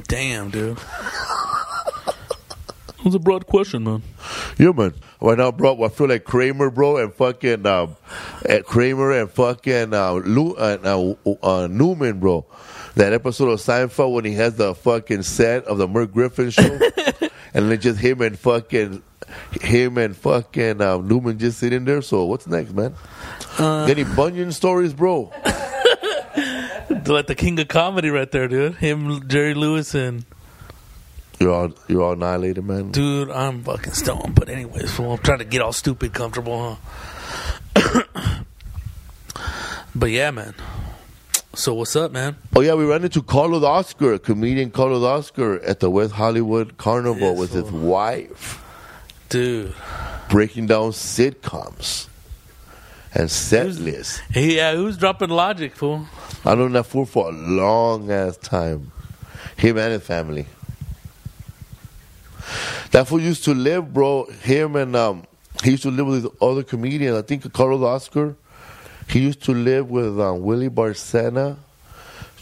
Damn, 0.09 0.51
dude. 0.51 0.79
That 3.07 3.11
was 3.11 3.15
a 3.15 3.21
broad 3.21 3.47
question, 3.47 3.85
man. 3.85 4.03
Yeah, 4.59 4.73
man. 4.73 4.93
Right 5.21 5.39
now, 5.39 5.53
bro, 5.53 5.81
I 5.85 5.89
feel 5.91 6.09
like 6.09 6.25
Kramer, 6.25 6.71
bro, 6.71 6.97
and 6.97 7.15
fucking 7.15 7.65
um, 7.65 7.95
uh, 8.51 8.59
Kramer 8.65 9.13
and 9.13 9.31
fucking 9.31 9.95
uh, 9.95 10.15
Lu- 10.15 10.57
uh, 10.57 11.15
uh, 11.25 11.35
uh, 11.47 11.69
Newman, 11.69 12.19
bro. 12.19 12.45
that 12.97 13.13
episode 13.13 13.51
of 13.51 13.61
Seinfeld 13.61 14.13
when 14.13 14.25
he 14.25 14.33
has 14.33 14.57
the 14.57 14.75
fucking 14.75 15.23
set 15.23 15.67
of 15.67 15.79
the 15.79 15.87
Merv 15.87 16.13
Griffin 16.13 16.51
show, 16.51 16.63
and 17.55 17.71
then 17.71 17.81
just 17.81 18.01
him 18.01 18.23
and 18.23 18.37
fucking 18.37 19.05
him 19.61 19.99
and 19.99 20.17
fucking 20.17 20.81
uh, 20.81 20.97
Newman 20.97 21.39
just 21.39 21.61
sitting 21.61 21.85
there. 21.85 22.03
So 22.03 22.25
what's 22.25 22.49
next, 22.49 22.73
man? 22.73 22.93
Any 23.61 24.03
Bania 24.03 24.53
stories, 24.53 24.93
bro? 24.93 25.33
like 27.07 27.29
the 27.29 27.37
king 27.37 27.61
of 27.61 27.69
comedy 27.69 28.11
right 28.11 28.33
there, 28.33 28.49
dude. 28.49 28.75
Him, 28.75 29.29
Jerry 29.29 29.55
Lewis, 29.55 29.95
and 29.95 30.25
You're 31.39 31.53
all 31.53 31.73
you're 31.89 32.03
all 32.03 32.13
annihilated, 32.13 32.65
man. 32.65 32.93
dude, 32.93 33.31
I'm 33.31 33.63
fucking 33.63 33.93
stoned. 33.93 34.35
But 34.35 34.49
anyways, 34.49 34.91
fool, 34.93 35.13
I'm 35.13 35.19
trying 35.19 35.39
to 35.41 35.45
get 35.45 35.61
all 35.61 35.73
stupid 35.73 36.15
comfortable, 36.15 36.79
huh? 37.75 38.03
but 39.95 40.11
yeah, 40.11 40.31
man. 40.31 40.55
So 41.55 41.73
what's 41.75 41.97
up, 41.97 42.13
man? 42.13 42.37
Oh 42.55 42.61
yeah, 42.61 42.75
we 42.75 42.85
ran 42.85 43.03
into 43.05 43.23
Carlos 43.23 43.63
Oscar, 43.63 44.19
comedian 44.19 44.71
Carlos 44.71 45.03
Oscar, 45.03 45.59
at 45.63 45.81
the 45.81 45.91
West 45.91 46.13
Hollywood 46.13 46.77
Carnival 46.77 47.31
Yes, 47.31 47.39
with 47.39 47.53
his 47.53 47.71
wife, 47.71 48.63
Dude, 49.31 49.75
breaking 50.29 50.67
down 50.67 50.91
sitcoms 50.91 52.09
and 53.15 53.31
set 53.31 53.69
lists. 53.77 54.21
yeah, 54.35 54.75
who's 54.75 54.99
dropping 54.99 55.31
logic, 55.31 55.75
fool? 55.77 56.07
I 56.45 56.55
known 56.55 56.73
that 56.73 56.85
fool 56.85 57.07
for 57.07 57.29
a 57.29 57.33
long 57.33 58.11
ass 58.11 58.37
time. 58.37 58.93
Him 59.57 59.79
and 59.79 59.93
his 59.95 60.03
family. 60.03 60.47
That 62.91 63.09
fool 63.09 63.21
used 63.21 63.45
to 63.45 63.55
live, 63.55 63.93
bro. 63.93 64.25
Him 64.27 64.77
and 64.77 64.95
um, 64.97 65.27
he 65.63 65.73
used 65.73 65.83
to 65.85 65.91
live 65.91 66.07
with 66.07 66.43
other 66.43 66.63
comedians. 66.63 67.17
I 67.17 67.23
think 67.23 67.53
Carlos 67.53 67.83
Oscar. 67.83 68.37
He 69.09 69.21
used 69.21 69.45
to 69.45 69.55
live 69.55 69.89
with 69.89 70.19
um, 70.19 70.43
Willie 70.43 70.69
Barcena, 70.69 71.57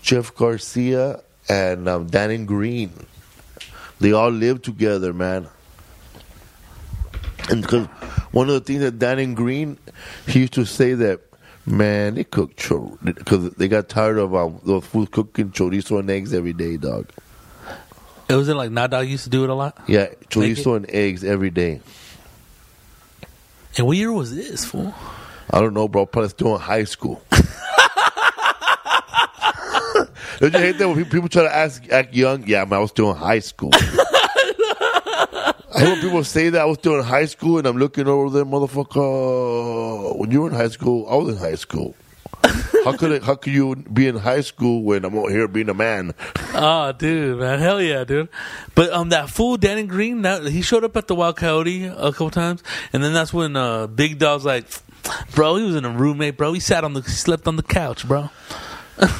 Jeff 0.00 0.34
Garcia, 0.34 1.20
and 1.48 1.88
um, 1.88 2.06
Danny 2.06 2.38
Green. 2.38 2.90
They 4.00 4.12
all 4.12 4.30
lived 4.30 4.64
together, 4.64 5.12
man. 5.12 5.48
And 7.50 7.62
because 7.62 7.86
one 8.32 8.48
of 8.48 8.54
the 8.54 8.60
things 8.60 8.80
that 8.80 8.98
Danny 8.98 9.26
Green, 9.34 9.78
he 10.26 10.40
used 10.40 10.54
to 10.54 10.64
say 10.64 10.94
that, 10.94 11.20
man, 11.66 12.14
they 12.14 12.24
cook 12.24 12.56
chorizo 12.56 12.98
because 13.02 13.50
they 13.54 13.68
got 13.68 13.88
tired 13.88 14.18
of 14.18 14.34
um, 14.34 14.60
those 14.64 14.86
fools 14.86 15.08
cooking 15.10 15.50
chorizo 15.50 15.98
and 15.98 16.10
eggs 16.10 16.32
every 16.32 16.52
day, 16.54 16.76
dog. 16.76 17.10
It 18.28 18.34
was 18.34 18.48
it 18.48 18.54
like 18.54 18.70
Nada 18.70 19.04
used 19.04 19.24
to 19.24 19.30
do 19.30 19.44
it 19.44 19.50
a 19.50 19.54
lot. 19.54 19.76
Yeah, 19.86 20.06
Make 20.08 20.28
chorizo 20.30 20.76
and 20.76 20.88
eggs 20.90 21.22
every 21.24 21.50
day. 21.50 21.80
And 23.76 23.86
what 23.86 23.96
year 23.96 24.12
was 24.12 24.34
this, 24.34 24.64
fool? 24.64 24.94
I 25.50 25.60
don't 25.60 25.74
know, 25.74 25.88
bro. 25.88 26.06
Probably 26.06 26.30
still 26.30 26.54
in 26.54 26.60
high 26.60 26.84
school. 26.84 27.22
Don't 30.40 30.52
you 30.52 30.58
hate 30.58 30.78
that 30.78 30.88
when 30.88 31.04
people 31.04 31.28
try 31.28 31.42
to 31.42 31.54
ask, 31.54 31.88
act 31.92 32.14
young? 32.14 32.46
Yeah, 32.46 32.64
man, 32.64 32.74
I 32.74 32.78
was 32.80 32.90
still 32.90 33.10
in 33.10 33.16
high 33.16 33.38
school. 33.40 33.70
I 33.74 35.54
hate 35.76 35.88
when 35.88 36.00
people 36.00 36.24
say 36.24 36.48
that 36.50 36.60
I 36.60 36.64
was 36.64 36.78
still 36.78 36.98
in 36.98 37.04
high 37.04 37.26
school 37.26 37.58
and 37.58 37.66
I'm 37.66 37.76
looking 37.76 38.08
over 38.08 38.30
there, 38.30 38.44
motherfucker. 38.44 40.16
When 40.18 40.30
you 40.30 40.42
were 40.42 40.48
in 40.48 40.54
high 40.54 40.68
school, 40.68 41.06
I 41.08 41.14
was 41.16 41.28
in 41.34 41.36
high 41.36 41.54
school. 41.56 41.94
How 42.84 42.96
could 42.96 43.12
it, 43.12 43.22
how 43.22 43.34
could 43.34 43.52
you 43.52 43.76
be 43.76 44.06
in 44.06 44.16
high 44.16 44.42
school 44.42 44.82
when 44.82 45.04
I'm 45.04 45.16
out 45.18 45.30
here 45.30 45.48
being 45.48 45.68
a 45.68 45.74
man? 45.74 46.14
Oh, 46.54 46.92
dude, 46.98 47.38
man, 47.38 47.58
hell 47.58 47.80
yeah, 47.80 48.04
dude. 48.04 48.28
But 48.74 48.92
um, 48.92 49.08
that 49.08 49.30
fool 49.30 49.56
Danny 49.56 49.84
Green, 49.84 50.22
that, 50.22 50.46
he 50.46 50.62
showed 50.62 50.84
up 50.84 50.96
at 50.96 51.06
the 51.06 51.14
Wild 51.14 51.36
Coyote 51.36 51.86
a 51.86 52.12
couple 52.12 52.30
times, 52.30 52.62
and 52.92 53.02
then 53.02 53.12
that's 53.12 53.32
when 53.32 53.56
uh, 53.56 53.86
Big 53.86 54.18
Dog's 54.18 54.44
like, 54.44 54.66
bro, 55.34 55.56
he 55.56 55.64
was 55.64 55.76
in 55.76 55.84
a 55.84 55.90
roommate, 55.90 56.36
bro. 56.36 56.52
He 56.52 56.60
sat 56.60 56.84
on 56.84 56.92
the, 56.92 57.00
he 57.00 57.10
slept 57.10 57.48
on 57.48 57.56
the 57.56 57.62
couch, 57.62 58.06
bro. 58.06 58.30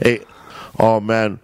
Hey, 0.00 0.20
oh 0.78 1.00
man, 1.00 1.38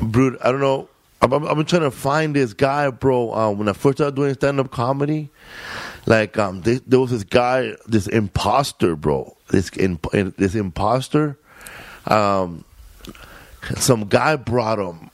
Brute, 0.00 0.38
I 0.42 0.50
don't 0.50 0.60
know. 0.60 0.88
I'm, 1.22 1.32
I'm, 1.32 1.44
I'm 1.44 1.64
trying 1.64 1.82
to 1.82 1.90
find 1.90 2.36
this 2.36 2.52
guy, 2.52 2.90
bro. 2.90 3.32
Um, 3.32 3.58
when 3.58 3.68
I 3.68 3.72
first 3.72 3.98
started 3.98 4.14
doing 4.14 4.34
stand 4.34 4.60
up 4.60 4.70
comedy, 4.70 5.30
like 6.06 6.38
um, 6.38 6.60
this, 6.62 6.80
there 6.86 7.00
was 7.00 7.10
this 7.10 7.24
guy, 7.24 7.74
this 7.86 8.06
imposter, 8.06 8.96
bro. 8.96 9.36
This 9.48 9.70
in, 9.70 9.98
this 10.36 10.54
imposter. 10.54 11.38
Um, 12.06 12.64
some 13.76 14.04
guy 14.06 14.36
brought 14.36 14.78
him. 14.78 15.10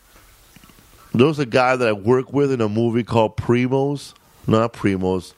There 1.13 1.27
was 1.27 1.39
a 1.39 1.47
guy 1.47 1.77
that 1.77 1.89
I 1.89 1.93
worked 1.93 2.33
with 2.33 2.53
in 2.53 2.61
a 2.61 2.69
movie 2.69 3.05
called 3.05 3.37
Primos. 3.37 4.15
Not 4.47 4.73
Primos. 4.73 5.35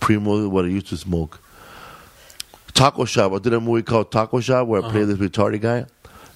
Primos 0.00 0.42
is 0.42 0.46
what 0.48 0.64
I 0.64 0.68
used 0.68 0.88
to 0.88 0.96
smoke. 0.96 1.40
Taco 2.74 3.04
Shop. 3.04 3.32
I 3.32 3.38
did 3.38 3.52
a 3.52 3.60
movie 3.60 3.82
called 3.82 4.10
Taco 4.10 4.40
Shop 4.40 4.66
where 4.66 4.82
I 4.82 4.90
played 4.90 5.04
this 5.04 5.18
retarded 5.18 5.60
guy, 5.60 5.86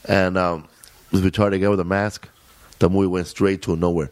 and 0.06 0.36
um, 0.36 0.68
this 1.10 1.22
retarded 1.22 1.60
guy 1.60 1.68
with 1.68 1.80
a 1.80 1.84
mask. 1.84 2.28
The 2.78 2.90
movie 2.90 3.06
went 3.06 3.26
straight 3.26 3.62
to 3.62 3.74
nowhere. 3.76 4.10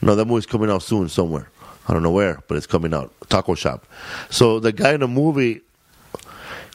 No, 0.00 0.14
that 0.14 0.24
movie's 0.24 0.46
coming 0.46 0.70
out 0.70 0.82
soon 0.82 1.08
somewhere. 1.08 1.50
I 1.88 1.94
don't 1.94 2.02
know 2.02 2.10
where, 2.10 2.42
but 2.48 2.56
it's 2.56 2.66
coming 2.66 2.92
out. 2.92 3.12
Taco 3.28 3.54
Shop. 3.54 3.86
So 4.30 4.60
the 4.60 4.72
guy 4.72 4.92
in 4.92 5.00
the 5.00 5.08
movie, 5.08 5.62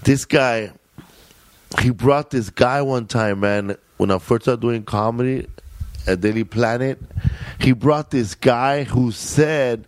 this 0.03 0.25
guy, 0.25 0.71
he 1.81 1.91
brought 1.91 2.31
this 2.31 2.49
guy 2.49 2.81
one 2.81 3.05
time, 3.05 3.39
man. 3.41 3.77
When 3.97 4.09
I 4.09 4.17
first 4.17 4.45
started 4.45 4.61
doing 4.61 4.83
comedy 4.83 5.47
at 6.07 6.21
Daily 6.21 6.43
Planet, 6.43 6.99
he 7.59 7.73
brought 7.73 8.09
this 8.09 8.33
guy 8.33 8.83
who 8.83 9.11
said 9.11 9.85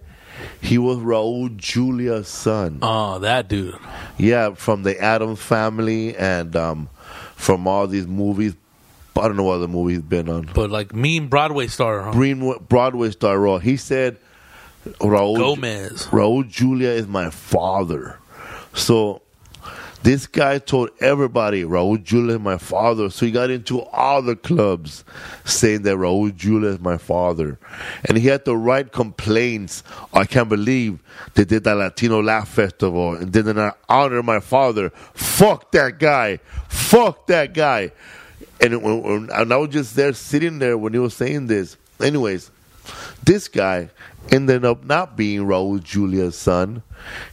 he 0.62 0.78
was 0.78 1.00
Raul 1.00 1.56
Julia's 1.58 2.28
son. 2.28 2.80
Oh, 2.82 3.20
that 3.20 3.48
dude. 3.48 3.76
Yeah, 4.18 4.54
from 4.54 4.84
the 4.84 5.00
Addams 5.02 5.42
family 5.42 6.16
and 6.16 6.56
um, 6.56 6.90
from 7.36 7.68
all 7.68 7.88
these 7.88 8.08
movies. 8.08 8.56
I 9.18 9.28
don't 9.30 9.38
know 9.38 9.44
what 9.44 9.56
other 9.56 9.68
movie 9.70 9.94
he's 9.94 10.02
been 10.02 10.30
on. 10.30 10.50
But 10.54 10.70
like 10.70 10.94
mean 10.94 11.30
Broadway 11.30 11.68
star, 11.68 12.02
huh? 12.04 12.12
Green 12.12 12.54
Broadway 12.68 13.12
star 13.12 13.40
Raw. 13.40 13.60
He 13.60 13.78
said 13.78 14.18
Raul 15.00 15.38
Gomez. 15.38 16.08
Raul 16.08 16.48
Julia 16.48 16.90
is 16.90 17.08
my 17.08 17.30
father. 17.30 18.20
So 18.74 19.22
this 20.06 20.28
guy 20.28 20.60
told 20.60 20.92
everybody 21.00 21.64
Raul 21.64 22.02
Julia 22.04 22.36
is 22.36 22.40
my 22.40 22.60
father. 22.60 23.10
So 23.10 23.26
he 23.26 23.32
got 23.32 23.50
into 23.50 23.82
all 23.82 24.22
the 24.22 24.36
clubs 24.36 25.04
saying 25.46 25.82
that 25.82 25.96
Raul 25.96 26.36
Julia 26.36 26.70
is 26.70 26.80
my 26.80 26.98
father. 26.98 27.58
And 28.08 28.16
he 28.16 28.28
had 28.28 28.46
to 28.46 28.56
write 28.56 28.92
complaints. 28.92 29.82
I 30.14 30.26
can't 30.26 30.48
believe 30.48 31.00
they 31.34 31.44
did 31.44 31.64
that 31.64 31.76
Latino 31.76 32.22
Laugh 32.22 32.50
Festival 32.50 33.16
and 33.16 33.32
did 33.32 33.48
not 33.48 33.80
honor 33.90 34.22
my 34.22 34.40
father. 34.40 34.92
Fuck 35.16 35.72
that 35.72 35.98
guy. 35.98 36.38
Fuck 36.68 37.26
that 37.26 37.56
guy. 37.56 37.92
And, 38.62 38.84
when, 38.84 39.30
and 39.32 39.52
I 39.52 39.58
was 39.58 39.70
just 39.70 39.96
there 39.96 40.14
sitting 40.14 40.60
there 40.60 40.78
when 40.78 40.94
he 40.94 41.00
was 41.00 41.16
saying 41.16 41.48
this. 41.48 41.78
Anyways, 42.00 42.52
this 43.24 43.48
guy 43.48 43.90
ended 44.32 44.66
up 44.66 44.84
not 44.84 45.16
being 45.16 45.42
Raul 45.42 45.82
Julia's 45.84 46.38
son. 46.38 46.84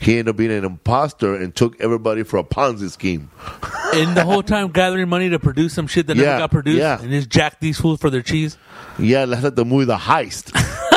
He 0.01 0.13
ended 0.19 0.29
up 0.31 0.37
being 0.37 0.51
an 0.53 0.65
imposter 0.65 1.35
and 1.35 1.55
took 1.55 1.81
everybody 1.81 2.23
for 2.23 2.39
a 2.39 2.45
Ponzi 2.45 2.91
scheme. 2.91 3.31
and 3.95 4.17
the 4.17 4.25
whole 4.25 4.43
time 4.43 4.71
gathering 4.73 5.09
money 5.09 5.31
to 5.31 5.39
produce 5.39 5.73
some 5.75 5.87
shit 5.87 6.07
that 6.09 6.17
Yeah, 6.17 6.25
never 6.25 6.39
got 6.41 6.51
produced, 6.51 6.79
yeah. 6.79 7.01
and 7.01 7.11
just 7.11 7.29
jack 7.31 7.61
these 7.61 7.81
fools 7.81 8.01
for 8.01 8.11
their 8.11 8.23
cheese. 8.23 8.57
Yeah, 8.99 9.25
that's 9.27 9.43
like 9.43 9.55
the 9.55 9.65
movie 9.65 9.87
The 9.87 9.97
Heist. 9.97 10.53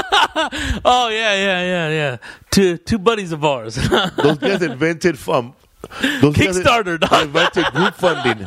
Oh 0.84 1.08
yeah, 1.10 1.34
yeah, 1.34 1.62
yeah, 1.64 1.90
yeah. 1.90 2.18
Two 2.52 2.78
two 2.78 2.98
buddies 2.98 3.32
of 3.32 3.46
ours. 3.46 3.76
Those 4.18 4.38
guys 4.38 4.62
invented 4.62 5.18
from. 5.18 5.48
Um, 5.48 5.56
those 6.22 6.36
guys 6.36 6.58
Kickstarter, 6.60 7.00
dog. 7.00 7.24
invented 7.28 7.66
group 7.68 7.94
funding. 7.96 8.46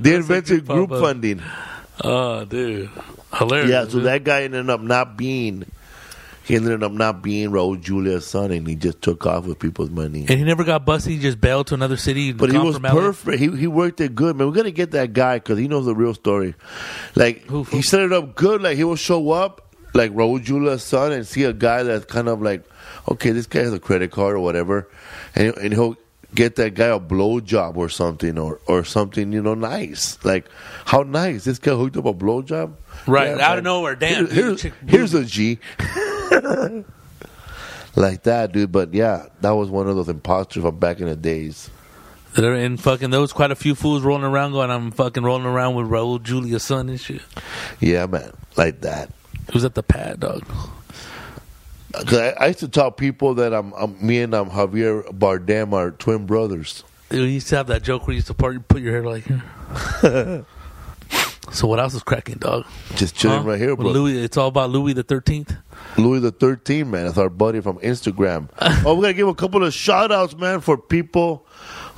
They 0.00 0.14
invented 0.14 0.66
group 0.66 0.90
funding. 0.90 1.42
oh, 2.02 2.44
dude, 2.46 2.88
hilarious. 3.34 3.70
Yeah, 3.70 3.84
so 3.84 3.90
dude. 3.98 4.04
that 4.04 4.24
guy 4.24 4.42
ended 4.44 4.70
up 4.70 4.80
not 4.80 5.16
being. 5.18 5.64
He 6.44 6.56
ended 6.56 6.82
up 6.82 6.92
not 6.92 7.22
being 7.22 7.50
Raul 7.50 7.80
Julia's 7.80 8.26
son, 8.26 8.50
and 8.50 8.66
he 8.68 8.74
just 8.74 9.00
took 9.00 9.24
off 9.26 9.46
with 9.46 9.58
people's 9.58 9.88
money. 9.90 10.20
and 10.28 10.38
he 10.38 10.44
never 10.44 10.62
got 10.62 10.84
busted. 10.84 11.12
He 11.12 11.18
just 11.18 11.40
bailed 11.40 11.68
to 11.68 11.74
another 11.74 11.96
city. 11.96 12.32
But 12.32 12.52
he 12.52 12.58
was 12.58 12.78
perfect. 12.78 13.38
He 13.38 13.48
he 13.56 13.66
worked 13.66 14.00
it 14.00 14.14
good, 14.14 14.36
man. 14.36 14.46
We're 14.48 14.52
gonna 14.54 14.70
get 14.70 14.90
that 14.90 15.12
guy 15.14 15.36
because 15.36 15.58
he 15.58 15.68
knows 15.68 15.86
the 15.86 15.94
real 15.94 16.12
story. 16.14 16.54
Like 17.14 17.42
Who- 17.46 17.64
who- 17.64 17.76
he 17.76 17.82
set 17.82 18.00
it 18.02 18.12
up 18.12 18.34
good. 18.34 18.60
Like 18.62 18.76
he 18.76 18.84
will 18.84 18.96
show 18.96 19.30
up 19.30 19.62
like 19.94 20.12
Raul 20.12 20.42
Julia's 20.42 20.82
son 20.82 21.12
and 21.12 21.26
see 21.26 21.44
a 21.44 21.52
guy 21.52 21.82
that's 21.82 22.04
kind 22.04 22.28
of 22.28 22.42
like, 22.42 22.64
okay, 23.10 23.30
this 23.30 23.46
guy 23.46 23.60
has 23.60 23.72
a 23.72 23.78
credit 23.80 24.10
card 24.10 24.34
or 24.36 24.40
whatever, 24.40 24.88
and 25.34 25.56
and 25.56 25.72
he'll 25.72 25.96
get 26.34 26.56
that 26.56 26.74
guy 26.74 26.86
a 26.88 26.98
blow 26.98 27.38
job 27.40 27.76
or 27.78 27.88
something 27.88 28.36
or 28.38 28.60
or 28.66 28.84
something 28.84 29.32
you 29.32 29.40
know 29.40 29.54
nice. 29.54 30.18
Like 30.24 30.46
how 30.84 31.04
nice 31.04 31.44
this 31.44 31.58
guy 31.58 31.72
hooked 31.74 31.96
up 31.96 32.04
a 32.04 32.12
blow 32.12 32.42
job. 32.42 32.76
Right, 33.06 33.28
out 33.32 33.38
man. 33.38 33.58
of 33.58 33.64
nowhere. 33.64 33.94
Damn, 33.96 34.26
Here- 34.26 34.44
here's, 34.56 34.62
here's 34.86 35.14
a 35.14 35.24
G. 35.24 35.58
like 37.96 38.22
that, 38.24 38.52
dude. 38.52 38.72
But 38.72 38.94
yeah, 38.94 39.26
that 39.40 39.50
was 39.52 39.70
one 39.70 39.88
of 39.88 39.96
those 39.96 40.08
imposters 40.08 40.62
from 40.62 40.78
back 40.78 41.00
in 41.00 41.06
the 41.06 41.16
days. 41.16 41.70
That 42.34 42.44
are 42.44 42.54
in 42.54 42.76
fucking. 42.76 43.10
There 43.10 43.20
was 43.20 43.32
quite 43.32 43.50
a 43.52 43.56
few 43.56 43.74
fools 43.76 44.02
rolling 44.02 44.24
around 44.24 44.52
going, 44.52 44.70
"I'm 44.70 44.90
fucking 44.90 45.22
rolling 45.22 45.46
around 45.46 45.76
with 45.76 45.86
Raul 45.86 46.20
Julia's 46.22 46.64
son 46.64 46.88
and 46.88 47.00
shit." 47.00 47.22
Yeah, 47.80 48.06
man, 48.06 48.32
like 48.56 48.80
that. 48.80 49.10
It 49.46 49.54
was 49.54 49.64
at 49.64 49.74
the 49.74 49.82
pad, 49.84 50.20
dog. 50.20 50.44
'Cause 51.92 52.14
I, 52.18 52.30
I 52.30 52.46
used 52.48 52.58
to 52.58 52.68
tell 52.68 52.90
people 52.90 53.34
that 53.34 53.54
I'm, 53.54 53.72
I'm 53.74 54.04
me 54.04 54.20
and 54.20 54.34
um, 54.34 54.50
Javier 54.50 55.04
Bardem 55.16 55.72
are 55.74 55.92
twin 55.92 56.26
brothers. 56.26 56.82
You 57.12 57.22
used 57.22 57.46
to 57.50 57.56
have 57.56 57.68
that 57.68 57.84
joke 57.84 58.08
where 58.08 58.14
you 58.14 58.16
used 58.16 58.26
to 58.26 58.34
part, 58.34 58.66
put 58.66 58.82
your 58.82 58.90
hair 58.90 59.04
like 59.04 59.24
here. 60.02 60.44
So 61.52 61.68
what 61.68 61.78
else 61.78 61.94
is 61.94 62.02
cracking, 62.02 62.38
dog? 62.38 62.64
Just 62.96 63.14
chilling 63.14 63.42
Huh? 63.42 63.50
right 63.50 63.58
here, 63.60 63.76
bro. 63.76 63.90
Louis, 63.90 64.18
it's 64.18 64.36
all 64.36 64.48
about 64.48 64.70
Louis 64.70 64.92
the 64.92 65.02
Thirteenth. 65.02 65.54
Louis 65.96 66.18
the 66.20 66.32
Thirteenth, 66.32 66.88
man. 66.88 67.04
That's 67.06 67.18
our 67.18 67.28
buddy 67.28 67.60
from 67.60 67.78
Instagram. 67.78 68.48
oh, 68.84 68.96
we're 68.96 69.08
to 69.08 69.14
give 69.14 69.28
a 69.28 69.34
couple 69.34 69.62
of 69.64 69.72
shout 69.72 70.10
outs, 70.10 70.36
man, 70.36 70.60
for 70.60 70.76
people 70.76 71.46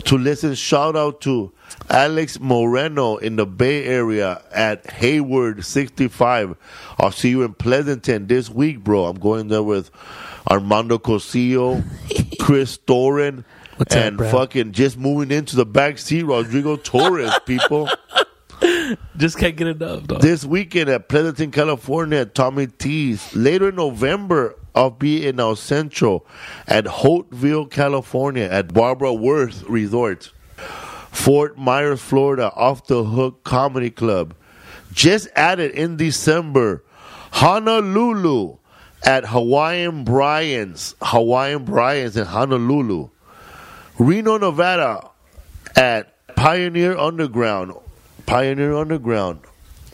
to 0.05 0.18
listen. 0.18 0.55
Shout 0.55 0.94
out 0.97 1.20
to 1.22 1.53
Alex 1.88 2.38
Moreno 2.38 3.16
in 3.16 3.36
the 3.36 3.47
Bay 3.47 3.84
Area 3.84 4.42
at 4.53 4.90
Hayward 4.90 5.64
65. 5.64 6.57
I'll 6.99 7.11
see 7.11 7.30
you 7.30 7.42
in 7.42 7.55
Pleasanton 7.55 8.26
this 8.26 8.51
week, 8.51 8.84
bro. 8.84 9.07
I'm 9.07 9.18
going 9.18 9.49
there 9.49 9.62
with 9.62 9.90
Armando 10.51 10.99
Cosio, 10.99 11.82
Chris 12.40 12.76
Thorin, 12.78 13.44
What's 13.76 13.94
up, 13.94 14.03
and 14.03 14.16
bro? 14.18 14.30
fucking 14.30 14.72
just 14.72 14.99
moving 14.99 15.30
into 15.30 15.57
the 15.57 15.66
back 15.66 15.97
seat, 15.99 16.24
Rodrigo 16.24 16.76
Torres, 16.76 17.32
people. 17.47 17.88
Just 19.16 19.38
can't 19.38 19.57
get 19.57 19.66
enough, 19.66 20.04
dog. 20.04 20.20
This 20.20 20.44
weekend 20.44 20.88
at 20.88 21.09
Pleasanton, 21.09 21.50
California, 21.50 22.20
at 22.20 22.34
Tommy 22.34 22.66
T's. 22.66 23.34
Later 23.34 23.68
in 23.68 23.76
November, 23.76 24.57
I'll 24.74 24.90
be 24.90 25.26
in 25.26 25.40
El 25.40 25.57
Centro 25.57 26.24
at 26.66 26.84
Holtville, 26.84 27.70
California, 27.70 28.44
at 28.44 28.72
Barbara 28.72 29.12
Worth 29.12 29.62
Resort. 29.64 30.32
Fort 31.11 31.57
Myers, 31.57 32.00
Florida, 32.00 32.52
Off 32.54 32.86
the 32.86 33.02
Hook 33.02 33.42
Comedy 33.44 33.90
Club. 33.90 34.34
Just 34.92 35.28
added 35.34 35.72
in 35.72 35.96
December, 35.96 36.84
Honolulu 37.32 38.59
at 39.04 39.26
Hawaiian 39.26 40.04
Brian's. 40.04 40.94
Hawaiian 41.00 41.64
Brian's 41.64 42.16
in 42.16 42.26
Honolulu. 42.26 43.09
Reno, 43.98 44.36
Nevada 44.36 45.09
at 45.74 46.34
Pioneer 46.36 46.96
Underground. 46.96 47.72
Pioneer 48.27 48.74
Underground 48.74 49.41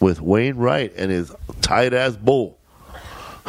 with 0.01 0.21
Wayne 0.21 0.57
Wright 0.57 0.93
and 0.97 1.11
his 1.11 1.33
tight 1.61 1.93
ass 1.95 2.17
bull. 2.17 2.59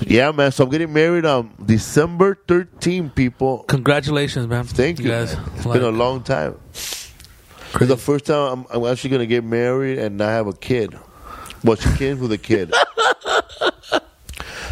yeah, 0.00 0.30
man. 0.32 0.52
So 0.52 0.64
I'm 0.64 0.70
getting 0.70 0.92
married 0.92 1.24
on 1.24 1.52
December 1.64 2.38
13, 2.48 3.10
people. 3.10 3.64
Congratulations, 3.64 4.46
man. 4.46 4.64
Thank 4.64 5.00
you. 5.00 5.08
guys. 5.08 5.36
man. 5.36 5.50
It's 5.56 5.66
Like, 5.66 5.80
been 5.80 5.88
a 5.88 5.96
long 5.96 6.22
time. 6.22 6.58
It's 6.72 7.86
the 7.86 7.96
first 7.96 8.26
time 8.26 8.66
I'm, 8.70 8.82
I'm 8.84 8.90
actually 8.90 9.10
going 9.10 9.20
to 9.20 9.26
get 9.26 9.44
married 9.44 9.98
and 9.98 10.16
not 10.16 10.30
have 10.30 10.46
a 10.46 10.54
kid. 10.54 10.98
Well, 11.62 11.76
she 11.76 11.92
came 11.96 12.18
with 12.20 12.32
a 12.32 12.38
kid. 12.38 12.72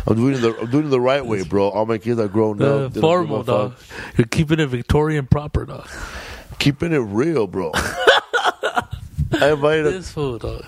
I'm 0.08 0.14
doing 0.14 0.40
the 0.40 0.56
I'm 0.60 0.70
doing 0.70 0.86
it 0.86 0.90
the 0.90 1.00
right 1.00 1.24
way, 1.24 1.42
bro. 1.42 1.68
All 1.68 1.84
my 1.84 1.98
kids 1.98 2.20
are 2.20 2.28
grown 2.28 2.62
up. 2.62 2.68
They 2.68 2.68
don't 2.68 2.92
give 2.92 3.00
formal 3.00 3.42
dog. 3.42 3.74
You're 4.16 4.28
keeping 4.28 4.60
it 4.60 4.66
Victorian 4.68 5.26
proper, 5.26 5.66
dog. 5.66 5.88
Keeping 6.58 6.92
it 6.92 6.98
real, 6.98 7.46
bro. 7.46 7.70
I 7.74 9.50
invited. 9.52 9.92
This 9.94 10.10
fool. 10.10 10.62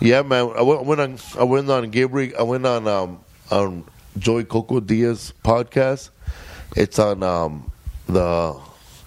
Yeah, 0.00 0.22
man. 0.22 0.50
I 0.56 0.62
went, 0.62 0.80
I 0.80 0.82
went 0.82 1.00
on. 1.00 1.18
I 1.38 1.44
went 1.44 1.70
on 1.70 1.90
Gabriel. 1.90 2.32
I 2.38 2.42
went 2.42 2.66
on 2.66 2.86
um 2.88 3.20
on 3.50 3.84
Joey 4.18 4.44
Coco 4.44 4.80
Diaz 4.80 5.32
podcast. 5.44 6.10
It's 6.76 6.98
on 6.98 7.22
um 7.22 7.70
the 8.06 8.58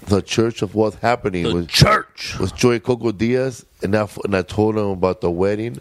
the 0.08 0.22
Church 0.22 0.62
of 0.62 0.76
What's 0.76 0.98
Happening 0.98 1.44
The 1.44 1.54
with 1.54 1.70
church. 1.70 2.38
with 2.40 2.54
Joey 2.56 2.80
Coco 2.82 3.12
Diaz, 3.14 3.66
and 3.82 3.96
I, 3.96 4.08
and 4.26 4.36
I 4.36 4.42
told 4.42 4.76
him 4.78 4.88
about 4.88 5.22
the 5.22 5.32
wedding 5.32 5.80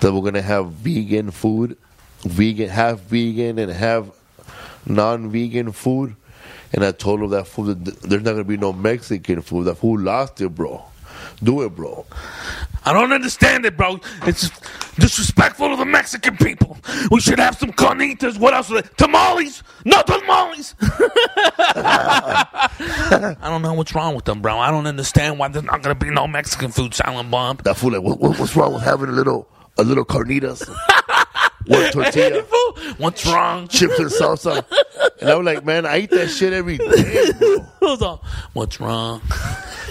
that 0.00 0.12
we're 0.12 0.20
gonna 0.20 0.42
have 0.42 0.70
vegan 0.72 1.30
food, 1.30 1.76
vegan 2.24 2.68
half 2.68 3.00
vegan 3.00 3.58
and 3.58 3.72
half 3.72 4.06
non-vegan 4.86 5.72
food, 5.72 6.14
and 6.74 6.84
I 6.84 6.90
told 6.92 7.20
him 7.20 7.30
that 7.30 7.46
food 7.46 7.84
there's 7.84 8.22
not 8.22 8.32
gonna 8.32 8.44
be 8.44 8.56
no 8.56 8.72
Mexican 8.72 9.42
food. 9.42 9.66
That 9.66 9.76
food 9.76 10.00
lost 10.00 10.40
it, 10.40 10.48
bro. 10.48 10.84
Do 11.42 11.62
it, 11.62 11.70
bro. 11.74 12.04
I 12.84 12.92
don't 12.92 13.12
understand 13.12 13.64
it, 13.64 13.76
bro. 13.76 14.00
It's 14.26 14.50
disrespectful 14.96 15.70
to 15.70 15.76
the 15.76 15.84
Mexican 15.84 16.36
people. 16.36 16.76
We 17.10 17.20
should 17.20 17.38
have 17.38 17.56
some 17.56 17.72
carnitas. 17.72 18.38
What 18.38 18.54
else? 18.54 18.72
Tamales? 18.96 19.62
No 19.84 20.02
tamales. 20.02 20.74
I 20.80 22.68
don't 23.42 23.62
know 23.62 23.74
what's 23.74 23.94
wrong 23.94 24.14
with 24.16 24.24
them, 24.24 24.42
bro. 24.42 24.58
I 24.58 24.70
don't 24.70 24.86
understand 24.86 25.38
why 25.38 25.48
there's 25.48 25.64
not 25.64 25.80
gonna 25.82 25.94
be 25.94 26.10
no 26.10 26.26
Mexican 26.26 26.72
food 26.72 26.92
silent 26.92 27.30
bomb. 27.30 27.58
That 27.64 27.76
fool 27.76 27.92
like, 27.92 28.02
what, 28.02 28.18
what, 28.20 28.38
what's 28.38 28.56
wrong 28.56 28.74
with 28.74 28.82
having 28.82 29.08
a 29.08 29.12
little 29.12 29.48
a 29.78 29.82
little 29.84 30.04
carnitas, 30.04 30.68
one 31.66 31.90
tortilla, 31.92 32.42
What's 32.98 33.26
wrong? 33.26 33.68
chips 33.68 33.98
and 33.98 34.10
salsa? 34.10 34.64
And 35.20 35.30
I 35.30 35.34
was 35.36 35.44
like, 35.44 35.64
man, 35.64 35.86
I 35.86 35.98
eat 36.00 36.10
that 36.10 36.28
shit 36.28 36.52
every 36.52 36.78
day, 36.78 37.32
bro. 37.38 37.58
Hold 37.82 38.02
on. 38.02 38.20
What's 38.52 38.80
wrong? 38.80 39.22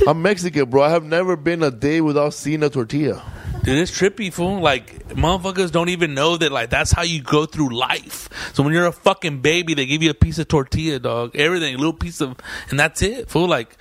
I'm 0.07 0.21
Mexican, 0.21 0.69
bro. 0.69 0.83
I 0.83 0.89
have 0.89 1.03
never 1.03 1.35
been 1.35 1.63
a 1.63 1.71
day 1.71 2.01
without 2.01 2.33
seeing 2.33 2.63
a 2.63 2.69
tortilla. 2.69 3.23
Dude, 3.63 3.77
it's 3.77 3.91
trippy, 3.97 4.31
fool. 4.33 4.59
Like, 4.59 5.07
motherfuckers 5.09 5.71
don't 5.71 5.87
even 5.87 6.13
know 6.13 6.35
that, 6.35 6.51
like, 6.51 6.69
that's 6.69 6.91
how 6.91 7.03
you 7.03 7.21
go 7.21 7.45
through 7.45 7.73
life. 7.73 8.27
So 8.53 8.61
when 8.61 8.73
you're 8.73 8.87
a 8.87 8.91
fucking 8.91 9.39
baby, 9.39 9.73
they 9.73 9.85
give 9.85 10.03
you 10.03 10.09
a 10.09 10.13
piece 10.13 10.37
of 10.37 10.49
tortilla, 10.49 10.99
dog. 10.99 11.33
Everything, 11.35 11.73
a 11.73 11.77
little 11.77 11.93
piece 11.93 12.19
of, 12.19 12.35
and 12.69 12.77
that's 12.77 13.01
it, 13.01 13.29
fool. 13.29 13.47
Like, 13.47 13.77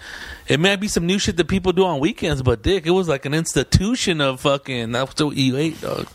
it 0.46 0.60
might 0.60 0.76
be 0.76 0.86
some 0.86 1.04
new 1.06 1.18
shit 1.18 1.36
that 1.36 1.48
people 1.48 1.72
do 1.72 1.84
on 1.84 1.98
weekends, 1.98 2.42
but 2.42 2.62
dick, 2.62 2.86
it 2.86 2.90
was 2.92 3.08
like 3.08 3.24
an 3.26 3.34
institution 3.34 4.20
of 4.20 4.40
fucking, 4.40 4.92
that's 4.92 5.20
what 5.20 5.36
you 5.36 5.56
ate, 5.56 5.80
dog. 5.80 6.06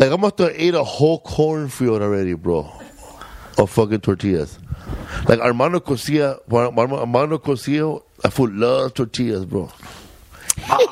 Like 0.00 0.12
I 0.12 0.16
must 0.16 0.38
have 0.38 0.52
ate 0.54 0.74
a 0.74 0.82
whole 0.82 1.20
cornfield 1.20 2.00
already, 2.00 2.32
bro, 2.32 2.72
of 3.58 3.68
fucking 3.68 4.00
tortillas. 4.00 4.58
Like 5.28 5.40
Armando 5.40 5.78
Cosio, 5.78 6.40
Armando 6.50 7.36
Cosio, 7.38 8.02
I 8.24 8.30
fool 8.30 8.50
loves 8.50 8.94
tortillas, 8.94 9.44
bro. 9.44 9.70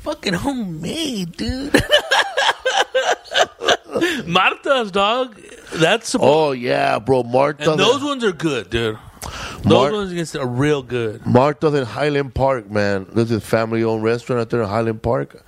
Fucking 0.00 0.34
homemade, 0.34 1.32
dude. 1.36 1.72
Marta's, 4.26 4.90
dog. 4.90 5.40
That's 5.74 6.14
Oh 6.18 6.52
yeah, 6.52 6.98
bro. 6.98 7.22
Martha, 7.22 7.70
and 7.70 7.80
those 7.80 8.02
ones 8.04 8.22
are 8.22 8.32
good, 8.32 8.68
dude. 8.68 8.98
Those 9.62 9.64
Mar- 9.64 9.92
ones 9.92 10.36
are 10.36 10.46
real 10.46 10.82
good. 10.82 11.24
Martha's 11.26 11.74
in 11.74 11.84
Highland 11.86 12.34
Park, 12.34 12.70
man. 12.70 13.06
There's 13.12 13.30
a 13.30 13.40
family-owned 13.40 14.02
restaurant 14.02 14.40
out 14.40 14.50
there 14.50 14.62
in 14.62 14.68
Highland 14.68 15.02
Park. 15.02 15.42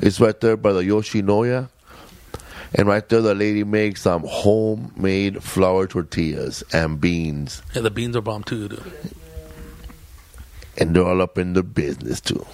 It's 0.00 0.20
right 0.20 0.38
there 0.40 0.56
by 0.56 0.72
the 0.72 0.82
Yoshinoya. 0.82 1.68
And 2.78 2.86
right 2.86 3.08
there, 3.08 3.22
the 3.22 3.34
lady 3.34 3.64
makes 3.64 4.02
some 4.02 4.22
homemade 4.26 5.42
flour 5.42 5.86
tortillas 5.86 6.62
and 6.72 7.00
beans. 7.00 7.62
Yeah, 7.74 7.80
the 7.82 7.90
beans 7.90 8.14
are 8.16 8.20
bomb 8.20 8.44
too, 8.44 8.68
dude. 8.68 8.92
And 10.78 10.94
they're 10.94 11.04
all 11.06 11.22
up 11.22 11.38
in 11.38 11.54
the 11.54 11.62
business, 11.62 12.20
too. 12.20 12.44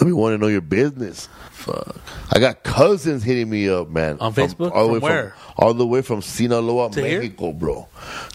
Let 0.00 0.06
me 0.06 0.12
want 0.14 0.32
to 0.32 0.38
know 0.38 0.46
your 0.48 0.62
business. 0.62 1.28
Fuck. 1.50 1.96
I 2.32 2.38
got 2.40 2.62
cousins 2.62 3.22
hitting 3.22 3.50
me 3.50 3.68
up, 3.68 3.90
man. 3.90 4.16
On 4.20 4.32
From- 4.32 4.48
Facebook? 4.48 4.72
all 4.72 4.86
the 4.86 4.92
way 4.94 5.00
From 5.00 5.08
where? 5.08 5.34
all 5.58 5.74
the 5.74 5.86
way 5.86 6.00
from 6.00 6.22
Sinaloa, 6.22 6.90
To 6.92 7.04
here? 7.04 7.20
Mexico, 7.20 7.52
bro. 7.52 7.88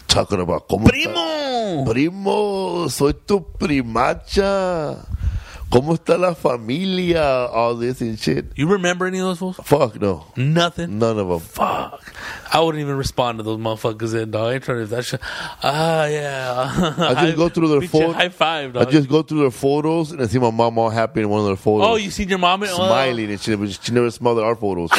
Talking 0.06 0.40
about 0.40 0.68
está- 0.68 0.86
Primo! 0.88 1.84
Primo, 1.92 2.86
soy 2.86 3.10
tu 3.26 3.40
primacha. 3.58 5.04
¿Cómo 5.70 5.92
está 5.94 6.16
la 6.18 6.34
familia? 6.34 7.46
All 7.52 7.76
this 7.76 8.00
and 8.00 8.18
shit. 8.18 8.46
You 8.56 8.68
remember 8.68 9.04
any 9.06 9.18
of 9.18 9.26
those 9.26 9.38
fools? 9.38 9.56
Fuck 9.64 10.00
no. 10.00 10.24
Nothing. 10.34 10.98
None 10.98 11.18
of 11.18 11.28
them. 11.28 11.40
Fuck. 11.40 12.14
I 12.50 12.60
wouldn't 12.60 12.80
even 12.80 12.96
respond 12.96 13.38
to 13.38 13.42
those 13.42 13.58
motherfuckers 13.58 14.14
in, 14.20 14.30
dog. 14.30 14.48
I 14.50 14.54
ain't 14.54 14.64
trying 14.64 14.78
to 14.78 14.86
that 14.86 15.04
shit. 15.04 15.20
Ah, 15.62 16.06
yeah. 16.06 16.94
I 16.98 17.26
just 17.26 17.36
go 17.42 17.50
through 17.50 17.68
their 17.68 17.88
photos. 17.88 18.14
High 18.14 18.30
five, 18.30 18.72
Dog. 18.72 18.86
I 18.88 18.90
just 18.90 19.10
go 19.10 19.22
through 19.22 19.40
their 19.40 19.50
photos 19.50 20.10
and 20.12 20.22
I 20.22 20.26
see 20.26 20.38
my 20.38 20.50
mom 20.50 20.78
all 20.78 20.88
happy 20.88 21.20
in 21.20 21.28
one 21.28 21.40
of 21.40 21.46
their 21.46 21.56
photos. 21.56 21.86
oh, 21.86 21.96
you 21.96 22.10
seen 22.10 22.30
your 22.30 22.38
mom? 22.38 22.62
in- 22.62 22.70
Smiling 22.70 23.30
and 23.30 23.38
shit, 23.40 23.60
but 23.60 23.68
she 23.70 23.92
never 23.92 24.10
smiled 24.10 24.38
at 24.38 24.44
our 24.44 24.56
photos. 24.56 24.88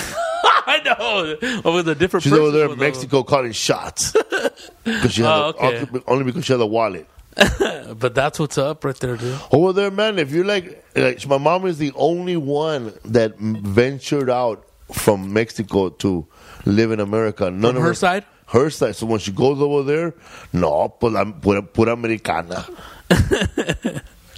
I 0.72 0.82
know. 0.86 1.62
Oh, 1.66 1.74
with 1.76 1.90
a 1.90 1.96
different 1.96 2.24
She's 2.26 2.34
over 2.34 2.52
there 2.52 2.70
in 2.72 2.78
Mexico 2.78 3.24
calling 3.24 3.54
shots. 3.54 4.12
'Cause 4.86 5.12
she 5.14 5.22
has 5.24 5.32
Oh, 5.32 5.54
a- 5.60 5.66
okay. 5.84 6.00
only 6.08 6.26
because 6.26 6.46
she 6.46 6.54
has 6.54 6.62
a 6.62 6.66
wallet. 6.66 7.08
But 8.00 8.14
that's 8.16 8.40
what's 8.40 8.58
up 8.58 8.86
right 8.86 8.96
there, 8.96 9.18
dude. 9.18 9.38
Oh, 9.52 9.64
over 9.64 9.74
there, 9.74 9.92
man, 9.92 10.20
if 10.20 10.32
you're 10.32 10.46
like, 10.46 10.86
like, 10.96 11.26
my 11.28 11.38
mom 11.38 11.66
is 11.66 11.80
the 11.80 11.92
only 11.96 12.38
one 12.38 12.94
that 13.06 13.38
ventured 13.38 14.30
out 14.30 14.64
from 14.94 15.34
Mexico 15.34 15.90
to 15.90 16.26
live 16.66 16.92
in 16.92 17.00
America. 17.00 17.50
None 17.50 17.74
From 17.74 17.78
of 17.78 17.84
her 17.84 17.94
side? 17.94 18.26
Her 18.48 18.70
side. 18.70 18.96
So 18.96 19.06
when 19.06 19.20
she 19.20 19.32
goes 19.32 19.60
over 19.60 19.84
there, 19.84 20.14
no, 20.54 20.90
pura, 20.90 21.26
pura, 21.26 21.64
pura 21.64 21.94
americana. 21.94 22.66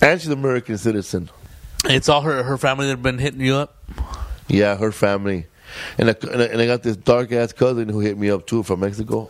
and 0.02 0.19
she's 0.19 0.28
an 0.28 0.34
American 0.34 0.78
citizen. 0.78 1.30
It's 1.86 2.10
all 2.10 2.22
her 2.22 2.44
her 2.44 2.57
family 2.57 2.86
that 2.88 2.91
have 2.91 3.03
been 3.03 3.18
hitting 3.18 3.41
you 3.41 3.56
up. 3.56 3.78
Yeah, 4.48 4.76
her 4.78 4.91
family. 4.91 5.48
And 5.98 6.10
I, 6.10 6.15
and 6.32 6.41
I, 6.41 6.45
and 6.45 6.61
I 6.61 6.65
got 6.65 6.84
this 6.84 6.98
dark 6.98 7.32
ass 7.32 7.53
cousin 7.53 7.90
who 7.90 7.99
hit 7.99 8.18
me 8.18 8.30
up 8.30 8.45
too 8.45 8.64
from 8.64 8.82
Mexico. 8.82 9.30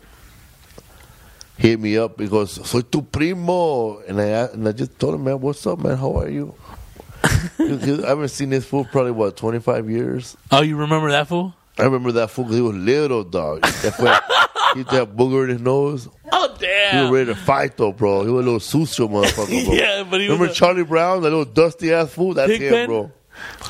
Hit 1.61 1.79
me 1.79 1.95
up 1.97 2.17
because 2.17 2.53
soy 2.67 2.81
tu 2.81 3.03
primo, 3.03 3.99
and 4.07 4.19
I 4.19 4.25
and 4.51 4.67
I 4.67 4.71
just 4.71 4.97
told 4.97 5.13
him, 5.15 5.23
man, 5.25 5.39
what's 5.39 5.65
up, 5.67 5.77
man? 5.79 5.95
How 5.95 6.17
are 6.17 6.27
you? 6.29 6.55
'Cause 7.21 8.03
I 8.03 8.09
haven't 8.09 8.29
seen 8.29 8.49
this 8.49 8.65
fool 8.65 8.83
probably 8.85 9.11
what 9.11 9.37
twenty 9.37 9.59
five 9.59 9.87
years. 9.87 10.35
Oh, 10.51 10.61
you 10.63 10.75
remember 10.75 11.11
that 11.11 11.27
fool? 11.27 11.53
I 11.77 11.83
remember 11.83 12.11
that 12.13 12.31
fool 12.31 12.45
'cause 12.45 12.55
he 12.55 12.61
was 12.61 12.75
little 12.75 13.23
dog. 13.23 13.61
That 13.61 13.93
fool, 13.95 14.07
he 14.73 14.79
used 14.79 14.89
to 14.89 15.05
booger 15.05 15.43
in 15.43 15.49
his 15.51 15.61
nose. 15.61 16.09
Oh, 16.31 16.55
damn. 16.59 16.95
Yeah. 16.95 17.01
was 17.03 17.11
ready 17.11 17.25
to 17.27 17.35
fight 17.39 17.77
though, 17.77 17.91
bro. 17.91 18.23
He 18.23 18.31
was 18.31 18.43
a 18.43 18.49
little 18.49 18.59
sucio 18.59 19.07
motherfucker, 19.07 19.65
bro. 19.65 19.73
Yeah, 19.75 20.03
but 20.09 20.19
he 20.19 20.27
was 20.29 20.37
remember 20.39 20.51
a- 20.51 20.55
Charlie 20.55 20.83
Brown, 20.83 21.21
that 21.21 21.29
little 21.29 21.45
dusty 21.45 21.93
ass 21.93 22.11
fool. 22.11 22.33
That's 22.33 22.51
him, 22.53 22.57
Pigpen? 22.57 22.85
bro. 22.87 23.11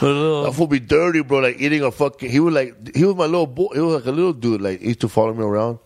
Little- 0.01 0.43
That 0.43 0.53
fool 0.53 0.67
be 0.67 0.79
dirty, 0.79 1.23
bro. 1.23 1.39
Like 1.39 1.59
eating 1.59 1.83
a 1.83 1.91
fucking. 1.91 2.29
He 2.29 2.39
was 2.39 2.53
like 2.53 2.95
he 2.95 3.03
was 3.03 3.15
my 3.17 3.25
little 3.25 3.47
boy. 3.47 3.67
He 3.73 3.81
was 3.81 3.95
like 3.95 4.05
a 4.05 4.11
little 4.15 4.31
dude. 4.33 4.61
Like 4.61 4.79
he 4.79 4.87
used 4.89 5.01
to 5.01 5.09
follow 5.09 5.33
me 5.33 5.43
around. 5.43 5.79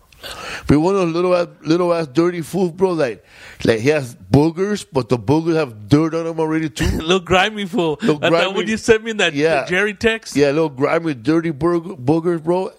But 0.67 0.79
one 0.79 0.95
of 0.95 1.01
those 1.01 1.13
little 1.13 1.35
ass, 1.35 1.47
little 1.61 1.93
ass 1.93 2.07
dirty 2.07 2.41
fools, 2.41 2.71
bro. 2.71 2.91
Like, 2.93 3.23
like 3.63 3.79
he 3.79 3.89
has 3.89 4.15
boogers, 4.15 4.85
but 4.91 5.09
the 5.09 5.17
boogers 5.17 5.55
have 5.55 5.87
dirt 5.87 6.13
on 6.15 6.25
them 6.25 6.39
already 6.39 6.69
too. 6.69 6.85
little 6.97 7.19
grimy 7.19 7.65
fool. 7.65 7.97
Little 8.01 8.15
And 8.15 8.23
that 8.23 8.29
grimy- 8.45 8.53
when 8.57 8.67
you 8.67 8.77
sent 8.77 9.03
me 9.03 9.11
that 9.13 9.33
Yeah. 9.33 9.65
Jerry 9.65 9.93
text, 9.93 10.35
Yeah, 10.35 10.47
little 10.47 10.69
grimy, 10.69 11.13
dirty 11.13 11.51
burger, 11.51 11.89
boogers, 11.95 12.43
bro. 12.43 12.71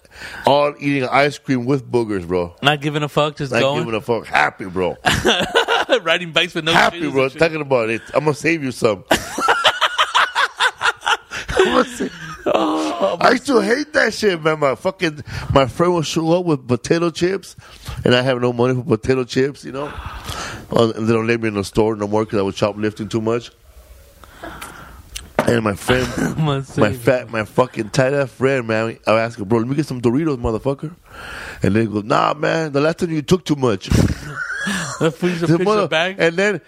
All 0.47 0.75
eating 0.81 1.05
ice 1.09 1.37
cream 1.39 1.67
with 1.67 1.91
boogers, 1.91 2.27
bro. 2.27 2.57
not 2.63 2.81
giving 2.81 3.03
a 3.03 3.09
fuck, 3.09 3.37
just 3.37 3.53
Not 3.53 3.61
going, 3.61 3.81
giving 3.85 3.95
a 3.99 4.01
fuck. 4.01 4.27
Happy, 4.27 4.65
bro. 4.65 4.97
riding 6.03 6.33
bikes 6.33 6.55
with 6.55 6.65
no 6.65 6.73
Happy, 6.73 7.09
bro. 7.11 7.29
Talking 7.29 7.61
about 7.61 7.91
it. 7.91 8.01
I'm 8.15 8.25
gonna 8.25 8.35
save 8.35 8.65
you 8.65 8.73
some. 8.73 9.05
I'm 11.51 11.65
gonna 11.65 11.85
save- 11.85 12.13
I 12.55 13.31
used 13.33 13.47
to 13.47 13.61
hate 13.61 13.93
that 13.95 14.15
shit, 14.15 14.43
man. 14.43 14.61
My 14.61 14.75
fucking 14.75 15.23
my 15.53 15.67
friend 15.67 15.95
would 15.95 16.07
show 16.07 16.33
up 16.39 16.45
with 16.47 16.67
potato 16.69 17.11
chips, 17.11 17.57
and 18.05 18.15
I 18.15 18.23
have 18.23 18.41
no 18.41 18.53
money 18.53 18.75
for 18.75 18.83
potato 18.85 19.25
chips, 19.25 19.65
you 19.65 19.73
know. 19.73 19.87
Uh, 20.71 20.93
And 20.97 21.07
they 21.09 21.13
don't 21.13 21.27
let 21.27 21.41
me 21.41 21.49
in 21.49 21.55
the 21.55 21.65
store 21.65 21.97
no 21.97 22.07
more 22.09 22.25
because 22.25 22.39
I 22.39 22.43
was 22.43 22.57
shoplifting 22.57 23.09
too 23.09 23.21
much. 23.21 23.51
And 25.47 25.63
my 25.63 25.75
friend, 25.75 26.07
I'm 26.17 26.35
gonna 26.35 26.65
save 26.65 26.79
my 26.79 26.93
fat, 26.93 27.31
my 27.31 27.45
fucking 27.45 27.91
tight 27.91 28.13
ass 28.15 28.31
friend, 28.31 28.67
man. 28.67 28.99
I 29.07 29.13
asked 29.21 29.39
him, 29.39 29.47
bro, 29.47 29.59
let 29.59 29.69
me 29.69 29.77
get 29.77 29.87
some 29.87 30.01
Doritos, 30.01 30.39
motherfucker. 30.39 30.95
And 31.63 31.75
then 31.77 31.87
he 31.87 31.93
goes, 31.93 32.05
nah, 32.05 32.35
man, 32.35 32.73
the 32.73 32.81
last 32.81 32.99
time 32.99 33.11
you 33.11 33.23
took 33.23 33.45
too 33.45 33.57
much. 33.57 33.89
The 34.99 35.13
fool 35.13 35.29
used 35.31 35.47
to 35.47 35.59
mother- 35.59 35.83
the 35.83 35.89
bag. 35.89 36.17
And 36.19 36.37
then 36.37 36.61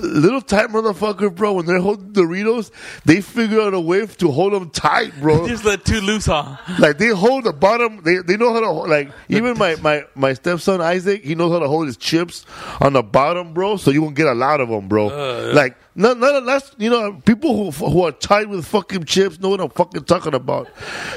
little 0.00 0.40
tight 0.40 0.68
motherfucker, 0.70 1.34
bro, 1.34 1.54
when 1.54 1.66
they're 1.66 1.80
holding 1.80 2.12
Doritos, 2.12 2.70
they 3.04 3.20
figure 3.20 3.60
out 3.60 3.74
a 3.74 3.80
way 3.80 4.06
to 4.06 4.30
hold 4.30 4.52
them 4.52 4.70
tight, 4.70 5.12
bro. 5.20 5.46
just 5.48 5.64
let 5.64 5.84
two 5.84 6.00
loose, 6.00 6.26
huh? 6.26 6.56
like 6.78 6.98
they 6.98 7.08
hold 7.08 7.44
the 7.44 7.52
bottom. 7.52 8.02
They 8.02 8.18
they 8.18 8.36
know 8.36 8.52
how 8.52 8.60
to 8.60 8.66
hold, 8.66 8.88
like 8.88 9.10
even 9.28 9.58
my 9.58 9.76
my 9.76 10.04
my 10.14 10.32
stepson 10.34 10.80
Isaac, 10.80 11.24
he 11.24 11.34
knows 11.34 11.52
how 11.52 11.58
to 11.58 11.68
hold 11.68 11.86
his 11.86 11.96
chips 11.96 12.44
on 12.80 12.92
the 12.94 13.02
bottom, 13.02 13.54
bro. 13.54 13.76
So 13.76 13.90
you 13.90 14.02
won't 14.02 14.16
get 14.16 14.26
a 14.26 14.34
lot 14.34 14.60
of 14.60 14.68
them, 14.68 14.88
bro. 14.88 15.08
Uh, 15.08 15.52
Like 15.54 15.76
none 15.96 16.20
none 16.20 16.34
of 16.36 16.46
that's 16.46 16.72
you 16.78 16.90
know 16.90 17.20
people 17.24 17.56
who 17.56 17.70
who 17.70 18.04
are 18.04 18.12
tight 18.12 18.48
with 18.48 18.66
fucking 18.66 19.04
chips 19.04 19.40
know 19.40 19.48
what 19.48 19.60
I'm 19.60 19.70
fucking 19.70 20.04
talking 20.04 20.34
about. 20.34 20.68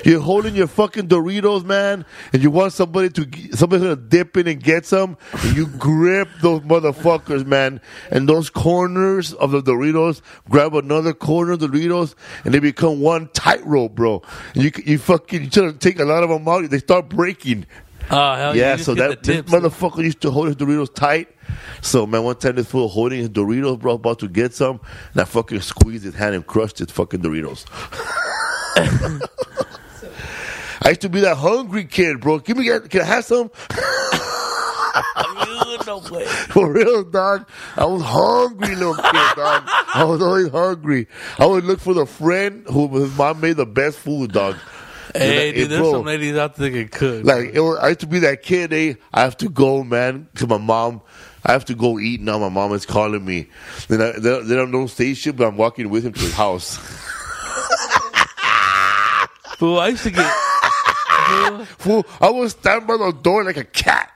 You're 0.05 0.21
holding 0.21 0.55
your 0.55 0.67
fucking 0.67 1.07
Doritos, 1.07 1.63
man, 1.65 2.05
and 2.33 2.41
you 2.41 2.49
want 2.49 2.73
somebody 2.73 3.09
to 3.09 3.55
somebody 3.55 3.83
to 3.83 3.95
dip 3.95 4.37
in 4.37 4.47
and 4.47 4.61
get 4.61 4.85
some. 4.85 5.17
And 5.43 5.55
you 5.55 5.67
grip 5.67 6.29
those 6.41 6.61
motherfuckers, 6.61 7.45
man, 7.45 7.81
and 8.09 8.27
those 8.27 8.49
corners 8.49 9.33
of 9.33 9.51
the 9.51 9.61
Doritos. 9.61 10.21
Grab 10.49 10.73
another 10.75 11.13
corner 11.13 11.53
of 11.53 11.59
the 11.59 11.67
Doritos, 11.67 12.15
and 12.45 12.53
they 12.53 12.59
become 12.59 13.01
one 13.01 13.27
tightrope, 13.33 13.95
bro. 13.95 14.21
And 14.55 14.63
you 14.63 14.71
you 14.85 14.97
fucking 14.97 15.43
you 15.43 15.49
try 15.49 15.65
to 15.65 15.73
take 15.73 15.99
a 15.99 16.05
lot 16.05 16.23
of 16.23 16.29
them 16.29 16.47
out, 16.47 16.69
they 16.69 16.79
start 16.79 17.09
breaking. 17.09 17.65
Oh 18.11 18.35
hell 18.35 18.55
Yeah, 18.55 18.75
so 18.77 18.95
that 18.95 19.23
this 19.23 19.41
motherfucker 19.43 20.03
used 20.03 20.21
to 20.21 20.31
hold 20.31 20.47
his 20.47 20.55
Doritos 20.55 20.93
tight. 20.93 21.29
So 21.81 22.07
man, 22.07 22.23
one 22.23 22.35
time 22.37 22.55
this 22.55 22.67
fool 22.67 22.87
holding 22.87 23.19
his 23.19 23.29
Doritos, 23.29 23.79
bro, 23.79 23.93
about 23.93 24.19
to 24.19 24.27
get 24.27 24.53
some, 24.53 24.79
and 25.13 25.21
I 25.21 25.25
fucking 25.25 25.61
squeezed 25.61 26.05
his 26.05 26.15
hand 26.15 26.35
and 26.35 26.45
crushed 26.45 26.79
his 26.79 26.91
fucking 26.91 27.21
Doritos. 27.21 27.65
I 30.81 30.89
used 30.89 31.01
to 31.01 31.09
be 31.09 31.19
that 31.21 31.35
hungry 31.35 31.85
kid, 31.85 32.21
bro. 32.21 32.39
Give 32.39 32.57
me, 32.57 32.65
can 32.89 33.01
I 33.01 33.05
have 33.05 33.25
some? 33.25 33.51
no 35.89 35.99
way. 36.11 36.25
For 36.49 36.71
real, 36.71 37.03
dog. 37.03 37.49
I 37.75 37.85
was 37.85 38.01
hungry, 38.03 38.75
little 38.75 38.95
kid, 38.95 39.35
dog. 39.35 39.63
I 39.93 40.03
was 40.05 40.21
always 40.21 40.49
hungry. 40.49 41.07
I 41.37 41.45
would 41.45 41.63
look 41.63 41.79
for 41.79 41.93
the 41.93 42.05
friend 42.05 42.65
who 42.67 42.87
his 42.99 43.15
mom 43.17 43.41
made 43.41 43.57
the 43.57 43.65
best 43.65 43.97
food, 43.97 44.31
dog. 44.31 44.55
Hey, 45.15 45.51
dude, 45.51 45.69
there's 45.69 45.81
bro, 45.81 45.91
some 45.91 46.05
ladies 46.05 46.35
out 46.35 46.55
there 46.55 46.69
that 46.69 46.91
could. 46.91 47.25
Like 47.25 47.51
it 47.53 47.59
was, 47.59 47.79
I 47.79 47.89
used 47.89 48.01
to 48.01 48.07
be 48.07 48.19
that 48.19 48.43
kid. 48.43 48.73
Eh? 48.73 48.93
I 49.13 49.21
have 49.21 49.37
to 49.37 49.49
go, 49.49 49.83
man, 49.83 50.27
to 50.35 50.47
my 50.47 50.57
mom. 50.57 51.01
I 51.45 51.53
have 51.53 51.65
to 51.65 51.75
go 51.75 51.99
eat 51.99 52.21
now. 52.21 52.37
My 52.37 52.49
mom 52.49 52.73
is 52.73 52.85
calling 52.85 53.23
me. 53.23 53.47
Then 53.87 54.01
I, 54.01 54.11
then, 54.19 54.47
then 54.47 54.59
I 54.59 54.69
don't 54.69 54.89
say 54.89 55.13
shit, 55.13 55.35
but 55.35 55.47
I'm 55.47 55.57
walking 55.57 55.89
with 55.89 56.05
him 56.05 56.13
to 56.13 56.19
his 56.19 56.33
house. 56.33 56.77
fool, 59.57 59.79
I 59.79 59.89
used 59.89 60.03
to 60.03 60.11
get. 60.11 60.31
Fool, 61.77 62.05
I 62.19 62.29
would 62.29 62.49
stand 62.49 62.87
by 62.87 62.97
the 62.97 63.11
door 63.11 63.43
like 63.43 63.57
a 63.57 63.63
cat. 63.63 64.11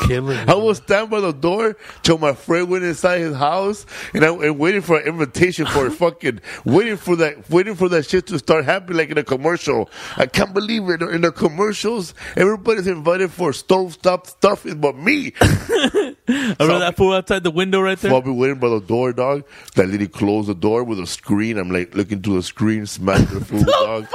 Killing. 0.00 0.38
I 0.48 0.54
would 0.54 0.76
stand 0.76 1.10
by 1.10 1.20
the 1.20 1.32
door 1.32 1.76
till 2.02 2.18
my 2.18 2.32
friend 2.32 2.68
went 2.68 2.84
inside 2.84 3.18
his 3.18 3.36
house, 3.36 3.86
and 4.14 4.24
I 4.24 4.32
and 4.32 4.58
waiting 4.58 4.82
for 4.82 4.98
an 4.98 5.06
invitation 5.06 5.66
for 5.66 5.86
a 5.86 5.90
fucking 5.98 6.40
waiting 6.64 6.96
for 6.96 7.16
that 7.16 7.48
waiting 7.50 7.74
for 7.74 7.88
that 7.88 8.06
shit 8.08 8.26
to 8.28 8.38
start 8.38 8.64
happening 8.64 8.98
like 8.98 9.10
in 9.10 9.18
a 9.18 9.24
commercial. 9.24 9.90
I 10.16 10.26
can't 10.26 10.54
believe 10.54 10.88
it. 10.88 11.02
In 11.02 11.20
the 11.22 11.32
commercials, 11.32 12.14
everybody's 12.36 12.86
invited 12.86 13.30
for 13.30 13.52
stove 13.52 14.00
top 14.02 14.26
stuff, 14.26 14.66
but 14.76 14.96
me. 14.96 15.32
I 16.28 16.56
remember 16.60 16.78
that 16.80 16.96
fool 16.96 17.14
outside 17.14 17.42
the 17.42 17.50
window 17.50 17.80
right 17.80 17.98
there. 17.98 18.12
I'll 18.12 18.20
be 18.20 18.30
waiting 18.30 18.58
by 18.58 18.68
the 18.68 18.80
door, 18.80 19.12
dog. 19.12 19.44
That 19.76 19.88
lady 19.88 20.06
closed 20.06 20.48
the 20.48 20.54
door 20.54 20.84
with 20.84 21.00
a 21.00 21.06
screen. 21.06 21.56
I'm 21.58 21.70
like 21.70 21.94
looking 21.94 22.22
through 22.22 22.36
the 22.36 22.42
screen, 22.42 22.86
smacking 22.86 23.38
the 23.38 23.44
food, 23.44 23.66
dog. 23.66 24.06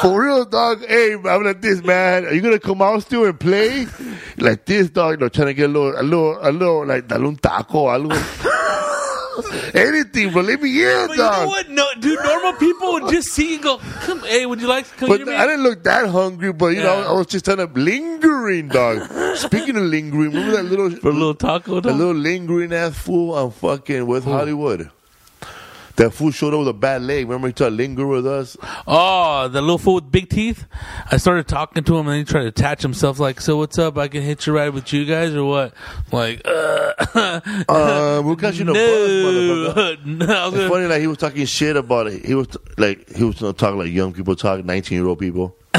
For 0.00 0.20
real, 0.20 0.44
dog. 0.44 0.84
Hey, 0.86 1.14
I'm 1.14 1.44
like 1.44 1.60
this, 1.62 1.82
man. 1.82 2.26
Are 2.26 2.34
you 2.34 2.40
gonna 2.42 2.58
come 2.58 2.82
out 2.82 3.02
still 3.02 3.24
and 3.24 3.38
play? 3.38 3.86
Like 4.36 4.66
this, 4.66 4.90
dog. 4.90 5.12
You 5.12 5.16
know, 5.18 5.28
trying 5.28 5.46
to 5.48 5.54
get 5.54 5.70
a 5.70 5.72
little, 5.72 5.98
a 5.98 6.02
little, 6.02 6.38
a 6.40 6.50
little, 6.52 6.86
like 6.86 7.08
dale 7.08 7.26
un 7.26 7.36
taco, 7.36 7.86
algo. 7.86 8.48
Anything, 9.74 10.32
bro. 10.32 10.42
Let 10.42 10.60
me 10.62 10.82
in, 10.82 11.06
But 11.08 11.16
you 11.16 11.22
dog. 11.22 11.42
know 11.42 11.46
what? 11.48 11.68
No, 11.70 11.86
dude, 12.00 12.18
normal 12.22 12.52
people 12.54 12.92
would 12.94 13.12
just 13.12 13.28
see 13.28 13.48
you 13.50 13.54
and 13.54 13.62
go, 13.62 13.78
come, 13.78 14.20
hey, 14.20 14.46
would 14.46 14.60
you 14.60 14.66
like 14.66 14.88
to 14.88 14.94
come 14.96 15.08
But? 15.08 15.28
I 15.28 15.46
didn't 15.46 15.62
look 15.62 15.82
that 15.84 16.08
hungry, 16.08 16.52
but 16.52 16.68
you 16.68 16.82
know, 16.82 17.02
I 17.08 17.12
was 17.12 17.26
just 17.28 17.44
kind 17.44 17.60
of 17.60 17.76
lingering, 17.76 18.68
dog. 18.68 19.36
Speaking 19.36 19.76
of 19.76 19.84
lingering, 19.84 20.30
remember 20.32 20.56
that 20.56 20.64
little, 20.64 20.90
For 20.90 21.08
a 21.08 21.12
little 21.12 21.34
taco, 21.34 21.80
dog? 21.80 21.96
little 21.96 22.14
lingering 22.14 22.72
ass 22.72 22.96
fool 22.98 23.34
on 23.34 23.50
fucking 23.50 24.06
with 24.06 24.24
Hollywood. 24.24 24.90
That 25.96 26.12
fool 26.12 26.30
showed 26.30 26.54
up 26.54 26.60
with 26.60 26.68
a 26.68 26.72
bad 26.72 27.02
leg. 27.02 27.26
Remember 27.26 27.48
he 27.48 27.52
tried 27.52 27.68
to 27.70 27.74
linger 27.74 28.06
with 28.06 28.26
us? 28.26 28.56
Oh, 28.86 29.48
the 29.48 29.60
little 29.60 29.78
fool 29.78 29.96
with 29.96 30.10
big 30.10 30.28
teeth. 30.30 30.64
I 31.10 31.18
started 31.18 31.46
talking 31.46 31.84
to 31.84 31.98
him, 31.98 32.08
and 32.08 32.16
he 32.16 32.24
tried 32.24 32.42
to 32.42 32.48
attach 32.48 32.80
himself. 32.82 33.18
Like, 33.18 33.40
so 33.40 33.58
what's 33.58 33.78
up? 33.78 33.98
I 33.98 34.08
can 34.08 34.22
hitch 34.22 34.46
a 34.48 34.52
ride 34.52 34.70
with 34.70 34.92
you 34.92 35.04
guys, 35.04 35.34
or 35.34 35.44
what? 35.44 35.74
Like, 36.10 36.40
uh, 36.46 36.92
Uh, 37.68 38.22
we'll 38.24 38.36
catch 38.36 38.56
you 38.56 38.62
in 38.62 38.68
a 38.68 38.72
bus, 38.72 38.80
motherfucker. 38.82 40.04
no, 40.06 40.26
no. 40.26 40.48
It's 40.48 40.70
funny 40.70 40.86
like 40.86 41.00
he 41.00 41.06
was 41.06 41.18
talking 41.18 41.44
shit 41.44 41.76
about 41.76 42.06
it. 42.06 42.24
He 42.24 42.34
was 42.34 42.48
like 42.78 43.08
he 43.14 43.24
was 43.24 43.36
talking 43.36 43.78
like 43.78 43.92
young 43.92 44.12
people 44.12 44.34
talk, 44.34 44.64
nineteen 44.64 44.98
year 44.98 45.06
old 45.06 45.18
people. 45.18 45.56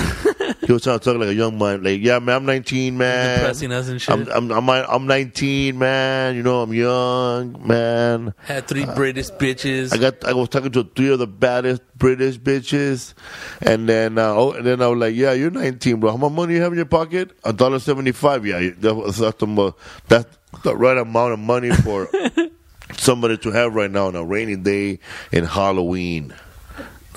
he 0.65 0.72
was 0.72 0.84
trying 0.84 0.99
to 0.99 1.03
talk 1.03 1.18
like 1.18 1.30
a 1.30 1.34
young 1.34 1.57
man. 1.57 1.84
Like, 1.84 2.02
yeah, 2.02 2.19
man, 2.19 2.35
I'm 2.38 2.45
nineteen, 2.45 2.98
man. 2.98 3.40
Depressing 3.40 3.72
us 3.72 3.88
and 3.90 4.02
shit. 4.02 4.14
I'm, 4.14 4.52
I'm 4.52 4.69
I'm 4.69 4.69
I'm 4.69 5.07
19, 5.07 5.77
man. 5.77 6.35
You 6.35 6.44
know, 6.44 6.61
I'm 6.61 6.73
young, 6.73 7.68
man. 7.68 8.34
Had 8.45 8.68
three 8.68 8.85
British 8.85 9.30
bitches. 9.31 9.94
I 9.94 9.98
got. 9.98 10.23
I 10.23 10.34
was 10.34 10.49
talking 10.49 10.72
to 10.72 10.84
three 10.84 11.11
of 11.11 11.19
the 11.19 11.27
baddest 11.27 11.81
British 11.98 12.38
bitches, 12.38 13.14
and 13.61 13.88
then 13.90 14.18
uh, 14.18 14.34
oh, 14.34 14.52
and 14.53 14.65
then 14.65 14.81
I 14.81 14.88
was 14.88 14.99
like, 14.99 15.15
"Yeah, 15.15 15.34
you're 15.34 15.52
19, 15.52 15.99
bro. 15.99 16.11
How 16.11 16.18
much 16.18 16.31
money 16.31 16.53
you 16.56 16.61
have 16.61 16.72
in 16.72 16.77
your 16.77 16.85
pocket? 16.85 17.31
A 17.44 17.52
dollar 17.52 17.80
seventy-five. 17.80 18.45
Yeah, 18.45 18.69
that's 18.77 19.18
that's 19.18 19.38
the, 19.38 19.73
that's 20.07 20.38
the 20.64 20.76
right 20.76 20.98
amount 20.98 21.34
of 21.34 21.40
money 21.40 21.72
for 21.72 22.10
somebody 22.98 23.38
to 23.38 23.52
have 23.52 23.76
right 23.76 23.91
now 23.91 24.07
on 24.07 24.15
a 24.15 24.23
rainy 24.23 24.56
day 24.56 24.99
in 25.31 25.45
Halloween. 25.45 26.34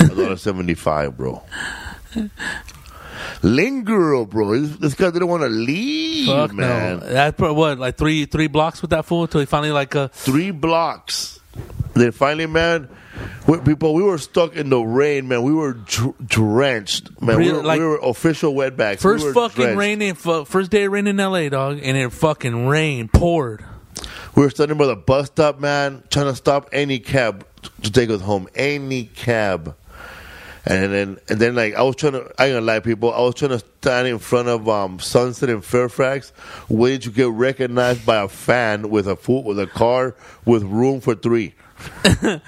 A 0.00 0.08
dollar 0.08 0.36
seventy-five, 0.36 1.16
bro. 1.16 1.42
Linger, 3.46 4.24
bro. 4.24 4.58
This, 4.58 4.76
this 4.76 4.94
guy 4.94 5.10
didn't 5.10 5.28
want 5.28 5.42
to 5.42 5.48
leave, 5.48 6.26
Fuck 6.26 6.52
man. 6.52 6.98
no. 6.98 7.06
That's 7.06 7.38
what, 7.38 7.78
like 7.78 7.96
three 7.96 8.26
three 8.26 8.48
blocks 8.48 8.82
with 8.82 8.90
that 8.90 9.04
fool 9.04 9.22
until 9.22 9.40
he 9.40 9.46
finally 9.46 9.70
like 9.70 9.94
uh 9.94 10.08
three 10.08 10.50
blocks. 10.50 11.38
Then 11.94 12.12
finally, 12.12 12.46
man, 12.46 12.88
we, 13.46 13.58
people, 13.60 13.94
we 13.94 14.02
were 14.02 14.18
stuck 14.18 14.54
in 14.56 14.68
the 14.68 14.80
rain, 14.80 15.28
man. 15.28 15.42
We 15.42 15.54
were 15.54 15.72
dr- 15.74 16.14
drenched, 16.26 17.22
man. 17.22 17.38
we, 17.38 17.50
were, 17.52 17.62
like- 17.62 17.78
we 17.78 17.86
were 17.86 17.98
official 18.02 18.52
wetbacks. 18.52 19.00
first 19.00 19.24
we 19.24 19.32
fucking 19.32 19.62
drenched. 19.64 19.78
rain 19.78 20.02
in 20.02 20.14
first 20.16 20.70
day 20.70 20.84
of 20.84 20.92
rain 20.92 21.06
in 21.06 21.18
L.A. 21.18 21.48
dog, 21.48 21.78
and 21.82 21.96
it 21.96 22.12
fucking 22.12 22.66
rained 22.66 23.12
poured. 23.12 23.64
We 24.34 24.42
were 24.42 24.50
standing 24.50 24.76
by 24.76 24.86
the 24.86 24.96
bus 24.96 25.28
stop, 25.28 25.58
man, 25.60 26.02
trying 26.10 26.26
to 26.26 26.34
stop 26.34 26.68
any 26.72 26.98
cab 26.98 27.46
to 27.82 27.90
take 27.90 28.10
us 28.10 28.20
home. 28.20 28.48
Any 28.54 29.04
cab. 29.04 29.74
And 30.68 30.92
then, 30.92 31.18
and 31.28 31.38
then, 31.38 31.54
like 31.54 31.74
I 31.74 31.82
was 31.82 31.94
trying 31.94 32.14
to, 32.14 32.32
I 32.38 32.46
ain't 32.46 32.54
gonna 32.54 32.66
lie, 32.66 32.80
people. 32.80 33.12
I 33.12 33.20
was 33.20 33.36
trying 33.36 33.52
to 33.52 33.60
stand 33.60 34.08
in 34.08 34.18
front 34.18 34.48
of 34.48 34.68
um, 34.68 34.98
Sunset 34.98 35.48
in 35.48 35.60
Fairfax, 35.60 36.32
waiting 36.68 37.00
to 37.02 37.10
get 37.10 37.28
recognized 37.28 38.04
by 38.04 38.16
a 38.16 38.28
fan 38.28 38.90
with 38.90 39.06
a 39.06 39.14
foot 39.14 39.44
with 39.44 39.60
a 39.60 39.68
car 39.68 40.16
with 40.44 40.64
room 40.64 41.00
for 41.00 41.14
three. 41.14 41.54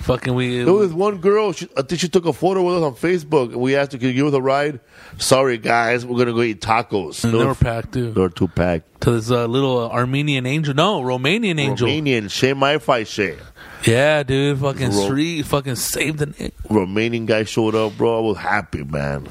Fucking 0.00 0.34
we. 0.34 0.62
There 0.64 0.72
was 0.72 0.92
one 0.92 1.18
girl. 1.18 1.52
She, 1.52 1.68
I 1.76 1.82
think 1.82 2.00
she 2.00 2.08
took 2.08 2.26
a 2.26 2.32
photo 2.32 2.62
with 2.62 2.76
us 2.76 2.82
on 2.82 2.94
Facebook. 2.94 3.54
We 3.54 3.76
asked 3.76 3.92
her, 3.92 3.98
"Can 3.98 4.08
you 4.08 4.14
give 4.14 4.26
us 4.26 4.34
a 4.34 4.42
ride?" 4.42 4.80
Sorry, 5.18 5.56
guys, 5.56 6.04
we're 6.04 6.18
gonna 6.18 6.32
go 6.32 6.42
eat 6.42 6.60
tacos. 6.60 7.22
and 7.24 7.32
they 7.32 7.44
were 7.44 7.54
packed 7.54 7.92
too. 7.92 8.10
They 8.12 8.20
were 8.20 8.28
two 8.28 8.48
packed. 8.48 9.02
To 9.02 9.12
this 9.12 9.30
uh, 9.30 9.46
little 9.46 9.78
uh, 9.78 9.88
Armenian 9.90 10.46
angel, 10.46 10.74
no, 10.74 11.00
Romanian 11.00 11.60
angel. 11.60 11.88
Romanian, 11.88 12.30
share 12.30 12.54
my 12.54 12.78
fight, 12.78 13.06
share. 13.06 13.36
Yeah, 13.84 14.22
dude, 14.24 14.58
fucking 14.58 14.90
Ro- 14.90 15.04
street, 15.04 15.42
fucking 15.46 15.76
saved 15.76 16.18
the 16.18 16.26
nick. 16.26 16.56
Romanian 16.64 17.26
guy 17.26 17.44
showed 17.44 17.74
up, 17.74 17.96
bro. 17.96 18.18
I 18.18 18.20
was 18.20 18.36
happy, 18.38 18.82
man. 18.82 19.28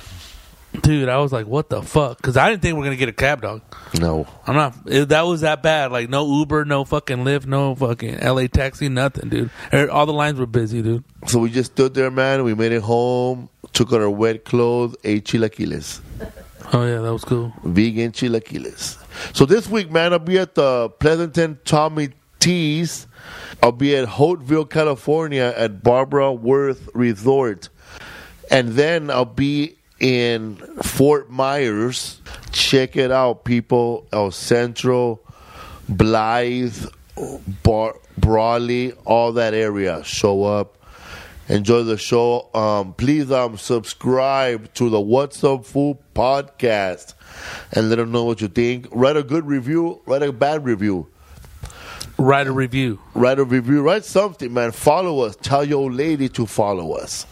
Dude, 0.81 1.07
I 1.07 1.17
was 1.19 1.31
like, 1.31 1.45
what 1.45 1.69
the 1.69 1.81
fuck? 1.83 2.17
Because 2.17 2.35
I 2.35 2.49
didn't 2.49 2.61
think 2.63 2.75
we 2.75 2.81
are 2.81 2.85
gonna 2.85 2.95
get 2.97 3.07
a 3.09 3.13
cab, 3.13 3.41
dog. 3.41 3.61
No, 3.99 4.27
I'm 4.47 4.55
not. 4.55 4.75
It, 4.87 5.09
that 5.09 5.21
was 5.21 5.41
that 5.41 5.61
bad. 5.61 5.91
Like 5.91 6.09
no 6.09 6.39
Uber, 6.39 6.65
no 6.65 6.83
fucking 6.83 7.17
Lyft, 7.19 7.45
no 7.45 7.75
fucking 7.75 8.19
LA 8.19 8.47
taxi, 8.47 8.89
nothing, 8.89 9.29
dude. 9.29 9.49
Er, 9.71 9.89
All 9.91 10.05
the 10.05 10.13
lines 10.13 10.39
were 10.39 10.47
busy, 10.47 10.81
dude. 10.81 11.03
so 11.27 11.39
we 11.39 11.49
just 11.51 11.73
stood 11.73 11.93
there, 11.93 12.09
man. 12.11 12.43
We 12.43 12.53
made 12.55 12.71
it 12.71 12.81
home, 12.81 13.49
took 13.71 13.93
on 13.93 14.01
our 14.01 14.09
wet 14.09 14.45
clothes, 14.45 14.95
ate 15.03 15.25
chilaquiles. 15.25 16.01
Oh 16.73 16.85
yeah, 16.85 17.01
that 17.01 17.13
was 17.13 17.23
cool. 17.23 17.53
vegan 17.63 18.11
chilaquiles. 18.11 18.97
So 19.35 19.45
this 19.45 19.69
week, 19.69 19.91
man, 19.91 20.11
I'll 20.11 20.19
be 20.19 20.39
at 20.39 20.55
the 20.55 20.89
Pleasanton 20.89 21.59
Tommy 21.65 22.09
T's. 22.39 23.07
I'll 23.61 23.71
be 23.71 23.95
at 23.95 24.07
Holtville, 24.07 24.69
California 24.69 25.53
at 25.55 25.83
Barbara 25.83 26.33
Worth 26.33 26.89
Resort. 26.95 27.69
And 28.51 28.69
then 28.69 29.09
I'll 29.11 29.23
be 29.23 29.77
in 29.99 30.57
Fort 30.83 31.29
Myers. 31.29 32.19
Check 32.51 32.95
it 32.95 33.11
out, 33.11 33.43
people. 33.45 34.07
El 34.11 34.31
Centro, 34.31 35.19
Blythe, 35.89 36.85
Bar- 37.63 37.99
Brawley, 38.17 38.93
all 39.05 39.33
that 39.33 39.53
area. 39.53 40.03
Show 40.03 40.43
up. 40.43 40.77
Enjoy 41.49 41.83
the 41.83 41.97
show. 41.97 42.49
Um, 42.53 42.93
please 42.93 43.29
um, 43.31 43.57
subscribe 43.57 44.73
to 44.75 44.89
the 44.89 44.99
What's 44.99 45.43
Up 45.43 45.65
Fool 45.65 45.99
podcast 46.15 47.13
and 47.73 47.89
let 47.89 47.97
them 47.97 48.11
know 48.11 48.23
what 48.23 48.39
you 48.39 48.47
think. 48.47 48.87
Write 48.91 49.17
a 49.17 49.23
good 49.23 49.45
review. 49.45 50.01
Write 50.05 50.23
a 50.23 50.31
bad 50.31 50.63
review. 50.63 51.07
Write 52.17 52.47
a 52.47 52.51
review. 52.51 52.99
Write 53.13 53.39
a 53.39 53.43
review. 53.43 53.81
Write 53.81 54.05
something, 54.05 54.53
man. 54.53 54.71
Follow 54.71 55.21
us. 55.21 55.35
Tell 55.41 55.65
your 55.65 55.91
lady 55.91 56.29
to 56.29 56.45
follow 56.45 56.93
us. 56.93 57.25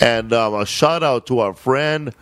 And 0.00 0.32
um, 0.32 0.54
a 0.54 0.66
shout 0.66 1.02
out 1.02 1.26
to 1.28 1.38
our 1.40 1.54
friend 1.54 2.12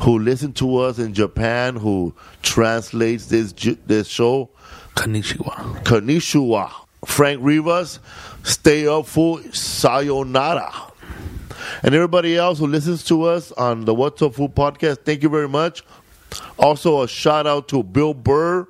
who 0.00 0.18
listened 0.18 0.56
to 0.56 0.78
us 0.78 0.98
in 0.98 1.14
Japan, 1.14 1.76
who 1.76 2.14
translates 2.42 3.26
this 3.26 3.52
this 3.52 4.08
show, 4.08 4.50
Konnichiwa. 4.94 5.84
Konnichiwa. 5.84 6.72
Frank 7.04 7.40
Rivas, 7.42 8.00
stay 8.42 8.86
up 8.86 9.06
for 9.06 9.40
sayonara. 9.52 10.72
And 11.82 11.94
everybody 11.94 12.36
else 12.36 12.58
who 12.58 12.66
listens 12.66 13.04
to 13.04 13.24
us 13.24 13.52
on 13.52 13.84
the 13.84 13.94
What's 13.94 14.20
Up 14.20 14.34
Fool 14.34 14.48
podcast, 14.48 15.04
thank 15.04 15.22
you 15.22 15.28
very 15.28 15.48
much. 15.48 15.84
Also, 16.58 17.02
a 17.02 17.08
shout 17.08 17.46
out 17.46 17.68
to 17.68 17.82
Bill 17.82 18.14
Burr 18.14 18.66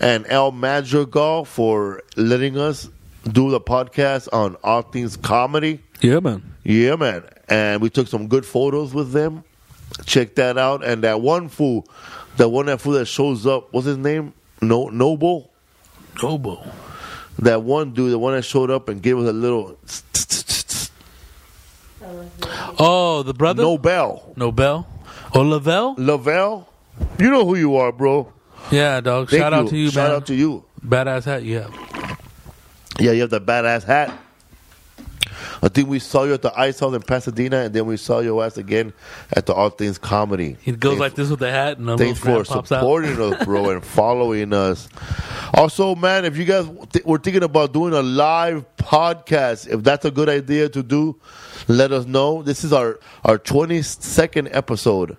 and 0.00 0.26
Al 0.30 0.52
Madrigal 0.52 1.44
for 1.44 2.02
letting 2.16 2.56
us 2.56 2.88
do 3.24 3.50
the 3.50 3.60
podcast 3.60 4.28
on 4.32 4.56
All 4.62 4.82
Things 4.82 5.16
Comedy. 5.16 5.80
Yeah, 6.00 6.20
man. 6.20 6.54
Yeah, 6.64 6.96
man. 6.96 7.24
And 7.48 7.80
we 7.82 7.90
took 7.90 8.08
some 8.08 8.28
good 8.28 8.44
photos 8.46 8.94
with 8.94 9.12
them. 9.12 9.44
Check 10.04 10.34
that 10.36 10.58
out. 10.58 10.84
And 10.84 11.02
that 11.04 11.20
one 11.20 11.48
fool, 11.48 11.86
that 12.36 12.48
one 12.48 12.66
that 12.66 12.80
fool 12.80 12.92
that 12.94 13.06
shows 13.06 13.46
up, 13.46 13.72
what's 13.72 13.86
his 13.86 13.96
name? 13.96 14.32
No, 14.60 14.88
Noble. 14.88 15.50
Noble. 16.22 16.66
That 17.40 17.62
one 17.62 17.92
dude, 17.92 18.12
the 18.12 18.18
one 18.18 18.34
that 18.34 18.42
showed 18.42 18.70
up 18.70 18.88
and 18.88 19.00
gave 19.02 19.18
us 19.18 19.28
a 19.28 19.32
little 19.32 19.78
Oh, 22.80 23.22
the 23.22 23.34
brother. 23.34 23.62
Nobel. 23.62 24.32
Nobel. 24.36 24.86
Oh, 25.34 25.42
Lavelle. 25.42 25.94
Lavelle. 25.98 26.68
You 27.18 27.30
know 27.30 27.44
who 27.44 27.54
you 27.56 27.76
are, 27.76 27.92
bro. 27.92 28.32
Yeah, 28.70 29.00
dog. 29.00 29.30
Thank 29.30 29.40
Shout 29.42 29.52
out 29.52 29.68
to 29.68 29.76
you, 29.76 29.90
Shout 29.90 30.08
man. 30.08 30.16
out 30.16 30.26
to 30.26 30.34
you. 30.34 30.64
Badass 30.84 31.24
hat. 31.24 31.44
Yeah. 31.44 31.68
Yeah, 32.98 33.12
you 33.12 33.20
have 33.22 33.30
the 33.30 33.40
badass 33.40 33.84
hat. 33.84 34.12
I 35.62 35.68
think 35.68 35.88
we 35.88 35.98
saw 35.98 36.24
you 36.24 36.34
at 36.34 36.42
the 36.42 36.58
Ice 36.58 36.80
House 36.80 36.94
in 36.94 37.02
Pasadena, 37.02 37.58
and 37.62 37.74
then 37.74 37.86
we 37.86 37.96
saw 37.96 38.20
your 38.20 38.44
ass 38.44 38.56
again 38.56 38.92
at 39.32 39.46
the 39.46 39.54
All 39.54 39.70
Things 39.70 39.98
Comedy. 39.98 40.56
He 40.60 40.72
goes 40.72 40.90
Thanks- 40.92 41.00
like 41.00 41.14
this 41.14 41.30
with 41.30 41.40
the 41.40 41.50
hat, 41.50 41.78
and 41.78 41.88
a 41.90 41.96
Thanks 41.96 42.18
for 42.18 42.24
crab 42.42 42.46
pops 42.46 42.72
out. 42.72 42.80
supporting 42.80 43.20
us, 43.20 43.44
bro, 43.44 43.70
and 43.70 43.84
following 43.84 44.52
us. 44.52 44.88
Also, 45.54 45.94
man, 45.94 46.24
if 46.24 46.36
you 46.36 46.44
guys 46.44 46.66
th- 46.92 47.04
were 47.04 47.18
thinking 47.18 47.42
about 47.42 47.72
doing 47.72 47.92
a 47.92 48.02
live 48.02 48.64
podcast, 48.76 49.66
if 49.68 49.82
that's 49.82 50.04
a 50.04 50.10
good 50.10 50.28
idea 50.28 50.68
to 50.68 50.82
do, 50.82 51.16
let 51.66 51.90
us 51.92 52.06
know. 52.06 52.42
This 52.42 52.64
is 52.64 52.72
our 52.72 52.98
our 53.24 53.38
twenty 53.38 53.82
second 53.82 54.48
episode. 54.52 55.16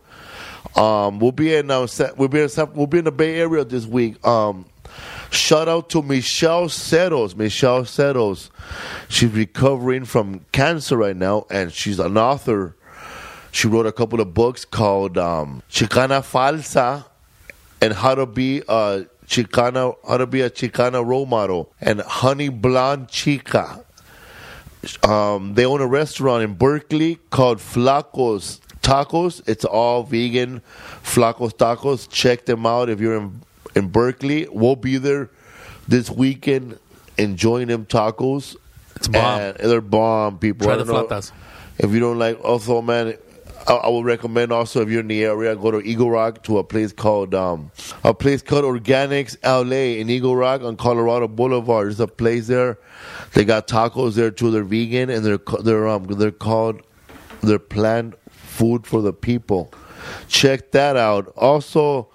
Um, 0.75 1.19
we'll 1.19 1.31
be 1.31 1.53
in 1.55 1.69
uh, 1.71 1.87
we'll 2.17 2.27
be 2.27 2.41
in 2.41 2.49
we'll 2.73 2.87
be 2.87 2.99
in 2.99 3.05
the 3.05 3.11
Bay 3.11 3.39
Area 3.39 3.65
this 3.65 3.85
week. 3.85 4.25
Um, 4.25 4.65
shout 5.31 5.67
out 5.67 5.89
to 5.91 6.01
Michele 6.01 6.67
Serros. 6.67 7.35
Michele 7.35 7.83
Serros, 7.83 8.49
she's 9.07 9.31
recovering 9.31 10.05
from 10.05 10.45
cancer 10.51 10.97
right 10.97 11.15
now, 11.15 11.45
and 11.49 11.71
she's 11.71 11.99
an 11.99 12.17
author. 12.17 12.75
She 13.51 13.67
wrote 13.67 13.85
a 13.85 13.91
couple 13.91 14.21
of 14.21 14.33
books 14.33 14.65
called 14.65 15.17
um, 15.17 15.63
Chicana 15.69 16.21
Falsa 16.21 17.05
and 17.81 17.93
How 17.93 18.15
to 18.15 18.25
Be 18.25 18.59
a 18.67 19.05
Chicana, 19.25 19.95
How 20.07 20.17
to 20.17 20.27
Be 20.27 20.41
a 20.41 20.49
Chicana 20.49 21.05
Role 21.05 21.25
Model, 21.25 21.71
and 21.81 22.01
Honey 22.01 22.49
Blonde 22.49 23.07
Chica. 23.09 23.83
Um, 25.03 25.55
they 25.55 25.65
own 25.65 25.81
a 25.81 25.87
restaurant 25.87 26.43
in 26.43 26.53
Berkeley 26.53 27.15
called 27.31 27.57
Flacos 27.57 28.59
Tacos. 28.81 29.47
It's 29.47 29.65
all 29.65 30.03
vegan. 30.03 30.61
Flacos 31.03 31.53
Tacos. 31.53 32.09
Check 32.09 32.45
them 32.45 32.65
out 32.65 32.89
if 32.89 32.99
you're 32.99 33.17
in 33.17 33.41
in 33.79 33.87
Berkeley. 33.87 34.47
We'll 34.51 34.75
be 34.75 34.97
there 34.97 35.29
this 35.87 36.09
weekend 36.11 36.77
enjoying 37.17 37.67
them 37.67 37.85
tacos. 37.85 38.55
It's 38.95 39.07
bomb. 39.07 39.41
And 39.41 39.57
they're 39.57 39.81
bomb, 39.81 40.37
people. 40.37 40.67
Try 40.67 40.75
the 40.75 40.85
flautas. 40.85 41.31
if 41.79 41.91
you 41.91 41.99
don't 41.99 42.19
like, 42.19 42.39
also, 42.43 42.81
man, 42.81 43.17
I, 43.67 43.73
I 43.73 43.89
would 43.89 44.05
recommend 44.05 44.51
also 44.51 44.81
if 44.81 44.89
you're 44.89 45.01
in 45.01 45.07
the 45.07 45.23
area, 45.23 45.55
go 45.55 45.71
to 45.71 45.81
Eagle 45.81 46.09
Rock 46.09 46.43
to 46.43 46.57
a 46.57 46.63
place 46.63 46.93
called 46.93 47.33
um, 47.33 47.71
a 48.03 48.13
place 48.13 48.41
called 48.41 48.65
Organics 48.65 49.37
LA 49.43 49.99
in 49.99 50.09
Eagle 50.09 50.35
Rock 50.35 50.61
on 50.61 50.77
Colorado 50.77 51.27
Boulevard. 51.27 51.87
There's 51.87 51.99
a 51.99 52.07
place 52.07 52.47
there. 52.47 52.77
They 53.33 53.45
got 53.45 53.67
tacos 53.67 54.15
there 54.15 54.31
too. 54.31 54.51
They're 54.51 54.63
vegan 54.63 55.09
and 55.09 55.25
they're 55.25 55.39
they're 55.61 55.87
um 55.87 56.05
they're 56.05 56.31
called 56.31 56.81
they're 57.41 57.59
plant 57.59 58.15
food 58.29 58.85
for 58.87 59.01
the 59.01 59.13
people. 59.13 59.71
Check 60.27 60.71
that 60.71 60.95
out. 60.97 61.27
Also. 61.35 62.09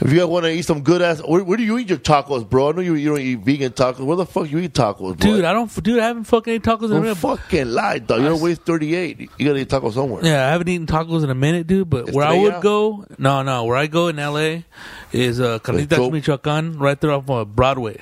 If 0.00 0.12
you 0.12 0.18
guys 0.20 0.26
want 0.26 0.44
to 0.44 0.52
eat 0.52 0.62
some 0.64 0.82
good 0.82 1.02
ass, 1.02 1.20
where, 1.26 1.42
where 1.42 1.56
do 1.56 1.64
you 1.64 1.76
eat 1.76 1.88
your 1.88 1.98
tacos, 1.98 2.48
bro? 2.48 2.68
I 2.68 2.72
know 2.72 2.80
you, 2.82 2.94
you 2.94 3.08
don't 3.10 3.20
eat 3.20 3.40
vegan 3.40 3.72
tacos. 3.72 3.98
Where 3.98 4.16
the 4.16 4.26
fuck 4.26 4.48
you 4.48 4.58
eat 4.58 4.72
tacos, 4.72 4.98
bro? 4.98 5.14
Dude, 5.14 5.44
I 5.44 5.52
don't. 5.52 5.82
Dude, 5.82 5.98
I 5.98 6.06
haven't 6.06 6.24
fucking 6.24 6.54
ate 6.54 6.62
tacos 6.62 6.90
in 6.90 6.96
a 6.96 7.00
minute. 7.00 7.16
fucking 7.16 7.66
lie, 7.68 7.98
dog. 7.98 8.22
You're 8.22 8.36
weight 8.36 8.58
38. 8.58 9.18
You 9.18 9.28
gotta 9.46 9.58
eat 9.58 9.68
tacos 9.68 9.94
somewhere. 9.94 10.24
Yeah, 10.24 10.46
I 10.46 10.50
haven't 10.52 10.68
eaten 10.68 10.86
tacos 10.86 11.24
in 11.24 11.30
a 11.30 11.34
minute, 11.34 11.66
dude. 11.66 11.90
But 11.90 12.12
where 12.12 12.26
I 12.26 12.34
would 12.38 12.62
go, 12.62 13.06
no, 13.18 13.42
no, 13.42 13.64
where 13.64 13.76
I 13.76 13.88
go 13.88 14.06
in 14.06 14.18
L.A. 14.20 14.64
is 15.12 15.40
uh, 15.40 15.58
Carnitas 15.58 15.96
Joe- 15.96 16.10
Michoacan, 16.10 16.78
right 16.78 17.00
there 17.00 17.10
off 17.10 17.28
uh, 17.28 17.44
Broadway. 17.44 18.00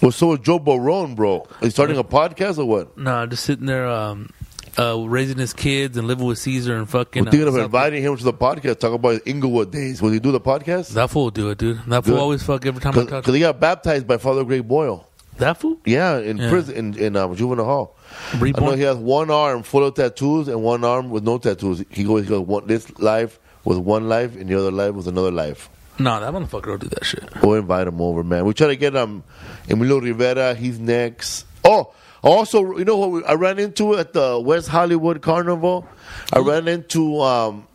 Well, 0.00 0.12
so 0.12 0.32
is 0.34 0.38
Joe 0.40 0.60
Barone, 0.60 1.14
bro. 1.14 1.46
He's 1.60 1.72
starting 1.74 1.98
a 1.98 2.04
podcast 2.04 2.58
or 2.58 2.64
what? 2.64 2.96
No, 2.96 3.26
just 3.26 3.44
sitting 3.44 3.66
there, 3.66 3.88
um, 3.88 4.30
uh, 4.78 4.96
raising 5.06 5.38
his 5.38 5.52
kids 5.52 5.96
and 5.96 6.06
living 6.06 6.26
with 6.26 6.38
Caesar 6.38 6.76
and 6.76 6.88
fucking. 6.88 7.24
We're 7.24 7.30
thinking 7.30 7.48
uh, 7.48 7.52
of 7.52 7.64
inviting 7.64 8.02
him 8.02 8.16
to 8.16 8.24
the 8.24 8.32
podcast, 8.32 8.78
talk 8.78 8.92
about 8.92 9.10
his 9.10 9.22
Inglewood 9.26 9.72
days. 9.72 10.00
Will 10.00 10.10
he 10.10 10.20
do 10.20 10.32
the 10.32 10.40
podcast? 10.40 10.90
That 10.90 11.10
fool 11.10 11.24
will 11.24 11.30
do 11.30 11.50
it, 11.50 11.58
dude. 11.58 11.78
That 11.86 12.04
fool 12.04 12.14
Good. 12.14 12.20
always 12.20 12.42
fuck 12.42 12.64
every 12.66 12.80
time 12.80 12.96
I 12.98 13.04
Because 13.04 13.34
he 13.34 13.40
got 13.40 13.58
baptized 13.58 14.06
by 14.06 14.18
Father 14.18 14.44
Greg 14.44 14.66
Boyle. 14.66 15.06
That 15.38 15.58
fool? 15.60 15.78
Yeah, 15.84 16.18
in 16.18 16.36
Yeah. 16.38 16.48
prison, 16.50 16.74
in, 16.74 16.98
in 16.98 17.16
um, 17.16 17.34
juvenile 17.36 17.64
hall. 17.64 17.96
I 18.34 18.50
know 18.50 18.72
he 18.72 18.82
has 18.82 18.96
one 18.96 19.30
arm 19.30 19.62
full 19.62 19.84
of 19.86 19.94
tattoos 19.94 20.48
and 20.48 20.62
one 20.62 20.84
arm 20.84 21.10
with 21.10 21.22
no 21.22 21.38
tattoos. 21.38 21.84
He 21.90 22.04
goes, 22.04 22.24
he 22.24 22.28
goes 22.28 22.40
one, 22.46 22.66
this 22.66 22.98
life 22.98 23.38
with 23.64 23.78
one 23.78 24.08
life 24.08 24.36
and 24.36 24.48
the 24.48 24.58
other 24.58 24.72
life 24.72 24.94
with 24.94 25.06
another 25.06 25.30
life. 25.30 25.68
No, 26.00 26.20
that 26.20 26.32
motherfucker 26.32 26.66
don't 26.66 26.80
do 26.80 26.88
that 26.88 27.04
shit. 27.04 27.24
We'll 27.42 27.54
invite 27.54 27.86
him 27.88 28.00
over, 28.00 28.22
man. 28.22 28.44
We 28.44 28.54
try 28.54 28.68
to 28.68 28.76
get 28.76 28.96
um 28.96 29.24
Emilio 29.68 29.98
Rivera. 30.00 30.54
He's 30.54 30.78
next. 30.78 31.44
Oh, 31.64 31.92
also, 32.22 32.76
you 32.76 32.84
know 32.84 32.96
what? 32.96 33.28
I 33.28 33.34
ran 33.34 33.58
into 33.58 33.96
at 33.96 34.12
the 34.12 34.40
West 34.40 34.68
Hollywood 34.68 35.22
Carnival. 35.22 35.86
I 36.32 36.40
ran 36.40 36.66
into 36.68 37.20
um, 37.20 37.66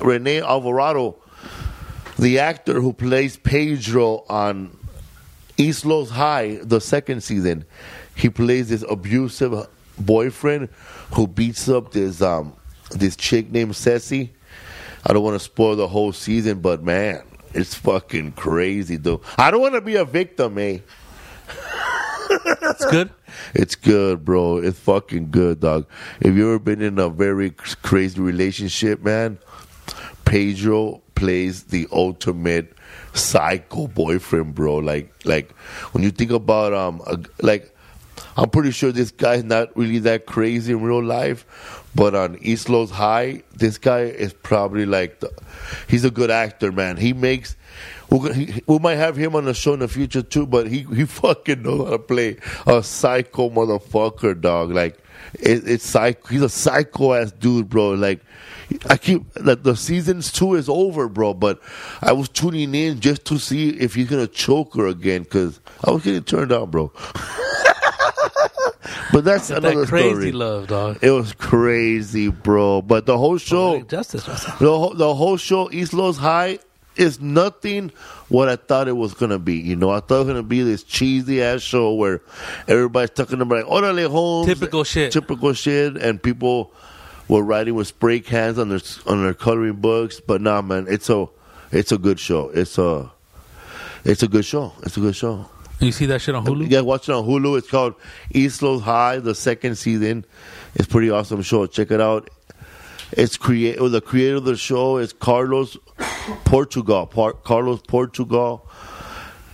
Rene 0.00 0.40
Alvarado, 0.40 1.16
the 2.18 2.38
actor 2.38 2.80
who 2.80 2.92
plays 2.92 3.36
Pedro 3.36 4.24
on 4.28 4.76
East 5.56 5.84
Los 5.84 6.10
High, 6.10 6.60
the 6.62 6.80
second 6.80 7.22
season. 7.22 7.64
He 8.14 8.30
plays 8.30 8.68
this 8.68 8.84
abusive 8.88 9.68
boyfriend 9.98 10.70
who 11.12 11.26
beats 11.26 11.68
up 11.68 11.92
this 11.92 12.22
um 12.22 12.54
this 12.90 13.16
chick 13.16 13.50
named 13.50 13.76
Ceci. 13.76 14.32
I 15.06 15.12
don't 15.12 15.22
want 15.22 15.34
to 15.34 15.44
spoil 15.44 15.76
the 15.76 15.88
whole 15.88 16.12
season, 16.12 16.60
but 16.60 16.82
man, 16.82 17.22
it's 17.54 17.74
fucking 17.74 18.32
crazy, 18.32 18.96
though. 18.96 19.22
I 19.38 19.50
don't 19.50 19.60
want 19.60 19.74
to 19.74 19.80
be 19.80 19.96
a 19.96 20.04
victim, 20.04 20.58
eh? 20.58 20.78
It's 22.30 22.86
good. 22.86 23.10
It's 23.54 23.74
good, 23.74 24.24
bro. 24.24 24.58
It's 24.58 24.78
fucking 24.78 25.30
good, 25.30 25.60
dog. 25.60 25.86
If 26.20 26.34
you 26.34 26.48
ever 26.48 26.58
been 26.58 26.82
in 26.82 26.98
a 26.98 27.08
very 27.08 27.50
crazy 27.50 28.20
relationship, 28.20 29.02
man, 29.02 29.38
Pedro 30.24 31.02
plays 31.14 31.64
the 31.64 31.86
ultimate 31.92 32.72
psycho 33.12 33.86
boyfriend, 33.88 34.54
bro. 34.54 34.76
Like, 34.76 35.12
like 35.24 35.52
when 35.92 36.04
you 36.04 36.10
think 36.10 36.30
about 36.30 36.72
um, 36.72 37.02
a, 37.06 37.18
like, 37.44 37.74
I'm 38.36 38.48
pretty 38.50 38.70
sure 38.70 38.92
this 38.92 39.10
guy's 39.10 39.44
not 39.44 39.76
really 39.76 39.98
that 40.00 40.26
crazy 40.26 40.72
in 40.72 40.82
real 40.82 41.02
life, 41.02 41.44
but 41.94 42.14
on 42.14 42.38
East 42.40 42.68
Los 42.68 42.90
High, 42.90 43.42
this 43.54 43.78
guy 43.78 44.02
is 44.02 44.32
probably 44.32 44.86
like, 44.86 45.20
the, 45.20 45.30
he's 45.88 46.04
a 46.04 46.10
good 46.10 46.30
actor, 46.30 46.72
man. 46.72 46.96
He 46.96 47.12
makes. 47.12 47.56
We're 48.10 48.18
gonna, 48.18 48.34
he, 48.34 48.62
we 48.66 48.78
might 48.78 48.96
have 48.96 49.16
him 49.16 49.36
on 49.36 49.44
the 49.44 49.54
show 49.54 49.72
in 49.74 49.80
the 49.80 49.88
future 49.88 50.22
too, 50.22 50.46
but 50.46 50.66
he 50.66 50.80
he 50.82 51.04
fucking 51.06 51.62
knows 51.62 51.84
how 51.84 51.90
to 51.92 51.98
play 51.98 52.38
a 52.66 52.82
psycho 52.82 53.50
motherfucker, 53.50 54.40
dog. 54.40 54.72
Like 54.72 54.98
it, 55.34 55.68
it's 55.68 55.86
psycho. 55.86 56.28
He's 56.28 56.42
a 56.42 56.48
psycho 56.48 57.14
ass 57.14 57.30
dude, 57.32 57.68
bro. 57.68 57.90
Like 57.92 58.20
I 58.88 58.96
keep 58.96 59.22
like 59.40 59.62
the 59.62 59.76
seasons 59.76 60.32
two 60.32 60.54
is 60.54 60.68
over, 60.68 61.08
bro. 61.08 61.34
But 61.34 61.60
I 62.02 62.12
was 62.12 62.28
tuning 62.28 62.74
in 62.74 62.98
just 63.00 63.24
to 63.26 63.38
see 63.38 63.70
if 63.70 63.94
he's 63.94 64.08
gonna 64.08 64.26
choke 64.26 64.74
her 64.74 64.88
again 64.88 65.22
because 65.22 65.60
I 65.84 65.90
was 65.92 66.02
getting 66.02 66.24
turned 66.24 66.50
on, 66.52 66.70
bro. 66.70 66.92
but 69.12 69.24
that's 69.24 69.50
another 69.50 69.82
that 69.82 69.88
crazy 69.88 70.10
story. 70.10 70.32
love, 70.32 70.66
dog. 70.66 70.98
It 71.00 71.10
was 71.10 71.32
crazy, 71.32 72.28
bro. 72.28 72.82
But 72.82 73.06
the 73.06 73.16
whole 73.16 73.34
oh, 73.34 73.38
show, 73.38 73.70
Poetic 73.72 73.88
justice. 73.88 74.24
the 74.24 74.66
whole, 74.66 74.94
the 74.94 75.14
whole 75.14 75.36
show, 75.36 75.70
East 75.70 75.92
Los 75.92 76.16
High, 76.16 76.58
is 76.96 77.20
nothing 77.20 77.90
what 78.28 78.48
I 78.48 78.56
thought 78.56 78.88
it 78.88 78.96
was 78.96 79.14
gonna 79.14 79.38
be. 79.38 79.56
You 79.56 79.76
know, 79.76 79.90
I 79.90 80.00
thought 80.00 80.16
it 80.16 80.18
was 80.18 80.26
gonna 80.28 80.42
be 80.42 80.62
this 80.62 80.82
cheesy 80.82 81.42
ass 81.42 81.62
show 81.62 81.94
where 81.94 82.20
everybody's 82.68 83.10
talking 83.10 83.40
about 83.40 83.66
like, 83.66 83.82
"Orale 83.82 84.08
Holmes," 84.08 84.46
Typical 84.48 84.84
shit. 84.84 85.12
typical 85.12 85.52
shit, 85.52 85.96
and 85.96 86.22
people 86.22 86.72
were 87.28 87.42
writing 87.42 87.74
with 87.74 87.86
spray 87.86 88.20
cans 88.20 88.58
on 88.58 88.68
their 88.68 88.80
on 89.06 89.22
their 89.22 89.34
coloring 89.34 89.74
books. 89.74 90.20
But 90.20 90.40
nah, 90.40 90.62
man, 90.62 90.86
it's 90.88 91.08
a 91.08 91.26
it's 91.72 91.92
a 91.92 91.98
good 91.98 92.18
show. 92.18 92.50
It's 92.50 92.76
a 92.78 93.10
it's 94.04 94.22
a 94.22 94.28
good 94.28 94.44
show. 94.44 94.72
It's 94.82 94.96
a 94.96 95.00
good 95.00 95.16
show. 95.16 95.46
You 95.78 95.92
see 95.92 96.06
that 96.06 96.20
shit 96.20 96.34
on 96.34 96.44
Hulu? 96.44 96.62
You 96.62 96.68
guys 96.68 96.82
watch 96.82 97.08
it 97.08 97.12
on 97.12 97.24
Hulu. 97.24 97.56
It's 97.56 97.70
called 97.70 97.94
East 98.32 98.60
Los 98.60 98.82
High, 98.82 99.18
the 99.18 99.34
second 99.34 99.76
season. 99.76 100.26
It's 100.74 100.86
a 100.86 100.88
pretty 100.90 101.08
awesome 101.08 101.40
show. 101.40 101.66
Check 101.66 101.90
it 101.90 102.02
out. 102.02 102.28
It's 103.12 103.36
create 103.36 103.78
the 103.78 104.00
creator 104.00 104.36
of 104.36 104.44
the 104.44 104.56
show 104.56 104.98
is 104.98 105.12
Carlos 105.12 105.76
Portugal. 106.44 107.06
Par- 107.06 107.32
Carlos 107.32 107.80
Portugal 107.86 108.68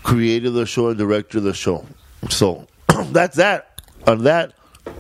created 0.03 0.51
the 0.51 0.67
show 0.67 0.89
and 0.89 0.99
director 0.99 1.39
of 1.39 1.45
the 1.45 1.55
show. 1.55 1.87
So 2.29 2.67
that's 3.07 3.37
that. 3.37 3.81
On 4.07 4.25
that. 4.25 4.53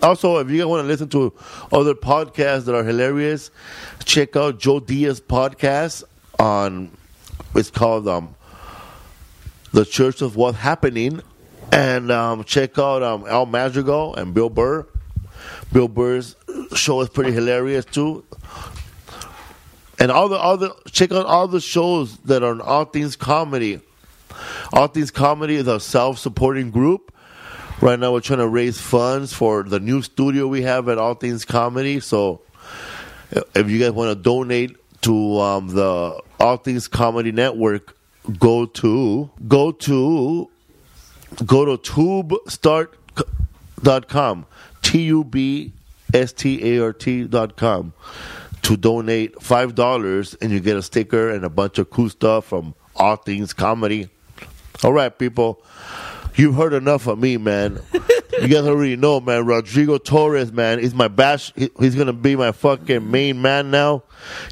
Also, 0.03 0.39
if 0.39 0.51
you 0.51 0.67
want 0.67 0.83
to 0.83 0.89
listen 0.89 1.09
to 1.11 1.33
other 1.71 1.95
podcasts 1.95 2.65
that 2.65 2.75
are 2.75 2.83
hilarious, 2.83 3.51
check 4.05 4.37
out 4.37 4.59
Joe 4.59 4.81
Diaz 4.81 5.21
podcast 5.21 6.05
on. 6.39 6.91
It's 7.55 7.71
called 7.71 8.09
um, 8.09 8.35
the 9.73 9.85
Church 9.85 10.23
of 10.23 10.37
What's 10.37 10.59
Happening, 10.59 11.23
and 11.73 12.11
um, 12.11 12.45
check 12.45 12.79
out 12.79 13.03
um, 13.03 13.27
Al 13.27 13.47
Madrigal 13.47 14.15
and 14.17 14.35
Bill 14.35 14.51
Burr. 14.51 14.87
Bill 15.73 15.89
Burr's 15.89 16.35
show 16.75 17.01
is 17.01 17.09
pretty 17.09 17.33
hilarious 17.33 17.85
too. 17.85 18.25
And 19.99 20.11
all 20.11 20.29
the 20.29 20.39
other 20.39 20.71
check 20.91 21.13
out 21.13 21.27
all 21.27 21.49
the 21.49 21.61
shows 21.61 22.17
that 22.19 22.43
are 22.43 22.51
on 22.51 22.61
All 22.61 22.85
Things 22.85 23.17
Comedy. 23.17 23.81
All 24.73 24.89
Things 24.89 25.11
Comedy 25.11 25.57
is 25.57 25.69
a 25.69 25.81
self-supporting 25.81 26.71
group. 26.71 27.13
Right 27.81 27.99
now, 27.99 28.13
we're 28.13 28.21
trying 28.21 28.39
to 28.39 28.49
raise 28.49 28.81
funds 28.81 29.33
for 29.33 29.63
the 29.63 29.81
new 29.81 30.03
studio 30.03 30.47
we 30.47 30.63
have 30.63 30.89
at 30.89 30.99
All 30.99 31.15
Things 31.15 31.45
Comedy. 31.45 32.01
So, 32.01 32.41
if 33.55 33.71
you 33.71 33.79
guys 33.79 33.93
want 33.93 34.17
to 34.17 34.23
donate 34.23 34.77
to 35.03 35.41
um, 35.41 35.69
the 35.69 36.21
All 36.41 36.57
Things 36.57 36.89
Comedy 36.89 37.33
Network, 37.33 37.97
go 38.39 38.67
to 38.67 39.31
go 39.47 39.73
to 39.73 40.51
go 41.45 41.65
to 41.65 41.93
tubestart.com 41.93 44.47
t 44.83 45.03
u 45.03 45.25
b 45.25 45.73
s 46.17 46.33
t 46.33 46.63
a 46.65 46.83
r 46.83 46.93
t 46.93 47.25
dot 47.25 47.57
com 47.57 47.93
to 48.63 48.77
donate 48.77 49.41
five 49.43 49.75
dollars 49.75 50.35
and 50.41 50.51
you 50.51 50.61
get 50.61 50.77
a 50.77 50.83
sticker 50.83 51.31
and 51.31 51.45
a 51.45 51.51
bunch 51.51 51.79
of 51.79 51.91
cool 51.91 52.09
stuff 52.09 52.47
from 52.47 52.75
All 52.97 53.17
Things 53.17 53.53
Comedy. 53.53 54.09
All 54.83 54.93
right, 54.93 55.17
people. 55.17 55.63
You've 56.35 56.55
heard 56.55 56.73
enough 56.73 57.07
of 57.07 57.19
me, 57.19 57.37
man. 57.37 57.81
You 58.47 58.55
guys 58.55 58.65
already 58.67 58.97
know, 58.97 59.21
man. 59.21 59.45
Rodrigo 59.47 59.99
Torres, 59.99 60.53
man, 60.53 60.79
he's 60.79 60.95
my 60.95 61.09
bash. 61.09 61.53
he- 61.57 61.71
He's 61.81 61.95
gonna 61.95 62.13
be 62.13 62.37
my 62.37 62.53
fucking 62.53 63.11
main 63.11 63.41
man 63.43 63.71
now. 63.71 64.03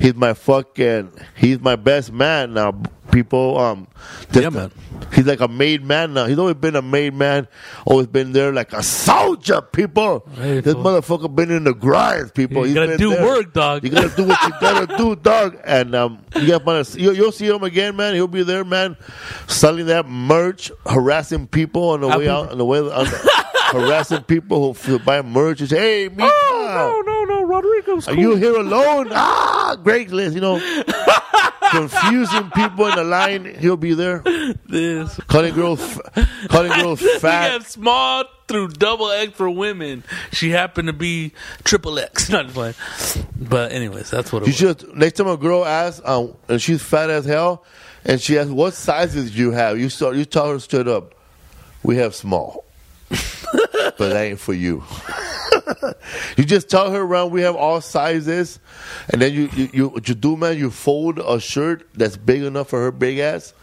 He's 0.01 0.15
my 0.15 0.35
fucking. 0.35 1.11
He's 1.37 1.61
my 1.61 1.77
best 1.77 2.13
man 2.13 2.55
now. 2.55 2.75
People, 3.13 3.59
um, 3.59 3.87
Yeah, 4.33 4.49
man. 4.49 4.73
He's 5.13 5.27
like 5.27 5.41
a 5.41 5.47
made 5.47 5.85
man 5.85 6.15
now. 6.15 6.25
He's 6.27 6.39
always 6.39 6.57
been 6.57 6.75
a 6.75 6.83
made 6.83 7.15
man. 7.15 7.47
Always 7.87 8.07
been 8.09 8.33
there 8.33 8.53
like 8.53 8.73
a 8.73 8.83
soldier. 8.83 9.61
People, 9.61 10.27
Hey, 10.37 10.61
this 10.61 10.75
fool. 10.75 10.83
motherfucker 10.83 11.33
been 11.35 11.51
in 11.51 11.65
the 11.65 11.75
grind. 11.75 12.35
People, 12.35 12.63
You 12.67 12.69
He's 12.69 12.75
gotta 12.75 12.97
do 12.97 13.11
there. 13.11 13.25
work, 13.25 13.53
dog. 13.53 13.85
You 13.85 13.91
gotta 13.91 14.09
do 14.17 14.25
what 14.25 14.43
you 14.43 14.53
gotta 14.61 14.87
do, 14.99 15.15
dog. 15.17 15.59
And 15.65 15.95
um, 15.95 16.25
you 16.35 16.49
got 16.49 16.65
to 16.65 17.01
you, 17.01 17.13
you'll 17.13 17.31
see 17.33 17.47
him 17.47 17.63
again, 17.63 17.95
man. 17.95 18.15
He'll 18.15 18.27
be 18.27 18.43
there, 18.43 18.65
man, 18.65 18.97
selling 19.47 19.87
that 19.87 20.09
merch, 20.09 20.73
harassing 20.87 21.47
people 21.47 21.91
on 21.91 22.01
the 22.01 22.09
way 22.09 22.29
out, 22.29 22.51
on 22.51 22.59
the 22.59 22.65
way, 22.65 22.81
on 22.81 23.07
harassing 23.75 24.23
people 24.23 24.73
who 24.75 24.99
buy 25.01 25.21
merch. 25.23 25.61
And 25.61 25.69
say, 25.71 25.79
hey, 25.79 26.09
Mika, 26.09 26.23
Oh, 26.33 27.03
no, 27.05 27.13
no, 27.13 27.35
no, 27.41 27.45
Rodrigo's 27.47 28.09
are 28.09 28.15
you 28.15 28.37
here 28.37 28.57
alone? 28.57 29.09
ah, 29.13 29.77
great 29.83 30.11
list, 30.11 30.35
you 30.35 30.41
know. 30.41 30.59
Confusing 31.71 32.51
people 32.55 32.87
in 32.87 32.95
the 32.95 33.05
line, 33.05 33.55
he'll 33.59 33.77
be 33.77 33.95
there. 33.95 34.21
this? 34.67 35.19
Calling 35.27 35.55
girls, 35.55 35.81
f- 36.17 36.49
calling 36.49 36.71
girls 36.73 37.01
We 37.01 37.19
fat. 37.19 37.65
small 37.65 38.25
through 38.47 38.69
double 38.69 39.11
X 39.11 39.33
for 39.33 39.51
women. 39.51 40.05
She 40.33 40.51
happened 40.51 40.87
to 40.87 40.93
be 40.93 41.33
triple 41.65 41.99
X. 41.99 42.29
Not 42.31 42.49
playing. 42.49 42.75
But 43.37 43.73
anyways, 43.73 44.11
that's 44.11 44.33
what 44.33 44.43
it 44.43 44.47
You 44.47 44.67
was. 44.69 44.79
should 44.81 44.97
next 44.97 45.15
time 45.17 45.27
a 45.27 45.37
girl 45.37 45.65
asks, 45.65 46.01
um, 46.05 46.35
and 46.49 46.63
she's 46.63 46.83
fat 46.83 47.11
as 47.11 47.25
hell, 47.25 47.65
and 48.05 48.21
she 48.21 48.39
asks, 48.39 48.51
"What 48.53 48.75
sizes 48.75 49.33
do 49.33 49.39
you 49.39 49.51
have?" 49.51 49.79
You 49.79 49.89
start, 49.89 50.15
you 50.17 50.25
tell 50.25 50.51
her 50.51 50.61
straight 50.61 50.87
up, 50.87 51.15
"We 51.83 51.97
have 51.97 52.15
small, 52.15 52.64
but 53.55 53.99
that 53.99 54.23
ain't 54.23 54.41
for 54.41 54.55
you." 54.55 54.83
you 56.37 56.45
just 56.45 56.69
tell 56.69 56.91
her 56.91 57.03
around 57.03 57.31
we 57.31 57.43
have 57.43 57.57
all 57.57 57.81
sizes, 57.81 58.59
and 59.11 59.21
then 59.21 59.33
you, 59.33 59.49
you, 59.55 59.69
you 59.73 59.89
what 59.89 60.09
you 60.09 60.15
do, 60.15 60.37
man, 60.37 60.59
you 60.59 60.71
fold 60.71 61.19
a 61.19 61.41
shirt 61.41 61.89
that's 61.95 62.17
big 62.17 62.43
enough 62.43 62.69
for 62.69 62.81
her 62.81 62.91
big 62.91 63.19
ass, 63.19 63.55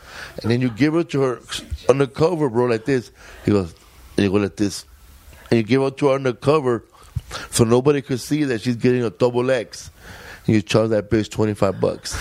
and 0.41 0.51
then 0.51 0.61
you 0.61 0.69
give 0.69 0.95
it 0.95 1.09
to 1.09 1.22
her 1.22 1.39
on 1.89 1.97
the 1.97 2.07
cover, 2.07 2.49
bro, 2.49 2.65
like 2.65 2.85
this. 2.85 3.11
He 3.45 3.51
goes, 3.51 3.73
and 4.18 4.26
you 4.26 4.31
go 4.31 4.38
like 4.38 4.55
this, 4.55 4.85
and 5.49 5.57
you 5.57 5.63
give 5.63 5.81
it 5.81 5.97
to 5.97 6.07
her 6.07 6.15
on 6.15 6.23
the 6.23 6.34
cover, 6.34 6.84
so 7.49 7.63
nobody 7.63 8.01
could 8.01 8.19
see 8.19 8.43
that 8.45 8.61
she's 8.61 8.76
getting 8.76 9.03
a 9.03 9.09
double 9.09 9.49
X. 9.51 9.91
And 10.47 10.55
you 10.55 10.61
charge 10.61 10.89
that 10.89 11.09
bitch 11.09 11.30
twenty 11.30 11.53
five 11.53 11.80
bucks 11.80 12.18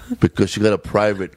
because 0.20 0.50
she 0.50 0.60
got 0.60 0.72
a 0.72 0.78
private. 0.78 1.34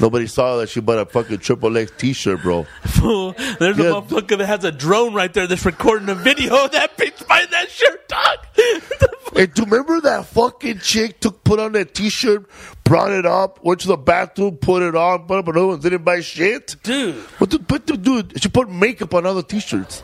Nobody 0.00 0.26
saw 0.26 0.56
that 0.58 0.68
she 0.68 0.80
bought 0.80 0.98
a 0.98 1.06
fucking 1.06 1.38
triple 1.38 1.76
X 1.76 1.92
T-shirt, 1.96 2.42
bro. 2.42 2.66
Fool. 2.84 3.32
There's 3.58 3.78
Yeah. 3.78 3.84
a 3.86 3.92
motherfucker 4.02 4.38
that 4.38 4.46
has 4.46 4.64
a 4.64 4.72
drone 4.72 5.14
right 5.14 5.32
there 5.32 5.46
that's 5.46 5.64
recording 5.64 6.08
a 6.08 6.14
video 6.14 6.66
that 6.68 6.96
bitch 6.96 7.26
buying 7.28 7.46
that 7.50 7.70
shirt, 7.70 8.08
dog. 8.08 8.38
And 9.34 9.54
do 9.54 9.62
you 9.62 9.66
remember 9.66 9.98
that 10.02 10.26
fucking 10.26 10.80
chick 10.80 11.18
took 11.20 11.42
put 11.42 11.58
on 11.58 11.72
that 11.72 11.94
T-shirt, 11.94 12.44
brought 12.84 13.12
it 13.12 13.24
up, 13.24 13.64
went 13.64 13.80
to 13.80 13.88
the 13.88 13.96
bathroom, 13.96 14.58
put 14.58 14.82
it 14.82 14.94
on, 14.94 15.26
put 15.26 15.38
up 15.38 15.48
another 15.48 15.68
one, 15.68 15.80
didn't 15.80 16.04
buy 16.04 16.20
shit. 16.20 16.76
Dude. 16.82 17.14
What 17.38 17.48
the, 17.48 17.58
but 17.58 17.86
the 17.86 17.96
dude? 17.96 18.38
She 18.42 18.50
put 18.50 18.68
makeup 18.68 19.14
on 19.14 19.24
other 19.24 19.42
T-shirts. 19.42 20.02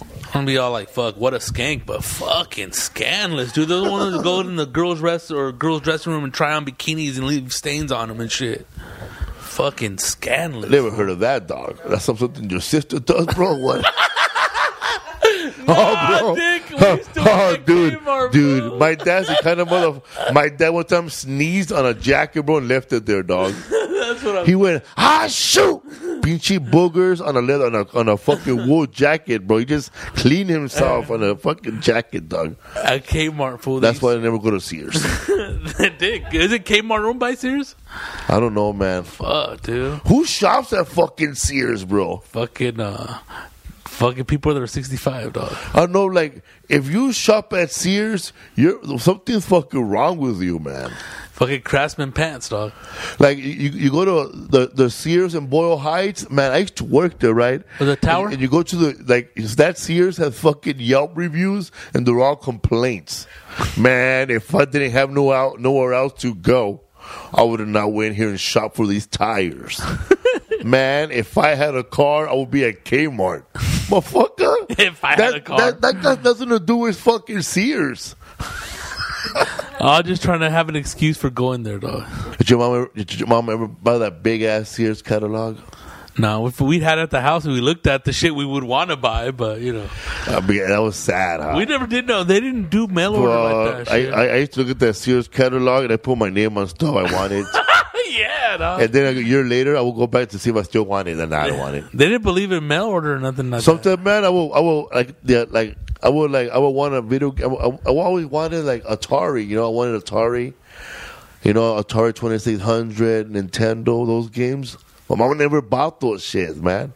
I'm 0.00 0.32
gonna 0.32 0.46
be 0.46 0.58
all 0.58 0.72
like, 0.72 0.90
fuck, 0.90 1.16
what 1.16 1.34
a 1.34 1.38
skank, 1.38 1.86
but 1.86 2.04
fucking 2.04 2.72
scandalous, 2.72 3.52
dude. 3.52 3.68
Those 3.68 3.88
ones 3.90 4.16
that 4.16 4.22
go 4.22 4.40
in 4.40 4.56
the 4.56 4.66
girls' 4.66 5.00
rest 5.00 5.30
or 5.30 5.50
girls' 5.52 5.80
dressing 5.82 6.12
room 6.12 6.24
and 6.24 6.34
try 6.34 6.54
on 6.54 6.66
bikinis 6.66 7.16
and 7.16 7.26
leave 7.26 7.52
stains 7.52 7.90
on 7.90 8.08
them 8.08 8.20
and 8.20 8.30
shit. 8.30 8.66
Fucking 9.38 9.98
scandalous. 9.98 10.70
Never 10.70 10.90
heard 10.90 11.08
of 11.08 11.20
that, 11.20 11.46
dog. 11.46 11.78
That's 11.86 12.04
something 12.04 12.50
your 12.50 12.60
sister 12.60 13.00
does, 13.00 13.26
bro. 13.34 13.56
What? 13.56 13.84
oh, 15.68 16.18
bro. 16.20 16.34
Dick, 16.34 16.70
we 16.70 16.76
oh, 17.22 17.56
dude, 17.64 17.94
Kmart, 17.94 18.32
dude. 18.32 18.62
bro. 18.62 18.78
My 18.78 18.94
dad's 18.94 19.28
the 19.28 19.38
kind 19.42 19.60
of 19.60 19.68
mother. 19.68 20.00
My 20.32 20.48
dad 20.48 20.70
one 20.70 20.84
time 20.84 21.08
sneezed 21.10 21.72
on 21.72 21.86
a 21.86 21.94
jacket, 21.94 22.42
bro, 22.44 22.58
and 22.58 22.68
left 22.68 22.92
it 22.92 23.06
there, 23.06 23.22
dog. 23.22 23.54
That's 24.26 24.34
what 24.34 24.42
I'm. 24.42 24.46
He 24.46 24.54
went, 24.54 24.84
ah, 24.96 25.26
shoot, 25.28 25.82
pinchy 26.22 26.58
boogers 26.58 27.24
on 27.24 27.36
a 27.36 27.40
leather 27.40 27.66
on 27.66 27.74
a, 27.74 27.98
on 27.98 28.08
a 28.08 28.16
fucking 28.16 28.68
wool 28.68 28.86
jacket, 28.86 29.46
bro. 29.46 29.58
He 29.58 29.64
just 29.64 29.92
cleaned 30.14 30.50
himself 30.50 31.10
on 31.10 31.22
a 31.22 31.36
fucking 31.36 31.80
jacket, 31.80 32.28
dog. 32.28 32.56
At 32.76 33.06
Kmart, 33.06 33.60
fool. 33.60 33.80
That's 33.80 34.02
why 34.02 34.14
I 34.14 34.16
never 34.18 34.38
go 34.38 34.50
to 34.50 34.60
Sears. 34.60 34.94
Dick. 35.98 36.24
Is 36.32 36.52
it 36.52 36.64
Kmart 36.64 37.04
owned 37.04 37.20
by 37.20 37.34
Sears? 37.34 37.76
I 38.28 38.40
don't 38.40 38.54
know, 38.54 38.72
man. 38.72 39.04
Fuck, 39.04 39.62
dude. 39.62 40.00
Who 40.06 40.24
shops 40.24 40.72
at 40.72 40.88
fucking 40.88 41.34
Sears, 41.34 41.84
bro? 41.84 42.18
Fucking, 42.18 42.80
uh, 42.80 43.18
fucking 43.96 44.24
people 44.24 44.52
that 44.54 44.62
are 44.62 44.66
65, 44.66 45.32
dog. 45.32 45.56
I 45.72 45.80
don't 45.80 45.92
know, 45.92 46.04
like 46.04 46.42
if 46.68 46.90
you 46.90 47.12
shop 47.12 47.52
at 47.52 47.70
Sears, 47.70 48.32
you're 48.54 48.98
something's 48.98 49.46
fucking 49.46 49.80
wrong 49.80 50.18
with 50.18 50.40
you, 50.42 50.58
man. 50.58 50.92
Fucking 51.32 51.62
Craftsman 51.62 52.12
pants, 52.12 52.48
dog. 52.48 52.72
Like 53.18 53.38
you, 53.38 53.44
you 53.44 53.90
go 53.90 54.04
to 54.04 54.32
the 54.34 54.68
the 54.68 54.90
Sears 54.90 55.34
in 55.34 55.48
Boyle 55.48 55.76
Heights, 55.76 56.30
man. 56.30 56.52
I 56.52 56.58
used 56.58 56.76
to 56.76 56.84
work 56.84 57.18
there, 57.18 57.34
right? 57.34 57.62
Or 57.80 57.86
the 57.86 57.96
tower? 57.96 58.26
and, 58.26 58.34
and 58.34 58.42
you 58.42 58.48
go 58.48 58.62
to 58.62 58.76
the 58.76 59.04
like 59.06 59.32
is 59.34 59.56
that 59.56 59.78
Sears 59.78 60.16
has 60.18 60.38
fucking 60.38 60.78
Yelp 60.78 61.12
reviews, 61.14 61.72
and 61.94 62.06
they're 62.06 62.20
all 62.20 62.36
complaints. 62.36 63.26
Man, 63.78 64.30
if 64.30 64.54
I 64.54 64.64
didn't 64.66 64.92
have 64.92 65.10
no 65.10 65.32
out 65.32 65.60
nowhere 65.60 65.94
else 65.94 66.20
to 66.22 66.34
go, 66.34 66.82
I 67.32 67.42
would 67.42 67.60
have 67.60 67.68
not 67.68 67.92
went 67.92 68.16
here 68.16 68.28
and 68.28 68.40
shop 68.40 68.74
for 68.74 68.86
these 68.86 69.06
tires. 69.06 69.80
man, 70.64 71.10
if 71.10 71.38
I 71.38 71.54
had 71.54 71.74
a 71.74 71.84
car, 71.84 72.28
I 72.28 72.34
would 72.34 72.50
be 72.50 72.64
at 72.64 72.84
Kmart. 72.84 73.44
Motherfucker. 73.54 74.78
If 74.78 75.04
I 75.04 75.14
had 75.14 75.34
a 75.34 75.40
car. 75.40 75.58
that 75.58 75.80
that 75.80 76.02
got 76.02 76.24
nothing 76.24 76.48
to 76.48 76.60
do 76.60 76.76
with 76.76 76.98
fucking 76.98 77.42
Sears. 77.42 78.16
I'm 79.80 80.04
just 80.04 80.22
trying 80.22 80.40
to 80.40 80.50
have 80.50 80.68
an 80.68 80.76
excuse 80.76 81.16
for 81.16 81.30
going 81.30 81.62
there, 81.62 81.78
dog. 81.78 82.06
Did 82.38 82.50
your 82.50 82.58
mom 82.58 82.74
ever, 82.74 82.90
did 82.94 83.18
your 83.18 83.28
mom 83.28 83.50
ever 83.50 83.66
buy 83.68 83.98
that 83.98 84.22
big 84.22 84.42
ass 84.42 84.70
Sears 84.70 85.02
catalog? 85.02 85.58
No, 86.18 86.46
if 86.46 86.60
we 86.60 86.80
had 86.80 86.98
it 86.98 87.02
at 87.02 87.10
the 87.10 87.20
house 87.20 87.44
and 87.44 87.52
we 87.52 87.60
looked 87.60 87.86
at 87.86 88.04
the 88.04 88.12
shit 88.12 88.34
we 88.34 88.46
would 88.46 88.64
want 88.64 88.88
to 88.88 88.96
buy, 88.96 89.30
but 89.32 89.60
you 89.60 89.74
know, 89.74 89.86
I 90.26 90.40
mean, 90.40 90.66
that 90.66 90.78
was 90.78 90.96
sad, 90.96 91.40
huh? 91.40 91.54
we 91.56 91.66
never 91.66 91.86
did 91.86 92.06
know 92.06 92.24
they 92.24 92.40
didn't 92.40 92.70
do 92.70 92.86
mail 92.86 93.14
order 93.14 93.36
like 93.36 93.84
that. 93.84 93.92
I. 93.92 94.06
I, 94.06 94.26
I 94.28 94.36
used 94.36 94.52
to 94.52 94.60
look 94.60 94.70
at 94.70 94.78
that 94.78 94.94
Sears 94.94 95.28
catalog 95.28 95.84
and 95.84 95.92
I 95.92 95.96
put 95.96 96.16
my 96.16 96.30
name 96.30 96.56
on 96.56 96.68
stuff 96.68 96.96
I 96.96 97.12
wanted. 97.12 97.44
yeah, 98.16 98.56
dog. 98.56 98.80
and 98.82 98.92
then 98.92 99.16
a 99.16 99.20
year 99.20 99.44
later, 99.44 99.76
I 99.76 99.80
will 99.80 99.92
go 99.92 100.06
back 100.06 100.30
to 100.30 100.38
see 100.38 100.50
if 100.50 100.56
I 100.56 100.62
still 100.62 100.84
want 100.84 101.08
it. 101.08 101.18
And 101.18 101.34
I 101.34 101.48
don't 101.48 101.58
want 101.58 101.76
it. 101.76 101.84
They 101.92 102.06
didn't 102.06 102.22
believe 102.22 102.52
in 102.52 102.66
mail 102.66 102.86
order 102.86 103.14
or 103.14 103.18
nothing 103.20 103.50
like 103.50 103.60
that. 103.60 103.64
Sometimes, 103.64 104.04
man, 104.04 104.24
I 104.24 104.28
will, 104.28 104.52
I 104.54 104.60
will 104.60 104.88
like, 104.94 105.14
yeah, 105.24 105.44
like, 105.48 105.76
I 106.02 106.08
would 106.08 106.30
like, 106.30 106.50
I 106.50 106.58
would 106.58 106.70
want 106.70 106.94
a 106.94 107.02
video. 107.02 107.34
I, 107.38 107.88
I, 107.88 107.92
always 107.92 108.26
wanted 108.26 108.64
like 108.64 108.84
Atari. 108.84 109.46
You 109.46 109.56
know, 109.56 109.66
I 109.66 109.70
wanted 109.70 110.02
Atari. 110.02 110.54
You 111.42 111.52
know, 111.52 111.80
Atari 111.80 112.14
Twenty 112.14 112.38
Six 112.38 112.60
Hundred, 112.60 113.30
Nintendo, 113.30 114.06
those 114.06 114.28
games. 114.30 114.76
My 115.08 115.14
mom 115.14 115.38
never 115.38 115.62
bought 115.62 116.00
those 116.00 116.24
shits, 116.24 116.60
man. 116.60 116.92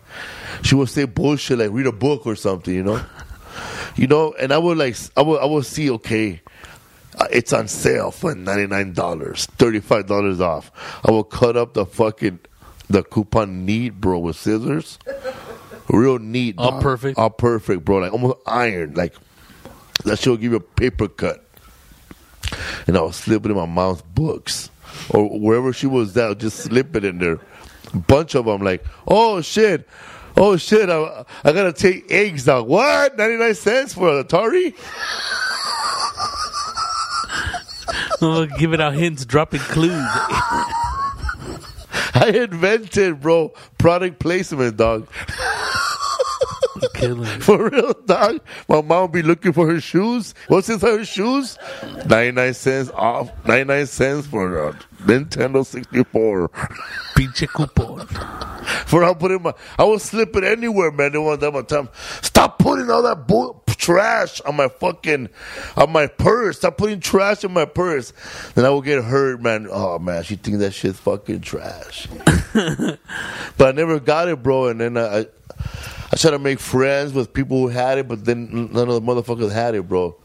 She 0.63 0.75
would 0.75 0.89
say 0.89 1.05
bullshit 1.05 1.59
like 1.59 1.71
read 1.71 1.87
a 1.87 1.93
book 1.93 2.27
or 2.27 2.35
something. 2.35 2.75
You 2.75 2.83
know, 2.83 3.05
you 3.97 4.07
know, 4.07 4.35
and 4.39 4.53
I 4.53 4.59
would 4.59 4.79
like, 4.79 4.97
I 5.17 5.23
would, 5.23 5.41
I 5.41 5.45
would 5.45 5.67
see, 5.67 5.91
okay, 5.91 6.41
uh, 7.19 7.27
it's 7.31 7.53
on 7.53 7.69
sale 7.69 8.11
for 8.11 8.35
ninety 8.35 8.67
nine 8.67 8.93
dollars, 8.93 9.47
thirty 9.59 9.81
five 9.81 10.07
dollars 10.07 10.41
off. 10.41 10.71
I 11.07 11.11
will 11.11 11.25
cut 11.25 11.57
up 11.57 11.75
the 11.75 11.87
fucking 11.87 12.39
the 12.89 13.03
coupon 13.03 13.65
neat, 13.67 14.01
bro, 14.01 14.19
with 14.19 14.37
scissors. 14.37 14.99
Real 15.89 16.19
neat, 16.19 16.55
All 16.59 16.73
dog. 16.73 16.83
perfect? 16.83 17.19
all 17.19 17.31
perfect, 17.31 17.85
bro. 17.85 17.99
Like 17.99 18.13
almost 18.13 18.39
iron, 18.47 18.95
like 18.95 19.15
that 20.05 20.19
shit 20.19 20.29
will 20.29 20.37
give 20.37 20.53
you 20.53 20.59
a 20.59 20.61
paper 20.61 21.09
cut. 21.09 21.45
And 22.87 22.97
I 22.97 23.01
will 23.01 23.13
slip 23.13 23.45
it 23.45 23.51
in 23.51 23.57
my 23.57 23.67
mom's 23.67 24.03
books 24.03 24.71
or 25.11 25.39
wherever 25.39 25.73
she 25.73 25.87
was 25.87 26.17
at, 26.17 26.39
just 26.39 26.59
slip 26.59 26.97
it 26.97 27.05
in 27.05 27.19
there. 27.19 27.39
Bunch 27.95 28.35
of 28.35 28.45
them, 28.45 28.63
like, 28.63 28.85
oh 29.07 29.41
shit. 29.41 29.89
Oh 30.37 30.57
shit! 30.57 30.89
I, 30.89 31.25
I 31.45 31.53
gotta 31.53 31.73
take 31.73 32.11
eggs 32.11 32.47
now. 32.47 32.63
What? 32.63 33.17
Ninety 33.19 33.37
nine 33.37 33.55
cents 33.55 33.95
for 33.95 34.19
an 34.21 34.25
Atari? 34.25 34.75
Giving 38.59 38.81
out 38.81 38.95
hints, 38.95 39.25
dropping 39.25 39.61
clues. 39.61 39.93
I 42.13 42.33
invented, 42.35 43.21
bro, 43.21 43.53
product 43.79 44.19
placement, 44.19 44.77
dog. 44.77 45.09
It. 47.03 47.43
For 47.43 47.71
real, 47.71 47.95
dog. 48.05 48.41
My 48.69 48.83
mom 48.83 49.11
be 49.11 49.23
looking 49.23 49.53
for 49.53 49.67
her 49.67 49.81
shoes. 49.81 50.35
What's 50.49 50.69
inside 50.69 50.99
her 50.99 51.05
shoes? 51.05 51.59
99 52.07 52.55
cents 52.55 52.91
off. 52.95 53.31
99 53.47 53.87
cents 53.87 54.27
for 54.27 54.69
a 54.69 54.73
Nintendo 55.03 55.65
64. 55.65 56.49
Pinche 57.15 57.49
coupon. 57.49 58.07
For 58.87 59.05
I 59.05 59.15
put 59.15 59.31
in 59.31 59.43
my, 59.43 59.53
I 59.79 59.85
was 59.85 60.03
slipping 60.03 60.45
anywhere, 60.45 60.91
man. 60.91 61.13
They 61.13 61.19
want 61.19 61.41
that 61.41 61.53
my 61.53 61.63
time. 61.63 61.89
Stop 62.23 62.59
putting 62.59 62.91
all 62.91 63.03
that 63.03 63.27
bull, 63.27 63.63
trash 63.69 64.41
on 64.43 64.57
my 64.57 64.69
fucking, 64.69 65.29
on 65.77 65.93
my 65.93 66.07
purse. 66.07 66.59
Stop 66.59 66.77
putting 66.77 67.01
trash 67.01 67.45
in 67.45 67.53
my 67.53 67.65
purse. 67.65 68.13
Then 68.55 68.65
I 68.65 68.71
will 68.71 68.83
get 68.83 69.03
hurt, 69.03 69.41
man. 69.41 69.69
Oh 69.71 69.99
man, 69.99 70.23
she 70.23 70.37
thinks 70.37 70.61
that 70.61 70.73
shit's 70.73 70.99
fucking 71.01 71.41
trash. 71.41 72.09
but 72.53 73.69
I 73.69 73.73
never 73.73 74.01
got 74.01 74.29
it, 74.29 74.43
bro. 74.43 74.69
And 74.69 74.81
then 74.81 74.97
I, 74.97 75.21
I, 75.21 75.27
I 76.13 76.17
tried 76.17 76.33
to 76.33 76.39
make 76.39 76.59
friends 76.59 77.13
with 77.13 77.33
people 77.33 77.59
who 77.59 77.69
had 77.69 77.99
it, 77.99 78.09
but 78.09 78.25
then 78.25 78.71
none 78.73 78.89
of 78.89 78.95
the 78.95 79.01
motherfuckers 79.01 79.53
had 79.53 79.75
it, 79.75 79.89
bro. 79.89 80.17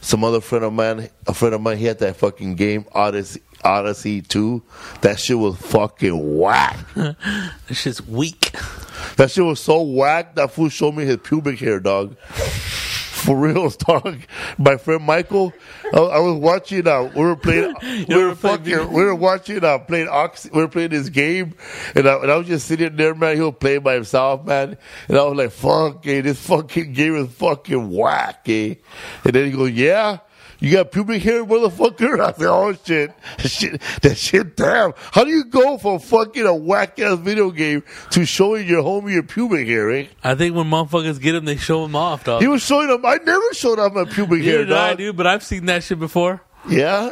Some 0.00 0.24
other 0.24 0.40
friend 0.40 0.64
of 0.64 0.72
mine, 0.72 1.08
a 1.26 1.34
friend 1.34 1.54
of 1.54 1.60
mine, 1.60 1.76
he 1.76 1.84
had 1.84 1.98
that 1.98 2.16
fucking 2.16 2.54
game 2.56 2.86
Odyssey, 2.92 3.42
Odyssey 3.62 4.22
2. 4.22 4.62
That 5.02 5.20
shit 5.20 5.38
was 5.38 5.56
fucking 5.56 6.38
whack. 6.38 6.78
This 7.68 7.78
shit's 7.78 8.04
weak. 8.04 8.50
That 9.16 9.30
shit 9.30 9.44
was 9.44 9.60
so 9.60 9.82
whack. 9.82 10.34
That 10.34 10.50
fool 10.50 10.68
showed 10.68 10.96
me 10.96 11.04
his 11.04 11.18
pubic 11.18 11.60
hair, 11.60 11.78
dog. 11.78 12.16
For 13.20 13.36
real, 13.36 13.68
dog. 13.86 14.20
My 14.56 14.76
friend 14.76 15.04
Michael, 15.04 15.52
I, 15.92 15.98
I 15.98 16.18
was 16.20 16.36
watching. 16.36 16.86
Uh, 16.86 17.10
we 17.14 17.22
were 17.22 17.36
playing. 17.36 17.74
we 17.82 18.14
were 18.14 18.34
playing 18.34 18.36
fucking. 18.36 18.92
We 18.92 19.04
were 19.04 19.14
watching. 19.14 19.62
Uh, 19.62 19.78
playing 19.78 20.08
Ox. 20.08 20.48
We 20.52 20.60
were 20.60 20.68
playing 20.68 20.90
this 20.90 21.10
game, 21.10 21.54
and 21.94 22.08
I, 22.08 22.14
and 22.16 22.30
I 22.30 22.36
was 22.36 22.46
just 22.46 22.66
sitting 22.66 22.96
there, 22.96 23.14
man. 23.14 23.36
He 23.36 23.42
was 23.42 23.54
playing 23.60 23.80
by 23.80 23.94
himself, 23.94 24.46
man. 24.46 24.78
And 25.08 25.18
I 25.18 25.24
was 25.24 25.36
like, 25.36 25.50
"Fuck, 25.50 26.06
eh, 26.06 26.22
this 26.22 26.40
fucking 26.46 26.92
game 26.94 27.16
is 27.16 27.30
fucking 27.32 27.90
whack." 27.90 28.48
Eh? 28.48 28.76
And 29.24 29.32
then 29.34 29.50
he 29.50 29.52
goes, 29.52 29.70
"Yeah." 29.72 30.18
You 30.60 30.72
got 30.72 30.92
pubic 30.92 31.22
hair, 31.22 31.44
motherfucker? 31.44 32.20
I 32.24 32.32
said, 32.32 32.46
oh 32.46 32.72
shit. 32.84 33.12
shit. 33.38 33.80
That 34.02 34.16
shit, 34.16 34.56
damn. 34.56 34.92
How 35.12 35.24
do 35.24 35.30
you 35.30 35.44
go 35.44 35.78
from 35.78 35.98
fucking 35.98 36.44
a 36.44 36.54
whack 36.54 36.98
ass 36.98 37.18
video 37.18 37.50
game 37.50 37.82
to 38.10 38.24
showing 38.26 38.68
your 38.68 38.82
homie 38.82 39.12
your 39.14 39.22
pubic 39.22 39.66
hair, 39.66 39.90
eh? 39.90 40.06
I 40.22 40.34
think 40.34 40.54
when 40.54 40.66
motherfuckers 40.66 41.20
get 41.20 41.32
them, 41.32 41.46
they 41.46 41.56
show 41.56 41.82
them 41.82 41.96
off, 41.96 42.24
dog. 42.24 42.42
He 42.42 42.48
was 42.48 42.62
showing 42.62 42.90
up. 42.90 43.00
I 43.04 43.16
never 43.24 43.54
showed 43.54 43.78
off 43.78 43.94
my 43.94 44.04
pubic 44.04 44.40
Neither 44.40 44.50
hair, 44.50 44.64
did 44.66 44.72
I, 44.72 44.88
dog. 44.90 44.98
dude, 44.98 45.16
but 45.16 45.26
I've 45.26 45.42
seen 45.42 45.66
that 45.66 45.82
shit 45.82 45.98
before. 45.98 46.42
Yeah? 46.68 47.10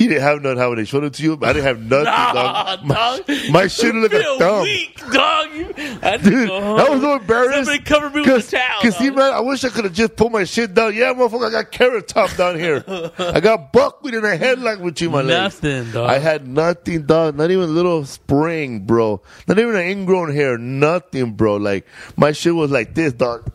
You 0.00 0.08
didn't 0.08 0.22
have 0.22 0.40
none 0.40 0.56
how 0.56 0.74
they 0.74 0.86
showed 0.86 1.04
it 1.04 1.12
to 1.14 1.22
you? 1.22 1.34
I 1.42 1.52
didn't 1.52 1.64
have 1.64 1.78
nothing, 1.82 2.04
Nah, 2.06 2.32
dog. 2.76 2.84
My, 2.86 2.94
dog. 3.26 3.36
my 3.50 3.66
shit 3.66 3.94
looked 3.94 4.14
like 4.14 4.24
a 4.24 4.38
thumb. 4.38 4.62
weak, 4.62 4.98
dog. 5.12 5.48
You, 5.54 5.74
I 6.02 6.16
Dude, 6.16 6.48
home. 6.48 6.74
was 6.76 7.00
so 7.02 7.16
embarrassed. 7.16 7.54
Somebody 7.66 7.82
cover 7.84 8.08
me 8.08 8.20
with 8.22 8.48
a 8.48 8.50
towel. 8.56 8.80
Cause 8.80 8.96
see, 8.96 9.10
man, 9.10 9.34
I 9.34 9.40
wish 9.40 9.62
I 9.62 9.68
could 9.68 9.84
have 9.84 9.92
just 9.92 10.16
put 10.16 10.32
my 10.32 10.44
shit 10.44 10.72
down. 10.72 10.94
Yeah, 10.94 11.12
motherfucker, 11.12 11.48
I 11.48 11.50
got 11.50 11.70
carrot 11.70 12.08
top 12.08 12.34
down 12.34 12.58
here. 12.58 12.82
I 13.18 13.40
got 13.40 13.74
buckwheat 13.74 14.14
in 14.14 14.24
a 14.24 14.38
headlock 14.38 14.82
between 14.82 15.10
my 15.10 15.20
legs. 15.20 15.62
Nothing, 15.62 15.90
dog. 15.92 16.08
I 16.08 16.18
had 16.18 16.48
nothing, 16.48 17.04
dog. 17.04 17.36
Not 17.36 17.50
even 17.50 17.64
a 17.64 17.72
little 17.72 18.06
spring, 18.06 18.86
bro. 18.86 19.20
Not 19.48 19.58
even 19.58 19.76
an 19.76 19.82
ingrown 19.86 20.32
hair. 20.34 20.56
Nothing, 20.56 21.34
bro. 21.34 21.56
Like 21.56 21.86
my 22.16 22.32
shit 22.32 22.54
was 22.54 22.70
like 22.70 22.94
this, 22.94 23.12
dog. 23.12 23.52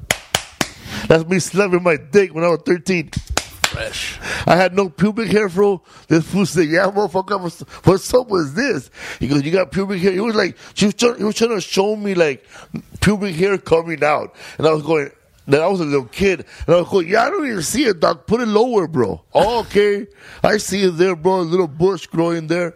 That's 1.08 1.26
me 1.26 1.40
slapping 1.40 1.82
my 1.82 1.98
dick 1.98 2.36
when 2.36 2.44
I 2.44 2.50
was 2.50 2.62
thirteen. 2.64 3.10
Fresh. 3.76 4.20
I 4.48 4.56
had 4.56 4.76
no 4.76 4.90
pubic 4.90 5.30
hair, 5.30 5.50
bro. 5.50 5.82
This 6.08 6.26
fool 6.26 6.46
said, 6.46 6.70
"Yeah, 6.70 6.92
motherfucker, 6.92 7.42
what's, 7.42 7.60
what's 7.84 8.14
up 8.14 8.30
with 8.30 8.56
this?" 8.56 8.90
He 9.20 9.28
goes, 9.28 9.44
"You 9.44 9.52
got 9.52 9.72
pubic 9.72 10.02
hair." 10.02 10.12
He 10.12 10.20
was 10.20 10.36
like, 10.36 10.58
she 10.74 10.86
was 10.86 10.96
trying, 10.96 11.18
he 11.18 11.24
was 11.24 11.36
trying 11.36 11.52
to 11.52 11.62
show 11.62 11.96
me 11.96 12.16
like 12.16 12.46
pubic 13.02 13.36
hair 13.36 13.58
coming 13.58 14.04
out, 14.04 14.36
and 14.58 14.68
I 14.68 14.72
was 14.72 14.84
going. 14.84 15.12
Then 15.48 15.62
I 15.62 15.68
was 15.68 15.80
a 15.80 15.86
little 15.86 16.06
kid, 16.08 16.44
and 16.66 16.76
I 16.76 16.80
was 16.80 16.90
going, 16.90 17.08
"Yeah, 17.08 17.26
I 17.26 17.30
don't 17.30 17.46
even 17.46 17.62
see 17.62 17.86
it, 17.86 18.00
doc. 18.00 18.26
Put 18.26 18.42
it 18.42 18.48
lower, 18.48 18.88
bro." 18.88 19.22
Oh, 19.34 19.60
okay, 19.60 20.08
I 20.44 20.58
see 20.58 20.84
it 20.84 20.92
there, 20.92 21.16
bro. 21.16 21.42
A 21.42 21.42
little 21.42 21.68
bush 21.68 22.08
growing 22.08 22.48
there, 22.48 22.74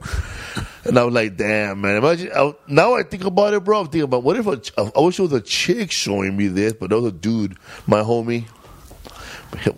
and 0.85 0.99
I 0.99 1.03
was 1.03 1.13
like, 1.13 1.35
"Damn, 1.35 1.81
man." 1.81 1.97
Imagine 1.97 2.30
I, 2.35 2.53
now 2.67 2.93
I 2.93 3.01
think 3.01 3.23
about 3.23 3.55
it, 3.55 3.63
bro. 3.63 3.80
I'm 3.80 3.85
thinking 3.85 4.03
about 4.03 4.23
what 4.23 4.38
if 4.38 4.45
a, 4.45 4.61
I 4.95 4.99
wish 4.99 5.17
it 5.17 5.23
was 5.23 5.34
a 5.34 5.41
chick 5.41 5.89
showing 5.89 6.38
me 6.38 6.47
this, 6.47 6.73
but 6.73 6.91
that 6.91 6.97
was 6.97 7.11
a 7.11 7.15
dude, 7.15 7.57
my 7.88 8.01
homie 8.01 8.45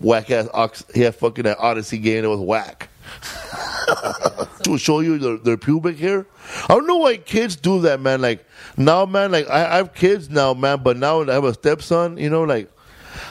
whack 0.00 0.30
ass 0.30 0.48
ox. 0.52 0.84
He 0.94 1.00
had 1.00 1.14
fucking 1.14 1.44
that 1.44 1.58
Odyssey 1.58 1.98
game 1.98 2.22
that 2.22 2.30
was 2.30 2.40
whack. 2.40 2.88
to 4.62 4.78
show 4.78 5.00
you 5.00 5.18
their, 5.18 5.36
their 5.38 5.56
pubic 5.56 5.98
hair. 5.98 6.26
I 6.64 6.74
don't 6.74 6.86
know 6.86 6.98
why 6.98 7.16
kids 7.16 7.56
do 7.56 7.80
that, 7.80 8.00
man. 8.00 8.20
Like 8.20 8.44
now, 8.76 9.06
man. 9.06 9.32
Like 9.32 9.48
I, 9.48 9.74
I 9.74 9.76
have 9.76 9.94
kids 9.94 10.30
now, 10.30 10.54
man. 10.54 10.82
But 10.82 10.96
now 10.96 11.22
I 11.22 11.32
have 11.32 11.44
a 11.44 11.54
stepson. 11.54 12.16
You 12.18 12.30
know, 12.30 12.42
like 12.42 12.70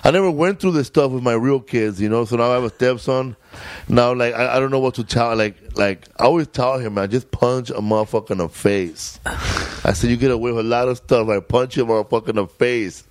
I 0.04 0.12
never 0.12 0.30
went 0.30 0.60
through 0.60 0.72
this 0.72 0.88
stuff 0.88 1.12
with 1.12 1.24
my 1.24 1.34
real 1.34 1.60
kids. 1.60 2.02
You 2.02 2.10
know, 2.10 2.26
so 2.26 2.36
now 2.38 2.52
I 2.52 2.56
have 2.56 2.64
a 2.64 2.70
stepson. 2.70 3.36
Now, 3.88 4.14
like 4.14 4.34
I, 4.34 4.56
I 4.56 4.60
don't 4.60 4.72
know 4.72 4.80
what 4.80 4.96
to 4.96 5.04
tell. 5.04 5.36
Like, 5.36 5.56
like 5.76 6.08
I 6.20 6.26
always 6.26 6.48
tell 6.48 6.78
him, 6.78 6.98
I 6.98 7.08
just 7.08 7.32
punch 7.32 7.70
a 7.70 7.76
motherfucker 7.76 8.32
in 8.32 8.38
the 8.40 8.50
face. 8.50 9.20
I 9.84 9.94
said, 9.94 10.10
you 10.10 10.18
get 10.18 10.32
away 10.32 10.52
with 10.52 10.66
a 10.66 10.70
lot 10.70 10.88
of 10.88 10.98
stuff. 10.98 11.28
I 11.30 11.40
punch 11.40 11.78
you, 11.78 11.86
motherfucker, 11.86 12.30
in 12.30 12.36
the 12.36 12.48
face. 12.48 13.04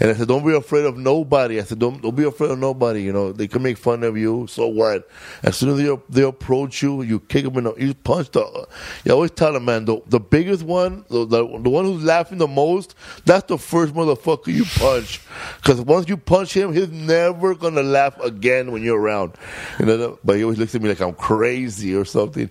And 0.00 0.10
I 0.10 0.14
said, 0.14 0.28
don't 0.28 0.46
be 0.46 0.54
afraid 0.54 0.84
of 0.84 0.96
nobody. 0.96 1.60
I 1.60 1.64
said, 1.64 1.78
don't 1.78 2.00
don't 2.00 2.14
be 2.14 2.24
afraid 2.24 2.50
of 2.50 2.58
nobody. 2.58 3.02
You 3.02 3.12
know, 3.12 3.32
they 3.32 3.48
can 3.48 3.62
make 3.62 3.76
fun 3.78 4.02
of 4.04 4.16
you. 4.16 4.46
So 4.48 4.66
what? 4.68 5.08
As 5.42 5.56
soon 5.56 5.70
as 5.70 5.78
they 5.78 5.96
they 6.08 6.22
approach 6.22 6.82
you, 6.82 7.02
you 7.02 7.20
kick 7.20 7.44
them 7.44 7.56
in 7.58 7.64
the, 7.64 7.74
you 7.74 7.94
punch 7.94 8.30
the. 8.30 8.66
You 9.04 9.12
always 9.12 9.30
tell 9.30 9.52
them, 9.52 9.64
man, 9.64 9.84
the, 9.84 10.00
the 10.06 10.20
biggest 10.20 10.62
one, 10.62 11.04
the, 11.08 11.26
the 11.26 11.46
the 11.58 11.70
one 11.70 11.84
who's 11.84 12.04
laughing 12.04 12.38
the 12.38 12.46
most, 12.46 12.94
that's 13.24 13.46
the 13.46 13.58
first 13.58 13.94
motherfucker 13.94 14.52
you 14.52 14.64
punch. 14.64 15.20
Because 15.56 15.80
once 15.80 16.08
you 16.08 16.16
punch 16.16 16.52
him, 16.54 16.72
he's 16.72 16.90
never 16.90 17.54
gonna 17.54 17.82
laugh 17.82 18.18
again 18.20 18.70
when 18.70 18.82
you're 18.82 19.00
around. 19.00 19.34
You 19.78 19.86
know, 19.86 19.87
but 20.24 20.36
he 20.36 20.42
always 20.42 20.58
looks 20.58 20.74
at 20.74 20.82
me 20.82 20.88
like 20.88 21.00
I'm 21.00 21.14
crazy 21.14 21.94
or 21.94 22.04
something. 22.04 22.50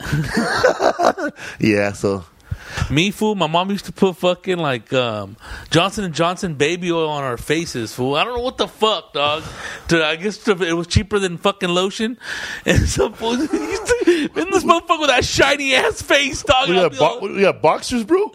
yeah, 1.60 1.92
so 1.94 2.24
Me 2.92 3.12
fool, 3.12 3.36
my 3.36 3.48
mom 3.48 3.70
used 3.72 3.86
to 3.86 3.92
put 3.92 4.18
fucking 4.18 4.58
like 4.58 4.92
um, 4.94 5.36
Johnson 5.70 6.04
and 6.04 6.14
Johnson 6.14 6.56
baby 6.56 6.92
oil 6.92 7.10
on 7.10 7.24
our 7.24 7.38
faces. 7.38 7.94
Fool, 7.94 8.16
I 8.16 8.24
don't 8.24 8.36
know 8.36 8.44
what 8.44 8.58
the 8.58 8.68
fuck, 8.68 9.14
dog. 9.14 9.44
Dude, 9.88 10.02
I 10.02 10.16
guess 10.16 10.48
it 10.48 10.74
was 10.74 10.88
cheaper 10.88 11.20
than 11.20 11.38
fucking 11.38 11.70
lotion. 11.70 12.18
And 12.66 12.88
some 12.88 13.14
fool 13.14 13.36
used 13.38 13.52
to, 13.52 14.30
in 14.36 14.50
this 14.52 14.64
motherfucker 14.64 15.00
with 15.00 15.10
that 15.10 15.24
shiny 15.26 15.74
ass 15.76 16.02
face, 16.02 16.44
dog. 16.44 16.70
I'd 16.70 16.92
got, 16.92 16.98
bo- 16.98 17.26
like, 17.26 17.36
you 17.36 17.42
got 17.42 17.62
boxers, 17.62 18.04
bro. 18.04 18.32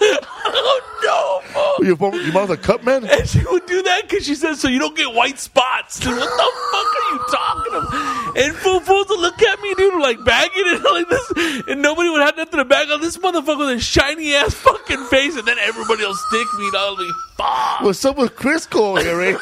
No, 1.05 1.41
fool. 1.45 1.87
Your, 1.87 1.97
mom- 1.97 2.15
your 2.15 2.33
mom's 2.33 2.51
a 2.51 2.57
cut 2.57 2.85
man. 2.85 3.05
And 3.05 3.29
she 3.29 3.43
would 3.45 3.67
do 3.67 3.83
that 3.83 4.09
because 4.09 4.25
she 4.27 4.35
says, 4.35 4.61
so 4.61 4.69
you 4.69 4.79
don't 4.79 4.97
get 4.97 5.13
white 5.15 5.39
spots. 5.39 5.99
Dude, 6.01 6.17
what 6.17 6.21
the 6.21 6.53
fuck 6.73 6.87
are 6.97 7.13
you 7.13 7.19
talking 7.31 7.75
about? 7.75 8.37
And 8.39 8.55
fool 8.57 8.81
fools 8.81 9.07
would 9.09 9.21
look 9.21 9.43
at 9.43 9.61
me, 9.61 9.75
dude, 9.75 10.01
like 10.01 10.25
bagging 10.25 10.53
it 10.67 10.83
like 10.93 11.09
this. 11.09 11.65
And 11.69 11.83
nobody 11.83 12.09
would 12.11 12.23
have 12.23 12.37
nothing 12.37 12.59
to 12.59 12.65
bag 12.65 12.91
on 12.91 13.01
this 13.01 13.17
motherfucker 13.19 13.59
with 13.59 13.71
a 13.71 13.81
shiny 13.81 14.35
ass 14.35 14.55
fucking 14.55 15.05
face. 15.07 15.37
And 15.37 15.47
then 15.47 15.59
everybody 15.59 16.05
will 16.05 16.15
stick 16.15 16.47
me, 16.59 16.71
dog. 16.73 16.83
I'll 16.83 16.97
be, 16.97 17.11
fuck. 17.37 17.81
What's 17.83 18.05
up 18.05 18.17
with 18.19 18.35
Crisco 18.37 19.01
here, 19.01 19.21
eh? 19.21 19.39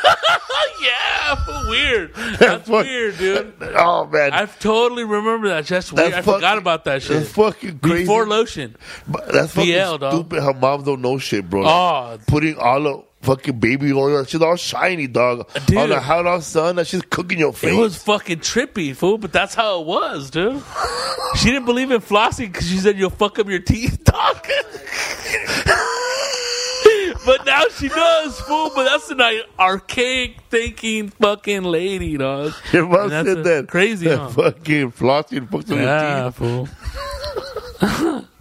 yeah, 0.82 1.68
weird. 1.68 2.14
That's 2.38 2.68
fuck- 2.68 2.84
weird, 2.86 3.18
dude. 3.18 3.54
oh 3.76 4.06
man, 4.06 4.32
I 4.32 4.46
totally 4.46 5.04
remember 5.04 5.48
that. 5.48 5.66
That's 5.66 5.92
weird. 5.92 6.12
That's 6.12 6.26
I 6.28 6.32
forgot 6.34 6.58
about 6.58 6.84
that 6.84 7.02
shit. 7.02 7.18
that's 7.18 7.32
fucking 7.32 7.78
crazy. 7.80 8.02
Before 8.04 8.26
lotion. 8.26 8.76
But 9.08 9.32
that's 9.32 9.52
fucking 9.54 9.72
BL, 9.72 9.96
dog. 9.98 10.12
stupid. 10.12 10.42
How 10.42 10.52
moms 10.52 10.84
don't 10.84 11.00
know 11.02 11.18
shit, 11.18 11.48
bro. 11.50 11.64
Oh. 11.66 12.18
putting 12.26 12.56
all 12.56 12.82
the 12.82 13.02
fucking 13.22 13.58
baby 13.58 13.92
oil, 13.92 14.24
she's 14.24 14.40
all 14.40 14.56
shiny, 14.56 15.06
dog. 15.06 15.46
Dude. 15.66 15.76
On 15.78 15.88
the 15.90 16.00
hot 16.00 16.26
out 16.26 16.42
sun, 16.42 16.76
that 16.76 16.86
shit's 16.86 17.04
cooking 17.10 17.38
your 17.38 17.52
face. 17.52 17.72
It 17.72 17.76
was 17.76 17.96
fucking 18.02 18.38
trippy, 18.38 18.94
fool, 18.96 19.18
but 19.18 19.32
that's 19.32 19.54
how 19.54 19.80
it 19.80 19.86
was, 19.86 20.30
dude. 20.30 20.62
She 21.36 21.46
didn't 21.50 21.66
believe 21.66 21.90
in 21.90 22.00
flossing 22.00 22.52
because 22.52 22.68
she 22.68 22.78
said 22.78 22.96
you'll 22.98 23.10
fuck 23.10 23.38
up 23.38 23.48
your 23.48 23.58
teeth, 23.60 24.02
dog. 24.04 24.46
but 27.26 27.44
now 27.46 27.62
she 27.76 27.88
does, 27.88 28.40
fool. 28.40 28.70
But 28.74 28.84
that's 28.84 29.10
an 29.10 29.20
archaic 29.58 30.40
thinking 30.50 31.10
fucking 31.10 31.62
lady, 31.64 32.16
dog. 32.16 32.52
Your 32.72 32.86
mom 32.86 33.10
said 33.10 33.44
that. 33.44 33.68
Crazy, 33.68 34.08
that 34.08 34.18
huh? 34.18 34.28
fucking 34.30 34.92
flossing 34.92 35.48
fucking 35.50 35.76
Yeah, 35.76 36.22
your 36.22 36.30
teeth. 36.30 36.36
fool. 36.38 36.68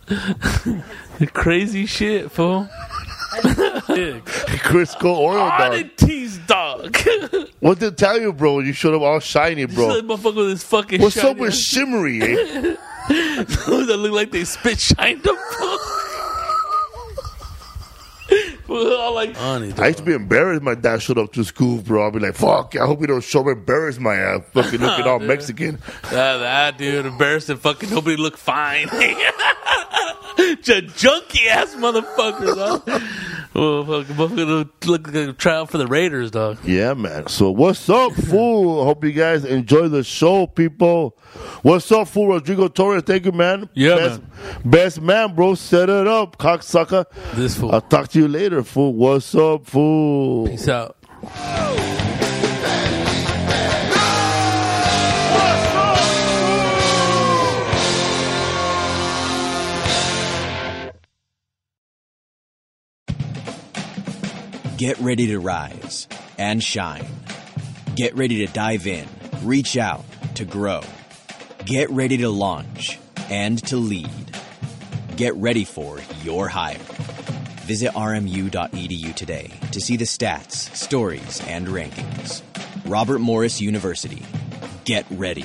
crazy 1.33 1.85
shit, 1.85 2.31
fool. 2.31 2.67
Yeah. 3.89 4.19
Crisco 4.65 5.05
oil, 5.05 5.35
dog. 5.37 5.61
Oddities, 5.61 6.37
dog. 6.39 6.97
What 7.59 7.79
did 7.79 7.93
it 7.93 7.97
tell 7.97 8.19
you, 8.19 8.33
bro? 8.33 8.59
You 8.59 8.73
showed 8.73 8.95
up 8.95 9.01
all 9.01 9.19
shiny, 9.19 9.65
This 9.65 9.75
bro. 9.75 10.01
motherfucker 10.01 10.35
with 10.35 10.49
his 10.49 10.63
fucking 10.63 11.01
What's 11.01 11.17
up 11.17 11.23
shiny 11.37 11.39
with 11.41 11.55
shimmery, 11.55 12.21
eh? 12.21 12.75
that 13.07 13.97
look 13.99 14.11
like 14.13 14.31
they 14.31 14.43
spit 14.45 14.79
shined 14.79 15.23
them. 15.23 15.35
All 18.69 19.15
like 19.15 19.35
honey, 19.35 19.73
I 19.77 19.87
used 19.87 19.97
to 19.99 20.03
be 20.05 20.13
embarrassed 20.13 20.61
my 20.61 20.75
dad 20.75 21.01
showed 21.01 21.17
up 21.17 21.33
to 21.33 21.43
school, 21.43 21.81
bro. 21.81 22.05
I'd 22.07 22.13
be 22.13 22.19
like, 22.19 22.35
fuck, 22.35 22.75
I 22.75 22.85
hope 22.85 22.99
he 23.01 23.07
don't 23.07 23.23
show 23.23 23.41
up 23.41 23.47
embarrassed 23.47 23.99
my 23.99 24.15
ass. 24.15 24.41
Fucking 24.53 24.79
looking 24.79 25.05
all 25.07 25.17
Dude. 25.19 25.27
Mexican. 25.27 25.79
that, 26.11 26.37
that 26.37 26.77
dude 26.77 27.07
embarrassing 27.07 27.57
fucking 27.57 27.89
nobody 27.89 28.15
look 28.17 28.37
fine. 28.37 28.87
Just 30.61 30.85
junky 31.03 31.47
ass 31.47 31.75
motherfuckers, 31.75 32.55
dog. 32.55 33.01
Oh, 33.55 33.83
fucking 33.83 34.15
motherfucker 34.15 34.47
look 34.47 35.05
like 35.05 35.13
a 35.15 35.33
trial 35.33 35.65
for 35.65 35.77
the 35.77 35.87
Raiders, 35.87 36.31
dog. 36.31 36.59
Yeah, 36.63 36.93
man. 36.93 37.27
So 37.27 37.49
what's 37.51 37.89
up, 37.89 38.13
fool? 38.29 38.83
Hope 38.85 39.03
you 39.03 39.11
guys 39.11 39.43
enjoy 39.43 39.87
the 39.89 40.03
show, 40.03 40.47
people. 40.47 41.17
What's 41.63 41.91
up, 41.91 42.07
fool? 42.07 42.27
Rodrigo 42.27 42.67
Torres, 42.67 43.03
thank 43.03 43.25
you, 43.25 43.31
man. 43.31 43.69
Yeah, 43.73 43.95
best, 43.95 44.21
Best 44.65 45.01
man, 45.01 45.35
bro. 45.35 45.55
Set 45.55 45.89
it 45.89 46.07
up, 46.07 46.37
cocksucker. 46.37 47.05
This 47.33 47.57
fool. 47.57 47.71
I'll 47.73 47.81
talk 47.81 48.07
to 48.09 48.19
you 48.19 48.27
later, 48.27 48.63
fool. 48.63 48.93
What's 48.93 49.33
up, 49.35 49.65
fool? 49.65 50.47
Peace 50.47 50.67
out. 50.67 50.95
Get 64.79 64.97
ready 64.99 65.27
to 65.27 65.39
rise 65.39 66.07
and 66.37 66.63
shine. 66.63 67.05
Get 67.97 68.15
ready 68.15 68.47
to 68.47 68.53
dive 68.53 68.87
in, 68.87 69.05
reach 69.43 69.75
out, 69.75 70.05
to 70.35 70.45
grow. 70.45 70.83
Get 71.65 71.89
ready 71.89 72.15
to 72.19 72.29
launch 72.29 72.97
and 73.29 73.61
to 73.67 73.75
lead. 73.75 74.37
Get 75.17 75.35
ready 75.35 75.65
for 75.65 75.99
your 76.23 76.47
hire. 76.47 76.77
Visit 77.67 77.91
rmu.edu 77.91 79.13
today 79.15 79.51
to 79.73 79.81
see 79.81 79.97
the 79.97 80.05
stats, 80.05 80.73
stories, 80.73 81.45
and 81.45 81.67
rankings. 81.67 82.41
Robert 82.85 83.19
Morris 83.19 83.59
University. 83.59 84.25
Get 84.85 85.05
ready. 85.11 85.43